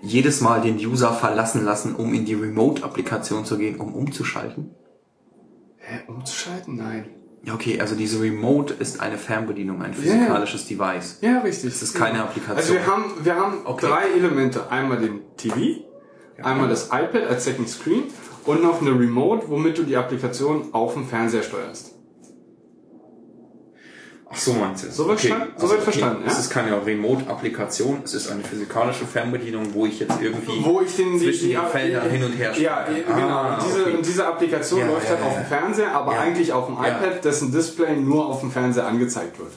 [0.00, 4.74] jedes Mal den User verlassen lassen, um in die Remote Applikation zu gehen, um umzuschalten?
[5.90, 6.76] Hä, umzuschalten?
[6.76, 7.08] Nein.
[7.44, 11.18] Ja, okay, also diese Remote ist eine Fernbedienung, ein physikalisches Device.
[11.22, 11.72] Ja, richtig.
[11.72, 12.56] Das ist keine Applikation.
[12.56, 13.86] Also wir haben, wir haben Okay.
[13.86, 14.70] drei Elemente.
[14.70, 15.84] Einmal den TV,
[16.42, 18.02] einmal das iPad als Second Screen
[18.44, 21.94] und noch eine Remote, womit du die Applikation auf dem Fernseher steuerst.
[24.30, 24.96] Ach so meinst du es.
[24.96, 25.52] Soweit verstanden?
[25.56, 26.30] Soweit verstanden, ja?
[26.32, 30.94] Es ist keine Remote-Applikation, es ist eine physikalische Fernbedienung, wo ich jetzt irgendwie wo ich
[30.96, 33.02] den zwischen den Feldern hin und her Ja, springe.
[33.04, 33.26] genau.
[33.28, 33.98] Ah, und diese, okay.
[34.04, 35.48] diese Applikation Ja, läuft ja, halt ja, auf dem ja.
[35.48, 36.20] Fernseher, aber Ja.
[36.20, 36.88] eigentlich auf dem Ja.
[36.88, 39.52] iPad, dessen Display nur auf dem Fernseher angezeigt wird.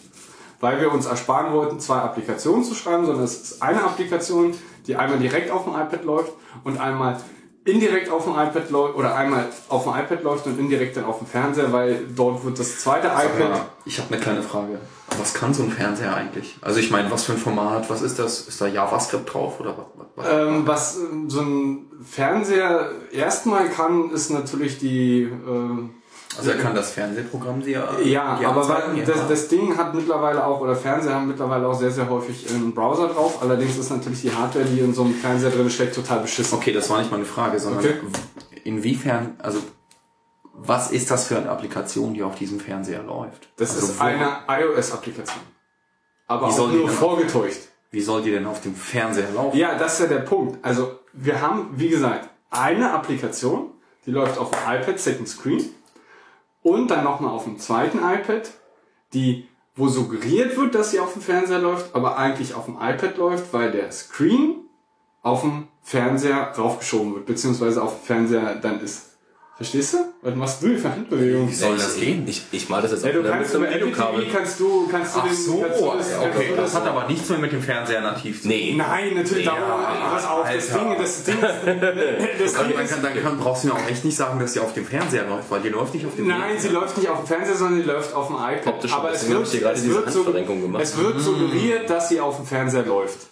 [0.61, 4.53] Weil wir uns ersparen wollten, zwei Applikationen zu schreiben, sondern es ist eine Applikation,
[4.87, 6.31] die einmal direkt auf dem iPad läuft
[6.63, 7.17] und einmal
[7.63, 11.19] indirekt auf dem iPad läuft oder einmal auf dem iPad läuft und indirekt dann auf
[11.19, 14.79] dem Fernseher, weil dort wird das zweite iPad mal, Ich habe eine kleine Frage.
[15.19, 16.57] Was kann so ein Fernseher eigentlich?
[16.61, 18.47] Also ich meine, was für ein Format, was ist das?
[18.47, 19.85] Ist da JavaScript drauf oder was?
[19.95, 20.33] was, was?
[20.33, 25.23] Ähm, was ähm, so ein Fernseher erstmal kann, ist natürlich die.
[25.23, 25.89] Äh,
[26.37, 27.87] also er kann das Fernsehprogramm sehr.
[28.03, 29.03] ja, die aber ja.
[29.05, 32.73] das, das Ding hat mittlerweile auch, oder Fernseher haben mittlerweile auch sehr, sehr häufig einen
[32.73, 33.41] Browser drauf.
[33.41, 36.57] Allerdings ist natürlich die Hardware, die in so einem Fernseher drin steckt, total beschissen.
[36.57, 37.99] Okay, das war nicht meine Frage, sondern Okay.
[38.63, 39.59] inwiefern, also
[40.53, 43.49] was ist das für eine Applikation, die auf diesem Fernseher läuft?
[43.57, 45.41] Das also ist eine iOS-Applikation.
[46.27, 47.61] Aber auch nur vorgetäuscht.
[47.89, 49.57] Wie soll die denn auf dem Fernseher laufen?
[49.57, 50.63] Ja, das ist ja der Punkt.
[50.63, 53.71] Also wir haben, wie gesagt, eine Applikation,
[54.05, 55.65] die läuft auf dem iPad Second Screen
[56.63, 58.51] und dann nochmal auf dem zweiten iPad,
[59.13, 63.17] die wo suggeriert wird, dass sie auf dem Fernseher läuft, aber eigentlich auf dem iPad
[63.17, 64.65] läuft, weil der Screen
[65.21, 69.10] auf dem Fernseher raufgeschoben wird, beziehungsweise auf dem Fernseher dann ist.
[69.61, 69.97] Verstehst du?
[70.23, 71.47] Was machst du für Handbewegungen?
[71.47, 72.27] Wie soll das gehen?
[72.27, 74.23] Ich, ich mal das jetzt Ja, auf du mit kannst Apple Videokabel.
[74.25, 76.87] TV kannst du, kannst du Ach den, so, kannst du das, okay, du das hat
[76.87, 78.57] aber nichts mehr mit dem Fernseher nativ zu tun.
[78.57, 78.73] Nee.
[78.75, 80.67] Nein, natürlich, Ja, darum, pass auf, das.
[80.67, 81.43] Ding, das Ding ist,
[82.41, 84.39] das Dann, Ding dann, ist, kann, dann kann, brauchst du mir auch echt nicht sagen,
[84.39, 86.97] dass sie auf dem Fernseher läuft, weil die läuft nicht auf dem Nein, sie läuft
[86.97, 88.65] nicht auf dem Fernseher, sondern sie läuft auf dem iPad.
[88.67, 90.81] Optisch, Aber es wird, hab ich dir gerade es diese wird, so, Handverrenkung gemacht.
[90.81, 93.27] es wird suggeriert, dass sie auf dem Fernseher läuft.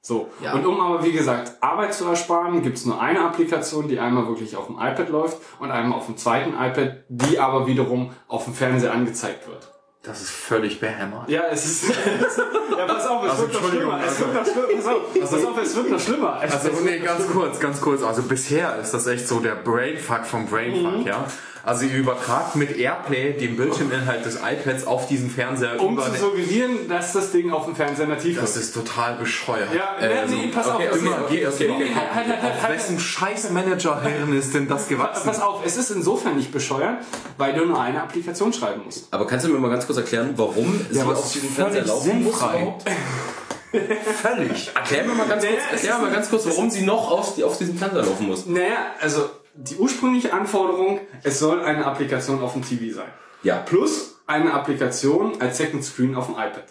[0.00, 0.30] So.
[0.42, 0.52] Ja.
[0.54, 4.56] Und um aber, wie gesagt, Arbeit zu ersparen, gibt's nur eine Applikation, die einmal wirklich
[4.56, 8.54] auf dem iPad läuft und einmal auf dem zweiten iPad, die aber wiederum auf dem
[8.54, 9.72] Fernseher angezeigt wird.
[10.04, 11.28] Das ist völlig behämmert.
[11.28, 11.88] Ja, es ist.
[12.78, 14.00] ja, pass auf, es Also, wird noch schlimmer.
[14.00, 14.72] Es also- wird noch schlimmer.
[14.76, 16.40] Pass auf, pass auf, es wird noch schlimmer.
[16.42, 18.02] Es- Also es nee, ganz kurz, ganz kurz.
[18.04, 21.24] Also bisher ist das echt so der Brainfuck vom Brainfuck, ja.
[21.68, 26.18] Also ihr übertragt mit Airplay den Bildschirminhalt des iPads auf diesen Fernseher Um über zu
[26.18, 28.68] suggerieren, dass das Ding auf dem Fernseher nativ Das ist.
[28.68, 29.68] ist total bescheuert.
[29.74, 30.96] Ja, Ähm, nee, pass okay, auf.
[30.96, 32.46] okay, ist- okay, okay, okay.
[32.64, 35.26] Auf wessen scheiß Managerhirn ist denn das gewachsen?
[35.26, 36.98] Pass auf, es ist insofern nicht bescheuert,
[37.36, 39.08] weil du nur eine Applikation schreiben musst.
[39.12, 41.84] Aber kannst du mir mal ganz kurz erklären, warum sie aber auf diesem ist Fernseher
[41.84, 42.36] laufen muss?
[44.22, 44.70] Völlig.
[44.74, 47.42] Erklär mir mal ganz kurz, Naja, erklär ist mal ganz kurz, warum sie noch auf,
[47.42, 48.46] auf diesem Fernseher laufen muss.
[48.46, 49.28] Naja, also
[49.60, 53.08] die ursprüngliche Anforderung, es soll eine Applikation auf dem TV sein.
[53.42, 53.56] Ja.
[53.56, 56.64] Plus eine Applikation als Second Screen auf dem iPad.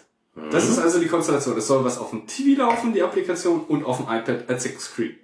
[0.50, 1.58] Das ist also die Konstellation.
[1.58, 4.80] Es soll was auf dem TV laufen, die Applikation, und auf dem iPad als Second
[4.80, 5.16] Screen.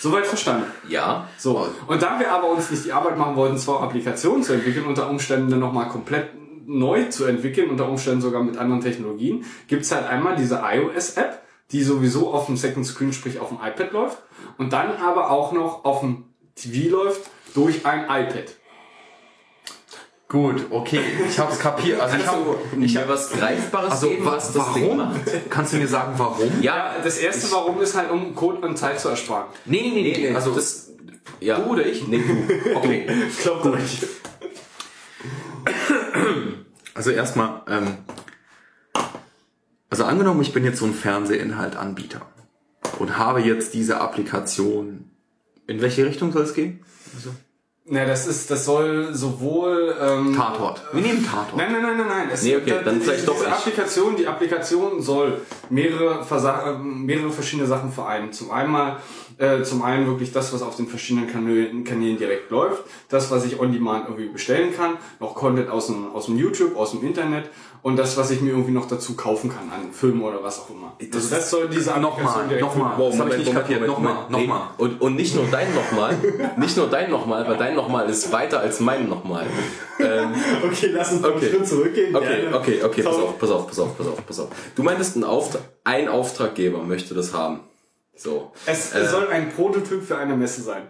[0.00, 0.64] Soweit verstanden.
[0.88, 1.28] Ja.
[1.36, 1.68] So.
[1.86, 5.10] Und da wir aber uns nicht die Arbeit machen wollten, zwei Applikationen zu entwickeln, unter
[5.10, 6.30] Umständen dann nochmal komplett
[6.66, 11.82] neu zu entwickeln, unter Umständen sogar mit anderen Technologien, gibt's halt einmal diese iOS-App, die
[11.82, 14.18] sowieso auf dem Second Screen, sprich auf dem iPad läuft,
[14.56, 16.29] und dann aber auch noch auf dem
[16.60, 18.54] TV läuft durch ein iPad.
[20.28, 22.00] Gut, okay, ich hab's kapiert.
[22.00, 24.96] Also ich Kannst hab, du mir was Greifbares also geben, wa was das Ding warum?
[24.98, 25.50] macht?
[25.50, 26.62] Kannst du mir sagen, warum?
[26.62, 29.46] Ja, Das erste Warum ist halt, um Code und Zeit zu ersparen.
[29.64, 30.28] Nee, nee, nee, nee.
[30.28, 30.90] also Also das...
[31.40, 31.58] Ja.
[31.58, 32.06] du oder ich?
[32.06, 32.76] Nee, du.
[32.76, 33.08] Okay.
[33.42, 34.06] Glaubt ihr nicht.
[36.94, 37.98] Also erstmal, ähm,
[39.88, 42.20] also angenommen, ich bin jetzt so ein Fernsehinhaltanbieter
[42.98, 45.09] und habe jetzt diese Applikation.
[45.70, 46.80] In welche Richtung soll es gehen?
[47.86, 50.82] Na, das ist, das soll sowohl, ähm, Tatort.
[50.92, 51.56] Wir nehmen Tatort.
[51.56, 52.28] Nein, nein, nein, nein, nein.
[52.32, 53.48] Es, Nee, okay, da- dann die- vielleicht doch ich.
[53.48, 55.40] Applikation, die Applikation soll
[55.70, 58.32] mehrere, Versa mehrere verschiedene Sachen vereinen.
[58.32, 58.98] Zum einmal,
[59.38, 63.44] äh, zum einen wirklich das, was auf den verschiedenen Kanälen, Kanälen direkt läuft, das, was
[63.44, 67.04] ich on demand irgendwie bestellen kann, noch Content aus dem, aus dem YouTube, aus dem
[67.04, 67.48] Internet
[67.82, 70.70] und das, was ich mir irgendwie noch dazu kaufen kann an Filmen oder was auch
[70.70, 70.92] immer.
[71.10, 72.92] Das also soll diese Nochmal, nochmal.
[72.98, 73.86] Wow, Das hab ich nicht kapiert.
[73.86, 74.62] Nochmal, Nee, nochmal.
[74.78, 76.16] Und, und nicht nur dein nochmal,
[76.56, 79.46] nicht nur dein nochmal, weil dein nochmal ist weiter als mein nochmal.
[80.00, 81.32] Okay, lass uns Okay.
[81.46, 82.16] einen Schritt zurückgehen.
[82.16, 82.56] Okay, Gerne.
[82.56, 84.48] okay, okay, pass auf, pass auf, pass auf, pass auf, pass auf.
[84.74, 87.60] Du meintest, ein, Auftrag, ein Auftraggeber möchte das haben.
[88.16, 88.52] So.
[88.66, 90.88] Es Äh, soll ein Prototyp für eine Messe sein.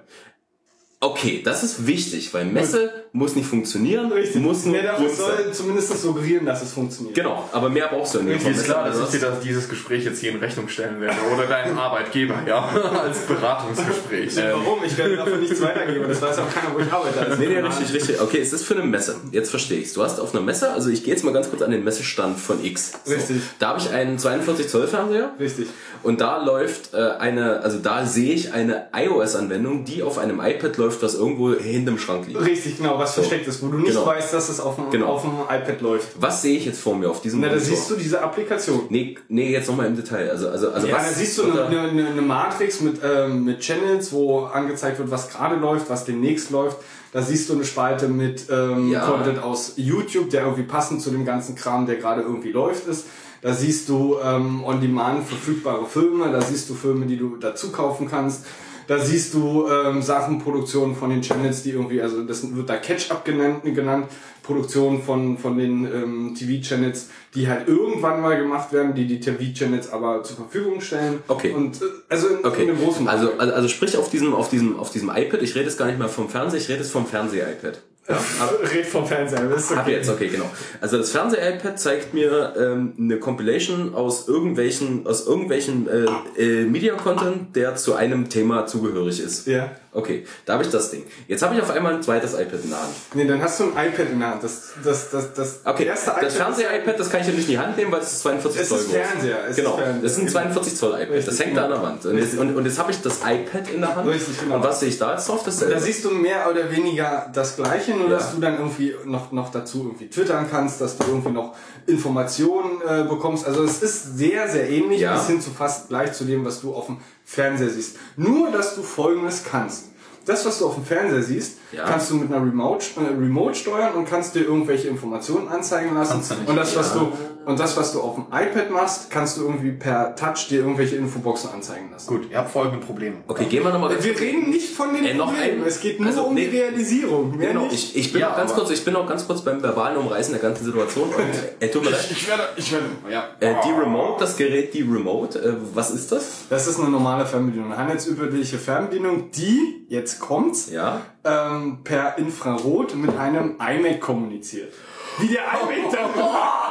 [1.00, 5.90] Okay, das ist wichtig, weil Messe muss nicht funktionieren, muss nur Grund es soll zumindest
[5.90, 7.16] das suggerieren, dass es funktioniert.
[7.16, 8.44] Genau, aber mehr brauchst du ja nicht.
[8.44, 11.16] Mir ist klar, dass ich dir das, dieses Gespräch jetzt hier in Rechnung stellen werde.
[11.34, 12.68] Oder deinen Arbeitgeber, ja.
[13.02, 14.36] Als Beratungsgespräch.
[14.36, 14.84] Warum?
[14.84, 16.04] Ich werde dafür nichts weitergeben.
[16.08, 17.20] Das weiß auch keiner, wo ich arbeite.
[17.20, 18.20] Also Nee, nee, richtig, richtig.
[18.20, 19.16] Okay, es ist für eine Messe.
[19.32, 19.94] Jetzt verstehe ich's.
[19.94, 22.38] Du hast auf einer Messe, also ich gehe jetzt mal ganz kurz an den Messestand
[22.38, 22.92] von X.
[23.04, 23.14] So.
[23.14, 23.42] Richtig.
[23.58, 25.32] Da habe ich einen 42 Zoll Fernseher.
[25.40, 25.66] Richtig.
[26.04, 30.76] Und da läuft äh, eine, also da sehe ich eine iOS-Anwendung, die auf einem iPad
[30.76, 32.40] läuft, was irgendwo hinterm Schrank liegt.
[32.40, 34.06] Richtig, genau, was versteckt ist, wo du nicht Genau.
[34.06, 35.06] weißt, dass es auf dem, Genau.
[35.06, 36.08] auf dem iPad läuft.
[36.20, 38.82] Was sehe ich jetzt vor mir auf diesem Na, da siehst du diese Applikation.
[38.90, 40.30] Nee, nee, jetzt nochmal im Detail.
[40.30, 43.60] Also, also, also Ja, was da siehst du eine, eine, eine Matrix mit, ähm, mit
[43.60, 46.76] Channels, wo angezeigt wird, was gerade läuft, was demnächst läuft.
[47.12, 49.04] Da siehst du eine Spalte mit ähm, Ja.
[49.06, 53.06] Content aus YouTube, der irgendwie passend zu dem ganzen Kram, der gerade irgendwie läuft, ist.
[53.42, 58.06] Da siehst du ähm, on-demand verfügbare Filme, da siehst du Filme, die du dazu kaufen
[58.08, 58.44] kannst.
[58.86, 62.76] Da siehst du ähm, Sachen, Produktionen von den Channels, die irgendwie, also das wird da
[62.76, 64.06] Catch-up genannt, genannt,
[64.42, 69.92] Produktionen von, von den ähm, TV-Channels, die halt irgendwann mal gemacht werden, die die TV-Channels
[69.92, 71.20] aber zur Verfügung stellen.
[71.28, 71.52] Okay.
[71.52, 74.48] Und äh, also in, Okay, in einem großen also, also, also sprich auf diesem, auf
[74.48, 76.90] diesem, auf diesem iPad, ich rede jetzt gar nicht mehr vom Fernseher, ich rede jetzt
[76.90, 77.82] vom Fernseh-iPad.
[78.10, 80.50] Ja, Red vom Fernseher, das ist Ab jetzt, okay, genau.
[80.80, 87.54] Also das Fernseh-iPad zeigt mir ähm, eine Compilation aus irgendwelchen, aus irgendwelchen äh, äh, Media-Content,
[87.54, 89.46] der zu einem Thema zugehörig ist.
[89.46, 89.70] Ja.
[89.92, 91.04] Okay, da habe ich das Ding.
[91.26, 92.90] Jetzt habe ich auf einmal ein zweites iPad in der Hand.
[93.14, 94.44] Nee, dann hast du ein iPad in der Hand.
[94.44, 97.58] Das, das, das, das Okay, erste das Fernseh-iPad, das kann ich ja nicht in die
[97.58, 98.94] Hand nehmen, weil es ist 42 Es Zoll ist groß.
[98.96, 100.02] Fernseher, es ist genau, Fernseher.
[100.02, 101.08] das ist ein 42 Zoll iPad.
[101.10, 101.60] Richtig, das hängt genau.
[101.60, 102.06] da an der Wand.
[102.06, 104.08] Und jetzt, und, und jetzt habe ich das iPad in der Hand.
[104.08, 104.54] Richtig, genau.
[104.56, 105.42] Und was sehe ich da jetzt drauf?
[105.44, 105.74] Dasselbe.
[105.74, 108.16] Da siehst du mehr oder weniger das Gleiche, nur Ja.
[108.16, 111.56] dass du dann irgendwie noch, noch dazu irgendwie twittern kannst, dass du irgendwie noch
[111.86, 113.46] Informationen äh, bekommst.
[113.46, 115.14] Also es ist sehr, sehr ähnlich, Ja.
[115.14, 116.98] bis hin zu fast gleich zu dem, was du auf dem
[117.30, 117.96] Fernseher siehst.
[118.16, 119.84] Nur, dass du Folgendes kannst.
[120.26, 121.84] das, was du auf dem Fernseher siehst, Ja.
[121.86, 126.20] kannst du mit einer Remote, äh, Remote steuern und kannst dir irgendwelche Informationen anzeigen lassen.
[126.46, 127.12] Und das, was du,
[127.50, 130.96] und das, was du auf dem iPad machst, kannst du irgendwie per Touch dir irgendwelche
[130.96, 132.06] Infoboxen anzeigen lassen.
[132.08, 133.16] Gut, ihr habt folgende Probleme.
[133.28, 135.98] Okay, gehen wir nochmal Wir reden nicht von den Äh, noch Problemen, ein- es geht
[136.00, 136.48] nur also, um nee.
[136.48, 137.36] die Realisierung.
[137.36, 137.74] Mehr Genau, nicht.
[137.74, 140.32] ich, ich bin Ja, auch ganz kurz, ich bin auch ganz kurz beim verbalen Umreißen
[140.32, 141.08] der ganzen Situation.
[141.08, 141.24] Und,
[141.60, 142.08] äh, tut mir leid.
[142.10, 143.24] ich werde, ich werde, ja.
[143.40, 146.44] Äh, die Remote, das Gerät, die Remote, äh, was ist das?
[146.48, 151.00] Das ist eine normale Fernbedienung, eine handelsübliche Fernbedienung, die, jetzt kommt's, Ja.
[151.24, 154.72] ähm, per Infrarot mit einem iMac kommuniziert.
[155.18, 156.10] Wie der iMac dann...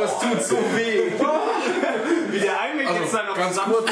[0.00, 1.12] Das tut so weh.
[2.30, 3.74] Wie der iMac jetzt dann noch Ganz zusammen...
[3.74, 3.90] kurz,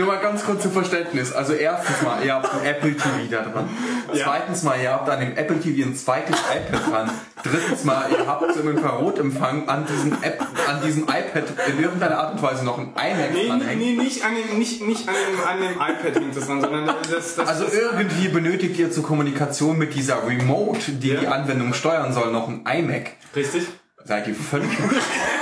[0.00, 1.32] nur mal, ganz kurz zum Verständnis.
[1.32, 3.68] Also erstens mal, ihr habt ein Apple TV da dran.
[4.12, 4.24] Ja.
[4.24, 7.10] Zweitens mal, ihr habt an dem Apple TV ein zweites iPad dran.
[7.42, 12.34] Drittens mal, ihr habt im Infrarotempfang an diesem App, an diesem iPad in irgendeiner Art
[12.34, 13.78] und Weise noch ein iMac Nee, nee, dranhängen.
[13.96, 16.86] nee, nicht an dem, nicht, nicht an dem, an dem iPad hängt das dran, sondern
[17.10, 21.20] das, das Also irgendwie benötigt ihr zur Kommunikation mit dieser Remote, die Ja.
[21.20, 23.12] die Anwendung steuern soll, noch ein iMac.
[23.34, 23.62] Richtig?
[24.04, 24.68] Seid ihr völlig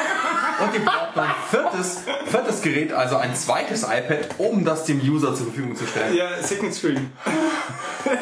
[0.61, 5.01] Und ihr braucht noch ein viertes, viertes Gerät, also ein zweites iPad, um das dem
[5.01, 6.15] User zur Verfügung zu stellen.
[6.15, 7.13] Ja, Second Screen.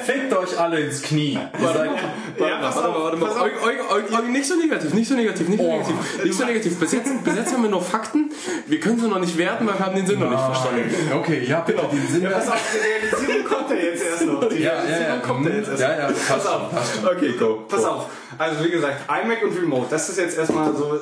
[0.05, 1.35] Fickt euch alle ins Knie.
[1.35, 3.31] Ja, Warte mal, warte mal.
[3.43, 6.81] Eugen, Eugen, nicht so negativ, nicht so negativ, nicht so negativ, nicht so negativ.
[6.81, 8.31] Bis jetzt, bis jetzt haben wir nur Fakten.
[8.67, 10.91] Wir können sie noch nicht werten, weil wir haben den Sinn noch nicht verstanden.
[11.15, 12.23] okay, ja, bitte den Sinn.
[12.23, 14.49] Ja, pass auf, die Realisierung kommt ja jetzt erst noch.
[14.49, 17.15] Die ja, ja, Realisierung ja, kommt ja jetzt erst ja, ja, passt Pass auf.
[17.17, 17.65] Okay, go.
[17.69, 18.07] Pass auf.
[18.39, 20.99] Also wie gesagt, iMac und Remote, das ist jetzt erstmal so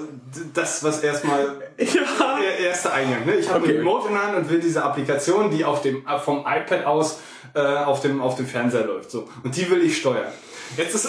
[0.52, 3.24] das, was erstmal der erste Eingang.
[3.26, 3.34] Ne?
[3.36, 3.72] Ich habe Okay.
[3.72, 7.20] ein Remote in der Hand und will diese Applikation, die auf dem vom iPad aus
[7.54, 9.10] äh, auf dem auf dem Fernseher läuft.
[9.10, 10.32] So und die will ich steuern.
[10.76, 11.08] Jetzt ist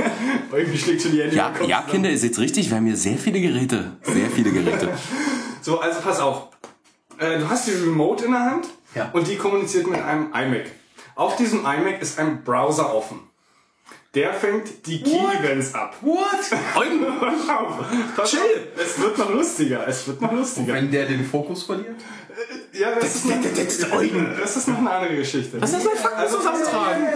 [0.52, 1.82] irgendwie schlägt schon die Hände Ja, ja.
[1.82, 3.92] Kinder, ihr seht richtig, wir haben hier sehr viele Geräte.
[4.02, 4.88] Sehr viele Geräte.
[5.62, 6.50] So, also pass auf.
[7.18, 9.10] Äh, du hast die Remote in der Hand Ja.
[9.12, 10.66] und die kommuniziert mit einem iMac.
[11.16, 13.18] Auf diesem iMac ist ein Browser offen.
[14.16, 15.94] Der fängt die Key-Events ab.
[16.00, 16.26] What?
[16.74, 17.04] Eugen,
[18.16, 18.40] Pass auf,
[18.82, 19.86] Es wird noch lustiger.
[19.86, 20.72] Es wird noch lustiger.
[20.72, 21.96] Wenn der den Fokus verliert?
[22.72, 25.60] Ja, das, ist noch, das ist noch eine andere Geschichte.
[25.60, 27.06] was ist das mit Fakten Also, zusammentragen?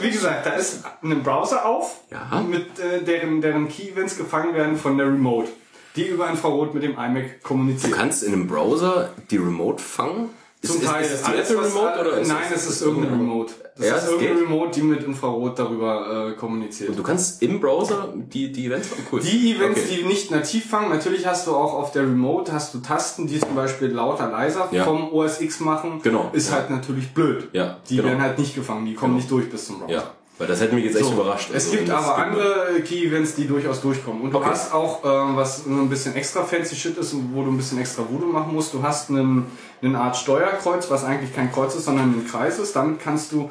[0.00, 2.40] Wie gesagt, da ist ein Browser auf, Ja.
[2.40, 5.48] mit äh, deren, deren Key-Events gefangen werden von der Remote,
[5.96, 7.92] die über Infrarot mit dem iMac kommuniziert.
[7.92, 10.30] Du kannst in einem Browser die Remote fangen?
[10.62, 11.04] Zum ist, Teil.
[11.04, 13.52] Ist, ist Alles, Apple was- Remote oder ist Nein, es ist irgendeine Remote.
[13.76, 14.42] Das Ja, ist irgendeine geht.
[14.48, 16.98] Remote, die mit Infrarot darüber äh, kommuniziert.
[16.98, 19.06] Du kannst im Browser die, die Events fangen?
[19.10, 19.20] Cool.
[19.20, 19.96] Die Events, Okay.
[20.00, 23.40] die nicht nativ fangen, natürlich hast du auch auf der Remote hast du Tasten, die
[23.40, 24.84] zum Beispiel lauter, leiser Ja.
[24.84, 26.00] vom OS X machen.
[26.02, 26.28] Genau.
[26.34, 27.48] Ist halt natürlich blöd.
[27.52, 28.08] Ja, Die genau.
[28.08, 29.92] werden halt nicht gefangen, die kommen nicht durch bis zum Browser.
[29.94, 30.02] Ja,
[30.40, 31.50] weil das hätte mich jetzt echt So, überrascht.
[31.52, 34.22] Es Also, gibt aber andere Key-Events, die durchaus durchkommen.
[34.22, 34.48] Und du Okay.
[34.48, 38.02] hast auch, ähm, was ein bisschen extra fancy Shit ist, wo du ein bisschen extra
[38.08, 39.44] Voodoo machen musst, du hast einen,
[39.82, 42.74] eine Art Steuerkreuz, was eigentlich kein Kreuz ist, sondern ein Kreis ist.
[42.74, 43.50] Damit kannst du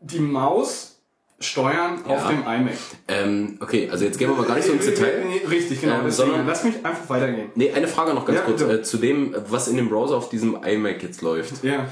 [0.00, 1.00] die Maus
[1.40, 2.28] steuern auf Ja.
[2.30, 2.74] dem iMac.
[3.08, 5.24] Ähm, okay, also jetzt gehen wir mal gar nicht so ins Nee, Detail.
[5.24, 5.94] nee, nee, Richtig, genau.
[5.96, 7.50] Ähm, Deswegen, sondern- lass mich einfach weitergehen.
[7.56, 10.28] Nee, eine Frage noch ganz Ja, kurz äh, zu dem, was in dem Browser auf
[10.30, 11.62] diesem iMac jetzt läuft.
[11.64, 11.86] Ja.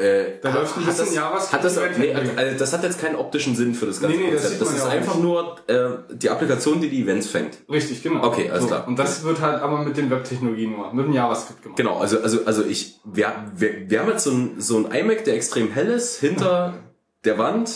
[0.00, 2.38] Äh, Da läuft ein bisschen das, JavaScript Hat das, nee, Endeffekt.
[2.38, 4.60] also das hat jetzt keinen optischen Sinn für das ganze Nee, nee, das Konzept.
[4.62, 7.58] Das, man ist ja einfach nur äh, die Applikation, die die Events fängt.
[7.70, 8.24] Richtig, genau.
[8.24, 8.86] Okay, alles klar.
[8.88, 11.76] Und das wird halt aber mit den Webtechnologien gemacht, mit dem JavaScript gemacht.
[11.76, 15.24] Genau, also, also, also ich, wir, wir, wir haben jetzt so ein, so ein iMac,
[15.24, 16.74] der extrem hell ist, hinter
[17.24, 17.70] der Wand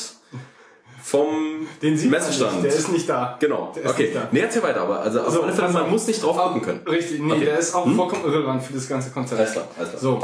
[1.03, 2.63] vom Den sieht Messestand.
[2.63, 3.37] nicht, der ist nicht da.
[3.39, 4.05] Genau, Der ist okay.
[4.05, 4.29] nicht da.
[4.33, 6.81] Nee, erzähl weiter, aber also auf So, alle Fälle, man muss nicht drauf gucken können.
[6.89, 7.45] Richtig, nee, Okay.
[7.45, 9.39] der ist auch vollkommen irrelevant für das ganze Konzept.
[9.39, 10.01] Alles klar, alles klar.
[10.01, 10.21] So.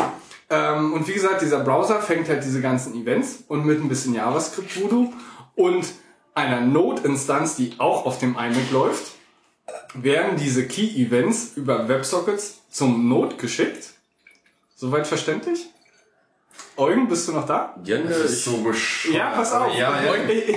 [0.51, 4.15] Ähm, und wie gesagt, dieser Browser fängt halt diese ganzen Events und mit ein bisschen
[4.15, 5.13] JavaScript-Voodoo
[5.55, 5.87] und
[6.35, 9.13] einer Node-Instanz, die auch auf dem iMac läuft,
[9.95, 13.95] werden diese Key-Events über WebSockets zum Node geschickt.
[14.75, 15.69] Soweit verständlich?
[16.77, 17.75] Eugen, bist du noch da?
[17.85, 19.17] Jenne, Das ist ich, so bescheuert.
[19.17, 19.75] Ja, pass auf.
[19.77, 20.13] Ja, ja.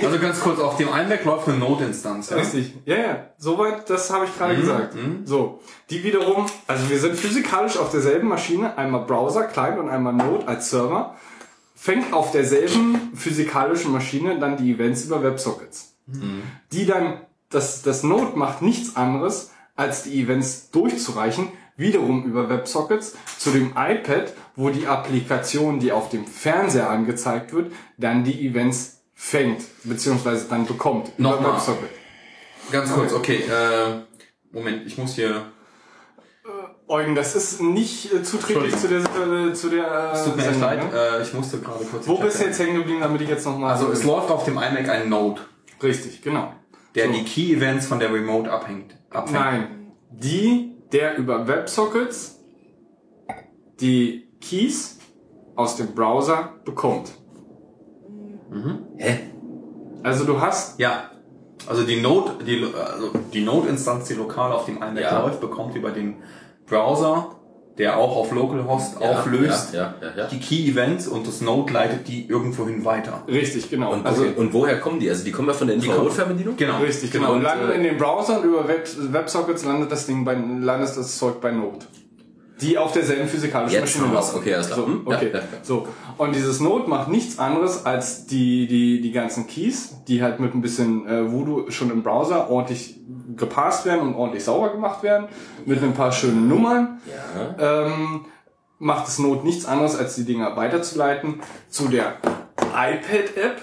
[0.05, 2.29] Also ganz kurz, auf dem iMac läuft eine Node-Instanz.
[2.29, 2.37] Ja?
[2.37, 2.73] Richtig.
[2.85, 3.27] Ja, ja.
[3.37, 4.95] Soweit, das habe ich gerade gesagt.
[5.25, 5.59] So.
[5.89, 10.47] Die wiederum, also wir sind physikalisch auf derselben Maschine, einmal Browser, Client und einmal Node
[10.47, 11.15] als Server,
[11.75, 15.95] fängt auf derselben physikalischen Maschine dann die Events über WebSockets.
[16.71, 23.15] Die dann, das, das Node macht nichts anderes, als die Events durchzureichen, wiederum über WebSockets
[23.37, 29.01] zu dem iPad, wo die Applikation, die auf dem Fernseher angezeigt wird, dann die Events
[29.13, 31.11] fängt, beziehungsweise dann bekommt.
[31.17, 31.53] über Nochmal.
[31.53, 31.89] WebSocket.
[32.71, 33.43] Ganz kurz, okay.
[33.49, 34.01] Äh,
[34.51, 35.51] Moment, ich muss hier...
[36.87, 40.43] Eugen, das ist nicht äh, zuträglich zu der, äh, zu der äh, Es tut mir
[40.43, 41.17] Sendung, leid, ne?
[41.17, 42.07] äh, ich musste gerade kurz...
[42.07, 43.71] Wo bist du jetzt hängen geblieben, damit ich jetzt nochmal...
[43.71, 45.41] Also es läuft auf dem iMac ein Node,
[45.81, 46.53] Richtig, genau.
[46.93, 47.13] der So.
[47.13, 48.95] die Key-Events von der Remote abhängt.
[49.09, 49.39] abfängt.
[49.39, 52.39] Nein, die, der über WebSockets
[53.79, 54.97] die Keys
[55.55, 57.11] aus dem Browser bekommt.
[58.97, 59.19] Hä?
[60.03, 61.09] Also du hast Ja.
[61.65, 65.21] Also die Node, die, also die Node-Instanz, die lokal auf dem iMac Ja.
[65.21, 66.15] läuft, bekommt über den
[66.65, 67.35] Browser,
[67.77, 70.27] der auch auf Localhost Ja, auflöst, ja, ja, ja, ja.
[70.27, 73.23] die Key-Events und das Node leitet die irgendwohin weiter.
[73.29, 73.93] richtig genau.
[73.93, 75.09] Und, also und woher kommen die?
[75.09, 76.57] Also die kommen ja von der Infrarotfernbedienung?
[76.57, 76.79] Genau.
[76.79, 77.29] richtig genau.
[77.31, 80.33] Und, Und landen äh, in den Browser und über Web Websockets landet das Ding bei
[80.33, 81.85] landet das Zeug bei Node.
[82.63, 84.37] Die auf derselben physikalischen Jetzt Maschine laufen.
[84.37, 84.79] Okay, alles klar.
[84.79, 85.29] So, okay.
[85.33, 85.45] ja, ja.
[85.61, 85.87] so.
[86.17, 90.53] Und dieses Node macht nichts anderes als die, die, die ganzen Keys, die halt mit
[90.53, 92.95] ein bisschen äh, Voodoo schon im Browser ordentlich
[93.35, 95.27] gepasst werden und ordentlich sauber gemacht werden,
[95.65, 96.99] mit ein paar schönen Nummern.
[97.59, 97.85] Ja.
[97.85, 98.25] ähm,
[98.79, 102.17] macht das Node nichts anderes, als die Dinger weiterzuleiten zu der
[102.57, 103.61] iPad-App,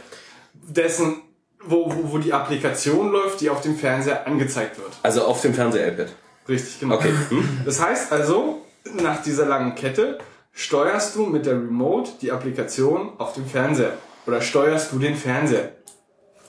[0.54, 1.22] dessen,
[1.62, 4.92] wo, wo, wo die Applikation läuft, die auf dem Fernseher angezeigt wird.
[5.02, 6.08] Also auf dem Fernseher-iPad.
[6.48, 6.94] Richtig, genau.
[6.94, 7.12] Okay.
[7.28, 7.60] Hm?
[7.64, 8.62] Das heißt also,
[9.00, 10.18] nach dieser langen Kette
[10.52, 13.96] steuerst du mit der Remote die Applikation auf dem Fernseher.
[14.26, 15.72] Oder steuerst du den Fernseher.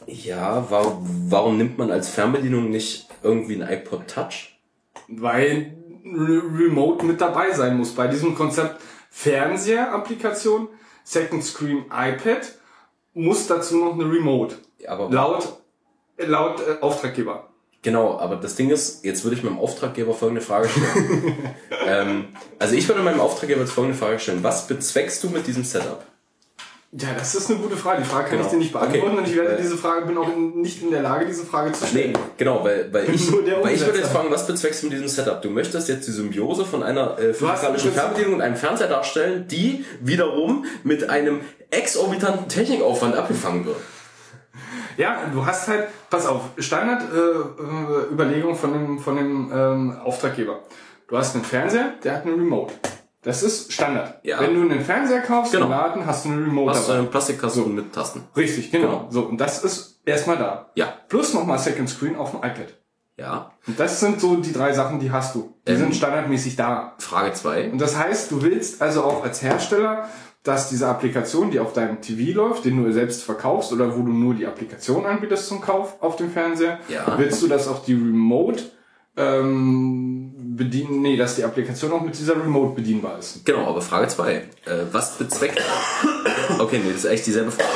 [0.08, 4.60] Ja, warum, warum nimmt man als Fernbedienung nicht irgendwie ein iPod Touch?
[5.08, 7.94] Weil Re Remote mit dabei sein muss.
[7.94, 8.82] Bei diesem Konzept
[9.12, 10.70] Fernseher-Applikation,
[11.03, 12.53] Second Screen iPad,
[13.14, 14.56] muss dazu noch eine Remote.
[14.88, 15.62] Aber Laut,
[16.18, 17.51] laut äh, Auftraggeber.
[17.84, 21.36] Genau, aber das Ding ist, jetzt würde ich meinem Auftraggeber folgende Frage stellen.
[21.88, 22.26] ähm,
[22.60, 24.44] also ich würde meinem Auftraggeber jetzt folgende Frage stellen.
[24.44, 26.06] Was bezweckst du mit diesem Setup?
[26.94, 28.02] Ja, das ist eine gute Frage.
[28.02, 28.45] Die Frage kann Genau.
[28.45, 29.18] ich dir nicht beantworten Okay.
[29.18, 31.86] und ich werde diese Frage, bin auch in, nicht in der Lage, diese Frage zu
[31.86, 32.18] Nee, stellen.
[32.38, 35.41] genau, weil, weil, ich, weil ich würde jetzt fragen, was bezweckst du mit diesem Setup?
[35.41, 39.86] Du möchtest jetzt die Symbiose von einer äh, physikalischen Fernbedienung und einem Fernseher darstellen, die
[40.02, 41.40] wiederum mit einem
[41.70, 43.78] exorbitanten Technikaufwand abgefangen wird.
[44.98, 50.60] Ja, du hast halt, pass auf, Standard-Überlegung äh, Überlegung von dem, von dem ähm, Auftraggeber.
[51.07, 52.73] Du hast einen Fernseher, der hat eine Remote.
[53.23, 54.19] Das ist Standard.
[54.23, 54.40] Ja.
[54.40, 55.65] Wenn du einen Fernseher kaufst, Genau.
[55.65, 58.23] im Laden, hast du eine Remote Hast du einen Plastikkasten mit Tasten?
[58.36, 58.88] Richtig, genau.
[58.88, 59.07] Genau.
[59.11, 60.72] So, und das ist erstmal da.
[60.76, 60.94] Ja.
[61.07, 62.73] Plus nochmal Second Screen auf dem iPad.
[63.18, 63.52] Ja.
[63.68, 65.53] Und das sind so die drei Sachen, die hast du.
[65.68, 65.78] Die Ähm.
[65.78, 66.95] sind standardmäßig da.
[66.98, 67.69] Frage 2.
[67.72, 70.10] Und das heißt, du willst also auch als Hersteller,
[70.43, 74.11] dass diese Applikation, die auf deinem TV läuft, den du selbst verkaufst oder wo du
[74.11, 77.13] nur die Applikation anbietest zum Kauf auf dem Fernseher, Ja.
[77.18, 78.63] willst du das auf die Remote
[79.18, 83.45] ähm, bedienen, nee, dass die Applikation auch mit dieser Remote bedienbar ist.
[83.45, 84.34] Genau, aber Frage 2.
[84.34, 84.43] Äh,
[84.91, 85.61] was bezweckt...
[86.59, 87.69] Okay, nee, das ist echt dieselbe Frage.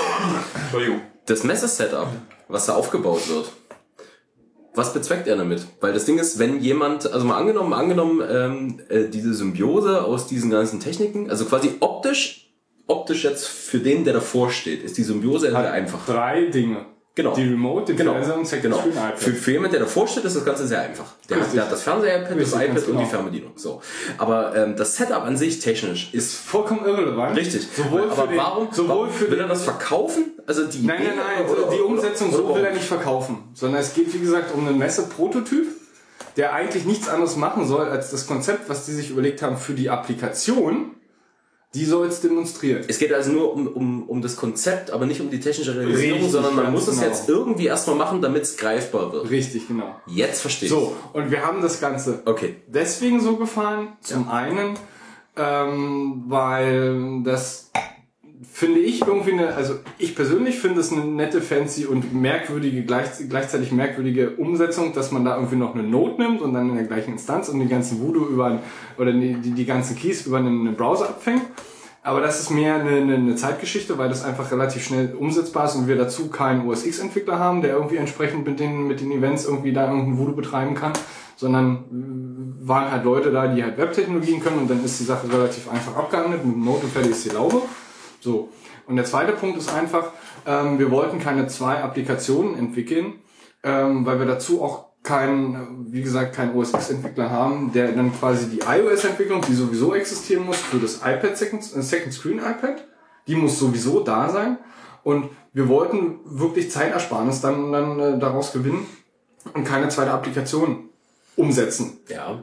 [0.63, 1.01] Entschuldigung.
[1.25, 2.07] Das Messesetup,
[2.47, 3.51] was da aufgebaut wird,
[4.75, 5.65] was bezweckt er damit?
[5.81, 10.27] Weil das Ding ist, wenn jemand, also mal angenommen, angenommen, ähm, äh, diese Symbiose aus
[10.27, 12.44] diesen ganzen Techniken, also quasi optisch,
[12.87, 16.05] optisch jetzt für den, der davor steht, ist die Symbiose sehr einfach.
[16.05, 16.85] Drei Dinge.
[17.17, 17.33] Genau.
[17.33, 18.83] Die Remote, den Genau, Fernseher genau.
[19.15, 21.13] Für, für jemand, der davor steht, ist das Ganze sehr einfach.
[21.29, 23.05] Der, hat, der hat das Fernseher-iPad, das iPad und die genau.
[23.05, 23.51] Fernbedienung.
[23.55, 23.81] So.
[24.17, 27.37] Aber ähm, das Setup an sich technisch ist Vollkommen irrelevant.
[27.37, 27.69] richtig.
[27.73, 30.33] Sowohl Aber für den, warum, sowohl warum für will den, er das verkaufen?
[30.45, 32.83] Also die Nein, Idee nein, nein, oder- die oder- Umsetzung oder so will er nicht
[32.83, 35.67] verkaufen, sondern es geht wie gesagt um einen Messe-Prototyp,
[36.35, 39.71] der eigentlich nichts anderes machen soll als das Konzept, was die sich überlegt haben für
[39.73, 40.91] die Applikation,
[41.75, 42.83] die soll es demonstrieren.
[42.87, 46.19] Es geht also nur um, um, um das Konzept, aber nicht um die technische Realisierung,
[46.19, 47.07] Richtig, sondern man muss es genau.
[47.07, 49.29] jetzt irgendwie erstmal machen, damit es greifbar wird.
[49.29, 49.95] Richtig, genau.
[50.07, 50.73] Jetzt verstehe ich.
[50.73, 52.55] So, und wir haben das Ganze Okay.
[52.67, 53.89] deswegen so gefallen.
[54.01, 54.75] Zum einen,
[55.35, 57.64] ähm, weil das
[58.43, 63.09] finde ich irgendwie eine, also ich persönlich finde es eine nette, fancy und merkwürdige, gleich,
[63.29, 66.85] gleichzeitig merkwürdige Umsetzung, dass man da irgendwie noch eine Note nimmt und dann in der
[66.85, 68.59] gleichen Instanz und die ganzen Voodoo über, ein-
[68.97, 71.43] oder die, die, ganzen Keys über einen, Browser abfängt.
[72.03, 75.75] Aber das ist mehr eine, eine, eine Zeitgeschichte, weil das einfach relativ schnell umsetzbar ist
[75.75, 79.45] und wir dazu keinen OS X-Entwickler haben, der irgendwie entsprechend mit den, mit den Events
[79.45, 80.93] irgendwie da irgendein Voodoo betreiben kann,
[81.35, 81.85] sondern
[82.61, 85.95] waren halt Leute da, die halt Webtechnologien können und dann ist die Sache relativ einfach
[85.95, 87.61] abgehandelt, mit Note und fertig ist die Laube.
[88.25, 88.49] So.
[88.87, 90.11] Und der zweite Punkt ist einfach,
[90.47, 93.13] ähm, wir wollten keine zwei Applikationen entwickeln,
[93.63, 98.49] ähm, weil wir dazu auch keinen, wie gesagt, keinen OS X-Entwickler haben, der dann quasi
[98.49, 102.83] die iOS-Entwicklung, die sowieso existieren muss, für das iPad Second, äh, Second Screen iPad,
[103.27, 104.57] die muss sowieso da sein.
[105.03, 108.87] Und wir wollten wirklich Zeitersparnis dann, dann äh, daraus gewinnen
[109.53, 110.89] und keine zweite Applikation
[111.35, 111.99] umsetzen.
[112.09, 112.41] Ja.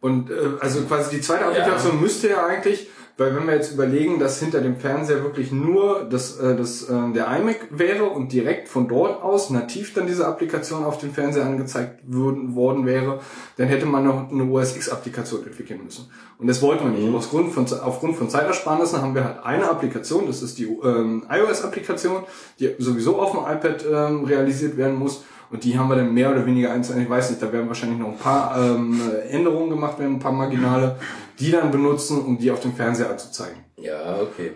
[0.00, 4.18] Und äh, also quasi die zweite Applikation müsste ja eigentlich, weil wenn wir jetzt überlegen,
[4.18, 8.68] dass hinter dem Fernseher wirklich nur das, äh, das, äh, der iMac wäre und direkt
[8.68, 13.20] von dort aus nativ dann diese Applikation auf dem Fernseher angezeigt würden, worden wäre,
[13.56, 16.10] dann hätte man noch eine OS X-Applikation entwickeln müssen.
[16.38, 17.14] Und das wollten wir nicht.
[17.14, 21.24] Aus Grund von, aufgrund von Zeitersparnissen haben wir halt eine Applikation, das ist die ähm,
[21.30, 22.24] iOS-Applikation,
[22.58, 25.24] die sowieso auf dem iPad ähm, realisiert werden muss.
[25.50, 28.00] Und die haben wir dann mehr oder weniger eins, ich weiß nicht, da werden wahrscheinlich
[28.00, 29.00] noch ein paar ähm,
[29.30, 30.96] Änderungen gemacht werden, ein paar marginale,
[31.38, 33.64] die dann benutzen, um die auf dem Fernseher anzuzeigen.
[33.76, 34.52] Ja, okay.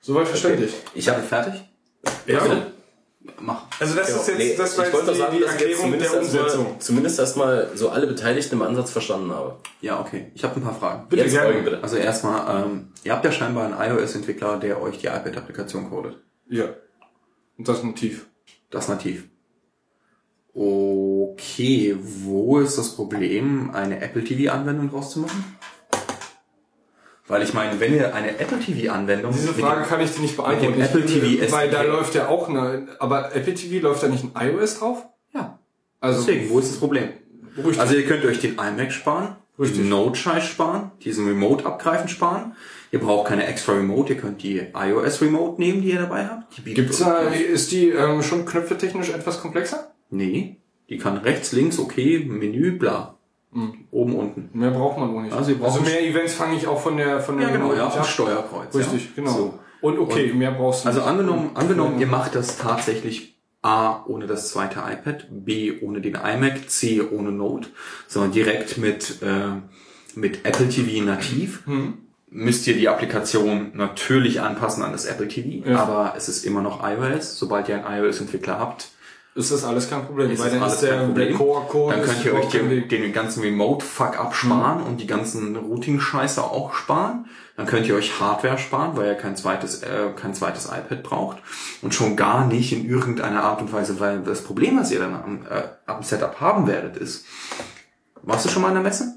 [0.00, 0.74] Soweit verständlich.
[0.94, 1.54] Ich habe fertig.
[2.26, 2.42] Ja.
[3.38, 3.66] Mach.
[3.78, 5.60] Also das ist jetzt, Nee, das war ich jetzt wollte die, sagen, die dass ich
[5.60, 6.80] jetzt Erklärung der zumindest erstmal, Umsetzung.
[6.80, 9.56] zumindest erstmal so alle Beteiligten im Ansatz verstanden habe.
[9.82, 10.30] Ja, okay.
[10.34, 11.06] Ich habe ein paar Fragen.
[11.08, 11.62] Bitte Jetzt gerne.
[11.62, 11.82] Bitte.
[11.82, 16.16] Also erstmal, ähm, ihr habt ja scheinbar einen iOS-Entwickler, der euch die iPad-Applikation codet.
[16.48, 16.64] Ja.
[17.58, 18.26] Und das Motiv.
[18.70, 19.28] Das nativ.
[20.54, 25.44] Okay, wo ist das Problem, eine Apple TV-Anwendung draus zu machen?
[27.30, 29.32] Weil ich meine, wenn ihr eine Apple TV-Anwendung...
[29.32, 30.78] Diese mit Frage kann ich dir nicht beantworten.
[30.78, 34.08] mit dem Apple TV Weil da läuft ja auch eine, aber Apple TV läuft da
[34.08, 35.06] nicht ein iOS drauf?
[35.32, 35.60] Ja,
[36.00, 37.10] Also, deswegen, wo ist das Problem?
[37.56, 37.80] Richtig.
[37.80, 39.78] Also ihr könnt euch den iMac sparen, Richtig.
[39.78, 42.56] den Note-Scheiß sparen, diesen Remote-Abgreifen sparen.
[42.90, 46.58] Ihr braucht keine extra Remote, ihr könnt die iOS-Remote nehmen, die ihr dabei habt.
[46.66, 49.92] Die gibt's da, ist die ähm, schon knöpfetechnisch etwas komplexer?
[50.10, 50.56] Nee,
[50.88, 53.19] die kann rechts, links, okay, Menü, bla.
[53.90, 54.50] Oben, unten.
[54.52, 55.32] Mehr braucht man auch nicht.
[55.32, 57.94] Also braucht- mehr Events fange ich auch von der, von der Ja, genau, ja, ab.
[57.94, 58.74] dem Steuerkreuz.
[58.74, 59.10] Richtig, ja.
[59.16, 59.30] genau.
[59.30, 59.58] So.
[59.80, 61.08] Und okay, mehr brauchst du Also nicht.
[61.08, 66.68] angenommen, angenommen, ihr macht das tatsächlich A ohne das zweite iPad, B ohne den iMac,
[66.70, 67.68] C ohne Note,
[68.06, 69.48] sondern direkt mit, äh,
[70.14, 71.66] mit Apple TV nativ.
[71.66, 71.94] Hm.
[72.32, 75.78] Müsst ihr die Applikation natürlich anpassen an das Apple TV, Ja.
[75.82, 77.36] aber es ist immer noch iOS.
[77.38, 78.90] Sobald ihr einen iOS-Entwickler habt,
[79.40, 80.30] ist das alles kein Problem.
[80.30, 84.34] ist weil dann ist der, der Core-Code Dann könnt ihr euch den, den ganzen Remote-Fuck-up
[84.34, 87.26] sparen und die ganzen Routing-Scheiße auch sparen.
[87.56, 91.38] Dann könnt ihr euch Hardware sparen, weil ihr kein zweites, äh, kein zweites iPad braucht.
[91.82, 95.14] Und schon gar nicht in irgendeiner Art und Weise, weil das Problem, was ihr dann
[95.14, 97.26] am, äh, am Setup haben werdet, ist,
[98.22, 99.16] warst du schon mal an der Messe?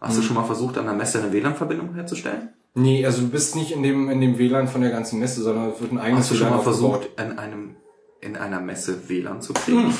[0.00, 0.26] Hast du Hm.
[0.26, 2.50] schon mal versucht, an der Messe eine WLAN-Verbindung herzustellen?
[2.74, 5.70] Nee, also du bist nicht in dem, in dem WLAN von der ganzen Messe, sondern
[5.70, 7.76] es wird ein eigenes Hast du schon WLAN mal versucht, in einem,
[8.24, 9.94] in einer Messe WLAN zu kriegen?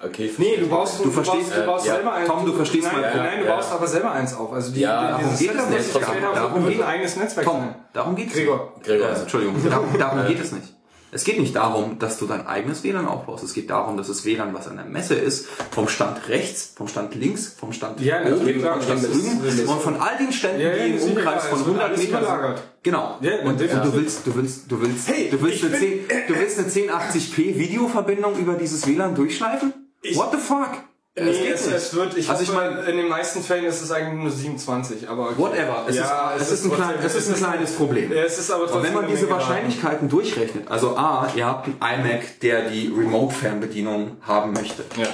[0.00, 0.30] Okay.
[0.38, 2.28] Nee, du baust, Du verstehst, baust, du baust äh, ja, selber eins.
[2.28, 3.30] Tom, du verstehst nein, mein nein, Problem.
[3.32, 3.76] nein, du Ja, baust ja.
[3.76, 4.52] aber selber eins auf.
[4.52, 5.94] Also die, Ja, die, darum dieses geht es Setup, nicht.
[5.94, 8.32] was ich Darum- geht- ein eigenes Netzwerk Tom, darum geht's.
[8.34, 8.74] Gregor.
[8.84, 9.08] Gregor.
[9.08, 10.74] Äh, Entschuldigung, darum, darum geht es nicht.
[11.10, 13.42] Es geht nicht darum, dass du dein eigenes WLAN aufbaust.
[13.42, 16.86] Es geht darum, dass das WLAN, was an der Messe ist, vom Stand rechts, vom
[16.86, 18.36] Stand links, vom Stand Ja, klar.
[18.74, 21.68] vom Stand drüben und von all den Ständen, Ja, ja, die im Umkreis von wird
[21.68, 22.62] 100 alles Metern verlagert.
[22.82, 23.18] Genau.
[23.22, 26.08] Ja, und, und du willst, du willst, du willst, Hey, du willst ich eine bin-
[26.08, 29.72] 10, du willst eine 1080p Videoverbindung über dieses WLAN durchschleifen?
[30.14, 30.70] What the fuck?
[31.18, 33.82] Das Nee, geht es, es wird, ich Also ich meine- in den meisten Fällen ist
[33.82, 35.34] es eigentlich nur 27, aber okay.
[35.38, 35.84] Whatever.
[35.88, 38.12] Es, Ja, ist, es, ist ein, klein, es ist ein kleines Problem.
[38.12, 41.46] Ja, es ist aber Und wenn trotzdem man diese Menge Wahrscheinlichkeiten durchrechnet, also A, ihr
[41.46, 44.84] habt einen iMac, der die Remote-Fernbedienung haben möchte.
[44.96, 45.06] Ja.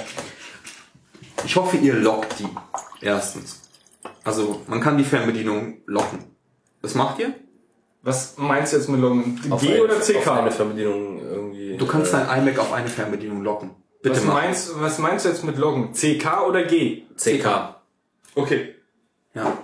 [1.43, 2.47] Ich hoffe, ihr lockt die.
[3.01, 3.61] Erstens.
[4.23, 6.19] Also, man kann die Fernbedienung locken.
[6.81, 7.33] Was macht ihr?
[8.01, 9.39] Was meinst du jetzt mit Loggen?
[9.49, 10.27] Auf G oder Auf CK?
[10.27, 11.77] eine Verbedienung irgendwie.
[11.77, 13.71] Du kannst äh, dein iMac auf eine Fernbedienung locken.
[14.05, 15.93] Bitte Was meinst, was meinst du jetzt mit Loggen?
[15.93, 17.05] CK oder G?
[17.17, 17.75] CK.
[18.35, 18.75] Okay.
[19.33, 19.57] Ja,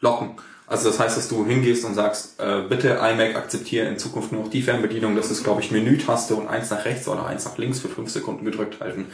[0.00, 0.36] locken.
[0.68, 4.44] Also das heißt, dass du hingehst und sagst, äh, bitte iMac akzeptiere in Zukunft nur
[4.44, 5.16] noch die Fernbedienung.
[5.16, 8.10] Das ist, glaube ich, Menü-Taste und eins nach rechts oder eins nach links für fünf
[8.10, 9.06] Sekunden gedrückt halten.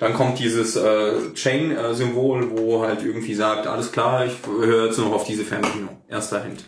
[0.00, 5.08] Dann kommt dieses äh, Chain-Symbol, wo halt irgendwie sagt, alles klar, ich höre jetzt nur
[5.08, 5.98] noch auf diese Fernbedienung.
[6.08, 6.64] Erster Hint.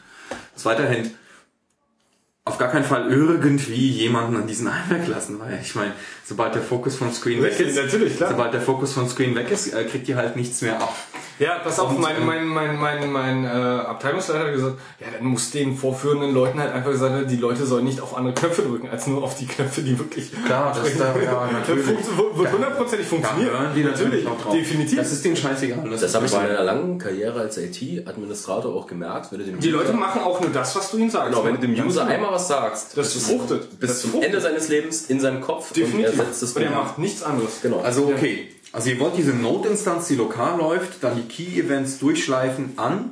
[0.55, 1.11] Zweiter Hint.
[2.47, 5.93] Auf gar keinen Fall irgendwie jemanden an diesen iMac lassen, weil ich meine,
[6.27, 7.75] sobald der Fokus vom Screen weg ist,
[8.19, 10.95] sobald der Fokus vom Screen weg ist, äh, kriegt ihr halt nichts mehr ab.
[11.39, 15.27] Ja, pass auf, mein, ähm, mein, mein, mein, mein äh, Abteilungsleiter hat gesagt, ja, dann
[15.27, 18.89] muss den vorführenden Leuten halt einfach gesagt, die Leute sollen nicht auf andere Knöpfe drücken,
[18.89, 21.85] als nur auf die Knöpfe, die wirklich Klar, das ist da, ja, natürlich.
[21.87, 23.53] Funkt- wird hundertprozentig funktionieren.
[23.53, 24.55] Ja, die natürlich auch drauf.
[24.55, 24.99] definitiv.
[24.99, 25.89] Das ist denen scheißegal.
[25.91, 29.33] Das habe ich in meiner langen Karriere als IT-Administrator auch gemerkt.
[29.33, 31.31] Wenn du dem die User- Leute machen auch nur das, was du ihnen sagst.
[31.31, 32.15] Genau, wenn du dem User genau.
[32.15, 33.79] einmal was sagst, Das fruchtet.
[33.81, 34.29] bis Das zum fruchtet.
[34.29, 36.13] Ende seines Lebens in seinem Kopf Definitiv.
[36.13, 37.61] und er setzt es Und er macht nichts anderes.
[37.63, 37.81] Genau.
[37.81, 38.49] Also okay.
[38.75, 43.11] Also ihr wollt diese Node-Instanz, die lokal läuft, dann die Key-Events durchschleifen an,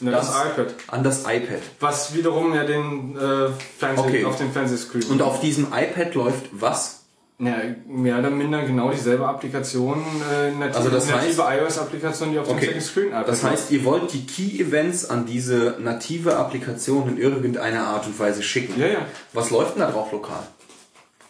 [0.00, 0.74] Ne, das, Das- iPad.
[0.88, 1.60] an das iPad.
[1.78, 4.24] Was wiederum ja den äh, Fernseh, Okay.
[4.24, 5.04] auf den Fernsehscreen.
[5.04, 7.00] Und auf diesem iPad läuft was?
[7.38, 7.56] ja,
[7.88, 12.56] mehr oder minder genau dieselbe Applikation, äh, native, Also das native iOS-Applikation, die auf dem
[12.56, 12.66] Okay.
[12.66, 17.86] Second Screen iPad Das heißt, ihr wollt die Key-Events an diese native Applikation in irgendeiner
[17.86, 18.80] Art und Weise schicken.
[18.80, 18.98] Ja, ja.
[19.32, 20.42] Was läuft denn da drauf lokal?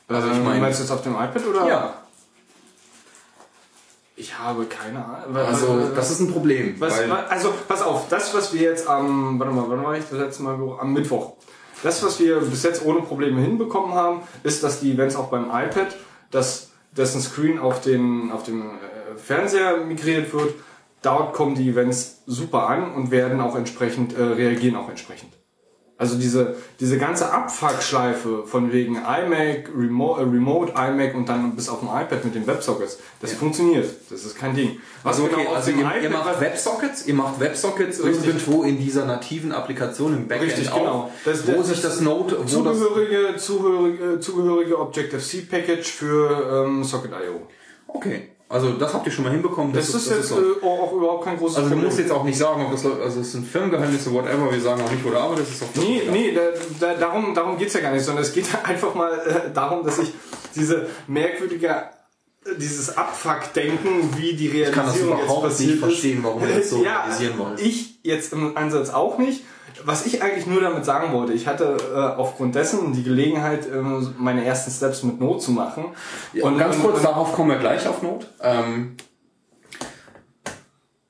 [0.09, 1.67] Also ich ich meine- meinst du jetzt auf dem iPad oder?
[1.69, 1.95] Ja.
[4.17, 5.37] Ich habe keine Ahnung.
[5.37, 6.77] Also das ist ein Problem.
[6.79, 10.19] Was, also, pass auf, das, was wir jetzt am, warte mal, wann war ich das
[10.19, 10.57] letzte Mal?
[10.79, 11.33] Am Mittwoch.
[11.83, 15.47] Das, was wir bis jetzt ohne Probleme hinbekommen haben, ist, dass die Events auch beim
[15.47, 15.97] iPad,
[16.31, 20.55] dass dessen Screen auf den, auf dem äh, Fernseher migriert wird,
[21.03, 25.33] dort kommen die Events super an und werden auch entsprechend, äh, reagieren auch entsprechend.
[25.97, 31.69] Also diese, diese ganze Abfuck-Schleife von wegen iMac, Remote, äh, Remote, iMac und dann bis
[31.69, 33.89] auf dem iPad mit den Websockets, das funktioniert.
[34.11, 34.81] Das ist kein Ding.
[35.05, 38.27] Was Also, okay, genau also ihr, ihr macht Websockets, ihr macht Websockets Richtig.
[38.27, 41.11] irgendwo in dieser nativen Applikation im Backend Richtig, genau.
[41.25, 47.47] Das- wo das- sich das Node, wo das, zugehörige, zugehörige, zugehörige Objective-C-Package für ähm, Socket.io.
[47.87, 49.73] okay, also das habt ihr schon mal hinbekommen.
[49.73, 50.37] Das, ist jetzt so.
[50.37, 51.89] äh, auch überhaupt kein großes Also du Problem.
[51.89, 54.91] musst jetzt auch nicht sagen, ob das also es sind Firmengeheimnisse, whatever, wir sagen auch
[54.93, 56.41] nicht, wo du arbeitest, ist auch Nee, nee, da,
[56.79, 59.99] da, darum, darum geht's ja gar nicht, sondern es geht einfach mal äh, darum, dass
[59.99, 60.13] ich
[60.55, 66.21] diese merkwürdige, äh, dieses Abfuck-Denken, wie die Realisierung kann das jetzt überhaupt passiert nicht verstehen,
[66.23, 67.61] warum ihr das so ja, realisieren wollt.
[67.61, 69.43] Ich jetzt im Ansatz auch nicht.
[69.85, 74.15] Was ich eigentlich nur damit sagen wollte, ich hatte äh, aufgrund dessen die Gelegenheit, ähm,
[74.19, 75.87] meine ersten Steps mit Not zu machen.
[76.41, 78.27] Und ganz kurz, darauf kommen wir gleich auf Not.
[78.41, 78.97] Ähm,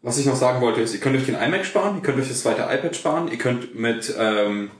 [0.02, 2.28] was ich noch sagen wollte ist, ihr könnt euch den iMac sparen, ihr könnt euch
[2.28, 4.70] das zweite iPad sparen, ihr könnt mit ähm,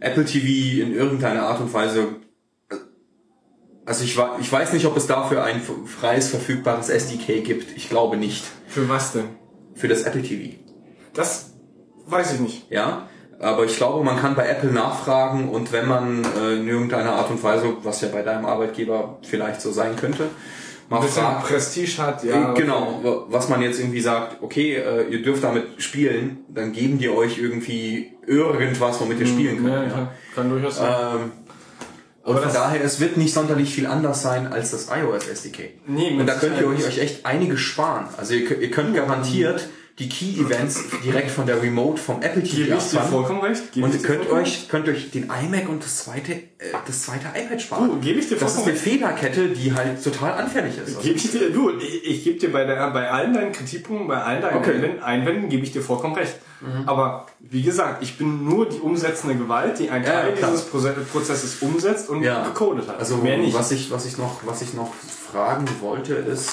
[0.00, 2.16] Apple TV in irgendeiner Art und Weise,
[3.86, 7.76] also ich, ich weiß nicht, ob es dafür ein freies, verfügbares SDK gibt.
[7.76, 8.44] Ich glaube nicht.
[8.66, 9.30] Für was denn?
[9.74, 10.56] Für das Apple TV.
[11.12, 11.54] Das
[12.06, 12.70] weiß ich nicht.
[12.70, 13.08] Ja,
[13.40, 17.30] aber ich glaube, man kann bei Apple nachfragen und wenn man äh, in irgendeiner Art
[17.30, 20.24] und Weise, was ja bei deinem Arbeitgeber vielleicht so sein könnte,
[20.88, 22.52] mal fragt, Prestige hat, ja.
[22.52, 26.72] äh, genau, wa- was man jetzt irgendwie sagt, okay, äh, ihr dürft damit spielen, dann
[26.72, 29.68] geben die euch irgendwie irgendwas, womit ihr spielen könnt.
[29.68, 30.12] Ja, Ja, ja.
[30.34, 30.92] Kann durchaus sein.
[31.14, 31.32] Ähm,
[32.22, 35.70] und von das- daher, es wird nicht sonderlich viel anders sein als das iOS SDK.
[35.86, 38.04] Nee, und da könnt ihr euch, euch echt einiges sparen.
[38.18, 39.68] Also ihr, ihr könnt garantiert
[40.00, 43.70] die Key-Events direkt von der Remote vom Apple TV Gebe ich dir vollkommen recht.
[43.72, 46.40] Gebe Und könnt vollkommen euch, könnt euch den iMac und das zweite, äh,
[46.86, 47.90] das zweite iPad sparen.
[47.90, 50.96] Du, gebe ich dir das ist vollkommen eine Fehlerkette, die halt total anfällig ist.
[50.96, 54.08] Also, Gebe ich dir, du, ich, ich gebe dir bei, der, bei allen deinen Kritikpunkten,
[54.08, 54.72] bei allen deinen Okay.
[54.72, 56.34] Einwänden, Einwänden gebe ich dir vollkommen recht.
[56.86, 60.50] Aber wie gesagt, ich bin nur die umsetzende Gewalt, die einen Ja, Teil klar.
[60.50, 62.44] dieses Proze- Prozesses umsetzt und ja.
[62.44, 62.98] gecodet hat.
[62.98, 63.54] Also mehr nicht.
[63.54, 64.92] Was ich, was ich noch, was ich noch
[65.32, 66.50] fragen wollte ist,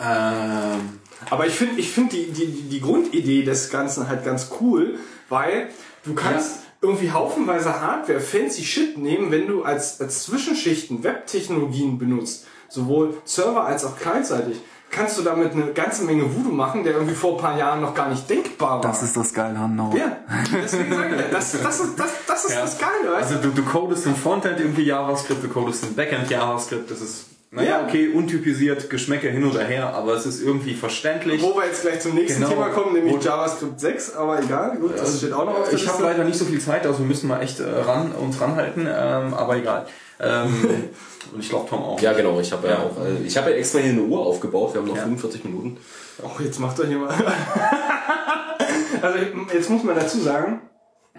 [0.00, 0.97] ähm,
[1.30, 4.98] Aber ich finde ich find die, die, die Grundidee des Ganzen halt ganz cool,
[5.28, 5.68] weil
[6.04, 12.46] du kannst irgendwie haufenweise Hardware, fancy Shit nehmen, wenn du als, als Zwischenschichten Webtechnologien benutzt,
[12.68, 17.14] sowohl Server als auch clientseitig, kannst du damit eine ganze Menge Voodoo machen, der irgendwie
[17.14, 19.02] vor ein paar Jahren noch gar nicht denkbar war.
[19.02, 19.98] ist das Geile an Node.
[19.98, 20.16] ja,
[20.52, 23.50] deswegen sage ich, ja, das, das ist, das, das, ist das Geile, weißt Also du,
[23.50, 27.86] du codest im Frontend irgendwie JavaScript, du codest im Backend JavaScript, das ist, naja, Ja.
[27.86, 31.42] okay, untypisiert, Geschmäcke hin oder her, aber es ist irgendwie verständlich.
[31.42, 32.52] Wo wir jetzt gleich zum nächsten Genau.
[32.52, 35.88] Thema kommen, nämlich JavaScript 6, aber egal, gut, das steht auch noch auf der Ich
[35.88, 38.82] habe leider nicht so viel Zeit, also wir müssen mal echt äh, ran, uns ranhalten,
[38.86, 39.86] ähm, aber egal.
[40.20, 40.48] Ähm,
[41.32, 42.00] und ich glaube Tom auch.
[42.00, 42.38] Ja, genau.
[42.40, 44.74] Ich habe ja auch, äh, ich habe ja extra hier eine Uhr aufgebaut.
[44.74, 45.02] Wir haben noch Ja.
[45.02, 45.78] 45 Minuten.
[46.22, 47.14] Oh, jetzt macht hier mal.
[49.02, 49.18] also
[49.54, 50.60] jetzt muss man dazu sagen,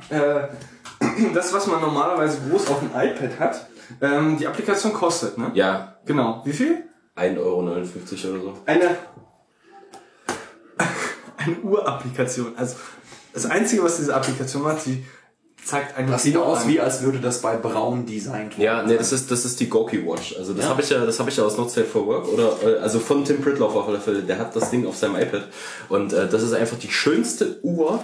[0.10, 0.42] äh,
[1.34, 3.68] das, was man normalerweise groß auf dem iPad hat,
[4.02, 5.52] ähm, die Applikation kostet, ne?
[5.54, 6.42] Ja, Genau.
[6.46, 6.84] Wie viel?
[7.16, 8.58] 1,59 Euro oder so.
[8.66, 8.98] Eine,
[11.38, 12.54] eine Urapplikation.
[12.58, 12.76] Also
[13.34, 15.06] das Einzige, was diese Applikation macht, sie
[15.64, 16.68] zeigt eine Das sieht Uhr aus an.
[16.70, 19.70] wie, als würde das bei Braun designt worden Ja, nee, das ist, das ist die
[19.70, 20.36] Goki Watch.
[20.38, 20.70] Also das Ja.
[20.72, 23.00] habe ich ja, das habe ich ja aus Not Safe for Work oder äh, also
[23.00, 24.24] von Tim Pritloff auf alle Fälle.
[24.24, 25.44] Der hat das Ding auf seinem iPad
[25.90, 28.04] und äh, das ist einfach die schönste Uhr,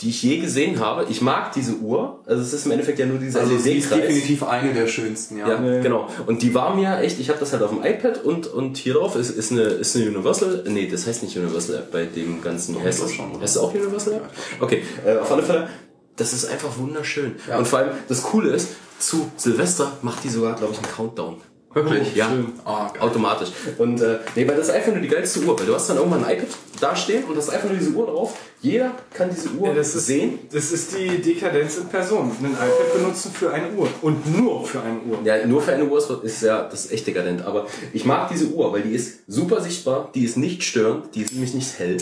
[0.00, 1.06] die ich je gesehen habe.
[1.10, 2.20] Ich mag diese Uhr.
[2.26, 4.08] Also es ist im Endeffekt ja nur dieser Also sie ist LED-Kreis.
[4.08, 5.48] definitiv eine der schönsten, ja.
[5.48, 6.08] Ja, genau.
[6.26, 8.94] Und die war mir echt, ich habe das halt auf dem iPad und, und hier
[8.94, 12.40] drauf ist, ist, eine, ist eine Universal, nee, das heißt nicht Universal App bei dem
[12.40, 13.40] ganzen, heißt doch das schon?
[13.40, 14.30] Heißt auch Universal App?
[14.60, 15.68] Okay, äh, auf alle Fälle,
[16.16, 17.36] das ist einfach wunderschön.
[17.48, 17.58] Ja.
[17.58, 21.36] Und vor allem, das Coole ist, zu Silvester macht die sogar, glaube ich, einen Countdown.
[21.72, 22.16] Wirklich?
[22.16, 22.28] Ja,
[22.64, 23.00] Ah, geil.
[23.02, 23.50] automatisch.
[23.78, 25.98] Und äh, nee, weil das ist einfach nur die geilste Uhr, weil du hast dann
[25.98, 26.48] irgendwann ein iPad
[26.80, 28.36] dastehen und hast einfach nur diese Uhr drauf.
[28.60, 30.40] Jeder kann diese Uhr Ja, das ist, sehen.
[30.52, 32.32] Das ist die Dekadenz in Person.
[32.42, 33.88] Ein iPad benutzen für eine Uhr.
[34.02, 35.18] Und nur für eine Uhr.
[35.24, 37.42] Ja, nur für eine Uhr ist, ist ja das ist echt dekadent.
[37.46, 41.22] Aber ich mag diese Uhr, weil die ist super sichtbar, die ist nicht störend, die
[41.22, 41.98] ist nämlich nicht hell.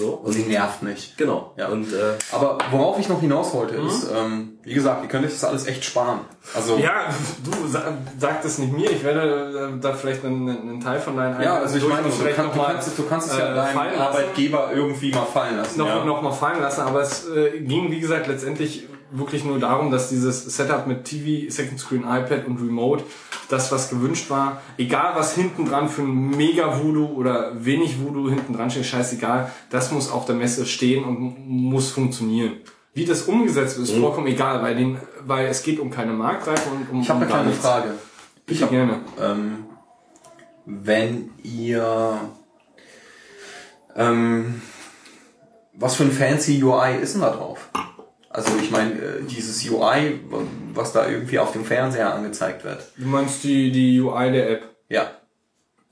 [0.00, 0.12] So.
[0.14, 1.18] Und sie nervt nicht.
[1.18, 1.52] Genau.
[1.56, 1.68] Ja.
[1.68, 5.32] Und äh, Aber worauf ich noch hinaus wollte, ist, ähm, wie gesagt, ihr könnt euch
[5.32, 6.20] das alles echt sparen.
[6.54, 7.04] Also, Ja,
[7.44, 7.84] du sag,
[8.18, 8.90] sag das nicht mir.
[8.90, 12.08] Ich werde äh, da vielleicht einen, einen Teil von deinen ja also ich meine, du,
[12.08, 14.02] noch du, mal, kannst, es- du kannst es ja äh, deinem fallen lassen.
[14.02, 15.78] Arbeitgeber irgendwie mal fallen lassen.
[15.78, 16.04] noch, ja.
[16.04, 20.08] noch mal fallen lassen, aber es äh, ging, wie gesagt, letztendlich wirklich nur darum, dass
[20.08, 23.04] dieses Setup mit TV, Second Screen, iPad und Remote,
[23.48, 28.28] das, was gewünscht war, egal was hinten dran für ein mega Voodoo oder wenig Voodoo
[28.28, 32.58] hinten dran steht, scheißegal, das muss auf der Messe stehen und muss funktionieren.
[32.94, 36.70] Wie das umgesetzt wird, ist vollkommen egal, weil, den, weil es geht um keine Marktreife
[36.70, 37.64] und um Ich habe um eine kleine nichts.
[37.64, 37.94] Frage.
[38.46, 39.00] Bitte gerne.
[39.20, 39.64] Ähm,
[40.66, 42.18] wenn ihr
[43.96, 44.60] ähm,
[45.80, 47.70] was für ein fancy UI ist denn da drauf?
[48.32, 50.20] Also ich meine, äh, dieses UI,
[50.72, 52.80] was da irgendwie auf dem Fernseher angezeigt wird.
[52.96, 54.62] Du meinst die, die UI der App?
[54.88, 55.10] Ja.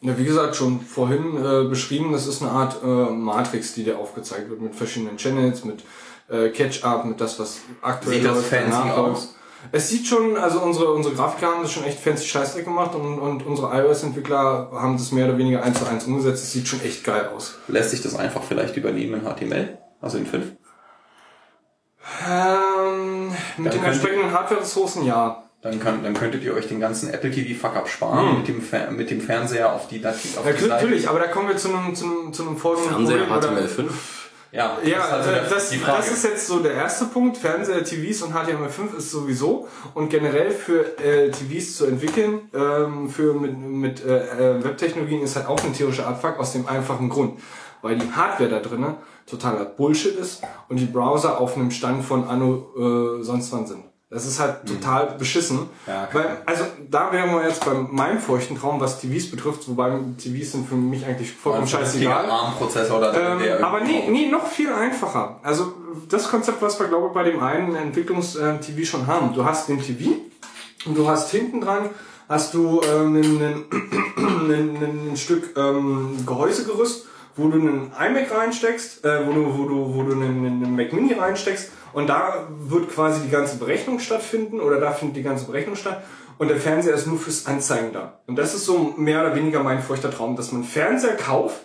[0.00, 3.98] Ja, wie gesagt, schon vorhin äh, beschrieben, das ist eine Art äh, Matrix, die dir
[3.98, 5.82] aufgezeigt wird mit verschiedenen Channels, mit
[6.30, 9.34] äh, Catch-up, mit das, was aktuell Sieht das fancy aus?
[9.72, 13.18] Es sieht schon, also unsere, unsere Grafiker haben das schon echt fancy Scheißdreck gemacht und,
[13.18, 16.44] und unsere iOS-Entwickler haben das mehr oder weniger eins zu eins umgesetzt.
[16.44, 17.58] Es sieht schon echt geil aus.
[17.66, 19.78] Lässt sich das einfach vielleicht übernehmen in HTML?
[20.00, 20.52] Also in 5?
[22.28, 25.42] Ähm, mit Dann den entsprechenden Hardware-Ressourcen ja.
[25.60, 28.92] Dann, kann, dann könntet ihr euch den ganzen Apple TV Fuck absparen mit, dem Fer
[28.92, 30.14] mit dem Fernseher auf die auf
[30.46, 30.68] Ja, die Seite.
[30.68, 33.66] natürlich, aber da kommen wir zu einem, zu einem, zu einem folgenden Fernseher Problem, oder-
[33.66, 33.90] HTML5.
[34.52, 35.96] Ja, Ja, das ist also äh, das, die Frage.
[35.98, 37.36] das ist jetzt so der erste Punkt.
[37.36, 43.34] Fernseher, TVs und HTML5 ist sowieso und generell für äh, TVs zu entwickeln, ähm, für
[43.34, 47.40] mit, mit äh, äh, Webtechnologien ist halt auch ein theoretischer Abfuck aus dem einfachen Grund,
[47.82, 48.94] weil die Hardware da drinnen
[49.28, 53.84] totaler Bullshit ist und die Browser auf einem Stand von Anno äh, sonst wann sind.
[54.10, 55.58] Das ist halt total beschissen.
[55.58, 55.68] Hm.
[55.86, 59.98] Ja, weil, also da wären wir jetzt bei meinem feuchten Traum, was TVs betrifft, wobei
[60.16, 62.24] TVs sind für mich eigentlich vollkommen ein scheißegal.
[62.30, 65.40] ARM-Prozessor drin, Ähm, aber nee, nee, noch viel einfacher.
[65.42, 65.74] Also
[66.08, 69.34] das Konzept, was wir glaube ich bei dem einen Entwicklungs-TV schon haben.
[69.34, 70.12] Du hast den TV
[70.86, 71.90] und du hast hinten dran
[72.28, 73.64] hast du ähm, ein,
[74.16, 77.06] ein, ein, ein Stück ähm, Gehäusegerüst,
[77.38, 80.92] wo du einen iMac reinsteckst, äh, wo du wo du wo du einen, einen Mac
[80.92, 85.46] Mini reinsteckst und da wird quasi die ganze Berechnung stattfinden oder da findet die ganze
[85.46, 86.02] Berechnung statt.
[86.38, 88.20] Und der Fernseher ist nur fürs Anzeigen da.
[88.28, 91.56] Und das ist so mehr oder weniger mein feuchter Traum, dass man Fernseher kauft,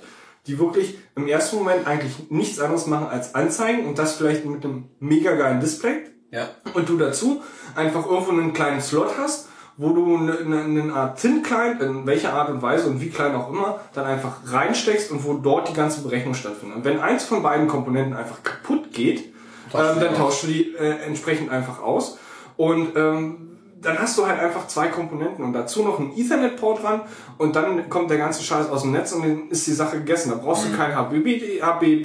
[0.47, 4.65] die wirklich im ersten Moment eigentlich nichts anderes machen als anzeigen und das vielleicht mit
[4.65, 6.05] einem mega geilen Display.
[6.31, 6.49] Ja.
[6.73, 7.41] Und du dazu
[7.75, 12.33] einfach irgendwo einen kleinen Slot hast, wo du eine, eine, eine Art Tint-Client, in welcher
[12.33, 15.73] Art und Weise und wie klein auch immer, dann einfach reinsteckst und wo dort die
[15.73, 16.77] ganze Berechnung stattfindet.
[16.77, 19.33] Und wenn eins von beiden Komponenten einfach kaputt geht,
[19.73, 22.19] ähm, dann tauschst du die äh, entsprechend einfach aus.
[22.55, 23.49] Und ähm,
[23.81, 27.01] dann hast du halt einfach zwei Komponenten und dazu noch ein Ethernet-Port dran
[27.37, 30.31] und dann kommt der ganze Scheiß aus dem Netz und dann ist die Sache gegessen.
[30.31, 32.03] Da brauchst du kein HBB, HB,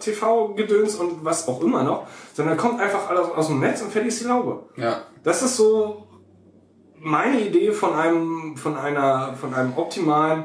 [0.00, 3.92] TV Gedöns und was auch immer noch, sondern kommt einfach alles aus dem Netz und
[3.92, 4.60] fertig ist die Laube.
[4.76, 5.02] Ja.
[5.22, 6.06] Das ist so
[7.02, 10.44] meine Idee von einem, von einer, von einem optimalen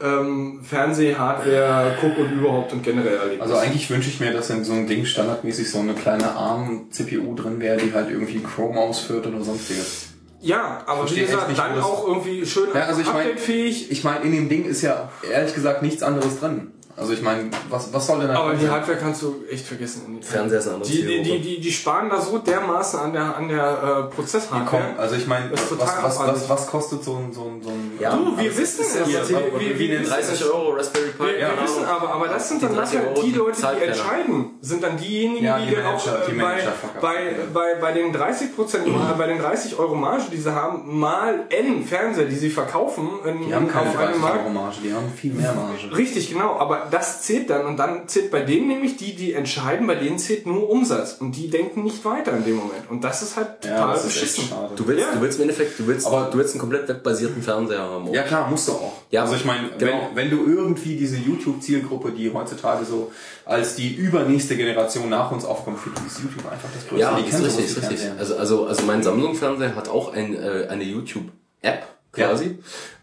[0.00, 3.42] ähm, Fernseh, Hardware, Guck und überhaupt und generell Erlebnis.
[3.42, 7.34] Also eigentlich wünsche ich mir, dass in so einem Ding standardmäßig so eine kleine ARM-CPU
[7.34, 10.10] drin wäre, die halt irgendwie Chrome ausführt oder sonstiges.
[10.40, 13.90] ja, aber wie gesagt, nicht, dann auch irgendwie schön Ja, also ich mein- updatefähig.
[13.90, 16.72] Ich meine, in dem Ding ist ja ehrlich gesagt nichts anderes drin.
[16.98, 18.68] Also ich meine, was, was soll denn da Aber die?
[18.68, 20.18] Hardware kannst du echt vergessen.
[20.20, 23.36] Fernseher ist eine andere die, die, die, die, die sparen da so dermaßen an der,
[23.36, 24.82] an der äh, Komm, Prozesshardware.
[24.98, 28.16] also ich meine, was, was, was, was kostet so ein, so ein, so ein Ja,
[28.16, 28.96] Du, wir wissen es.
[29.06, 30.50] wir- wie wir den wissen 30 es.
[30.50, 31.18] Euro Raspberry Pi.
[31.22, 34.50] Wir, wir wissen aber, aber das sind dann 30 nachher Euro, die Leute, die entscheiden.
[34.60, 36.56] Sind dann diejenigen, Ja, die, die dann auch äh, bei,
[37.00, 38.84] bei, bei, bei den 30 Prozent,
[39.18, 43.46] bei den 30 Euro Marge, die sie haben, mal N Fernseher, die sie verkaufen, in,
[43.46, 44.38] Die haben keine auf einem 30 Markt.
[44.40, 45.96] Euro Marge, die haben viel mehr Marge.
[45.96, 49.86] Richtig, genau, aber das zählt dann und dann zählt bei denen nämlich die, die entscheiden,
[49.86, 53.22] bei denen zählt nur Umsatz und die denken nicht weiter in dem Moment und das
[53.22, 54.48] ist halt total Ja, das ist echt beschissen.
[54.48, 54.74] schade.
[54.76, 55.14] Du willst, Ja.
[55.14, 58.12] du willst im Endeffekt, du willst, Aber- du willst einen komplett webbasierten Fernseher haben.
[58.12, 58.92] Ja klar, musst du auch.
[59.10, 60.08] Ja, also ich meine, genau.
[60.14, 63.10] wenn, wenn du irgendwie diese YouTube-Zielgruppe, die heutzutage so
[63.44, 67.00] als die übernächste Generation nach uns aufkommt, für die ist YouTube einfach das Größte.
[67.00, 68.10] Ja, die ist richtig, ist richtig.
[68.18, 72.58] Also, also, also mein Samsung-Fernseher hat auch ein, äh, eine YouTube-App quasi.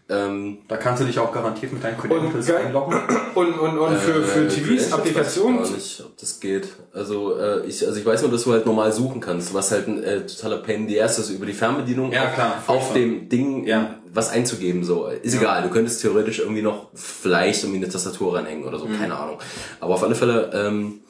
[0.08, 2.94] Ähm, Da kannst du dich auch garantiert mit deinen Credentials einloggen.
[3.34, 6.68] Und, und, und für, für äh, TVs, Applikationen, Weiß ich gar nicht, ob das geht.
[6.94, 9.88] Also, äh, ich, also ich weiß nur, dass du halt normal suchen kannst, was halt
[9.88, 12.92] ein äh, totaler Pain in the ass ist, über die Fernbedienung Ja, auf, klar, auf
[12.94, 13.96] dem Ding Ja.
[14.14, 14.84] was einzugeben.
[14.84, 18.86] So Ist egal, du könntest theoretisch irgendwie noch vielleicht irgendwie eine Tastatur reinhängen oder so,
[18.86, 18.98] Mhm.
[18.98, 19.38] keine Ahnung.
[19.80, 21.00] Aber auf alle Fälle, ähm,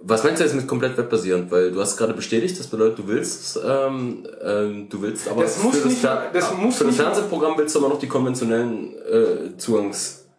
[0.00, 1.50] was meinst du jetzt mit komplett webbasierend?
[1.50, 5.62] Weil du hast gerade bestätigt, das bedeutet, du willst, ähm, ähm, du willst aber Das
[5.62, 7.98] muss für nicht Fer- mal- das muss für das nicht Fernsehprogramm willst du aber noch
[7.98, 9.56] die konventionellen äh,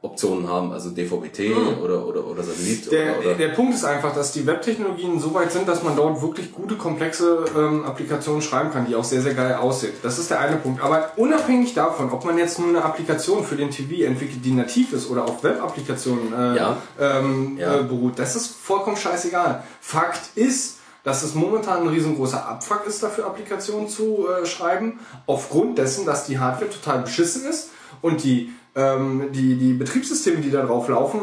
[0.02, 1.54] Zugangsoptionen haben, also DVB-T
[1.84, 2.90] oder, oder, oder Satellit.
[2.92, 5.96] Der, oder, oder der Punkt ist einfach, dass die Webtechnologien so weit sind, dass man
[5.96, 9.94] dort wirklich gute, komplexe ähm, Applikationen schreiben kann, die auch sehr, sehr geil aussehen.
[10.02, 10.82] Das ist der eine Punkt.
[10.82, 14.94] Aber unabhängig davon, ob man jetzt nur eine Applikation für den TV entwickelt, die nativ
[14.94, 16.78] ist oder auf Web-Applikationen äh, Ja.
[17.00, 17.80] ähm, Ja.
[17.80, 19.64] Äh, beruht, das ist vollkommen scheißegal.
[19.82, 25.78] Fakt ist, dass es momentan ein riesengroßer Abfuck ist, dafür Applikationen zu äh, schreiben, aufgrund
[25.78, 27.72] dessen, dass die Hardware total beschissen ist
[28.02, 31.22] und die ähm, die, die Betriebssysteme, die da drauf laufen,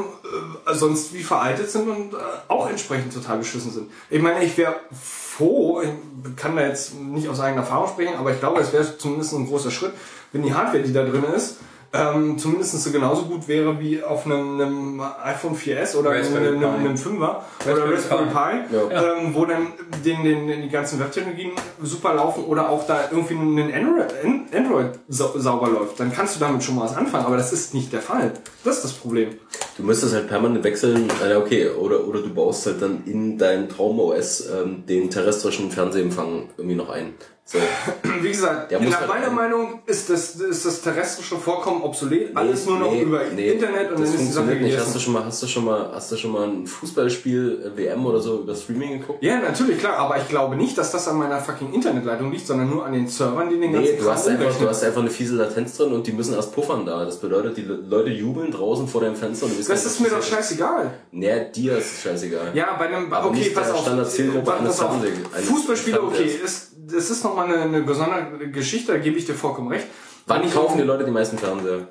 [0.67, 2.17] äh, sonst wie veraltet sind und äh,
[2.49, 3.91] auch entsprechend total beschissen sind.
[4.11, 8.33] Ich meine, ich wäre froh, ich kann da jetzt nicht aus eigener Erfahrung sprechen, aber
[8.33, 9.93] ich glaube, es wäre zumindest ein großer Schritt,
[10.33, 11.59] wenn die Hardware, die da drin ist,
[11.93, 16.65] ähm, zumindest so genauso gut wäre wie auf einem, einem iPhone 4S oder Raspberry einem,
[16.65, 16.89] einem, Pi.
[16.89, 19.17] einem 5er oder Raspberry Raspberry Pi, Ja.
[19.17, 19.69] ähm, wo dann
[20.05, 24.47] den, den, den, die ganzen Webtechnologien super laufen oder auch da irgendwie ein Android, An-
[24.55, 25.99] Android sau sauber läuft.
[26.01, 28.33] Dann kannst du damit schon mal was anfangen, aber das ist nicht der Fall.
[28.65, 29.31] Das ist das Problem.
[29.77, 33.69] Du müsstest halt permanent wechseln, äh, okay, oder, oder du baust halt dann in dein
[33.69, 37.15] Traum-OS ähm, den terrestrischen Fernsehempfang irgendwie noch ein.
[37.49, 37.59] So.
[38.23, 42.37] Wie gesagt, Der nach halt meiner ein- Meinung ist das, ist das terrestrische Vorkommen obsolet.
[42.37, 44.77] Alles nur noch Nee, über nee, Internet und das dann ist die Sache nicht.
[44.77, 47.77] Hast du schon mal, hast du schon mal, hast du schon mal ein Fußballspiel, äh,
[47.79, 49.23] WM oder so über Streaming geguckt?
[49.23, 52.69] Ja, natürlich, klar, aber ich glaube nicht, dass das an meiner fucking Internetleitung liegt, sondern
[52.69, 55.11] nur an den Servern, die den ganzen Nee, du hast, einfach, du hast einfach eine
[55.11, 57.05] fiese Latenz drin und die müssen erst puffern da.
[57.05, 60.01] Das bedeutet, die Le- Leute jubeln draußen vor deinem Fenster und du wissen Das ist
[60.01, 60.91] mir doch scheißegal.
[61.13, 62.51] Nee, dir ist es scheißegal.
[62.55, 63.83] Ja, bei einem, Aber okay, nicht pass der auf.
[63.83, 64.91] Standardzielgruppe pass eines auf.
[64.97, 69.25] Fernseh- eines Fußballspiele, okay, ist, das ist nochmal eine, eine besondere Geschichte, da gebe ich
[69.27, 69.87] dir vollkommen recht.
[70.27, 71.89] Wann kaufen die Leute die meisten Fernseher?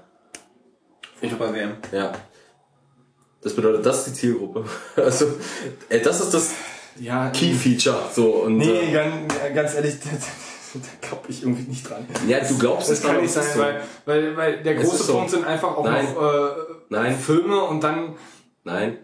[1.21, 1.73] Ich bei WM.
[1.91, 2.11] Ja.
[3.41, 4.65] Das bedeutet, das ist die Zielgruppe.
[4.95, 5.27] Also,
[5.89, 6.53] ey, das ist das
[6.99, 7.97] Ja, Key-Feature.
[8.13, 10.09] So, und, Nee, äh, ganz, ganz ehrlich, da,
[10.73, 12.05] da glaube ich irgendwie nicht dran.
[12.27, 13.59] ja, du glaubst Das es kann nicht sein, so.
[13.59, 15.13] weil, weil, weil der große so.
[15.13, 16.05] Punkt sind einfach auch Nein.
[16.13, 16.49] noch äh,
[16.89, 17.15] Nein.
[17.17, 18.15] Filme und dann
[18.63, 18.97] Nein.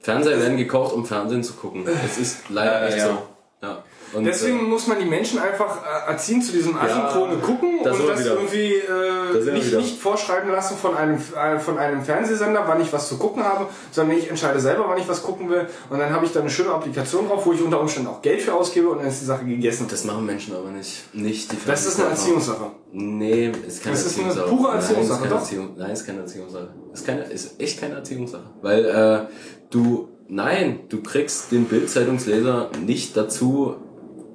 [0.00, 1.86] Fernseher werden gekauft, um Fernsehen zu gucken.
[2.06, 3.06] Es ist leider Äh, echt ja.
[3.06, 3.22] so.
[3.62, 3.84] Ja.
[4.12, 7.92] Und, Deswegen äh, muss man die Menschen einfach äh, erziehen zu diesem Aschenkrone gucken da
[7.92, 8.34] und das wieder.
[8.34, 12.92] irgendwie äh, wir nicht, nicht vorschreiben lassen von einem, äh, von einem Fernsehsender, wann ich
[12.92, 15.66] was zu gucken habe, sondern ich entscheide selber, wann ich was gucken will.
[15.90, 18.42] Und dann habe ich da eine schöne Applikation drauf, wo ich unter Umständen auch Geld
[18.42, 19.86] für ausgebe und dann ist die Sache gegessen.
[19.88, 21.14] das machen Menschen aber nicht.
[21.14, 22.10] Nicht die Das ist eine.
[22.10, 22.72] Erziehungssache.
[22.92, 24.48] Nee, ist keine Das ist eine Erziehungssache.
[24.48, 25.40] pure Nein, Erziehungssache, ist keine doch.
[25.40, 26.68] Erziehung, nein, ist keine Erziehungssache.
[26.92, 28.50] Ist, keine, ist echt keine Erziehungssache.
[28.62, 29.32] Weil äh,
[29.70, 33.76] du, nein, du kriegst den Bildzeitungsleser nicht dazu,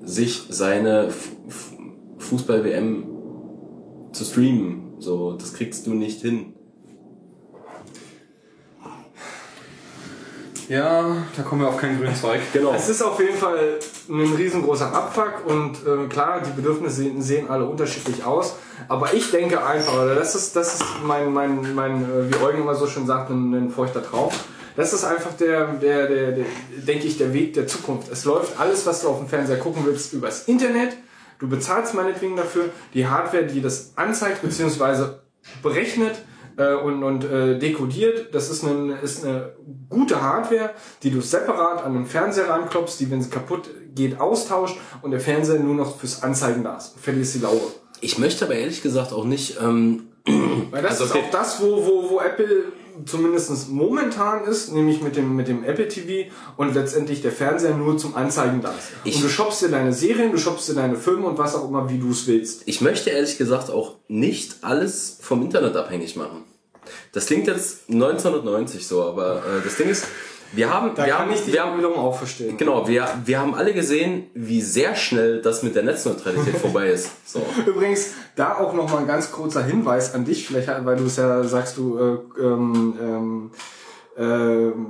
[0.05, 1.09] sich seine
[2.19, 3.05] Fußball-WM
[4.11, 4.95] zu streamen.
[4.99, 6.53] So, das kriegst du nicht hin.
[10.67, 12.41] Ja, da kommen wir auf keinen grünen Zweig.
[12.51, 12.73] Genau.
[12.73, 17.49] Es ist auf jeden Fall ein riesengroßer Abfuck und äh, klar, die Bedürfnisse sehen, sehen
[17.49, 18.55] alle unterschiedlich aus.
[18.87, 22.61] Aber ich denke einfach, oder das ist, das ist mein, mein, mein äh, wie Eugen
[22.61, 24.31] immer so schön sagt, ein, ein feuchter Traum.
[24.75, 26.45] Das ist einfach der, der, der, der,
[26.85, 28.11] denke ich, der Weg der Zukunft.
[28.11, 30.97] Es läuft alles, was du auf dem Fernseher gucken willst, übers Internet.
[31.39, 32.69] Du bezahlst meinetwegen dafür.
[32.93, 35.15] Die Hardware, die das anzeigt bzw.
[35.63, 36.15] berechnet
[36.57, 39.53] äh, und, und äh, dekodiert, das ist eine, ist eine
[39.89, 40.71] gute Hardware,
[41.03, 45.19] die du separat an den Fernseher ranklopfst, die, wenn sie kaputt geht, austauscht und der
[45.19, 46.95] Fernseher nur noch fürs Anzeigen da ist.
[46.99, 47.61] Verlierst die Laube.
[48.01, 50.07] Ich möchte aber ehrlich gesagt auch nicht, ähm,
[50.71, 52.65] Weil das Also ist auch das, wo, wo, wo Apple
[53.05, 57.97] zumindest momentan ist, nämlich mit dem, mit dem Apple TV und letztendlich der Fernseher nur
[57.97, 58.91] zum Anzeigen da ist.
[59.03, 61.67] Ich- und du shoppst dir deine Serien, du shoppst dir deine Filme und was auch
[61.67, 62.63] immer, wie du es willst.
[62.65, 66.43] ich möchte ehrlich gesagt auch nicht alles vom Internet abhängig machen.
[67.11, 70.05] Das klingt jetzt 1990 so, aber äh, das Ding ist,
[70.53, 72.57] wir haben, Da wir kann haben, ich wir haben, wiederum auch verstehen.
[72.57, 77.09] genau, wir, wir haben alle gesehen, wie sehr schnell das mit der Netzneutralität vorbei ist.
[77.25, 77.45] So.
[77.65, 81.43] Übrigens, da auch nochmal ein ganz kurzer Hinweis an dich, vielleicht, weil du es ja
[81.43, 83.51] sagst, du äh, ähm, ähm,
[84.17, 84.85] ähm,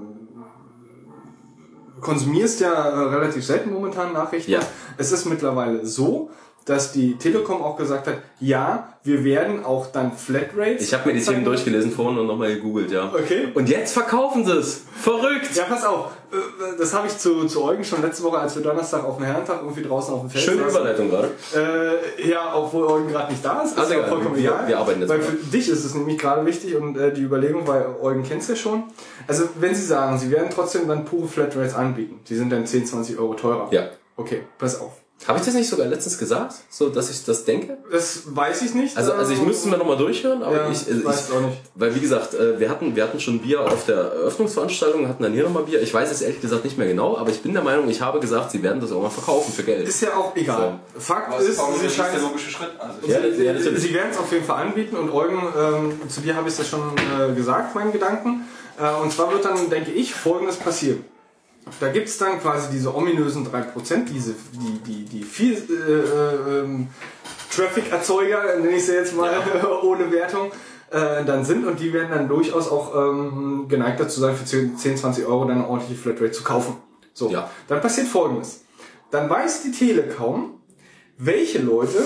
[2.01, 4.51] konsumierst ja äh, relativ selten momentan Nachrichten.
[4.51, 4.59] Ja.
[4.97, 6.29] Es ist mittlerweile so,
[6.65, 10.81] dass die Telekom auch gesagt hat, ja, wir werden auch dann Flatrates.
[10.81, 13.11] Ich habe mir die Themen durchgelesen vorhin und nochmal gegoogelt, ja.
[13.13, 13.49] Okay.
[13.53, 14.81] Und jetzt verkaufen sie es.
[14.99, 15.55] Verrückt.
[15.55, 16.07] Ja, pass auf.
[16.31, 16.37] Äh,
[16.79, 19.59] Das habe ich zu, zu Eugen schon letzte Woche, als wir Donnerstag auf dem Herrentag
[19.61, 20.75] irgendwie draußen auf dem Feld Schöne saßen.
[20.81, 21.29] Überleitung gerade.
[21.55, 24.67] Äh, ja, obwohl Eugen gerade nicht da ist, ist Also ja vollkommen wir- egal.
[24.67, 25.23] wir arbeiten jetzt Weil mal.
[25.25, 28.55] für dich ist es nämlich gerade wichtig und äh, die Überlegung, weil Eugen kennt's ja
[28.55, 28.85] schon.
[29.27, 32.87] Also wenn Sie sagen, Sie werden trotzdem dann pure Flatrates anbieten, die sind dann 10,
[32.87, 33.67] 20 Euro teurer.
[33.71, 33.89] Ja.
[34.17, 34.93] Okay, pass auf.
[35.27, 36.53] Habe ich das nicht sogar letztens gesagt?
[36.69, 37.77] So, dass ich das denke?
[37.91, 38.95] Das weiß ich nicht.
[38.95, 41.31] Also, also ich ähm, müsste mir nochmal durchhören, aber Ja, ich, ich ich, weiß es
[41.31, 41.57] auch nicht.
[41.73, 45.33] Weil wie gesagt, äh, wir hatten, wir hatten schon Bier auf der Eröffnungsveranstaltung, hatten dann
[45.33, 45.81] hier nochmal Bier.
[45.81, 48.19] Ich weiß es ehrlich gesagt nicht mehr genau, aber ich bin der Meinung, ich habe
[48.19, 49.87] gesagt, sie werden das auch mal verkaufen für Geld.
[49.87, 50.79] Ist ja auch egal.
[50.95, 52.71] Fakt Aber das ist, Sie nicht der logische Schritt.
[52.77, 53.57] Also Ja, Sie, ja.
[53.57, 56.59] Sie werden es auf jeden Fall anbieten und Eugen, ähm, zu dir habe ich es
[56.59, 58.45] ja schon äh, gesagt, meinen Gedanken.
[58.77, 61.03] Äh, und zwar wird dann, denke ich, folgendes passieren.
[61.79, 66.59] Da gibt es dann quasi diese ominösen 3%, diese, die, die, die viel äh, äh,
[66.59, 66.87] ähm,
[67.55, 69.31] Traffic-Erzeuger, nenne ich sie jetzt mal
[69.83, 70.51] ohne Wertung,
[70.91, 74.77] äh, dann sind und die werden dann durchaus auch ähm, geneigt dazu sein, für 10,
[74.77, 76.77] 10, 20 Euro dann eine ordentliche Flatrate zu kaufen.
[77.13, 77.49] So, Ja.
[77.67, 78.63] dann passiert folgendes.
[79.09, 80.59] Dann weiß die Telekom,
[81.17, 82.03] welche Leute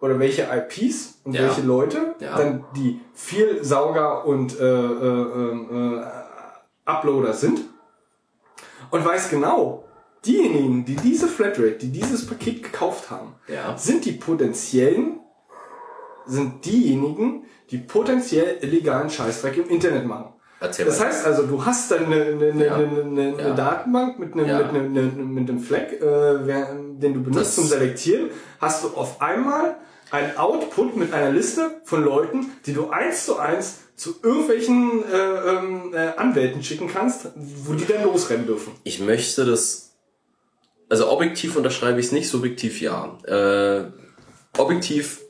[0.00, 1.42] oder welche IPs und Ja.
[1.44, 2.36] welche Leute Ja.
[2.36, 5.52] dann die viel Sauger und äh, äh,
[5.96, 6.02] äh,
[6.84, 7.60] Uploader sind
[8.90, 9.84] und weiß genau,
[10.24, 13.76] diejenigen, die diese Flatrate, die dieses Paket gekauft haben, Ja.
[13.76, 15.20] sind die potenziellen
[16.26, 20.34] sind diejenigen, die potenziell illegalen Scheißdreck im Internet machen.
[20.60, 22.74] Erzähl Das heißt also, du hast dann eine, eine, Ja.
[22.74, 23.36] eine, eine, Ja.
[23.38, 24.58] eine Datenbank mit einem, Ja.
[24.58, 26.38] mit einem, mit einem Fleck, äh,
[26.98, 28.28] den du benutzt Das- zum Selektieren,
[28.60, 29.76] hast du auf einmal
[30.10, 35.16] ein Output mit einer Liste von Leuten, die du eins zu eins zu irgendwelchen äh,
[35.16, 38.72] ähm, äh, Anwälten schicken kannst, wo die dann losrennen dürfen.
[38.84, 39.92] Ich möchte das,
[40.88, 43.18] also objektiv unterschreibe ich es nicht, subjektiv ja.
[43.26, 43.84] Äh,
[44.58, 45.20] objektiv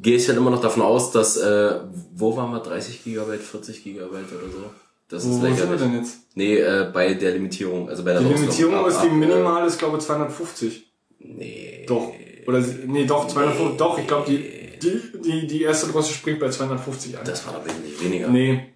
[0.00, 1.80] gehe ich dann immer noch davon aus, dass, äh,
[2.14, 4.64] wo waren wir, 30 Gigabyte, 40 Gigabyte oder so?
[5.08, 6.16] Das ist Wo sind wir denn jetzt?
[6.34, 9.66] Nee, äh, bei der Limitierung, also bei der Die Limitierung ab- ist die ab- minimal,
[9.66, 10.90] ist glaube ich 250.
[11.18, 11.84] Nee.
[11.86, 12.12] Doch.
[12.46, 13.76] Oder nee, doch 250.
[13.76, 17.24] Doch, ich glaube die die die die erste Drossel springt bei 250 an.
[17.24, 18.28] Das war doch wesentlich weniger.
[18.28, 18.72] Nee.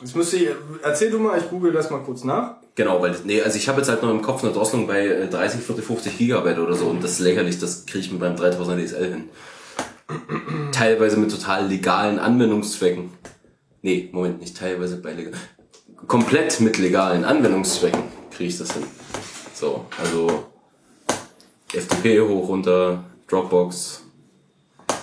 [0.00, 0.48] Jetzt müsste ich,
[0.82, 2.56] erzähl du mal, ich google das mal kurz nach.
[2.74, 5.28] Genau, weil, nee, also ich habe jetzt halt noch im Kopf eine Drosselung bei äh,
[5.28, 8.34] 30, 40, 50 Gigabyte oder so und das ist lächerlich, das kriege ich mit meinem
[8.34, 9.28] 3000 DSL hin.
[10.72, 13.10] Teilweise mit total legalen Anwendungszwecken.
[13.82, 15.34] Nee, Moment, nicht teilweise bei legal.
[16.08, 18.82] Komplett mit legalen Anwendungszwecken kriege ich das hin.
[19.54, 20.51] So, also
[21.72, 24.04] FTP hoch, runter, Dropbox,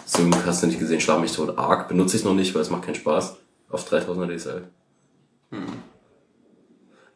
[0.06, 1.58] Sync, hast du nicht gesehen, schlag mich tot.
[1.58, 3.36] Arc benutze ich noch nicht, weil es macht keinen Spaß.
[3.70, 4.64] Auf 3000 DSL.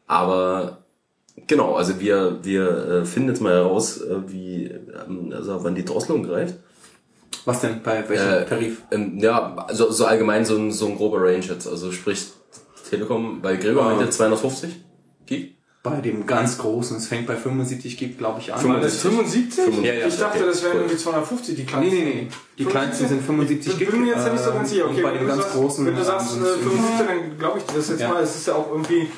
[0.08, 0.84] Aber
[1.48, 5.86] genau, also wir, wir äh, finden jetzt mal heraus, äh, wie, ähm, also wann die
[5.86, 6.56] Drosselung greift.
[7.46, 7.82] Was denn?
[7.84, 8.84] Bei welchem Äh, Tarif?
[8.92, 11.68] Ähm, ja, also so allgemein so ein, so ein grober Range jetzt.
[11.68, 12.28] Also sprich
[12.90, 13.90] Telekom, bei Gregor Ah.
[13.90, 14.70] meint ihr 250
[15.26, 15.56] Gig?
[15.84, 18.66] Bei dem ganz großen, es fängt bei 75 Gig, glaube ich, an.
[18.70, 19.84] War das 75?
[19.84, 20.80] Ja, ja, ich dachte, okay, das wären cool.
[20.84, 21.96] irgendwie 250, die Nee, kleinsten.
[21.98, 22.28] nee, nee.
[22.58, 23.92] Die kleinsten sind 75 Ich Gig.
[23.92, 24.86] bin mir jetzt ja nicht so äh, ganz sicher.
[24.86, 25.86] und Okay, bei du ganz sagst, großen.
[25.86, 28.10] wenn du sagst äh, sind 75, dann glaube ich dir das jetzt Ja.
[28.10, 28.24] mal.
[28.24, 29.12] Es ist ja auch irgendwie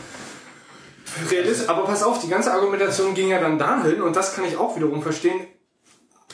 [1.32, 1.69] realistisch.
[1.69, 4.76] Aber pass auf, die ganze Argumentation ging ja dann dahin und das kann ich auch
[4.76, 5.42] wiederum verstehen.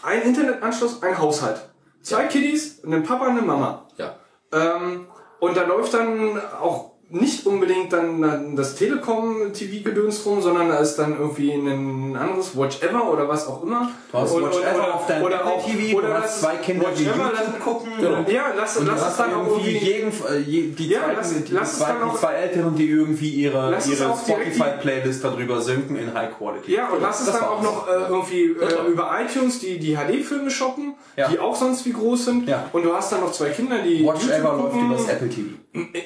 [0.02, 1.62] Ein Internetanschluss, ein Haushalt.
[2.02, 3.88] Zwei Kiddies, ein Papa, eine Mama.
[3.98, 4.16] Ja.
[4.54, 5.08] Ähm,
[5.40, 10.96] und da läuft dann auch nicht unbedingt dann, dann das Telekom-TV-Gedöns rum, sondern da ist
[10.96, 13.90] dann irgendwie ein anderes Watch Ever oder was auch immer.
[14.12, 16.40] Du hast Und- Watch und- Ever oder- auf deinem oder auch- TV, oder du hast
[16.42, 17.92] zwei Kinder, Watch die Ever, YouTube lass- gucken.
[18.28, 19.86] Ja, lass, Und lass es dann irgendwie irgendwie...
[19.92, 22.76] jeden, äh, die, Ja, zweiten, lass- die, lass es zwei, dann auch- die zwei Älteren,
[22.76, 26.74] die irgendwie ihre, ihre Spotify-Playlist darüber synken in High Quality.
[26.74, 29.96] Ja, und lass es Das dann auch noch äh, irgendwie äh, über iTunes die, die
[29.96, 31.28] HD-Filme shoppen, Ja.
[31.28, 32.48] die auch sonst wie groß sind.
[32.48, 32.66] Ja.
[32.74, 34.86] Und du hast dann noch zwei Kinder, die Watch YouTube Ever läuft gucken.
[34.88, 35.50] über das Apple TV.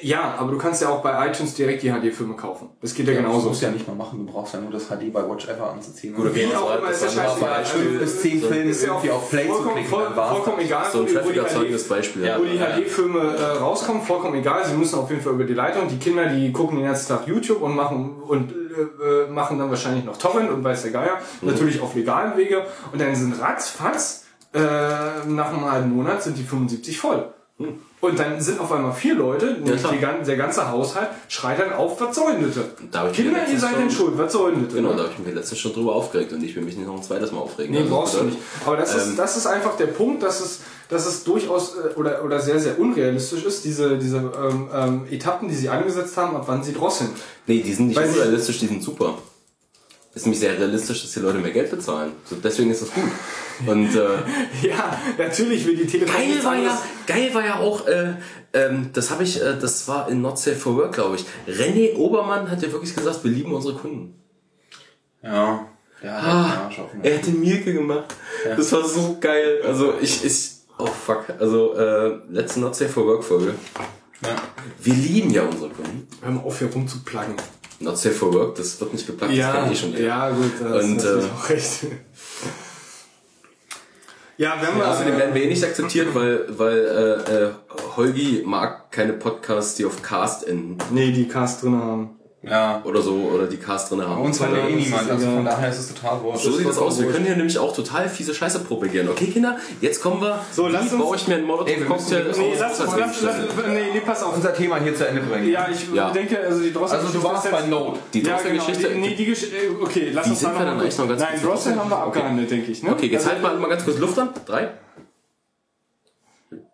[0.02, 2.68] Ja, aber du kannst ja auch bei iTunes direkt die HD-Filme kaufen.
[2.80, 3.48] Das geht ja, Das genauso.
[3.48, 5.70] musst du ja nicht mal machen, du brauchst ja nur das HD bei Watch Ever
[5.72, 6.14] anzuziehen.
[6.14, 7.52] Gut, okay, Wie das auch immer, das ist ja war- scheißegal.
[7.54, 10.14] Also, fünf bis zehn Filme ist ja auch irgendwie auf Play zu vollkommen, klicken, voll,
[10.14, 10.66] vollkommen das.
[10.66, 12.24] egal, So ein wo die- wo die traffic-erzeugendes HD Beispiel.
[12.24, 12.38] Ja.
[12.38, 14.64] wo die HD-Filme äh, rauskommen, vollkommen egal.
[14.64, 15.88] Sie müssen auf jeden Fall über die Leitung.
[15.88, 19.70] Die Kinder, die gucken den ganzen Tag YouTube und machen und äh, äh, machen dann
[19.70, 21.18] wahrscheinlich noch Torrent und weiß der Geier.
[21.40, 21.48] Mhm.
[21.50, 22.62] Natürlich auf legalen Wege.
[22.92, 24.58] Und dann sind ratzfatz äh,
[25.26, 27.32] nach einem halben Monat sind die 75 voll.
[28.06, 29.92] Und dann sind auf einmal vier Leute, klar.
[29.92, 32.64] die, der ganze Haushalt, schreit dann auf, was sollen das?
[32.90, 34.74] Da hab ich mir Kinder, ihr seid denn schuld, was sollen das?
[34.74, 36.96] Genau, da habe ich mich letztens schon drüber aufgeregt und ich will mich nicht noch
[36.96, 37.72] ein zweites Mal aufregen.
[37.72, 38.38] Nee, Also, brauchst du nicht.
[38.64, 41.98] Aber das, ist, Ähm, das ist einfach der Punkt, dass es, dass es durchaus äh,
[41.98, 46.36] oder, oder sehr, sehr unrealistisch ist, diese, diese ähm, ähm, Etappen, die sie angesetzt haben,
[46.36, 47.10] ab wann sie drosseln.
[47.46, 49.14] Nee, die sind nicht Weil unrealistisch, die sind super.
[50.16, 52.12] Ist nämlich sehr realistisch, dass die Leute mehr Geld bezahlen.
[52.24, 53.04] So, deswegen ist das gut.
[53.66, 54.08] Und äh,
[54.66, 58.14] Ja, natürlich will die Telekom geil war ja, geil war ja auch, äh,
[58.54, 61.26] ähm, das habe ich, äh, das war in Not Safe for Work, glaube ich.
[61.46, 64.14] René Obermann hat ja wirklich gesagt, wir lieben unsere Kunden.
[65.22, 65.68] Ja.
[66.02, 66.70] Ja, Ah,
[67.02, 68.14] er hat den Mirke gemacht.
[68.56, 69.60] Das war so geil.
[69.66, 71.26] Also ich, ich, oh fuck.
[71.38, 73.54] Also äh, letzte Not Safe for Work Folge.
[74.22, 74.36] Ja.
[74.82, 76.08] Wir lieben ja unsere Kunden.
[76.22, 77.34] Hör mal auf, hier rumzupluggen.
[77.80, 80.04] Not Safe for Work, das wird nicht geplagt, das Ja, kennt eh schon jeder.
[80.04, 81.86] ja, gut, da hast Und, natürlich äh, auch recht.
[84.38, 87.50] Ja, wenn wir, Außerdem werden wir eh nicht akzeptiert, weil, weil äh, äh,
[87.96, 90.76] Holgi mag keine Podcasts, die auf Cast enden.
[90.90, 92.15] nee, die Cast drin haben.
[92.48, 92.80] Ja.
[92.84, 94.20] Oder so, oder die Cast drin haben.
[94.20, 96.44] Bei uns hat ja eh niemand, also von daher ist es total wurscht.
[96.44, 97.00] So sieht das aus.
[97.00, 99.08] Wir können hier nämlich auch total fiese Scheiße propagieren.
[99.08, 100.38] Okay, Kinder, jetzt kommen wir.
[100.52, 103.36] So, Wie lasst uns- baue ich mir einen wir Molotov-Cocktail Nee, lass uns, lass, lass,
[103.66, 104.36] nee, nee, pass auf.
[104.36, 105.48] unser Thema hier zu Ende bringen.
[105.48, 106.10] Ja, ich Ja.
[106.12, 106.98] denke, also die Drossel.
[106.98, 107.98] Also du warst bei Note.
[108.14, 108.36] Die ja, genau.
[108.54, 108.94] Drossel-Geschichte.
[108.94, 109.56] Die, nee, die Geschichte.
[109.82, 111.76] Okay, lass Die uns sind da wir noch dann mal eigentlich noch ganz Nein, Drossel
[111.76, 112.82] haben wir abgehandelt, denke ich.
[112.84, 112.90] Ne?
[112.92, 114.28] Okay, jetzt Also, halt mal, mal ganz kurz Luft an.
[114.46, 114.70] Drei.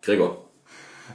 [0.02, 0.44] Gregor.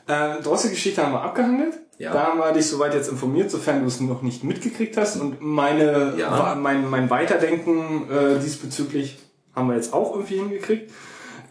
[0.07, 1.73] Äh, Drossel-Geschichte haben wir abgehandelt.
[1.99, 2.13] Ja.
[2.13, 5.19] Da haben wir dich soweit jetzt informiert, sofern du es noch nicht mitgekriegt hast.
[5.19, 6.55] Und meine, Ja.
[6.59, 9.17] mein, mein Weiterdenken äh, diesbezüglich
[9.55, 10.91] haben wir jetzt auch irgendwie hingekriegt.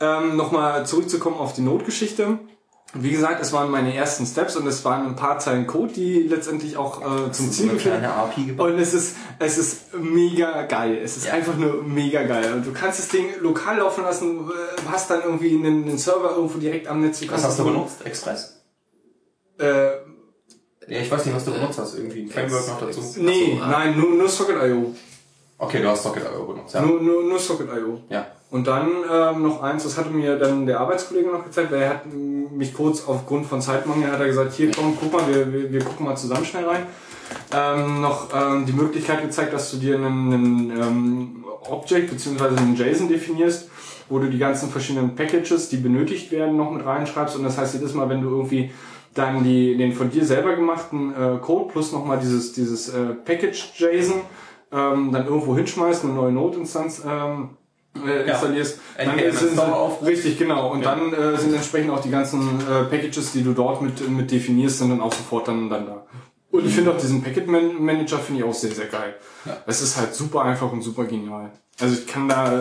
[0.00, 2.38] Ähm, Nochmal zurückzukommen auf die Notgeschichte.
[2.94, 6.22] wie gesagt, es waren meine ersten Steps und es waren ein paar Zeilen Code, die
[6.22, 8.00] letztendlich auch äh, zum Ziel geführt
[8.46, 8.70] gebaut.
[8.70, 11.00] Und es ist, es ist mega geil.
[11.02, 12.52] Es ist einfach nur mega geil.
[12.54, 16.36] Und du kannst das Ding lokal laufen lassen, äh, hast dann irgendwie einen, einen Server
[16.36, 17.20] irgendwo direkt am Netz.
[17.28, 18.06] Was hast du benutzt?
[18.06, 18.62] Express?
[19.58, 19.88] Äh,
[20.88, 21.96] Ja, ich weiß nicht, was du benutzt hast.
[21.96, 23.00] Irgendwie ein Framework noch dazu.
[23.16, 23.68] nee, so, ah.
[23.70, 24.94] nein, nur, nur Socket.io.
[25.58, 26.82] Okay, du hast Socket.io benutzt, ja.
[26.82, 28.00] Nur, nur, nur Socket.io.
[28.08, 28.26] Ja.
[28.50, 31.90] Und dann ähm, noch eins, das hatte mir dann der Arbeitskollege noch gezeigt, weil er
[31.90, 35.72] hat mich kurz aufgrund von Zeitmangel hat er gesagt, hier komm, guck mal, wir, wir,
[35.72, 36.86] wir gucken mal zusammen schnell rein.
[37.52, 42.56] Ähm, noch ähm, die Möglichkeit gezeigt, dass du dir einen, einen ähm, Object bzw.
[42.56, 43.68] einen JSON definierst,
[44.08, 47.34] wo du die ganzen verschiedenen Packages, die benötigt werden, noch mit reinschreibst.
[47.36, 48.70] Und das heißt, jedes Mal, wenn du irgendwie
[49.18, 53.72] dann die, den von dir selber gemachten äh, Code plus nochmal dieses, dieses äh, Package
[53.78, 54.20] JSON
[54.72, 57.50] ähm, dann irgendwo hinschmeißt, eine neue Node-Instanz ähm,
[58.06, 58.32] äh, Ja.
[58.34, 60.94] installierst, dann NPM sind Installer auf- richtig genau und Ja.
[60.94, 64.78] dann äh, sind entsprechend auch die ganzen äh, Packages, die du dort mit mit definierst,
[64.78, 66.06] sind dann auch sofort dann dann da.
[66.50, 69.14] Und ich finde auch diesen Packet Man- Manager finde ich auch sehr sehr geil.
[69.44, 69.56] Ja.
[69.66, 71.50] Es ist halt super einfach und super genial.
[71.80, 72.58] Also ich kann da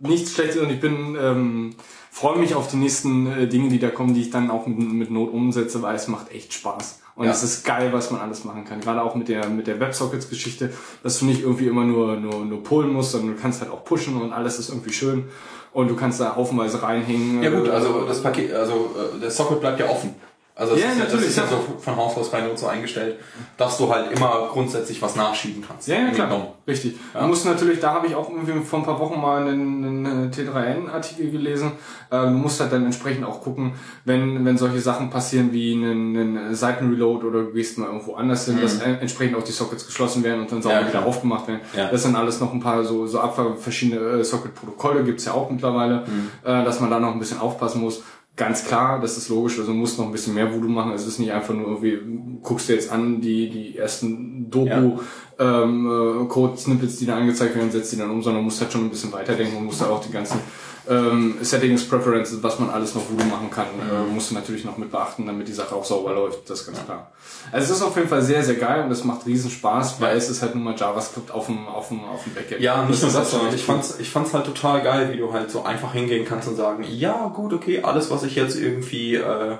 [0.00, 1.74] nichts Schlechtes und ich bin ähm,
[2.10, 4.78] freue mich auf die nächsten äh, Dinge, die da kommen, die ich dann auch mit,
[4.78, 7.00] mit Node umsetze, weil es macht echt Spaß.
[7.16, 7.32] Und Ja.
[7.32, 8.80] es ist geil, was man alles machen kann.
[8.80, 10.72] Gerade auch mit der, mit der WebSockets-Geschichte,
[11.02, 13.84] dass du nicht irgendwie immer nur, nur, nur pullen musst, sondern du kannst halt auch
[13.84, 15.24] pushen und alles ist irgendwie schön.
[15.72, 17.42] Und du kannst da haufenweise reinhängen.
[17.42, 20.14] Ja gut, Äh, also das Paket, also äh, der Socket bleibt ja offen.
[20.60, 22.58] Also das Ja, ist ja, das natürlich, ist ja so von Haus aus bei Node
[22.58, 23.16] so eingestellt,
[23.56, 25.88] dass du halt immer grundsätzlich was nachschieben kannst.
[25.88, 26.26] Ja, ja, klar.
[26.28, 26.48] GNOME.
[26.68, 26.96] Richtig.
[27.14, 27.22] Ja.
[27.22, 30.30] Du musst natürlich, da habe ich auch irgendwie vor ein paar Wochen mal einen, einen
[30.30, 31.72] T3N-Artikel gelesen.
[32.10, 33.72] Äh, Du musst halt dann entsprechend auch gucken,
[34.04, 38.44] wenn, wenn solche Sachen passieren wie einen, einen Seitenreload oder du gehst mal irgendwo anders
[38.44, 40.82] hin, dass en- entsprechend auch die Sockets geschlossen werden und dann sauber Mhm.
[40.82, 41.60] Ja, wieder aufgemacht werden.
[41.74, 41.90] Ja.
[41.90, 45.50] Das sind alles noch ein paar so, so Abfall, verschiedene äh, Socket-Protokolle gibt's ja auch
[45.50, 46.30] mittlerweile, Mhm.
[46.44, 48.02] äh, dass man da noch ein bisschen aufpassen muss.
[48.40, 50.92] Ganz klar, das ist logisch, also du musst noch ein bisschen mehr Voodoo machen.
[50.92, 51.98] Es ist nicht einfach nur irgendwie,
[52.42, 54.98] guckst dir jetzt an, die, die ersten Doku,
[55.38, 58.84] ähm, äh, Code-Snippets, die da angezeigt werden, setzt die dann um, sondern musst halt schon
[58.86, 60.40] ein bisschen weiterdenken und musst da auch die ganzen
[60.88, 64.78] ähm, Settings, Preferences, was man alles noch Voodoo machen kann, äh, musst du natürlich noch
[64.78, 67.10] mit beachten, damit die Sache auch sauber läuft, das ist ganz klar.
[67.52, 70.16] Also es ist auf jeden Fall sehr, sehr geil und es macht riesen Spaß, weil
[70.16, 72.60] es ist halt nun mal JavaScript auf dem, auf dem, auf dem Backend.
[72.60, 75.32] Ja, nicht nur ist das, sondern ich fand's, ich fand's halt total geil, wie du
[75.32, 79.16] halt so einfach hingehen kannst und sagen, ja, gut, okay, alles, was ich jetzt irgendwie
[79.16, 79.56] äh,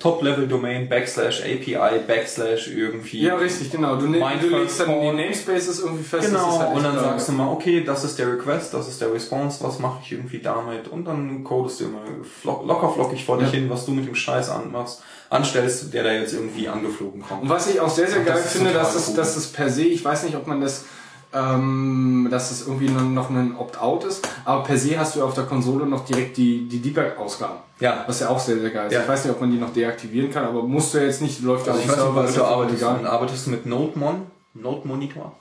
[0.00, 3.20] Top-Level-Domain, Backslash API, Backslash irgendwie.
[3.22, 3.96] Ja, richtig, genau.
[3.96, 6.28] Du, ne, du legst dann die Namespaces irgendwie fest.
[6.28, 7.04] Genau, halt und dann geil.
[7.04, 10.12] sagst du mal, okay, das ist der Request, das ist der Response, was mache ich
[10.12, 10.88] irgendwie damit?
[10.88, 12.00] Und dann codest du immer
[12.42, 13.54] flock, locker flockig vor dich Ja.
[13.58, 17.42] hin, was du mit dem Scheiß anmachst, anstellst, der da jetzt irgendwie angeflogen kommt.
[17.42, 19.68] Und was ich auch sehr, sehr Und geil das finde, dass das, dass das per
[19.68, 20.86] se, ich weiß nicht, ob man das,
[21.32, 25.44] ähm, dass das irgendwie noch, ein Opt-out ist, aber per se hast du auf der
[25.44, 27.58] Konsole noch direkt die, die Debug-Ausgaben.
[27.78, 28.04] Ja.
[28.06, 28.92] Was ja auch sehr, sehr geil ist.
[28.92, 29.02] Ja.
[29.02, 31.40] Ich weiß nicht, ob man die noch deaktivieren kann, aber musst du ja jetzt nicht,
[31.42, 32.82] läuft Also ich auf weiß dem nicht, Server, ist du arbeitest.
[32.82, 33.06] egal.
[33.06, 34.26] Arbeitest du mit NodeMon?
[34.54, 35.32] Node Monitor?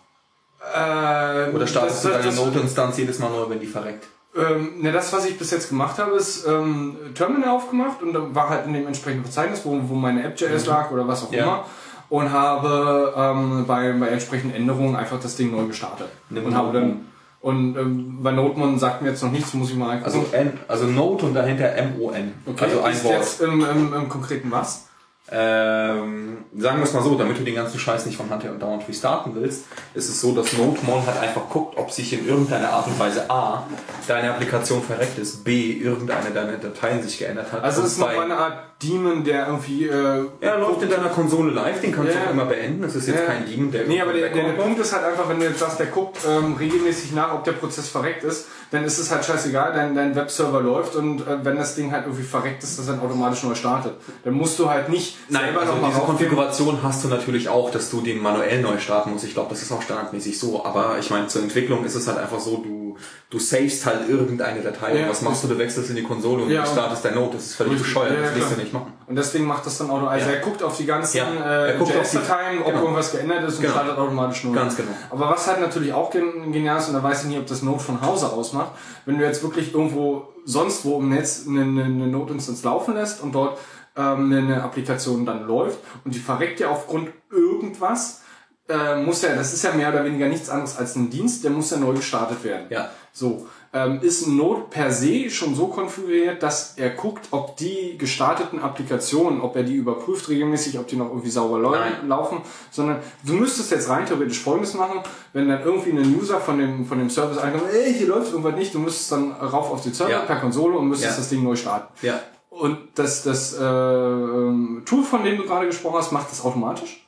[0.61, 4.07] Äh, Oder startest du das- deine das- Node-Instanz jedes Mal neu, wenn die verreckt?
[4.35, 8.35] Ähm, ne, das, was ich bis jetzt gemacht habe, ist ähm, Terminal aufgemacht und dann
[8.35, 11.37] war halt in dem entsprechenden Verzeichnis, wo, wo meine App.js lag oder was auch Mhm.
[11.37, 11.43] Ja.
[11.43, 11.65] immer.
[12.09, 16.07] Und habe ähm, bei, bei entsprechenden Änderungen einfach das Ding neu gestartet.
[16.29, 17.05] Nimm und habe dann
[17.41, 20.85] und ähm, bei Notmon sagt mir jetzt noch nichts, muss ich mal Also, N, also
[20.85, 22.33] Node und dahinter M-O-N.
[22.45, 23.13] okay, Also ein ist Wort.
[23.13, 24.87] jetzt im, im, im konkreten was?
[25.31, 28.51] Ähm, sagen wir es mal so, damit du den ganzen Scheiß nicht von Hand her
[28.51, 32.27] und dauernd restarten willst, ist es so, dass NodeMon halt einfach guckt, ob sich in
[32.27, 33.63] irgendeiner Art und Weise A,
[34.07, 37.63] deine Applikation verreckt ist, B, irgendeine deiner Dateien sich geändert hat.
[37.63, 41.51] Also es ist noch eine Art Demon, der irgendwie äh, Ja, läuft in deiner Konsole
[41.51, 42.21] live, den kannst Ja.
[42.21, 42.81] du auch immer beenden.
[42.81, 43.25] Das ist jetzt Ja.
[43.25, 44.53] kein Demon, der Nee, aber der, der, der.
[44.53, 47.51] Punkt ist halt einfach, wenn du jetzt sagst, der guckt ähm, regelmäßig nach, ob der
[47.53, 51.57] Prozess verreckt ist, dann ist es halt scheißegal, dein, dein Webserver läuft und äh, wenn
[51.57, 53.95] das Ding halt irgendwie verreckt ist, dass er dann automatisch neu startet.
[54.23, 55.99] Dann musst du halt nicht Nein, selber also noch mal diese.
[56.01, 59.25] Konfiguration hast du natürlich auch, dass du den manuell neu starten musst.
[59.25, 60.63] Ich glaube, das ist auch standardmäßig so.
[60.63, 62.95] Aber ich meine, zur Entwicklung ist es halt einfach so, du,
[63.29, 64.95] du savest halt irgendeine Datei.
[64.95, 65.03] Ja.
[65.05, 65.47] und was machst du?
[65.47, 67.33] Du wechselst in die Konsole und Ja, du startest dein Node.
[67.37, 68.13] Das ist völlig bescheuert.
[68.13, 68.65] Ja, das willst du klar.
[68.69, 68.93] Nicht machen.
[69.07, 70.05] Und deswegen macht das dann auto.
[70.07, 70.35] Also Ja.
[70.35, 72.81] er guckt auf die ganzen Ja, äh, guckt auf die- JS-Dateien, ob genau.
[72.81, 73.73] irgendwas geändert ist und Genau.
[73.73, 74.53] startet automatisch neu.
[74.53, 74.91] Ganz genau.
[75.09, 77.61] Aber was halt natürlich auch gen- genial ist, und da weiß ich nicht, ob das
[77.61, 78.71] Node von Hause aus macht,
[79.05, 83.21] wenn du jetzt wirklich irgendwo sonst wo im Netz eine, eine, eine Node-Instance laufen lässt
[83.21, 83.57] und dort
[83.97, 88.21] ähm, eine Applikation dann läuft und die verreckt ja aufgrund irgendwas,
[88.69, 91.51] äh, muss ja, das ist ja mehr oder weniger nichts anderes als ein Dienst, der
[91.51, 92.67] muss ja neu gestartet werden.
[92.69, 92.89] Ja.
[93.11, 97.97] So, ähm, ist ein Node per se schon so konfiguriert, dass er guckt, ob die
[97.99, 101.59] gestarteten Applikationen, ob er die überprüft regelmäßig, ob die noch irgendwie sauber
[102.07, 102.39] laufen,
[102.71, 105.01] sondern du müsstest jetzt rein theoretisch folgendes machen,
[105.33, 108.55] wenn dann irgendwie ein User von dem, von dem Service einkommt, ey, hier läuft irgendwas
[108.55, 110.19] nicht, du müsstest dann rauf auf die Server Ja.
[110.21, 111.17] per Konsole und müsstest Ja.
[111.17, 111.93] das Ding neu starten.
[112.01, 112.19] Ja.
[112.49, 117.05] Und das, das äh, ähm, Tool, von dem du gerade gesprochen hast, macht das automatisch?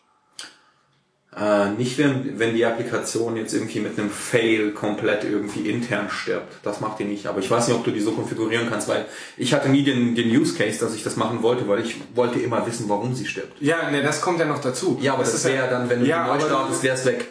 [1.36, 6.54] Äh, nicht, wenn, wenn die Applikation jetzt irgendwie mit einem Fail komplett irgendwie intern stirbt.
[6.64, 7.26] Das macht die nicht.
[7.26, 9.06] Aber ich weiß nicht, ob du die so konfigurieren kannst, weil
[9.38, 12.40] ich hatte nie den, den Use Case, dass ich das machen wollte, weil ich wollte
[12.40, 13.62] immer wissen, warum sie stirbt.
[13.62, 14.98] Ja, ne, das kommt ja noch dazu.
[15.02, 17.28] Ja, aber das, ist wäre dann, wenn du ja, die neu startest, wäre es weg.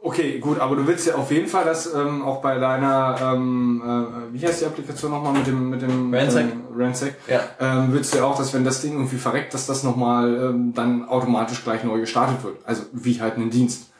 [0.00, 3.82] Okay, gut, aber du willst ja auf jeden Fall, dass ähm, auch bei deiner, ähm,
[3.84, 6.44] äh, wie heißt die Applikation nochmal mit dem, mit dem Ransack.
[6.52, 7.16] Ähm, Ransack.
[7.26, 7.40] Ja.
[7.58, 10.72] Ähm, willst du ja auch, dass wenn das Ding irgendwie verreckt, dass das nochmal ähm,
[10.72, 12.58] dann automatisch gleich neu gestartet wird.
[12.64, 13.90] Also wie halt ein Dienst.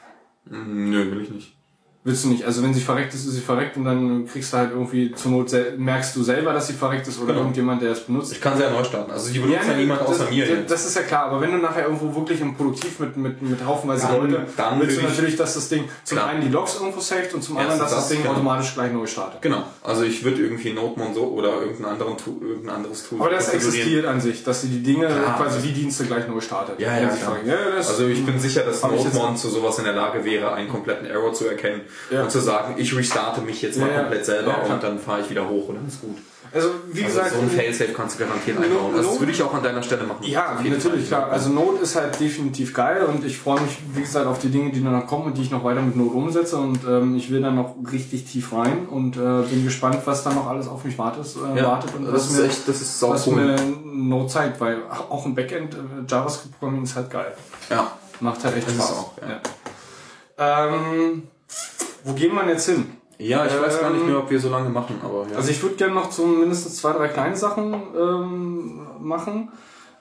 [0.45, 1.58] Nö, will ich nicht.
[2.05, 2.45] Willst du nicht.
[2.45, 5.31] Also wenn sie verreckt ist, ist sie verreckt und dann kriegst du halt irgendwie zur
[5.31, 7.39] Not merkst du selber, dass sie verreckt ist oder Genau.
[7.41, 8.31] irgendjemand, der es benutzt.
[8.31, 9.11] Ich kann sie ja neu starten.
[9.11, 10.71] Also die benutzt ja, nee, niemand außer das, mir das, jetzt.
[10.71, 13.65] das ist ja klar, aber wenn du nachher irgendwo wirklich im Produktiv mit, mit, mit
[13.65, 16.29] haufenweise Dann- Leute, dann willst du natürlich, dass das Ding zum Klar.
[16.29, 18.33] einen die Logs irgendwo saved und zum anderen, dass das, das, Ding genau.
[18.35, 19.41] automatisch gleich neu startet.
[19.41, 19.63] Genau.
[19.83, 24.05] Also ich würde irgendwie Notmon so oder irgendein, anderen irgendein anderes Tool Aber das existiert
[24.05, 25.35] an sich, dass sie die Dinge, Klar.
[25.35, 26.79] quasi die Dienste gleich neu startet.
[26.79, 27.09] Ja, ja,
[27.45, 31.05] ja Also ich bin sicher, dass noch- zu sowas in der Lage wäre, einen kompletten
[31.05, 31.81] Error zu erkennen
[32.11, 32.23] Ja.
[32.23, 35.29] und zu sagen, ich restarte mich jetzt mal Ja, komplett selber und dann fahre ich
[35.29, 36.17] wieder hoch und dann ist gut.
[36.51, 38.93] also wie Also gesagt, so ein Failsafe kannst du garantiert einbauen.
[38.95, 40.23] Also no- das würde ich auch an deiner Stelle machen.
[40.23, 41.19] Ja, natürlich, Fall.
[41.19, 41.31] klar.
[41.31, 44.71] Also Node ist halt definitiv geil und ich freue mich, wie gesagt, auf die Dinge,
[44.71, 47.29] die dann noch kommen und die ich noch weiter mit Node umsetze und ähm, ich
[47.31, 49.19] will dann noch richtig tief rein und äh,
[49.49, 52.31] bin gespannt, was dann noch alles auf mich wartet, äh, Ja, wartet und das was
[52.31, 53.35] ist mir, echt- das ist sau was cool.
[53.35, 54.77] mir Node zeigt, weil
[55.09, 55.77] auch im Backend äh,
[56.07, 57.33] JavaScript Programming ist halt geil.
[57.69, 57.91] Ja.
[58.21, 58.91] Macht halt echt Das Spaß.
[58.93, 59.39] auch, ja.
[60.37, 60.67] Ja.
[60.67, 61.23] Ähm,
[62.03, 62.91] wo gehen wir jetzt hin?
[63.17, 65.35] Ja, ich weiß gar nicht Ähm, mehr, ob wir so lange machen, aber ja.
[65.35, 69.51] Also ich würde gerne noch zum mindestens zwei, drei kleine Sachen ähm, machen.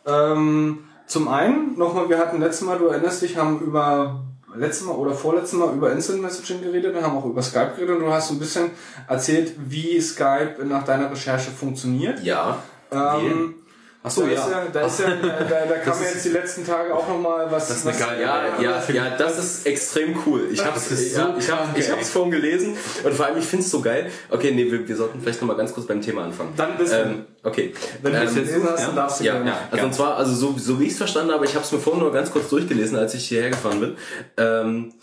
[0.06, 4.20] Ähm, zum einen, nochmal, wir hatten letztes Mal, du erinnerst dich, haben über
[4.54, 7.96] letztes Mal oder vorletztes Mal über Instant Messaging geredet, wir haben auch über Skype geredet
[7.96, 8.70] und du hast so ein bisschen
[9.08, 12.22] erzählt, wie Skype nach deiner Recherche funktioniert.
[12.22, 12.58] Ja.
[12.90, 13.54] Ähm,
[14.08, 14.44] Ach so, da ja.
[14.44, 17.50] Ist ja, da, ist ja, da, da kam ja jetzt die letzten Tage auch nochmal
[17.50, 17.68] was.
[17.68, 20.48] Das ist eine was, geile- Ja, ja, ja, das ist extrem cool.
[20.50, 23.44] Ich hab's, ist so ja, ich hab, ich hab's vorhin gelesen und vor allem ich
[23.44, 24.10] find's so geil.
[24.30, 26.54] Okay, nee, wir, wir sollten vielleicht noch mal ganz kurz beim Thema anfangen.
[26.56, 26.96] Dann bist du.
[26.96, 27.72] ähm, okay.
[28.02, 29.50] Wenn du ähm, es jetzt gelesen hast, dann darfst du ja, gerne.
[29.50, 31.70] ja, also und zwar, also so, so wie ich es verstanden habe, ich habe es
[31.72, 33.96] mir vorhin nur ganz kurz durchgelesen, als ich hierher gefahren bin.
[34.36, 34.94] Ähm,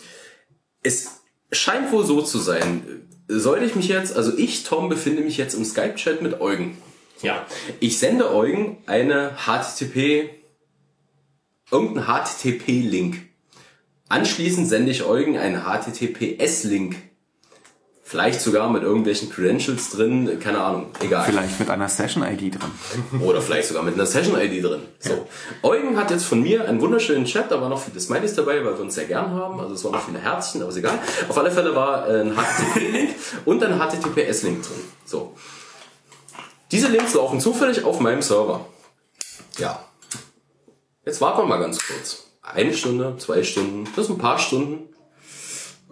[0.83, 1.07] es
[1.51, 3.07] scheint wohl so zu sein.
[3.27, 6.77] Sollte ich mich jetzt, also ich, Tom, befinde mich jetzt im Skype-Chat mit Eugen.
[7.25, 7.45] Ja.
[7.79, 10.29] Ich sende Eugen eine HTTP,
[11.71, 13.17] irgendeinen HTTP-Link.
[14.07, 16.95] Anschließend sende ich Eugen einen HTTPS-Link.
[18.07, 21.25] Vielleicht sogar mit irgendwelchen Credentials drin, keine Ahnung, egal.
[21.25, 23.19] Vielleicht mit einer Session-ID drin.
[23.21, 24.81] Oder vielleicht sogar mit einer Session-ID drin.
[24.99, 25.27] So.
[25.63, 28.75] Eugen hat jetzt von mir einen wunderschönen Chat, da waren noch viele Smileys dabei, weil
[28.75, 29.59] wir uns sehr gern haben.
[29.59, 30.99] Also es waren noch viele Herzchen, aber ist egal.
[31.27, 33.09] Auf alle Fälle war ein HTTP-Link
[33.45, 34.81] und ein HTTPS-Link drin.
[35.03, 35.33] So.
[36.75, 38.65] Diese Links laufen zufällig auf meinem Server.
[39.57, 39.85] Ja.
[41.05, 42.27] Jetzt warten wir mal ganz kurz.
[42.41, 44.89] Eine Stunde, zwei Stunden, das sind ein paar Stunden.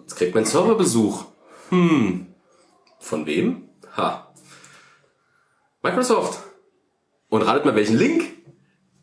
[0.00, 1.24] Jetzt kriegt mein Server Besuch.
[1.70, 2.26] Hm.
[2.98, 3.70] Von wem?
[3.96, 4.30] Ha.
[5.82, 6.42] Microsoft.
[7.30, 8.24] Und ratet mal welchen Link?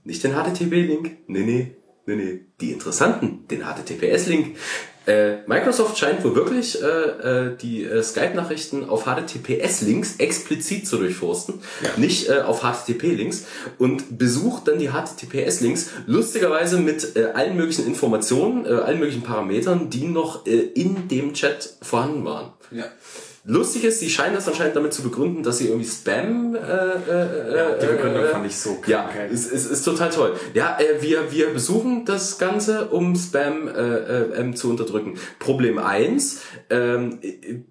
[0.04, 1.18] Nicht den HTTP-Link.
[1.26, 2.46] Nee, nee, nee, nee.
[2.60, 4.58] Die interessanten, den HTTPS-Link.
[5.08, 11.56] Äh, Microsoft scheint wohl wirklich äh, äh, die äh, Skype-Nachrichten auf HTTPS-Links explizit zu durchforsten,
[11.98, 13.48] nicht äh, auf HTTP-Links
[13.80, 19.90] und besucht dann die HTTPS-Links lustigerweise mit äh, allen möglichen Informationen, äh, allen möglichen Parametern,
[19.90, 22.54] die noch äh, in dem Chat vorhanden waren.
[22.70, 22.86] Ja.
[23.44, 26.54] Lustig ist, sie scheinen das anscheinend damit zu begründen, dass sie irgendwie Spam.
[26.56, 29.34] Äh, äh, Ja, die äh, Begründung äh, fand ich so krank, Ja, ey.
[29.34, 30.36] es ist, ist total toll.
[30.54, 35.16] Ja, äh, wir, wir besuchen das Ganze, um Spam äh, äh, zu unterdrücken.
[35.40, 37.62] Problem eins: ähm, äh,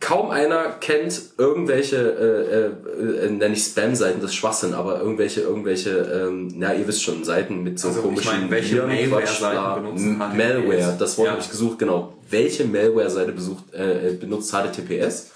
[0.00, 5.40] Kaum einer kennt irgendwelche, äh, äh, äh, nenne ich Spam-Seiten, das ist Schwachsinn, aber irgendwelche,
[5.42, 10.18] irgendwelche, ähm, na, ihr wisst schon, Seiten mit so Also, ich komischen welche Viren, Malware-Seiten?
[10.18, 11.32] Malware, das Wort Ja.
[11.32, 12.14] habe ich gesucht, genau.
[12.30, 15.30] Welche Malware-Seite besucht, äh, benutzt HTTPS?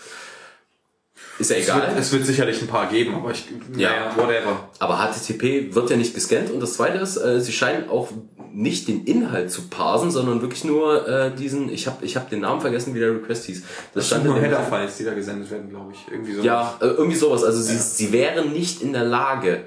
[1.38, 1.80] Ist ja Es egal.
[1.88, 3.46] wird, es wird sicherlich ein paar geben, aber ich,
[3.76, 3.90] Ja.
[3.90, 4.68] naja, whatever.
[4.78, 8.08] Aber HTTP wird ja nicht gescannt und das zweite ist, äh, sie scheinen auch
[8.54, 12.40] nicht den Inhalt zu parsen, sondern wirklich nur äh, diesen, ich habe ich hab den
[12.40, 13.62] Namen vergessen, wie der Request hieß.
[13.62, 16.06] Das, Das stand sind nur Header-Files, die da gesendet werden, glaube ich.
[16.12, 16.42] Irgendwie so.
[16.42, 17.44] Ja, äh, irgendwie sowas.
[17.44, 19.64] Also sie, sie wären nicht in der Lage,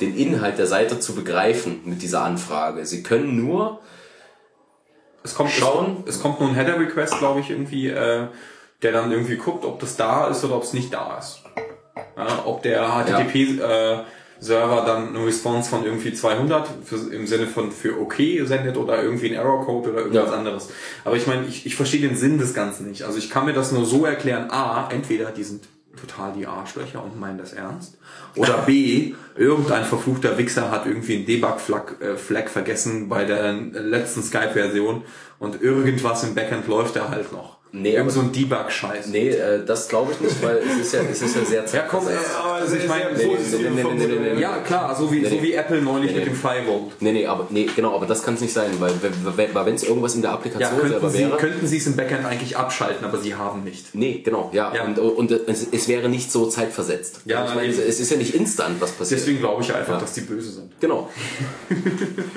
[0.00, 2.86] den Inhalt der Seite zu begreifen mit dieser Anfrage.
[2.86, 3.80] Sie können nur
[5.24, 6.04] Es kommt, Schauen.
[6.06, 8.26] Es, es kommt nur ein Header-Request, glaube ich, irgendwie, äh,
[8.82, 11.40] der dann irgendwie guckt, ob das da ist oder ob es nicht da ist.
[12.16, 12.82] Ja, ob der
[13.58, 19.02] HTTP-Server dann eine Response von irgendwie 200 für, im Sinne von für okay sendet oder
[19.02, 20.36] irgendwie ein Error-Code oder irgendwas Ja.
[20.36, 20.68] anderes.
[21.04, 23.02] Aber ich meine, ich, ich verstehe den Sinn des Ganzen nicht.
[23.04, 25.64] Also ich kann mir das nur so erklären, A, entweder die sind
[25.98, 27.96] total die Arschlöcher und meinen das ernst.
[28.34, 34.22] Oder B, irgendein verfluchter Wichser hat irgendwie einen Debug-Flag äh, Flag vergessen bei der letzten
[34.22, 35.04] Skype-Version
[35.38, 37.53] und irgendwas im Backend läuft da halt noch.
[37.76, 39.08] Nee, Irgend so ein Debug-Scheiß.
[39.08, 41.86] Nee, äh, das glaube ich nicht, weil es ist ja, es ist ja sehr Ja,
[41.90, 43.26] komm, äh, also ich meine, nee,
[43.96, 46.82] nee, nee, ja klar, so wie, Nee, so wie Apple neulich Nee, mit dem Firewall.
[47.00, 50.14] Nee, nee, aber nee, genau, aber das kann es nicht sein, weil wenn es irgendwas
[50.14, 51.36] in der Ja, Applikation könnten selber Sie, wäre.
[51.36, 53.92] könnten Sie es im Backend eigentlich abschalten, aber Sie haben nicht.
[53.92, 54.72] Nee, genau, ja.
[54.72, 54.84] Ja.
[54.84, 57.22] Und, und es, es wäre nicht so zeitversetzt.
[57.24, 59.18] Ja, ich meine, es ist ja nicht instant, was passiert.
[59.20, 60.00] Deswegen glaube ich einfach, Ja.
[60.00, 60.70] dass die böse sind.
[60.80, 61.10] Genau.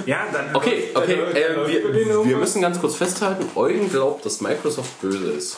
[0.05, 0.55] Ja, dann.
[0.55, 1.17] Okay, okay.
[1.17, 5.57] dann- dann Äh, wir, wir müssen ganz kurz festhalten, Eugen glaubt, dass Microsoft böse ist.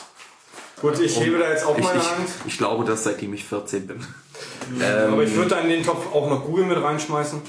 [0.80, 2.28] Gut, ich hebe da jetzt auch Ich, meine ich, Hand.
[2.46, 4.06] ich glaube das, seitdem ich 14 bin.
[5.10, 7.42] Aber ich würde da in den Topf auch noch Google mit reinschmeißen.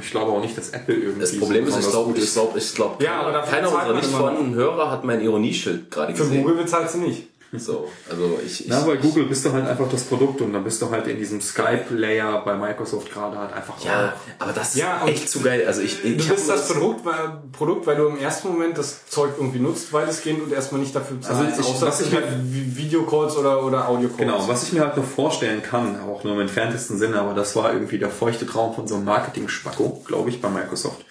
[0.00, 1.20] Ich glaube auch nicht, dass Apple irgendwie.
[1.20, 4.54] Das Problem ist, ich glaube, gut ich glaube, ich glaube, Ja, keiner unserer nicht vorhandenen
[4.54, 6.42] Hörer hat mein Ironieschild gerade Für gesehen.
[6.42, 7.28] Google bezahlt sie nicht.
[7.52, 10.64] So, also ich, ich Na, bei Google bist du halt einfach das Produkt und dann
[10.64, 14.08] bist du halt in diesem Skype-Layer bei Microsoft gerade halt einfach ja,
[14.38, 14.42] auch.
[14.42, 15.64] aber das ist Ja, echt zu geil.
[15.66, 19.06] Also ich, ich Du bist das Produkt, weil, Produkt, weil du im ersten Moment das
[19.08, 22.76] Zeug irgendwie nutzt, weitestgehend und erstmal nicht dafür zahlst, ich- außer was ich mit Vi-
[22.76, 24.18] Videocalls oder, oder Audiocalls.
[24.18, 27.54] Genau, was ich mir halt noch vorstellen kann, auch nur im entferntesten Sinne, aber das
[27.56, 31.04] war irgendwie der feuchte Traum von so einem Marketing-Spacko, glaube ich, bei Microsoft,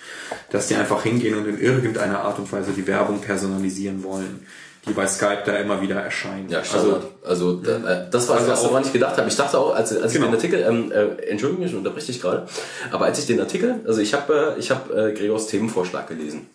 [0.52, 4.46] dass die einfach hingehen und in irgendeiner Art und Weise die Werbung personalisieren wollen,
[4.88, 6.50] die bei Skype da immer wieder erscheint.
[6.52, 7.04] Ja, Standard.
[7.24, 9.28] Also, da, äh, das war das Also Erste, auch- woran ich gedacht habe.
[9.28, 10.26] Ich dachte auch, als, als Genau.
[10.26, 12.48] ich den Artikel, ähm, äh, entschuldige mich, unterbreche dich gerade,
[12.92, 16.48] aber als ich den Artikel, also ich habe äh, ich hab, äh, Gregors Themenvorschlag gelesen.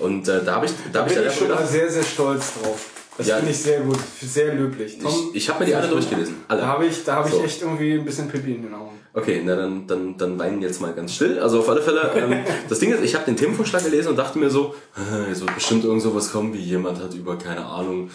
[0.00, 1.54] Und äh, da habe ich, da Da hab ich bin dann ich einfach schon mal
[1.56, 2.86] gedacht, sehr, sehr stolz drauf.
[3.18, 3.36] Das Ja.
[3.36, 4.98] finde ich sehr gut, sehr löblich.
[4.98, 6.36] Tom, ich, ich habe mir die alle durchgelesen.
[6.48, 6.62] Alle.
[6.62, 7.44] da habe ich, da habe ich So.
[7.44, 8.98] echt irgendwie ein bisschen Pipi in den Augen.
[9.12, 11.38] Okay, na dann, dann, dann weinen jetzt mal ganz still.
[11.40, 14.38] Also auf alle Fälle, ähm, das Ding ist, ich habe den Themenvorschlag gelesen und dachte
[14.38, 18.10] mir so, äh, es wird bestimmt irgend sowas kommen, wie jemand hat über, keine Ahnung,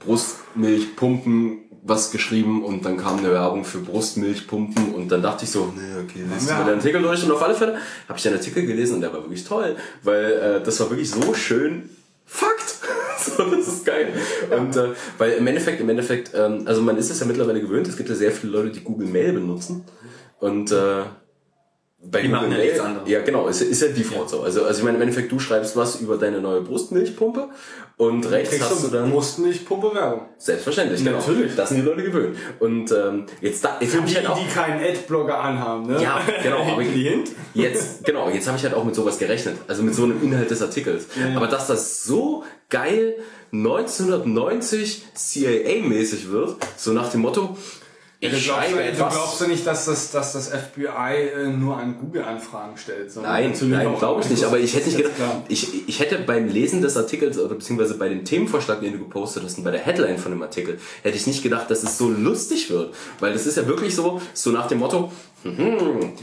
[0.00, 5.72] Brustmilchpumpen was geschrieben und dann kam eine Werbung für Brustmilchpumpen und dann dachte ich so,
[5.76, 6.58] nee, okay, liest du Ja.
[6.58, 7.78] mal den Artikel durch und auf alle Fälle
[8.08, 11.10] habe ich den Artikel gelesen und der war wirklich toll, weil äh, das war wirklich
[11.10, 11.88] so schön
[12.30, 12.76] Fakt.
[13.36, 14.12] so, das ist geil.
[14.50, 17.88] Und äh, weil im Endeffekt, im Endeffekt, ähm, also man ist es ja mittlerweile gewöhnt,
[17.88, 19.84] es gibt ja sehr viele Leute, die Google Mail benutzen.
[20.40, 21.02] Und äh,
[22.00, 23.08] bei Die machen ja nichts anderes.
[23.08, 24.42] Ja, genau, ist, ist ja Default so.
[24.42, 27.48] Also, also ich meine, im Endeffekt, du schreibst was über deine neue Brustmilchpumpe
[27.96, 29.10] und rechts Kriegst hast du dann.
[29.10, 30.28] Brustmilchpumpe Werbung.
[30.38, 31.18] Selbstverständlich, genau.
[31.18, 31.56] Natürlich.
[31.56, 32.36] Das sind die Leute gewöhnt.
[32.60, 34.38] Und ähm, jetzt, da, jetzt Für die, ich halt auch.
[34.38, 36.00] die keinen Adblocker anhaben, ne?
[36.00, 36.62] Ja, genau.
[36.62, 36.82] Aber
[37.54, 39.56] jetzt, genau, jetzt habe ich halt auch mit sowas gerechnet.
[39.66, 41.06] Also mit so einem Inhalt des Artikels.
[41.34, 43.16] Aber dass das so geil
[43.52, 47.56] 1990 CIA-mäßig wird, so nach dem Motto,
[48.20, 49.14] ich Du glaubst, schreibe du etwas.
[49.14, 53.12] glaubst du nicht, dass das, dass das FBI äh, nur an Google-Anfragen stellt?
[53.12, 54.42] sondern Nein, nein, glaube ich nicht.
[54.44, 55.14] Aber ich hätte nicht gedacht,
[55.48, 59.44] ich, ich hätte beim Lesen des Artikels oder beziehungsweise bei dem Themenvorschlag, den du gepostet
[59.44, 62.08] hast und bei der Headline von dem Artikel, hätte ich nicht gedacht, dass es so
[62.08, 62.92] lustig wird.
[63.20, 65.12] Weil das ist ja wirklich so, so nach dem Motto,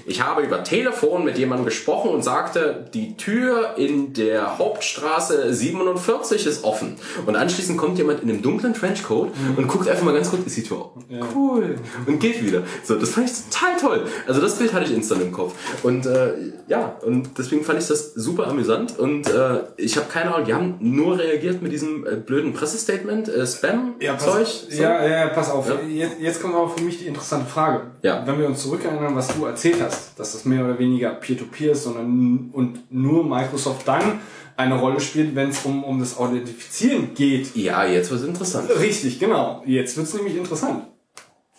[0.06, 6.46] ich habe über Telefon mit jemandem gesprochen und sagte, die Tür in der Hauptstraße 47
[6.46, 6.96] ist offen.
[7.26, 10.58] Und anschließend kommt jemand in einem dunklen Trenchcoat und guckt einfach mal ganz kurz, ist
[10.58, 11.06] die Tür offen?
[11.34, 11.76] Cool.
[12.06, 12.64] Und geht wieder.
[12.84, 14.06] So, das fand ich total toll.
[14.28, 15.54] Also das Bild hatte ich instant im Kopf.
[15.84, 16.34] Und äh,
[16.68, 19.00] ja, und deswegen fand ich das super amüsant.
[19.00, 23.30] Und äh, ich habe keine Ahnung, die haben nur reagiert mit diesem äh, blöden Pressestatement,
[23.30, 24.18] äh, Ja, Spam-Zeug.
[24.44, 25.68] pass, ja, ja, ja, pass auf.
[25.70, 25.76] Ja.
[25.88, 27.82] Jetzt, jetzt kommt aber für mich die interessante Frage.
[28.02, 28.24] Ja.
[28.26, 31.84] Wenn wir uns zurückerinnern, was du erzählt hast, dass das mehr oder weniger Peer-to-Peer ist,
[31.84, 34.22] sondern und nur Microsoft dann
[34.56, 37.54] eine Rolle spielt, wenn es um, um das Authentifizieren geht.
[37.58, 38.70] Ja, jetzt wird's interessant.
[38.80, 39.62] Richtig, genau.
[39.66, 40.86] Jetzt wird's nämlich interessant.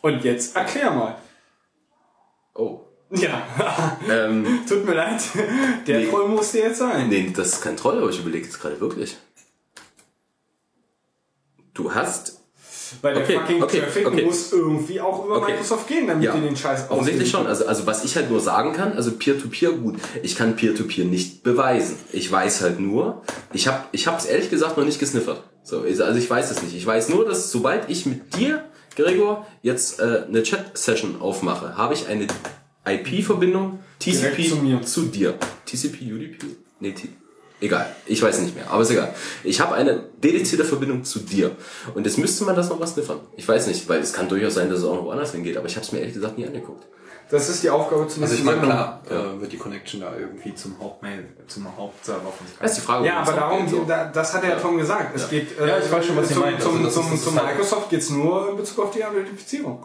[0.00, 1.16] Und jetzt erklär mal.
[2.54, 2.80] Oh.
[3.10, 3.42] Ja,
[4.10, 5.20] Ähm, tut mir leid.
[5.86, 6.06] Der Nee.
[6.06, 7.08] Troll musste jetzt sein.
[7.08, 9.16] nee, das ist kein Troll, aber ich überlege jetzt gerade wirklich.
[11.74, 12.35] Du hast
[13.02, 14.24] Weil der Okay, fucking okay, Traffic okay.
[14.24, 15.40] muss irgendwie auch über.
[15.40, 17.46] Microsoft gehen, damit Ja, die den Scheiß offensichtlich schon.
[17.46, 21.42] Also, also was ich halt nur sagen kann, also Peer-to-Peer, gut, ich kann Peer-to-Peer nicht
[21.42, 21.96] beweisen.
[22.12, 25.42] Ich weiß halt nur, ich habe ich es ehrlich gesagt noch nicht gesniffert.
[25.62, 26.76] So, also ich weiß es nicht.
[26.76, 31.94] Ich weiß nur, dass sobald ich mit dir, Gregor, jetzt äh, eine Chat-Session aufmache, habe
[31.94, 32.26] ich eine
[32.86, 35.34] IP-Verbindung TCP zu zu dir.
[35.66, 36.38] TCP, UDP?
[36.80, 37.08] Nee, T
[37.60, 39.14] Egal, ich weiß nicht mehr, aber ist egal.
[39.42, 41.52] Ich habe eine dedizierte Verbindung zu dir.
[41.94, 43.20] Und jetzt müsste man das noch mal sniffern.
[43.36, 45.66] Ich weiß nicht, weil es kann durchaus sein, dass es auch noch woanders hingeht, aber
[45.66, 46.84] ich habe es mir ehrlich gesagt nie angeguckt.
[47.30, 50.54] Das ist die Aufgabe zu Also ich meine, klar, äh, wird die Connection da irgendwie
[50.54, 52.46] zum Hauptmail, zum Hauptserver von.
[52.60, 53.06] Das ist die Frage.
[53.06, 53.84] Ja, aber auch darum, so.
[53.84, 55.16] da, das hat ja, Tom gesagt.
[55.16, 56.60] Es geht, äh, Ja, ich weiß schon, was Sie zum, meinen.
[56.60, 59.04] Zum, Also das zum, ist- das zum halt- Microsoft geht's nur in Bezug auf die
[59.04, 59.84] Authentifizierung.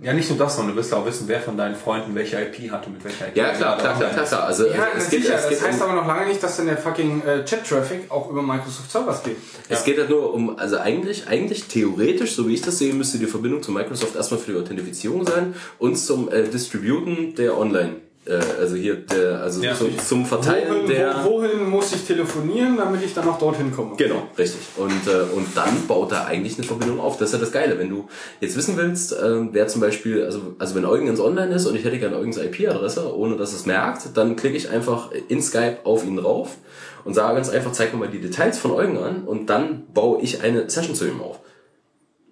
[0.00, 2.70] Ja, nicht nur das, sondern du wirst auch wissen, wer von deinen Freunden welche IP
[2.72, 3.36] hat und mit welcher IP.
[3.36, 4.44] Ja, klar, klar, klar, klar, klar.
[4.44, 5.36] Also, Ja, es geht, sicher.
[5.36, 8.10] es Das geht heißt um, aber noch lange nicht, dass dann der fucking äh, Chat-Traffic
[8.10, 9.36] auch über Microsoft Servers geht.
[9.68, 13.18] Es geht halt nur um, also eigentlich, eigentlich theoretisch, so wie ich das sehe, müsste
[13.18, 17.96] die Verbindung zu Microsoft erstmal für die Authentifizierung sein und zum äh, Distributen der Online.
[18.26, 19.74] Äh, also hier der, also Ja.
[19.74, 21.14] zum, zum Verteilen Wohin, der.
[21.24, 23.96] wo, wohin muss ich telefonieren, damit ich dann auch dorthin komme?
[23.96, 24.60] Genau, richtig.
[24.76, 27.18] Und, äh, und dann baut er eigentlich eine Verbindung auf.
[27.18, 27.78] Das ist ja das Geile.
[27.78, 28.08] Wenn du
[28.40, 31.76] jetzt wissen willst, äh, wer zum Beispiel, also, also wenn Eugen ins Online ist und
[31.76, 35.78] ich hätte gerne Eugens IP-Adresse, ohne dass es merkt, dann klicke ich einfach in Skype
[35.84, 36.56] auf ihn drauf
[37.04, 40.22] und sage ganz einfach, zeig mir mal die Details von Eugen an und dann baue
[40.22, 41.40] ich eine Session zu ihm auf.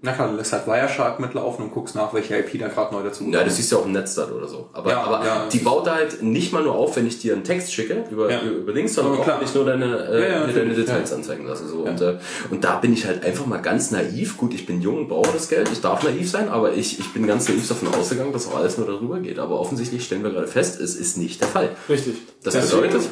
[0.05, 3.05] Na klar, du lässt halt Wireshark mitlaufen und guckst nach, welche IP da gerade neu
[3.05, 4.69] dazu Ja, das siehst du auch im Netz dann oder so.
[4.73, 7.35] Aber, Ja, aber ja, die baut er halt nicht mal nur auf, wenn ich dir
[7.35, 8.43] einen Text schicke über, Ja.
[8.43, 11.69] über Links, sondern auch, ich nur deine, äh, Ja, ja, deine Details anzeigen lasse.
[11.69, 11.83] So.
[11.85, 12.19] Und, äh,
[12.51, 14.37] und da bin ich halt einfach mal ganz naiv.
[14.39, 15.71] Gut, ich bin jung und brauche das Geld.
[15.73, 18.77] Ich darf naiv sein, aber ich, ich bin ganz naiv davon ausgegangen, dass auch alles
[18.79, 19.39] nur darüber geht.
[19.39, 21.69] Aber offensichtlich stellen wir gerade fest, es ist nicht der Fall.
[21.89, 22.17] Richtig.
[22.43, 23.09] Das Deswegen- bedeutet,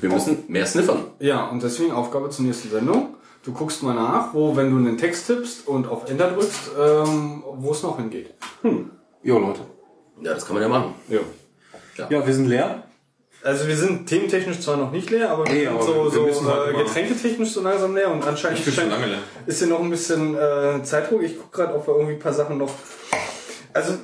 [0.00, 1.06] wir müssen mehr sniffern.
[1.18, 3.16] Ja, und deswegen Aufgabe zur nächsten Sendung.
[3.42, 7.42] Du guckst mal nach, wo, wenn du einen Text tippst und auf Enter drückst, ähm,
[7.56, 8.34] wo es noch hingeht.
[9.22, 9.60] Jo, Leute.
[10.20, 10.94] Ja, das kann man ja machen.
[11.08, 11.20] Ja.
[12.10, 12.84] Ja, wir sind leer.
[13.42, 16.34] Also wir sind thementechnisch zwar noch nicht leer, aber wir Nee, sind aber so, wir
[16.34, 19.18] so halt äh, getränketechnisch so langsam leer und anscheinend Ich bin schon scheint- lange leer.
[19.46, 21.22] ist hier noch ein bisschen äh, Zeitdruck.
[21.22, 22.70] Ich gucke gerade, ob wir irgendwie ein paar Sachen noch.
[23.72, 23.94] Also,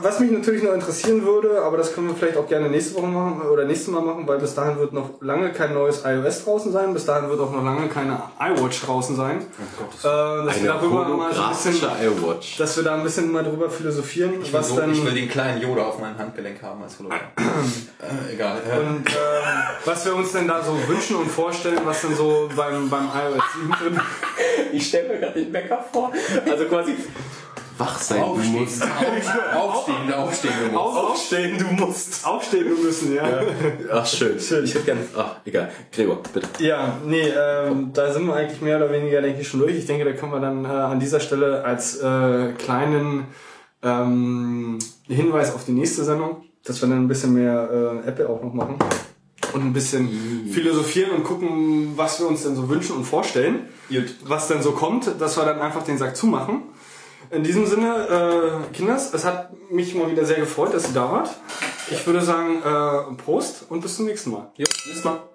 [0.00, 3.06] was mich natürlich noch interessieren würde, aber das können wir vielleicht auch gerne nächste Woche
[3.06, 6.72] machen oder nächstes Mal machen, weil bis dahin wird noch lange kein neues iOS draußen
[6.72, 9.38] sein, bis dahin wird auch noch lange keine iWatch draußen sein.
[9.40, 12.56] äh, dass wir darüber mal so ein bisschen, iWatch.
[12.56, 15.14] dass wir da ein bisschen mal drüber philosophieren, Ich will, was so, dann ich will
[15.14, 17.20] den kleinen Yoda auf meinem Handgelenk haben als Hologramm.
[17.36, 18.62] äh, egal.
[18.80, 19.12] Und äh,
[19.84, 23.42] was wir uns denn da so wünschen und vorstellen, was dann so beim, beim iOS
[23.54, 24.00] 7 drin
[24.72, 26.12] Ich stelle mir gerade den Bäcker vor.
[26.48, 26.96] Also quasi
[27.80, 28.20] wach sein.
[28.20, 30.96] Du musst aufstehen, aufstehen, du musst.
[30.96, 32.26] aufstehen, du musst.
[32.26, 33.24] aufstehen müssen, ja.
[33.92, 34.36] Ach schön.
[34.36, 34.98] Ich hätte gern.
[35.16, 35.70] Ach, egal.
[35.90, 36.46] Gregor, bitte.
[36.62, 39.74] Ja, nee, ähm, da sind wir eigentlich mehr oder weniger, denke ich, schon durch.
[39.74, 43.26] Ich denke, da können wir dann äh, an dieser Stelle als äh, kleinen
[43.82, 44.78] ähm,
[45.08, 48.52] Hinweis auf die nächste Sendung, dass wir dann ein bisschen mehr äh, Apple auch noch
[48.52, 48.76] machen
[49.52, 54.14] und ein bisschen philosophieren und gucken, was wir uns denn so wünschen und vorstellen, Gut.
[54.24, 56.62] was denn so kommt, dass wir dann einfach den Sack zumachen.
[57.30, 61.12] In diesem Sinne, äh, Kinders, es hat mich mal wieder sehr gefreut, dass ihr da
[61.12, 61.30] wart.
[61.90, 64.50] Ich würde sagen, äh, Prost und bis zum nächsten Mal.
[64.56, 65.29] Jo, nächstes Mal.